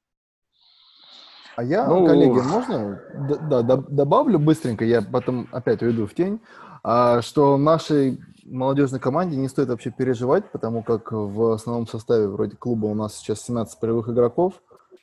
А 1.56 1.64
я, 1.64 1.88
ну... 1.88 2.06
коллеги, 2.06 2.40
можно 2.40 3.02
да, 3.50 3.62
да, 3.62 3.78
добавлю 3.78 4.40
быстренько, 4.40 4.84
я 4.84 5.02
потом 5.02 5.48
опять 5.54 5.82
уйду 5.82 6.06
в 6.06 6.14
тень, 6.14 6.42
а, 6.84 7.22
что 7.22 7.58
нашей 7.58 8.20
молодежной 8.48 9.00
команде 9.00 9.36
не 9.38 9.50
стоит 9.50 9.70
вообще 9.70 9.92
переживать, 9.92 10.52
потому 10.52 10.84
как 10.84 11.12
в 11.12 11.54
основном 11.54 11.88
составе 11.88 12.28
вроде 12.28 12.56
клуба 12.56 12.86
у 12.88 12.94
нас 12.94 13.18
сейчас 13.18 13.42
17 13.44 13.80
полевых 13.80 14.10
игроков, 14.10 14.62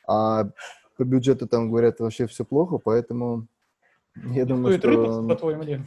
а 0.09 0.49
по 0.97 1.05
бюджету 1.05 1.47
там 1.47 1.71
говорят 1.71 2.01
вообще 2.01 2.27
все 2.27 2.45
плохо, 2.45 2.79
поэтому 2.79 3.47
я 4.17 4.45
думаю, 4.45 4.79
что... 4.79 4.89
Рыпаться, 4.89 5.23
по-твоему, 5.23 5.63
нет? 5.65 5.81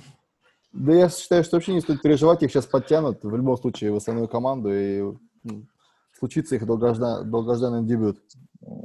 Да 0.73 0.93
я 0.93 1.09
считаю, 1.09 1.43
что 1.43 1.55
вообще 1.55 1.73
не 1.73 1.81
стоит 1.81 2.01
переживать, 2.01 2.43
их 2.43 2.51
сейчас 2.51 2.65
подтянут 2.65 3.23
в 3.23 3.35
любом 3.35 3.57
случае 3.57 3.91
в 3.91 3.95
основную 3.95 4.27
команду, 4.27 4.69
и 4.71 5.01
ну, 5.43 5.65
случится 6.17 6.55
их 6.55 6.65
долгождан... 6.65 7.29
долгожданный 7.29 7.85
дебют. 7.85 8.19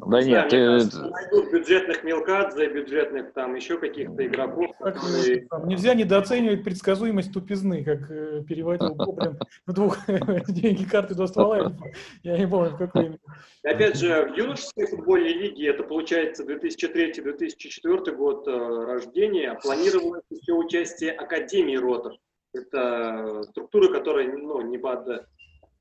Да 0.07 0.23
нет, 0.23 0.49
ты... 0.51 0.59
найдут 0.59 1.53
бюджетных 1.53 2.05
Мелкадзе, 2.05 2.69
бюджетных 2.69 3.33
там 3.33 3.55
еще 3.55 3.79
каких-то 3.79 4.25
игроков. 4.25 4.77
Которые... 4.79 5.49
Нельзя 5.65 5.95
недооценивать 5.95 6.63
предсказуемость 6.63 7.33
тупизны, 7.33 7.83
как 7.83 8.09
э, 8.11 8.45
переводил 8.47 8.95
Гоблин 8.95 9.39
в 9.67 9.73
двух 9.73 9.99
деньги 10.49 10.85
карты 10.85 11.15
до 11.15 11.27
ствола. 11.27 11.75
Я 12.23 12.39
не 12.39 12.47
помню, 12.47 12.71
в 12.71 12.79
какой 12.79 13.19
Опять 13.65 13.97
же, 13.97 14.27
в 14.27 14.37
юношеской 14.37 14.87
футбольной 14.87 15.33
лиге, 15.33 15.69
это 15.69 15.83
получается 15.83 16.45
2003-2004 16.45 18.15
год 18.15 18.47
э, 18.47 18.85
рождения, 18.85 19.59
планировалось 19.63 20.25
еще 20.31 20.53
участие 20.53 21.13
Академии 21.13 21.77
Ротор. 21.77 22.13
Это 22.53 23.43
структура, 23.45 23.89
которая 23.89 24.31
ну, 24.31 24.61
не 24.61 24.79
под 24.79 25.27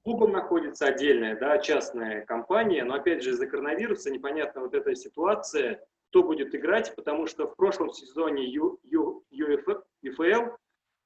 клубом 0.04 0.32
находится 0.32 0.88
отдельная, 0.88 1.38
да, 1.38 1.58
частная 1.58 2.26
компания, 2.26 2.84
но 2.84 2.96
опять 2.96 3.24
же 3.24 3.32
из-за 3.32 3.48
коронавируса 3.48 4.12
непонятна 4.12 4.62
вот 4.62 4.74
эта 4.74 4.96
ситуация, 4.96 5.84
кто 6.10 6.24
будет 6.24 6.54
играть, 6.56 6.94
потому 6.96 7.28
что 7.28 7.48
в 7.48 7.56
прошлом 7.56 7.92
сезоне 7.92 8.46
Ю, 8.46 8.80
Ю, 8.84 9.24
ЮФЛ 9.30 10.52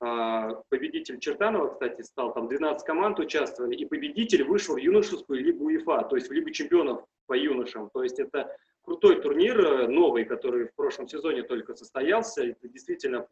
а, 0.02 0.62
победитель 0.70 1.20
Чертанова, 1.20 1.70
кстати, 1.70 2.02
стал, 2.02 2.34
там 2.34 2.48
12 2.48 2.86
команд 2.86 3.20
участвовали, 3.20 3.76
и 3.76 3.86
победитель 3.86 4.44
вышел 4.44 4.76
в 4.76 4.80
юношескую 4.80 5.40
лигу 5.40 5.66
УЕФА, 5.66 6.08
то 6.10 6.16
есть 6.16 6.28
в 6.28 6.32
Лигу 6.32 6.50
чемпионов 6.50 7.06
по 7.28 7.34
юношам. 7.34 7.90
То 7.94 8.04
есть 8.04 8.20
это 8.20 8.56
крутой 8.84 9.22
турнир, 9.22 9.60
э, 9.60 9.88
новый, 9.88 10.26
который 10.26 10.68
в 10.68 10.76
прошлом 10.76 11.08
сезоне 11.08 11.44
только 11.44 11.76
состоялся. 11.76 12.44
Это 12.44 12.68
действительно 12.68 13.26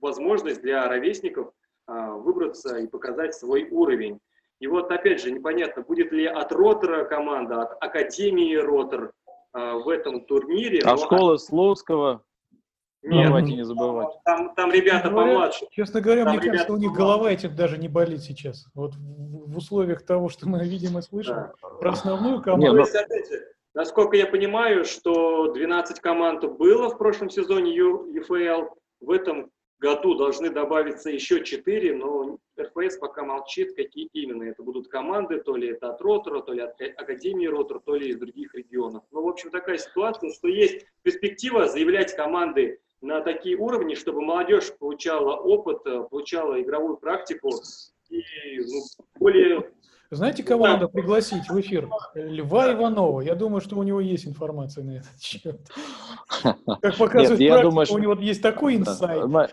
возможность 0.00 0.62
для 0.62 0.88
ровесников 0.88 1.52
а, 1.86 2.12
выбраться 2.12 2.78
и 2.78 2.86
показать 2.86 3.34
свой 3.34 3.68
уровень. 3.70 4.18
И 4.60 4.66
вот 4.66 4.90
опять 4.90 5.22
же 5.22 5.30
непонятно, 5.30 5.82
будет 5.82 6.10
ли 6.12 6.26
от 6.26 6.50
Ротора 6.52 7.04
команда, 7.04 7.62
от 7.62 7.82
Академии 7.82 8.56
Ротор 8.56 9.12
э, 9.54 9.72
в 9.74 9.88
этом 9.88 10.24
турнире. 10.24 10.80
А 10.84 10.96
школа 10.96 11.36
Слуцкого? 11.36 12.22
Нет, 13.02 13.28
Давайте 13.28 13.54
не 13.54 13.64
забывать. 13.64 14.08
Там, 14.24 14.54
там 14.56 14.72
ребята 14.72 15.08
говоря, 15.08 15.32
помладше. 15.32 15.66
Честно 15.70 16.00
говоря, 16.00 16.24
там 16.24 16.36
мне 16.36 16.50
кажется, 16.50 16.72
у 16.72 16.76
них 16.76 16.92
голова 16.92 17.30
этим 17.30 17.54
даже 17.54 17.78
не 17.78 17.88
болит 17.88 18.22
сейчас. 18.22 18.66
Вот 18.74 18.94
в, 18.96 19.52
в 19.52 19.56
условиях 19.56 20.04
того, 20.04 20.28
что 20.28 20.48
мы 20.48 20.64
видим 20.64 20.98
и 20.98 21.02
слышим 21.02 21.36
да. 21.36 21.52
про 21.80 21.92
основную 21.92 22.42
команду. 22.42 22.66
Нет, 22.66 22.74
но... 22.74 22.80
есть, 22.80 22.94
опять 22.96 23.30
же, 23.30 23.46
насколько 23.74 24.16
я 24.16 24.26
понимаю, 24.26 24.84
что 24.84 25.52
12 25.52 26.00
команд 26.00 26.44
было 26.58 26.88
в 26.88 26.98
прошлом 26.98 27.30
сезоне 27.30 27.72
ЮФЛ, 27.76 28.74
в 29.00 29.10
этом 29.12 29.50
году 29.78 30.14
должны 30.14 30.50
добавиться 30.50 31.10
еще 31.10 31.44
4, 31.44 31.94
но 31.94 32.38
РФС 32.58 32.98
пока 32.98 33.24
молчит, 33.24 33.74
какие 33.76 34.08
именно 34.12 34.44
это 34.44 34.62
будут 34.62 34.88
команды, 34.88 35.40
то 35.40 35.56
ли 35.56 35.68
это 35.68 35.90
от 35.90 36.00
Ротора, 36.00 36.40
то 36.40 36.52
ли 36.52 36.60
от 36.60 36.80
Академии 36.80 37.46
Ротор, 37.46 37.80
то 37.80 37.94
ли 37.94 38.08
из 38.08 38.18
других 38.18 38.54
регионов. 38.54 39.04
Ну, 39.10 39.22
в 39.22 39.28
общем, 39.28 39.50
такая 39.50 39.78
ситуация, 39.78 40.32
что 40.32 40.48
есть 40.48 40.86
перспектива 41.02 41.66
заявлять 41.66 42.14
команды 42.14 42.80
на 43.00 43.20
такие 43.20 43.56
уровни, 43.56 43.94
чтобы 43.94 44.22
молодежь 44.22 44.72
получала 44.78 45.36
опыт, 45.36 45.84
получала 46.10 46.60
игровую 46.60 46.96
практику 46.96 47.50
и 48.10 48.22
ну, 48.58 48.82
более 49.20 49.70
знаете, 50.10 50.42
кого 50.42 50.64
да. 50.64 50.72
надо 50.74 50.88
пригласить 50.88 51.48
в 51.48 51.60
эфир? 51.60 51.88
Льва 52.14 52.72
Иванова. 52.72 53.20
Я 53.20 53.34
думаю, 53.34 53.60
что 53.60 53.76
у 53.76 53.82
него 53.82 54.00
есть 54.00 54.26
информация 54.26 54.84
на 54.84 54.96
этот 54.98 55.20
счет. 55.20 55.60
Как 56.42 56.56
показывает 56.98 57.40
Нет, 57.40 57.50
практика, 57.50 57.62
думаю, 57.62 57.86
что... 57.86 57.94
у 57.94 57.98
него 57.98 58.14
есть 58.14 58.42
такой 58.42 58.76
инсайт. 58.76 59.26
Мы, 59.26 59.48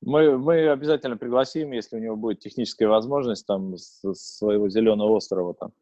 мы, 0.00 0.38
мы 0.38 0.68
обязательно 0.68 1.16
пригласим, 1.16 1.72
если 1.72 1.96
у 1.96 2.00
него 2.00 2.16
будет 2.16 2.38
техническая 2.38 2.88
возможность 2.88 3.46
там 3.46 3.76
с, 3.76 4.00
своего 4.14 4.68
зеленого 4.68 5.10
острова 5.16 5.54
там 5.54 5.72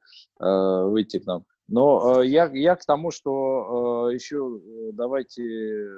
э, 0.41 0.85
выйти 0.89 1.19
к 1.19 1.27
нам. 1.27 1.45
Но 1.69 2.23
э, 2.23 2.27
я, 2.27 2.51
я 2.53 2.77
к 2.77 2.85
тому, 2.87 3.11
что 3.11 4.09
э, 4.11 4.15
еще 4.15 4.59
э, 4.59 4.93
давайте 4.93 5.91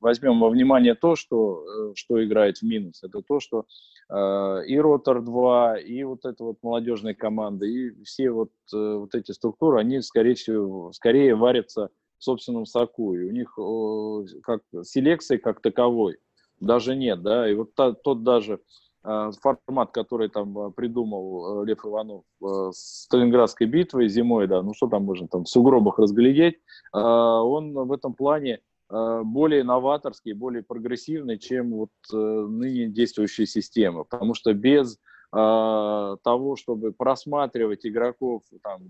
возьмем 0.00 0.40
во 0.40 0.48
внимание 0.48 0.94
то, 0.94 1.14
что, 1.14 1.64
э, 1.64 1.92
что 1.94 2.22
играет 2.24 2.58
в 2.58 2.62
минус. 2.62 3.02
Это 3.02 3.22
то, 3.22 3.38
что 3.38 3.66
и 4.10 4.78
Ротор 4.78 5.22
2, 5.22 5.78
и 5.78 6.02
вот 6.04 6.24
эта 6.24 6.44
вот 6.44 6.58
молодежная 6.62 7.14
команда, 7.14 7.66
и 7.66 8.02
все 8.04 8.30
вот, 8.30 8.50
э, 8.74 8.94
вот 8.96 9.14
эти 9.14 9.32
структуры, 9.32 9.80
они, 9.80 10.00
скорее 10.02 10.34
всего, 10.34 10.92
скорее 10.92 11.34
варятся 11.34 11.88
в 12.18 12.24
собственном 12.24 12.66
соку. 12.66 13.14
И 13.14 13.24
у 13.24 13.30
них 13.30 13.54
э, 13.58 14.40
как 14.42 14.62
селекции 14.84 15.38
как 15.38 15.60
таковой 15.60 16.18
даже 16.60 16.94
нет, 16.94 17.22
да, 17.22 17.48
и 17.48 17.54
вот 17.54 17.74
та, 17.74 17.92
тот 17.92 18.22
даже 18.22 18.60
э, 19.04 19.30
формат, 19.40 19.92
который 19.92 20.28
там 20.28 20.58
э, 20.58 20.70
придумал 20.72 21.62
э, 21.62 21.66
Лев 21.66 21.84
Иванов 21.84 22.24
э, 22.42 22.70
с 22.72 23.04
Сталинградской 23.04 23.66
битвой 23.66 24.08
зимой, 24.08 24.46
да, 24.46 24.62
ну 24.62 24.74
что 24.74 24.88
там 24.88 25.04
можно 25.04 25.26
там 25.26 25.44
в 25.44 25.48
сугробах 25.48 25.98
разглядеть, 25.98 26.56
э, 26.94 26.98
он 26.98 27.72
в 27.72 27.92
этом 27.92 28.14
плане 28.14 28.60
Э, 28.60 28.71
более 28.92 29.64
новаторский, 29.64 30.32
более 30.32 30.62
прогрессивный, 30.62 31.38
чем 31.38 31.70
вот 31.72 31.90
э, 32.12 32.16
ныне 32.16 32.88
действующая 32.88 33.46
система. 33.46 34.04
Потому 34.04 34.34
что 34.34 34.52
без 34.52 34.94
э, 34.96 34.96
того, 35.32 36.56
чтобы 36.56 36.92
просматривать 36.92 37.86
игроков 37.86 38.42
там, 38.62 38.82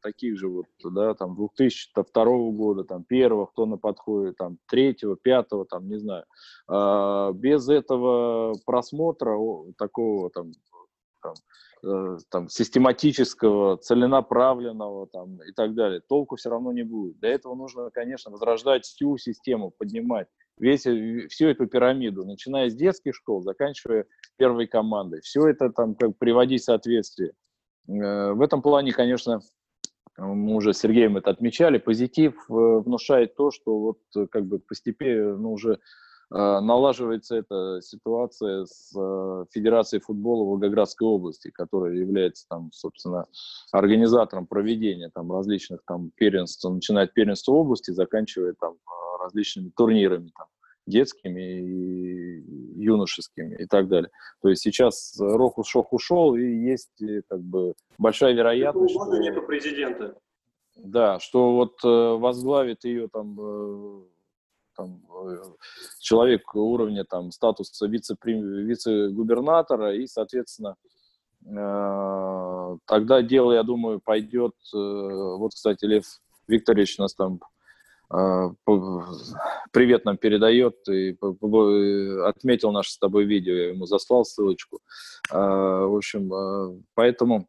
таких 0.00 0.38
же 0.38 0.48
вот, 0.48 0.66
да, 0.82 1.14
там 1.14 1.36
2002 1.36 2.24
года, 2.52 2.84
там 2.84 3.04
первого, 3.04 3.46
кто 3.46 3.66
на 3.66 3.76
подходе, 3.76 4.32
там 4.32 4.58
третьего, 4.68 5.16
пятого, 5.16 5.66
там 5.66 5.88
не 5.88 5.98
знаю. 5.98 6.24
Э, 6.70 7.32
без 7.34 7.68
этого 7.68 8.54
просмотра 8.64 9.36
такого 9.76 10.30
там, 10.30 10.52
там 11.22 11.34
Э, 11.71 11.71
там, 11.82 12.48
систематического, 12.48 13.76
целенаправленного 13.76 15.08
там, 15.08 15.42
и 15.42 15.52
так 15.52 15.74
далее. 15.74 16.00
Толку 16.08 16.36
все 16.36 16.50
равно 16.50 16.72
не 16.72 16.84
будет. 16.84 17.18
Для 17.18 17.30
этого 17.30 17.54
нужно, 17.54 17.90
конечно, 17.90 18.30
возрождать 18.30 18.84
всю 18.84 19.18
систему, 19.18 19.72
поднимать 19.76 20.28
весь, 20.58 20.86
э, 20.86 21.26
всю 21.28 21.48
эту 21.48 21.66
пирамиду, 21.66 22.24
начиная 22.24 22.70
с 22.70 22.74
детских 22.74 23.14
школ, 23.14 23.42
заканчивая 23.42 24.06
первой 24.36 24.66
командой. 24.66 25.20
Все 25.22 25.46
это 25.48 25.70
там 25.70 25.94
как 25.96 26.16
приводить 26.18 26.62
в 26.62 26.66
соответствие. 26.66 27.32
Э, 27.88 28.32
в 28.32 28.40
этом 28.40 28.62
плане, 28.62 28.92
конечно, 28.92 29.40
мы 30.16 30.54
уже 30.54 30.74
с 30.74 30.78
Сергеем 30.78 31.16
это 31.16 31.30
отмечали, 31.30 31.78
позитив 31.78 32.44
внушает 32.48 33.34
то, 33.34 33.50
что 33.50 33.78
вот 33.78 34.28
как 34.30 34.44
бы 34.44 34.58
постепенно 34.58 35.36
ну, 35.38 35.52
уже 35.52 35.80
Э, 35.80 35.80
налаживается 36.34 37.36
эта 37.36 37.80
ситуация 37.82 38.64
с 38.64 38.92
э, 38.96 39.44
Федерацией 39.50 40.00
футбола 40.00 40.44
Волгоградской 40.44 41.06
области, 41.06 41.50
которая 41.50 41.94
является 41.94 42.46
там, 42.48 42.70
собственно, 42.72 43.26
организатором 43.70 44.46
проведения 44.46 45.10
там 45.14 45.30
различных 45.30 45.80
там 45.86 46.10
первенств, 46.16 46.64
начиная 46.68 47.04
от 47.04 47.12
первенства 47.12 47.52
области, 47.52 47.90
заканчивая 47.90 48.54
там 48.58 48.72
э, 48.72 49.22
различными 49.22 49.70
турнирами 49.76 50.30
там 50.36 50.46
детскими 50.86 51.60
и 51.60 52.82
юношескими 52.82 53.56
и 53.56 53.66
так 53.66 53.88
далее. 53.88 54.10
То 54.40 54.48
есть 54.48 54.62
сейчас 54.62 55.16
Рохус 55.20 55.68
Шох 55.68 55.92
ушел, 55.92 56.34
и 56.34 56.42
есть 56.42 57.00
как 57.28 57.40
бы 57.40 57.74
большая 57.98 58.32
вероятность, 58.32 58.94
что... 58.94 59.18
нету 59.18 59.42
президента. 59.42 60.16
Да, 60.76 61.20
что 61.20 61.54
вот 61.54 61.82
возглавит 61.84 62.84
ее 62.84 63.06
там 63.08 64.06
там, 64.76 65.00
э, 65.26 65.42
человек 66.00 66.54
уровня 66.54 67.04
там, 67.04 67.30
статуса 67.30 67.86
вице 67.86 68.16
вице-губернатора, 68.22 69.94
и, 69.94 70.06
соответственно, 70.06 70.76
э, 71.44 72.76
тогда 72.86 73.22
дело, 73.22 73.52
я 73.52 73.62
думаю, 73.62 74.00
пойдет. 74.00 74.54
Э, 74.74 74.76
вот, 74.76 75.52
кстати, 75.54 75.84
Лев 75.84 76.04
Викторович 76.48 76.98
нас 76.98 77.14
там 77.14 77.40
привет 79.72 80.04
нам 80.04 80.18
передает 80.18 80.86
и 80.86 81.16
отметил 82.26 82.70
наше 82.70 82.90
с 82.90 82.98
тобой 82.98 83.24
видео, 83.24 83.54
я 83.54 83.68
ему 83.70 83.86
заслал 83.86 84.26
ссылочку. 84.26 84.80
В 85.30 85.96
общем, 85.96 86.84
поэтому 86.92 87.48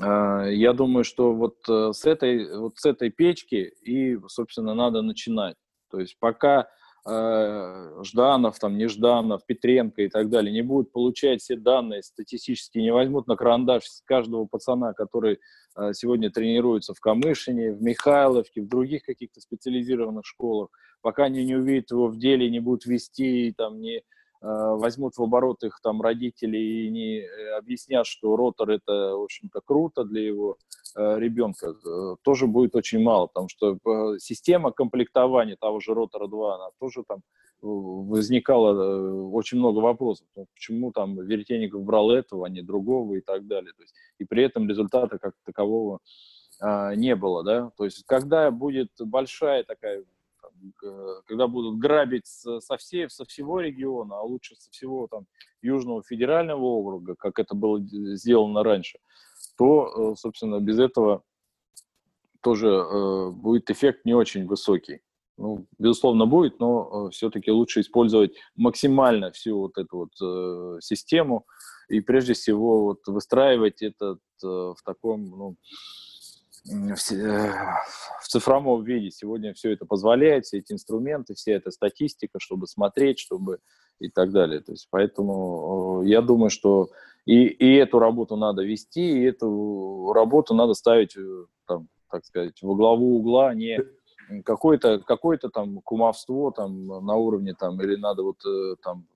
я 0.00 0.72
думаю, 0.72 1.04
что 1.04 1.32
вот 1.34 1.58
с 1.68 2.04
этой, 2.04 2.58
вот 2.58 2.78
с 2.78 2.84
этой 2.84 3.10
печки 3.10 3.72
и, 3.80 4.18
собственно, 4.26 4.74
надо 4.74 5.02
начинать. 5.02 5.54
То 5.96 6.00
есть 6.00 6.18
пока 6.18 6.68
э, 7.08 8.02
Жданов, 8.04 8.58
там, 8.58 8.76
Нежданов, 8.76 9.46
Петренко 9.46 10.02
и 10.02 10.08
так 10.10 10.28
далее 10.28 10.52
не 10.52 10.60
будут 10.60 10.92
получать 10.92 11.40
все 11.40 11.56
данные 11.56 12.02
статистически, 12.02 12.76
не 12.76 12.92
возьмут 12.92 13.26
на 13.28 13.34
карандаш 13.34 13.84
каждого 14.04 14.44
пацана, 14.44 14.92
который 14.92 15.38
э, 15.74 15.94
сегодня 15.94 16.30
тренируется 16.30 16.92
в 16.92 17.00
Камышине, 17.00 17.72
в 17.72 17.80
Михайловке, 17.80 18.60
в 18.60 18.68
других 18.68 19.04
каких-то 19.04 19.40
специализированных 19.40 20.26
школах, 20.26 20.68
пока 21.00 21.24
они 21.24 21.46
не 21.46 21.56
увидят 21.56 21.92
его 21.92 22.08
в 22.08 22.18
деле, 22.18 22.50
не 22.50 22.60
будут 22.60 22.84
вести, 22.84 23.54
там, 23.56 23.80
не 23.80 24.02
возьмут 24.40 25.16
в 25.16 25.22
оборот 25.22 25.62
их 25.64 25.80
там 25.82 26.02
родители 26.02 26.58
и 26.58 26.90
не 26.90 27.20
э, 27.20 27.56
объяснят, 27.56 28.06
что 28.06 28.36
ротор 28.36 28.70
это, 28.70 29.16
в 29.16 29.22
общем-то, 29.22 29.60
круто 29.64 30.04
для 30.04 30.22
его 30.22 30.56
э, 30.96 31.18
ребенка, 31.18 31.74
тоже 32.22 32.46
будет 32.46 32.76
очень 32.76 33.00
мало, 33.00 33.26
потому 33.26 33.48
что 33.48 33.78
система 34.18 34.72
комплектования 34.72 35.56
того 35.58 35.80
же 35.80 35.94
ротора 35.94 36.28
2, 36.28 36.54
она 36.54 36.68
тоже 36.78 37.04
там 37.06 37.20
возникало 37.62 39.30
очень 39.30 39.58
много 39.58 39.78
вопросов, 39.78 40.26
почему 40.54 40.92
там 40.92 41.18
Веретенников 41.18 41.82
брал 41.82 42.10
этого, 42.10 42.46
а 42.46 42.50
не 42.50 42.60
другого 42.60 43.14
и 43.14 43.22
так 43.22 43.46
далее. 43.46 43.72
То 43.72 43.82
есть, 43.82 43.94
и 44.18 44.24
при 44.24 44.44
этом 44.44 44.68
результата 44.68 45.18
как 45.18 45.32
такового 45.44 46.00
не 46.60 47.16
было, 47.16 47.42
да, 47.42 47.70
то 47.76 47.84
есть 47.84 48.04
когда 48.06 48.50
будет 48.50 48.90
большая 48.98 49.64
такая 49.64 50.04
когда 51.26 51.46
будут 51.46 51.78
грабить 51.78 52.26
со, 52.26 52.76
всей, 52.76 53.08
со 53.10 53.24
всего 53.24 53.60
региона, 53.60 54.18
а 54.18 54.22
лучше 54.22 54.54
со 54.56 54.70
всего 54.70 55.06
там 55.08 55.26
Южного 55.62 56.02
федерального 56.02 56.62
округа, 56.62 57.14
как 57.16 57.38
это 57.38 57.54
было 57.54 57.80
сделано 58.16 58.62
раньше, 58.62 58.98
то, 59.56 60.12
э, 60.12 60.16
собственно, 60.16 60.60
без 60.60 60.78
этого 60.78 61.22
тоже 62.42 62.68
э, 62.68 63.30
будет 63.30 63.70
эффект 63.70 64.04
не 64.04 64.14
очень 64.14 64.46
высокий. 64.46 65.00
Ну, 65.38 65.66
безусловно, 65.78 66.26
будет, 66.26 66.60
но 66.60 67.08
э, 67.08 67.10
все-таки 67.10 67.50
лучше 67.50 67.80
использовать 67.80 68.32
максимально 68.54 69.30
всю 69.32 69.58
вот 69.58 69.76
эту 69.76 69.96
вот 69.98 70.10
э, 70.22 70.80
систему 70.80 71.44
и 71.88 72.00
прежде 72.00 72.32
всего 72.32 72.84
вот 72.84 73.06
выстраивать 73.06 73.82
этот 73.82 74.20
э, 74.42 74.46
в 74.46 74.78
таком, 74.84 75.24
ну, 75.26 75.56
в, 76.66 76.96
в 76.96 78.28
цифровом 78.28 78.84
виде. 78.84 79.10
Сегодня 79.10 79.54
все 79.54 79.72
это 79.72 79.86
позволяет, 79.86 80.44
все 80.44 80.58
эти 80.58 80.72
инструменты, 80.72 81.34
вся 81.34 81.52
эта 81.52 81.70
статистика, 81.70 82.38
чтобы 82.40 82.66
смотреть, 82.66 83.18
чтобы 83.18 83.58
и 84.00 84.08
так 84.08 84.32
далее. 84.32 84.60
То 84.60 84.72
есть, 84.72 84.88
поэтому 84.90 86.02
я 86.04 86.20
думаю, 86.20 86.50
что 86.50 86.90
и, 87.24 87.46
и 87.46 87.74
эту 87.76 87.98
работу 87.98 88.36
надо 88.36 88.62
вести, 88.62 89.20
и 89.20 89.24
эту 89.24 90.12
работу 90.12 90.54
надо 90.54 90.74
ставить, 90.74 91.16
э, 91.16 91.44
там, 91.66 91.88
так 92.10 92.24
сказать, 92.24 92.60
во 92.62 92.74
главу 92.74 93.18
угла, 93.18 93.54
не 93.54 93.80
какое-то 94.44 94.98
какое 95.00 95.38
там 95.38 95.80
кумовство 95.82 96.50
там 96.50 96.86
на 96.86 97.14
уровне 97.14 97.54
там 97.54 97.80
или 97.80 97.94
надо 97.94 98.24
вот 98.24 98.44
э, 98.44 98.74
там 98.82 99.06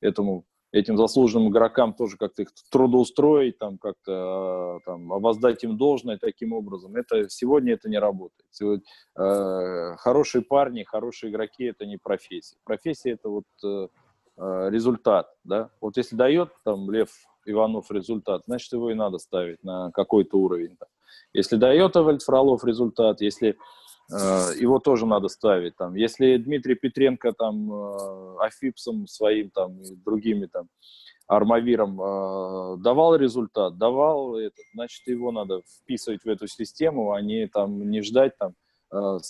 этому 0.00 0.44
этим 0.72 0.96
заслуженным 0.96 1.50
игрокам 1.50 1.94
тоже 1.94 2.16
как-то 2.16 2.42
их 2.42 2.48
трудоустроить, 2.70 3.58
там 3.58 3.78
как-то 3.78 4.12
а, 4.12 4.78
там, 4.84 5.08
воздать 5.08 5.64
им 5.64 5.76
должное 5.76 6.18
таким 6.18 6.52
образом. 6.52 6.94
Это 6.96 7.28
сегодня 7.28 7.74
это 7.74 7.88
не 7.88 7.98
работает. 7.98 8.46
Сегодня, 8.50 8.84
э, 9.18 9.96
хорошие 9.96 10.42
парни, 10.42 10.84
хорошие 10.84 11.30
игроки 11.30 11.64
это 11.64 11.86
не 11.86 11.96
профессия. 11.96 12.56
Профессия 12.64 13.12
это 13.12 13.28
вот 13.28 13.44
э, 13.64 13.88
э, 14.36 14.70
результат, 14.70 15.32
да. 15.44 15.70
Вот 15.80 15.96
если 15.96 16.16
дает 16.16 16.50
там 16.64 16.90
Лев 16.90 17.10
Иванов 17.46 17.90
результат, 17.90 18.42
значит 18.46 18.72
его 18.72 18.90
и 18.90 18.94
надо 18.94 19.18
ставить 19.18 19.62
на 19.64 19.90
какой-то 19.92 20.36
уровень. 20.38 20.76
Если 21.32 21.56
дает 21.56 21.96
Эвальд 21.96 22.22
Фролов 22.22 22.64
результат, 22.64 23.20
если 23.20 23.56
его 24.16 24.78
тоже 24.78 25.06
надо 25.06 25.28
ставить. 25.28 25.76
Там. 25.76 25.94
Если 25.94 26.36
Дмитрий 26.36 26.74
Петренко 26.74 27.32
там 27.32 27.72
э, 27.72 28.36
Афипсом 28.40 29.06
своим 29.06 29.50
там 29.50 29.80
и 29.82 29.94
другими 30.04 30.46
там 30.46 30.68
Армавиром 31.26 32.00
э, 32.00 32.76
давал 32.78 33.16
результат, 33.16 33.78
давал 33.78 34.36
этот, 34.36 34.64
значит 34.74 35.06
его 35.06 35.32
надо 35.32 35.62
вписывать 35.82 36.24
в 36.24 36.28
эту 36.28 36.46
систему, 36.46 37.12
а 37.12 37.20
не 37.20 37.46
там 37.46 37.90
не 37.90 38.02
ждать 38.02 38.36
там 38.38 38.54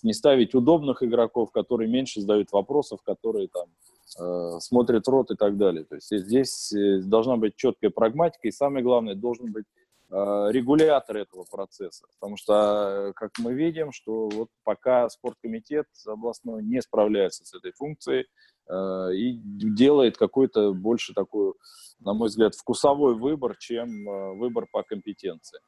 не 0.02 0.14
ставить 0.14 0.54
удобных 0.54 1.02
игроков, 1.02 1.52
которые 1.52 1.86
меньше 1.86 2.22
задают 2.22 2.50
вопросов, 2.50 3.00
которые 3.04 3.48
там 3.48 4.58
смотрят 4.58 5.06
рот 5.06 5.30
и 5.32 5.36
так 5.36 5.58
далее. 5.58 5.84
То 5.84 5.96
есть 5.96 6.10
здесь 6.10 6.72
должна 7.04 7.36
быть 7.36 7.56
четкая 7.56 7.90
прагматика, 7.90 8.48
и 8.48 8.52
самое 8.52 8.82
главное, 8.82 9.14
должен 9.14 9.52
быть 9.52 9.66
Э, 9.66 9.79
регулятор 10.10 11.18
этого 11.18 11.44
процесса. 11.44 12.06
Потому 12.18 12.36
что, 12.36 13.12
как 13.14 13.30
мы 13.38 13.54
видим, 13.54 13.92
что 13.92 14.28
вот 14.28 14.48
пока 14.64 15.08
спорткомитет 15.08 15.86
областной 16.06 16.64
не 16.64 16.82
справляется 16.82 17.44
с 17.44 17.54
этой 17.54 17.72
функцией 17.72 18.26
э, 18.68 19.14
и 19.14 19.34
делает 19.34 20.16
какой-то 20.16 20.72
больше 20.74 21.14
такой, 21.14 21.52
на 22.00 22.12
мой 22.12 22.28
взгляд, 22.28 22.54
вкусовой 22.56 23.14
выбор, 23.14 23.56
чем 23.56 24.08
э, 24.08 24.34
выбор 24.34 24.66
по 24.72 24.82
компетенции. 24.82 25.60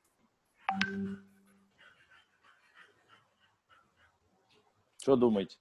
Что 5.01 5.16
думаете? 5.16 5.56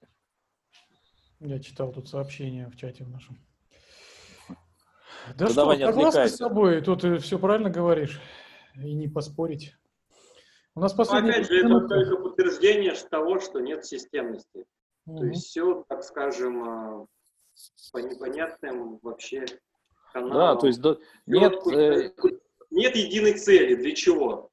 Я 1.38 1.58
читал 1.60 1.92
тут 1.92 2.08
сообщение 2.08 2.68
в 2.68 2.76
чате 2.76 3.04
в 3.04 3.10
нашем. 3.10 3.38
Да, 4.48 4.56
да 5.36 5.46
что, 5.46 5.54
давай 5.54 5.78
не 5.78 5.86
согласен 5.86 6.28
с 6.28 6.36
тобой, 6.36 6.80
тут 6.80 7.02
ты 7.02 7.18
все 7.18 7.38
правильно 7.38 7.70
говоришь 7.70 8.20
и 8.76 8.92
не 8.92 9.08
поспорить. 9.08 9.74
У 10.74 10.80
нас 10.80 10.92
последний... 10.94 11.30
Опять 11.30 11.48
же, 11.48 11.66
это 11.66 11.88
только 11.88 12.16
подтверждение 12.16 12.94
того, 13.10 13.38
что 13.40 13.60
нет 13.60 13.84
системности. 13.84 14.66
Угу. 15.06 15.18
То 15.18 15.26
есть 15.26 15.46
все, 15.46 15.84
так 15.88 16.02
скажем, 16.02 16.64
а, 16.64 17.06
по 17.92 17.98
непонятным 17.98 18.98
вообще 19.02 19.44
каналам. 20.12 20.34
Да, 20.34 20.56
то 20.56 20.66
есть 20.66 20.80
да, 20.80 20.96
нет... 21.26 21.54
Э... 21.66 22.10
Нет 22.74 22.96
единой 22.96 23.34
цели. 23.34 23.74
Для 23.74 23.94
чего? 23.94 24.50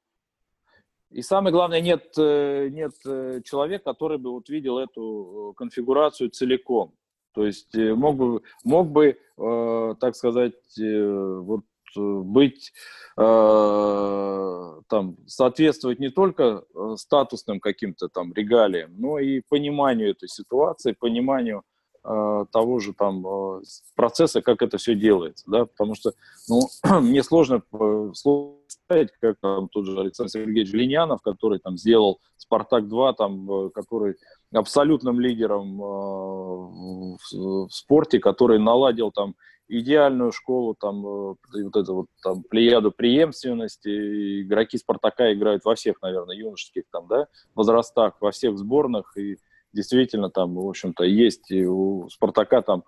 И 1.10 1.22
самое 1.22 1.52
главное, 1.52 1.82
нет, 1.82 2.14
э, 2.18 2.68
нет 2.70 2.92
э, 3.06 3.42
человека, 3.44 3.86
который 3.86 4.18
бы 4.18 4.32
вот 4.32 4.50
видел 4.50 4.78
эту 4.78 5.52
э, 5.52 5.58
конфигурацию 5.58 6.30
целиком. 6.30 6.94
То 7.34 7.46
есть 7.46 7.74
мог 7.76 8.18
бы, 8.18 8.42
мог 8.64 8.90
бы 8.90 9.18
так 9.38 10.16
сказать, 10.16 10.56
вот 10.78 11.62
быть, 11.96 12.72
э, 13.18 14.82
там, 14.88 15.18
соответствовать 15.28 16.00
не 16.00 16.10
только 16.10 16.64
э, 16.74 16.96
статусным 16.98 17.60
каким-то 17.60 18.08
там 18.10 18.34
регалиям, 18.34 18.92
но 18.98 19.20
и 19.20 19.42
пониманию 19.48 20.12
этой 20.12 20.30
ситуации, 20.30 20.94
пониманию 20.94 21.64
э, 22.04 22.46
того 22.52 22.80
же 22.80 22.94
там 22.94 23.26
э, 23.26 23.62
процесса, 23.96 24.42
как 24.42 24.62
это 24.62 24.78
все 24.78 24.96
делается, 24.96 25.46
да, 25.48 25.66
потому 25.66 25.96
что, 25.96 26.14
ну, 26.48 26.62
мне 27.02 27.24
сложно, 27.24 27.62
э, 27.74 28.12
сложно 28.14 28.60
представить, 28.70 29.10
как 29.20 29.38
там 29.42 29.70
тот 29.70 29.86
же 29.86 30.00
Александр 30.00 30.32
Сергеевич 30.32 30.74
Линянов, 30.74 31.22
который 31.22 31.60
там 31.60 31.78
сделал 31.78 32.20
«Спартак-2», 32.38 33.14
там, 33.18 33.52
э, 33.52 33.70
который 33.72 34.16
абсолютным 34.54 35.20
лидером 35.20 35.82
э, 35.82 35.86
в, 35.86 37.68
в 37.68 37.70
спорте, 37.72 38.20
который 38.20 38.60
наладил 38.60 39.12
там 39.12 39.36
идеальную 39.70 40.32
школу, 40.32 40.76
там, 40.76 41.06
э, 41.06 41.36
вот 41.64 41.76
эту 41.76 41.96
вот 41.96 42.08
там 42.24 42.44
плеяду 42.44 42.92
преемственности. 42.92 44.42
Игроки 44.42 44.78
Спартака 44.78 45.32
играют 45.34 45.64
во 45.64 45.76
всех, 45.76 46.02
наверное, 46.02 46.36
юношеских 46.36 46.84
там, 46.92 47.08
да, 47.08 47.28
возрастах, 47.56 48.16
во 48.20 48.32
всех 48.32 48.58
сборных. 48.58 49.16
И 49.16 49.38
действительно 49.72 50.30
там, 50.30 50.56
в 50.56 50.68
общем-то, 50.68 51.04
есть 51.04 51.52
и 51.52 51.66
у 51.66 52.10
Спартака 52.10 52.62
там 52.64 52.84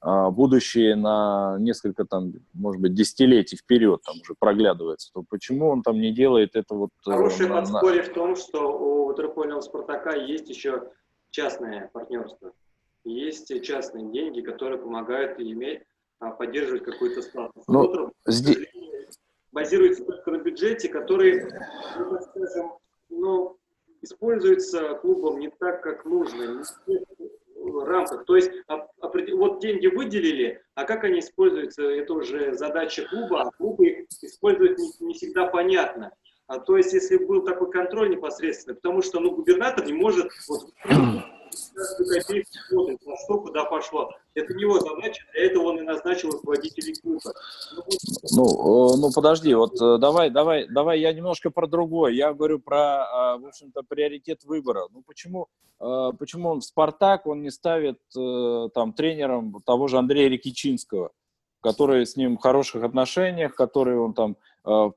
а, 0.00 0.30
будущее 0.30 0.96
на 0.96 1.58
несколько 1.60 2.04
там, 2.04 2.32
может 2.54 2.80
быть, 2.80 2.94
десятилетий 2.94 3.56
вперед 3.56 4.00
там 4.02 4.16
уже 4.20 4.34
проглядывается, 4.36 5.12
то 5.12 5.22
почему 5.28 5.68
он 5.68 5.82
там 5.82 6.00
не 6.00 6.12
делает 6.12 6.56
это 6.56 6.74
вот... 6.74 6.90
Э, 7.06 7.12
Хорошее 7.12 7.48
на, 7.50 7.60
подспорье 7.60 8.02
в 8.02 8.12
том, 8.12 8.34
что 8.34 8.76
у 8.76 9.06
ватерпольного 9.06 9.60
Спартака 9.60 10.14
есть 10.16 10.48
еще 10.48 10.90
частное 11.30 11.88
партнерство. 11.92 12.52
Есть 13.04 13.52
частные 13.62 14.10
деньги, 14.10 14.40
которые 14.40 14.80
помогают 14.80 15.38
иметь 15.38 15.82
поддерживать 16.30 16.84
какой-то 16.84 17.22
статус. 17.22 17.64
Но 17.66 17.84
ну, 17.84 18.12
здесь... 18.26 18.66
базируется 19.50 20.04
только 20.04 20.30
на 20.30 20.38
бюджете, 20.38 20.88
который, 20.88 21.44
ну, 21.98 22.20
скажем, 22.20 22.72
ну, 23.10 23.56
используется 24.02 24.94
клубом 24.94 25.38
не 25.38 25.50
так, 25.50 25.82
как 25.82 26.04
нужно, 26.04 26.62
не 26.86 27.70
в 27.70 27.84
рамках. 27.84 28.24
То 28.24 28.36
есть 28.36 28.50
вот 28.68 29.60
деньги 29.60 29.86
выделили, 29.86 30.62
а 30.74 30.84
как 30.84 31.04
они 31.04 31.20
используются, 31.20 31.82
это 31.82 32.12
уже 32.14 32.54
задача 32.54 33.06
клуба, 33.08 33.42
а 33.42 33.50
клубы 33.50 33.88
их 33.88 34.06
используют 34.22 34.78
не, 34.78 34.90
не 35.00 35.14
всегда 35.14 35.46
понятно. 35.46 36.12
А, 36.48 36.58
то 36.58 36.76
есть 36.76 36.92
если 36.92 37.16
был 37.16 37.42
такой 37.42 37.70
контроль 37.70 38.10
непосредственно, 38.10 38.74
потому 38.74 39.00
что 39.00 39.20
ну, 39.20 39.30
губернатор 39.30 39.84
не 39.86 39.92
может 39.92 40.30
вот, 40.48 40.70
копейку 41.52 42.50
смотрит, 42.68 43.06
на 43.06 43.16
что, 43.16 43.40
куда 43.40 43.64
пошло. 43.64 44.10
Это 44.34 44.54
не 44.54 44.62
его 44.62 44.80
задача, 44.80 45.22
для 45.32 45.44
этого 45.44 45.64
он 45.64 45.80
и 45.80 45.82
назначил 45.82 46.30
руководителей 46.30 46.94
клуба. 47.00 47.34
Ну, 48.34 48.96
ну, 48.96 49.10
подожди, 49.14 49.54
вот 49.54 49.80
э, 49.80 49.98
давай, 49.98 50.30
давай, 50.30 50.66
давай 50.68 51.00
я 51.00 51.12
немножко 51.12 51.50
про 51.50 51.66
другое. 51.66 52.12
Я 52.12 52.32
говорю 52.32 52.58
про, 52.58 53.04
а, 53.04 53.38
в 53.38 53.46
общем-то, 53.46 53.82
приоритет 53.82 54.44
выбора. 54.44 54.88
Ну, 54.90 55.02
почему, 55.06 55.48
э, 55.80 56.10
почему 56.18 56.48
он 56.48 56.60
в 56.60 56.64
«Спартак», 56.64 57.26
он 57.26 57.42
не 57.42 57.50
ставит 57.50 57.98
э, 58.16 58.68
там 58.74 58.94
тренером 58.94 59.62
того 59.66 59.88
же 59.88 59.98
Андрея 59.98 60.28
Рикичинского, 60.28 61.10
который 61.60 62.06
с 62.06 62.16
ним 62.16 62.38
в 62.38 62.40
хороших 62.40 62.84
отношениях, 62.84 63.54
который 63.54 63.98
он 63.98 64.14
там 64.14 64.36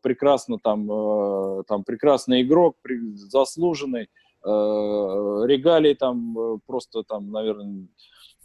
прекрасно 0.04 0.60
там, 0.60 0.86
там 1.66 1.84
прекрасный 1.84 2.44
игрок, 2.44 2.78
заслуженный, 3.16 4.10
Э, 4.46 5.44
регалии 5.48 5.96
там 5.96 6.38
э, 6.38 6.60
просто 6.68 7.02
там, 7.02 7.32
наверное, 7.32 7.88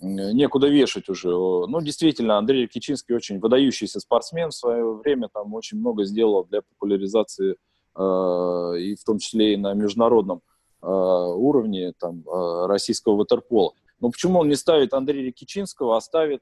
некуда 0.01 0.67
вешать 0.67 1.11
уже. 1.11 1.29
Ну, 1.29 1.81
действительно, 1.83 2.39
Андрей 2.39 2.67
Кичинский 2.67 3.15
очень 3.15 3.39
выдающийся 3.39 4.01
спортсмен 4.01 4.49
в 4.49 4.55
свое 4.55 4.95
время, 4.95 5.29
там 5.31 5.53
очень 5.53 5.79
много 5.79 6.05
сделал 6.05 6.45
для 6.45 6.63
популяризации 6.63 7.57
э, 7.97 8.81
и 8.81 8.97
в 8.97 9.05
том 9.05 9.19
числе 9.19 9.55
и 9.55 9.57
на 9.59 9.75
международном 9.75 10.43
уровне 10.83 11.93
там, 12.01 12.25
российского 12.67 13.17
ватерпола. 13.17 13.75
Но 14.01 14.11
почему 14.11 14.39
он 14.39 14.49
не 14.49 14.55
ставит 14.55 14.95
Андрея 14.95 15.31
Кичинского, 15.31 15.99
а 15.99 16.01
ставит 16.01 16.41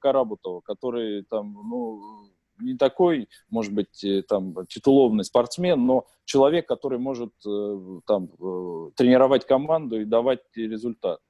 Карабутова, 0.00 0.62
который 0.62 1.22
там, 1.24 1.52
ну, 1.52 2.30
не 2.60 2.76
такой, 2.76 3.28
может 3.50 3.72
быть, 3.72 4.04
э, 4.04 4.22
там, 4.22 4.54
титулованный 4.66 5.24
спортсмен, 5.24 5.84
но 5.84 6.06
человек, 6.24 6.66
который 6.68 6.98
может 6.98 7.32
э, 7.46 8.00
там, 8.06 8.30
э, 8.40 8.90
тренировать 8.96 9.46
команду 9.46 10.00
и 10.00 10.04
давать 10.04 10.40
результат. 10.54 11.20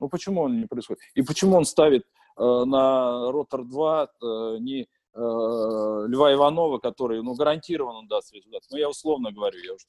Ну, 0.00 0.08
почему 0.08 0.42
он 0.42 0.60
не 0.60 0.66
происходит? 0.66 1.02
И 1.14 1.22
почему 1.22 1.56
он 1.56 1.64
ставит 1.64 2.04
на 2.36 3.30
Ротор-2 3.30 4.08
не 4.60 4.86
Льва 5.12 6.32
Иванова, 6.32 6.78
который, 6.78 7.22
ну, 7.22 7.34
гарантированно 7.34 8.08
даст 8.08 8.32
результат. 8.32 8.62
Ну, 8.70 8.78
я 8.78 8.88
условно 8.88 9.30
говорю, 9.30 9.58
я 9.62 9.74
уж 9.74 9.82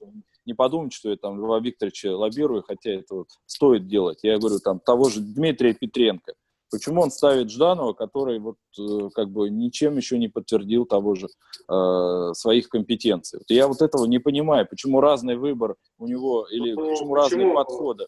не 0.45 0.53
подумайте, 0.53 0.97
что 0.97 1.11
я 1.11 1.15
там 1.15 1.39
Льва 1.39 1.59
Викторовича 1.59 2.18
лоббирую, 2.18 2.63
хотя 2.63 2.91
это 2.91 3.15
вот 3.15 3.27
стоит 3.45 3.88
делать. 3.88 4.19
Я 4.23 4.38
говорю, 4.38 4.59
там, 4.59 4.80
того 4.80 5.09
же 5.09 5.22
Дмитрия 5.22 5.73
Петренко. 5.73 6.34
Почему 6.72 7.02
он 7.02 7.11
ставит 7.11 7.52
Жданова, 7.52 7.93
который 7.93 8.39
вот 8.39 8.56
э, 8.80 9.10
как 9.14 9.30
бы 9.30 9.49
ничем 9.49 9.98
еще 9.98 10.18
не 10.18 10.30
подтвердил 10.30 10.85
того 10.85 11.15
же 11.15 11.27
э, 11.27 12.34
своих 12.34 12.69
компетенций? 12.69 13.39
Вот 13.39 13.49
я 13.49 13.68
вот 13.68 13.81
этого 13.81 14.06
не 14.06 14.19
понимаю, 14.19 14.65
почему 14.69 15.02
разный 15.02 15.35
выбор 15.35 15.76
у 15.99 16.07
него 16.07 16.48
или 16.49 16.72
ну, 16.72 16.89
почему, 16.89 16.93
почему 16.93 17.15
разные 17.15 17.53
подходы. 17.53 18.06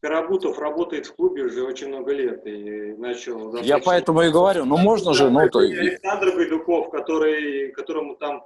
Карабутов 0.00 0.58
работает 0.60 1.06
в 1.06 1.16
клубе 1.16 1.42
уже 1.42 1.64
очень 1.64 1.88
много 1.88 2.12
лет 2.12 2.46
и 2.46 2.94
начал. 2.96 3.56
Я 3.56 3.80
поэтому 3.80 4.22
и 4.22 4.30
говорю, 4.30 4.64
ну 4.64 4.76
можно 4.76 5.12
же, 5.12 5.28
ну 5.28 5.48
то. 5.48 5.58
Александр 5.58 6.36
Гайдуков, 6.36 6.90
который, 6.90 7.72
которому 7.72 8.14
там, 8.14 8.44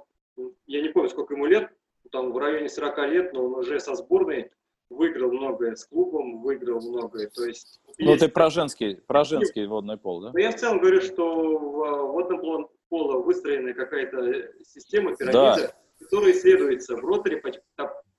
я 0.65 0.81
не 0.81 0.89
помню, 0.89 1.09
сколько 1.09 1.35
ему 1.35 1.45
лет, 1.45 1.69
там 2.11 2.31
в 2.31 2.37
районе 2.37 2.69
40 2.69 2.97
лет, 3.09 3.33
но 3.33 3.45
он 3.45 3.53
уже 3.53 3.79
со 3.79 3.93
сборной 3.93 4.49
выиграл 4.95 5.31
многое 5.31 5.75
с 5.75 5.85
клубом, 5.85 6.41
выиграл 6.41 6.81
многое. 6.81 7.29
То 7.29 7.45
есть, 7.45 7.81
ну, 7.97 8.11
есть... 8.11 8.21
ты 8.21 8.29
про 8.29 8.49
женский, 8.49 8.95
про 8.95 9.23
женский 9.23 9.65
водный 9.65 9.97
пол, 9.97 10.21
да? 10.21 10.31
Но 10.33 10.39
я 10.39 10.51
в 10.51 10.55
целом 10.55 10.79
говорю, 10.79 11.01
что 11.01 11.57
в 11.57 12.11
водном 12.11 12.69
поло 12.89 13.21
выстроена 13.21 13.73
какая-то 13.73 14.51
система, 14.63 15.15
пирамида, 15.15 15.55
да. 15.57 15.73
которая 15.99 16.31
исследуется. 16.31 16.95
В 16.95 17.05
роторе 17.05 17.41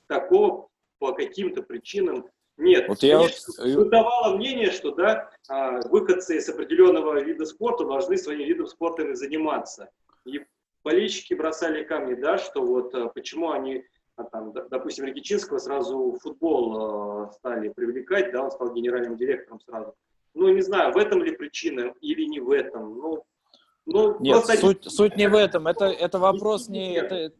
такого 0.06 0.68
по 0.98 1.12
каким-то 1.12 1.62
причинам 1.62 2.26
нет. 2.56 2.88
Вот 2.88 3.02
я 3.02 3.18
вот... 3.18 3.32
Бытовало 3.58 4.36
мнение, 4.36 4.70
что 4.70 4.92
да, 4.92 5.30
а, 5.48 5.80
выходцы 5.88 6.40
с 6.40 6.48
определенного 6.48 7.20
вида 7.20 7.46
спорта 7.46 7.84
должны 7.84 8.16
своим 8.16 8.46
видом 8.46 8.66
спорта 8.66 9.14
заниматься. 9.14 9.90
И 10.24 10.40
болельщики 10.82 11.34
бросали 11.34 11.84
камни, 11.84 12.14
да, 12.14 12.38
что 12.38 12.64
вот 12.64 12.94
а, 12.94 13.08
почему 13.08 13.50
они 13.50 13.76
а 13.78 13.82
там, 14.22 14.52
допустим, 14.70 15.04
Рикичинского 15.06 15.58
сразу 15.58 16.16
футбол 16.22 17.26
э, 17.26 17.32
стали 17.32 17.68
привлекать, 17.68 18.32
да, 18.32 18.44
он 18.44 18.50
стал 18.50 18.72
генеральным 18.72 19.16
директором 19.16 19.60
сразу. 19.60 19.94
Ну, 20.34 20.52
не 20.52 20.62
знаю, 20.62 20.92
в 20.92 20.96
этом 20.96 21.22
ли 21.22 21.36
причина 21.36 21.94
или 22.00 22.24
не 22.24 22.40
в 22.40 22.50
этом. 22.50 22.96
Ну, 22.96 23.24
ну, 23.86 24.18
Нет, 24.20 24.44
просто... 24.44 24.56
суть, 24.56 24.84
суть 24.84 25.16
не 25.16 25.28
в 25.28 25.34
этом. 25.34 25.66
Это, 25.66 25.86
это 25.86 26.18
вопрос 26.18 26.68
не... 26.68 26.94
Это, 26.94 27.32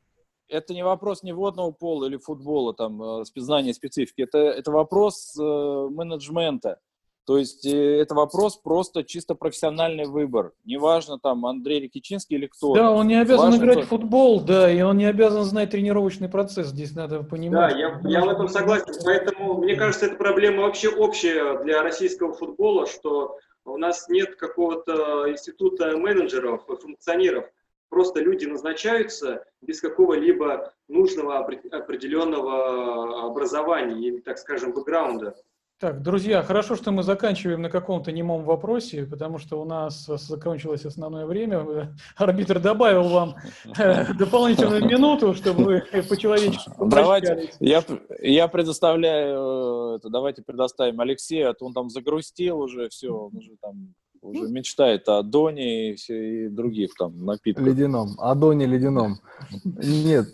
это 0.48 0.74
не 0.74 0.84
вопрос 0.84 1.22
не 1.22 1.32
водного 1.32 1.70
пола 1.72 2.06
или 2.06 2.16
футбола, 2.16 2.74
там, 2.74 3.02
э, 3.02 3.24
знания 3.36 3.72
специфики. 3.72 4.22
Это, 4.22 4.38
это 4.38 4.70
вопрос 4.70 5.36
э, 5.38 5.42
менеджмента. 5.42 6.80
То 7.26 7.38
есть 7.38 7.64
э, 7.64 8.00
это 8.00 8.14
вопрос 8.14 8.56
просто 8.56 9.02
чисто 9.02 9.34
профессиональный 9.34 10.04
выбор. 10.04 10.52
Неважно, 10.64 11.18
там, 11.18 11.46
Андрей 11.46 11.80
Рикичинский 11.80 12.36
или 12.36 12.46
кто. 12.46 12.74
Да, 12.74 12.90
он 12.92 13.08
не 13.08 13.18
обязан 13.18 13.50
Важно, 13.50 13.62
играть 13.62 13.84
в 13.84 13.88
футбол, 13.88 14.40
да, 14.40 14.70
и 14.70 14.82
он 14.82 14.98
не 14.98 15.06
обязан 15.06 15.44
знать 15.44 15.70
тренировочный 15.70 16.28
процесс. 16.28 16.68
Здесь 16.68 16.94
надо 16.94 17.22
понимать. 17.22 17.72
Да, 17.72 17.78
я, 17.78 18.00
я 18.04 18.24
в 18.24 18.28
этом 18.28 18.48
согласен. 18.48 18.92
Поэтому, 19.04 19.54
мне 19.54 19.74
кажется, 19.74 20.06
эта 20.06 20.16
проблема 20.16 20.62
вообще 20.62 20.88
общая 20.90 21.62
для 21.62 21.82
российского 21.82 22.34
футбола, 22.34 22.86
что 22.86 23.38
у 23.64 23.78
нас 23.78 24.08
нет 24.08 24.36
какого-то 24.36 25.30
института 25.30 25.96
менеджеров, 25.96 26.66
функционеров. 26.66 27.46
Просто 27.88 28.20
люди 28.20 28.44
назначаются 28.44 29.44
без 29.62 29.80
какого-либо 29.80 30.72
нужного 30.88 31.38
определенного 31.38 33.26
образования 33.26 34.08
или, 34.08 34.18
так 34.18 34.36
скажем, 34.38 34.72
бэкграунда. 34.72 35.36
Так, 35.80 36.02
друзья, 36.02 36.42
хорошо, 36.44 36.76
что 36.76 36.92
мы 36.92 37.02
заканчиваем 37.02 37.60
на 37.60 37.68
каком-то 37.68 38.12
немом 38.12 38.44
вопросе, 38.44 39.06
потому 39.06 39.38
что 39.38 39.60
у 39.60 39.64
нас 39.64 40.06
закончилось 40.06 40.84
основное 40.84 41.26
время. 41.26 41.92
Арбитр 42.16 42.60
добавил 42.60 43.08
вам 43.08 43.34
э, 43.76 44.14
дополнительную 44.18 44.84
минуту, 44.84 45.34
чтобы 45.34 45.64
вы 45.64 46.02
по-человечески 46.02 46.70
Давайте, 46.78 47.50
я, 47.58 47.82
я 48.20 48.46
предоставляю, 48.46 49.96
это, 49.96 50.08
давайте 50.10 50.42
предоставим 50.42 51.00
Алексею, 51.00 51.50
а 51.50 51.54
то 51.54 51.66
он 51.66 51.74
там 51.74 51.90
загрустил 51.90 52.60
уже, 52.60 52.88
все, 52.88 53.10
он 53.10 53.36
уже 53.36 53.56
там 53.60 53.94
уже 54.22 54.48
мечтает 54.48 55.08
о 55.08 55.22
Доне 55.22 55.90
и, 55.90 55.94
все, 55.96 56.44
и 56.44 56.48
других 56.48 56.94
там 56.96 57.26
напитках. 57.26 57.66
Ледяном, 57.66 58.14
о 58.18 58.34
Доне 58.36 58.66
ледяном. 58.66 59.18
Нет. 59.64 60.28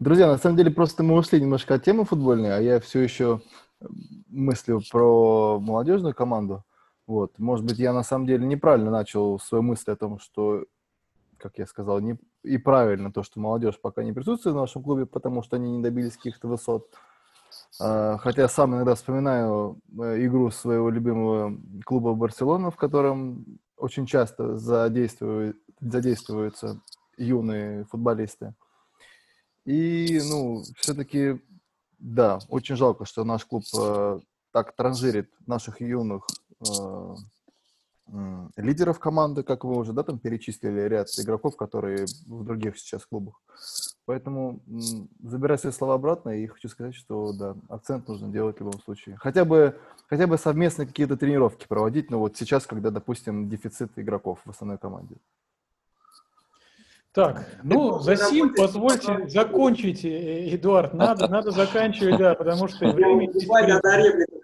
Друзья, 0.00 0.26
на 0.26 0.36
самом 0.36 0.56
деле 0.56 0.72
просто 0.72 1.04
мы 1.04 1.16
ушли 1.16 1.40
немножко 1.40 1.74
от 1.74 1.84
темы 1.84 2.04
футбольной, 2.04 2.56
а 2.56 2.60
я 2.60 2.80
все 2.80 3.00
еще 3.00 3.40
мыслью 4.32 4.80
про 4.90 5.60
молодежную 5.60 6.14
команду. 6.14 6.64
Вот. 7.06 7.38
Может 7.38 7.64
быть, 7.66 7.78
я 7.78 7.92
на 7.92 8.02
самом 8.02 8.26
деле 8.26 8.46
неправильно 8.46 8.90
начал 8.90 9.38
свою 9.38 9.62
мысль 9.62 9.90
о 9.90 9.96
том, 9.96 10.18
что, 10.18 10.64
как 11.38 11.58
я 11.58 11.66
сказал, 11.66 12.00
не, 12.00 12.18
и 12.42 12.58
правильно 12.58 13.12
то, 13.12 13.22
что 13.22 13.40
молодежь 13.40 13.80
пока 13.80 14.02
не 14.02 14.12
присутствует 14.12 14.56
в 14.56 14.60
нашем 14.60 14.82
клубе, 14.82 15.06
потому 15.06 15.42
что 15.42 15.56
они 15.56 15.70
не 15.70 15.82
добились 15.82 16.16
каких-то 16.16 16.48
высот. 16.48 16.88
А, 17.80 18.18
хотя 18.18 18.48
сам 18.48 18.74
иногда 18.74 18.94
вспоминаю 18.94 19.78
э, 20.00 20.24
игру 20.24 20.50
своего 20.50 20.90
любимого 20.90 21.58
клуба 21.84 22.14
Барселона, 22.14 22.70
в 22.70 22.76
котором 22.76 23.58
очень 23.76 24.06
часто 24.06 24.56
задействуют, 24.56 25.56
задействуются 25.80 26.80
юные 27.16 27.84
футболисты. 27.86 28.54
И, 29.64 30.20
ну, 30.28 30.62
все-таки, 30.76 31.40
да, 32.02 32.40
очень 32.48 32.74
жалко, 32.76 33.04
что 33.04 33.22
наш 33.22 33.44
клуб 33.44 33.62
э, 33.78 34.18
так 34.50 34.74
транжирит 34.74 35.30
наших 35.46 35.80
юных 35.80 36.26
э, 36.60 37.14
лидеров 38.56 38.98
команды, 38.98 39.44
как 39.44 39.64
вы 39.64 39.76
уже, 39.76 39.92
да, 39.92 40.02
там 40.02 40.18
перечислили 40.18 40.80
ряд 40.80 41.06
игроков, 41.18 41.56
которые 41.56 42.06
в 42.26 42.44
других 42.44 42.76
сейчас 42.76 43.06
клубах. 43.06 43.40
Поэтому 44.04 44.60
забирая 45.22 45.58
свои 45.58 45.70
слова 45.72 45.94
обратно 45.94 46.30
и 46.30 46.48
хочу 46.48 46.68
сказать, 46.68 46.96
что 46.96 47.32
да, 47.32 47.56
акцент 47.68 48.08
нужно 48.08 48.28
делать 48.28 48.56
в 48.56 48.60
любом 48.60 48.80
случае. 48.80 49.16
Хотя 49.16 49.44
бы, 49.44 49.78
хотя 50.08 50.26
бы 50.26 50.38
совместно 50.38 50.86
какие-то 50.86 51.16
тренировки 51.16 51.68
проводить, 51.68 52.10
но 52.10 52.18
вот 52.18 52.36
сейчас, 52.36 52.66
когда, 52.66 52.90
допустим, 52.90 53.48
дефицит 53.48 53.92
игроков 53.96 54.40
в 54.44 54.50
основной 54.50 54.78
команде. 54.78 55.14
Так, 57.12 57.44
ну, 57.62 57.98
за 57.98 58.16
сим 58.16 58.54
позвольте 58.54 59.28
закончить, 59.28 60.02
э, 60.02 60.54
Эдуард. 60.54 60.94
Надо, 60.94 61.28
надо 61.28 61.50
заканчивать, 61.50 62.16
да, 62.16 62.34
потому 62.34 62.68
что 62.68 62.90
время... 62.90 63.30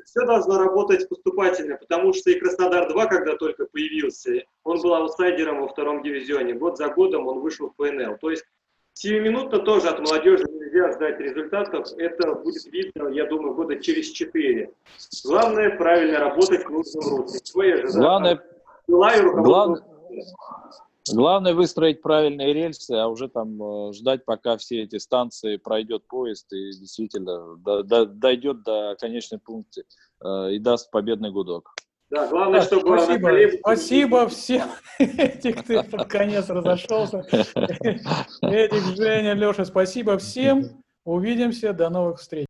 Все 0.05 0.27
должно 0.27 0.59
работать 0.59 1.09
поступательно, 1.09 1.77
потому 1.77 2.13
что 2.13 2.31
и 2.31 2.39
Краснодар-2, 2.39 3.09
когда 3.09 3.37
только 3.37 3.67
появился, 3.67 4.43
он 4.65 4.81
был 4.83 4.95
аутсайдером 4.95 5.63
во 5.63 5.69
втором 5.69 6.03
дивизионе. 6.03 6.55
Год 6.55 6.77
за 6.77 6.89
годом 6.89 7.27
он 7.27 7.41
вышел 7.41 7.71
в 7.71 7.77
ПНЛ. 7.77 8.17
То 8.21 8.31
есть 8.31 8.45
Сиюминутно 8.93 9.61
тоже 9.61 9.89
от 9.89 10.01
молодежи 10.01 10.45
нельзя 10.51 10.93
ждать 10.93 11.21
результатов. 11.21 11.87
Это 11.97 12.35
будет 12.35 12.65
видно, 12.67 13.09
я 13.09 13.27
думаю, 13.27 13.55
года 13.55 13.77
через 13.77 14.09
четыре. 14.09 14.73
Главное 15.25 15.77
правильно 15.77 16.19
работать 16.19 16.67
в 16.67 16.71
нужном 16.71 17.21
русле. 17.21 17.87
Главное, 17.95 18.43
главное, 18.89 19.83
главное 21.15 21.55
выстроить 21.55 22.03
правильные 22.03 22.53
рельсы, 22.53 22.93
а 22.93 23.09
уже 23.09 23.29
там 23.29 23.63
э, 23.63 23.93
ждать, 23.93 24.25
пока 24.25 24.57
все 24.57 24.83
эти 24.83 24.97
станции 24.99 25.57
пройдет 25.57 26.07
поезд 26.09 26.53
и 26.53 26.71
действительно 26.73 27.57
дойдет 27.57 28.63
до 28.63 28.97
конечной 29.01 29.39
пункта 29.39 29.83
э, 30.23 30.53
и 30.53 30.59
даст 30.59 30.91
победный 30.91 31.31
гудок. 31.31 31.75
Да, 32.11 32.27
главное, 32.27 32.61
так, 32.61 32.69
чтобы... 32.69 32.99
Спасибо, 32.99 33.59
спасибо 33.59 34.29
всем 34.29 34.71
этих, 34.99 35.63
кто 35.63 35.83
под 35.85 36.09
конец 36.09 36.49
разошелся. 36.49 37.19
Эдик, 38.43 38.97
Женя, 38.97 39.35
Леша, 39.35 39.65
спасибо 39.67 40.17
всем. 40.17 40.83
Увидимся, 41.05 41.73
до 41.73 41.91
новых 41.91 42.19
встреч. 42.19 42.48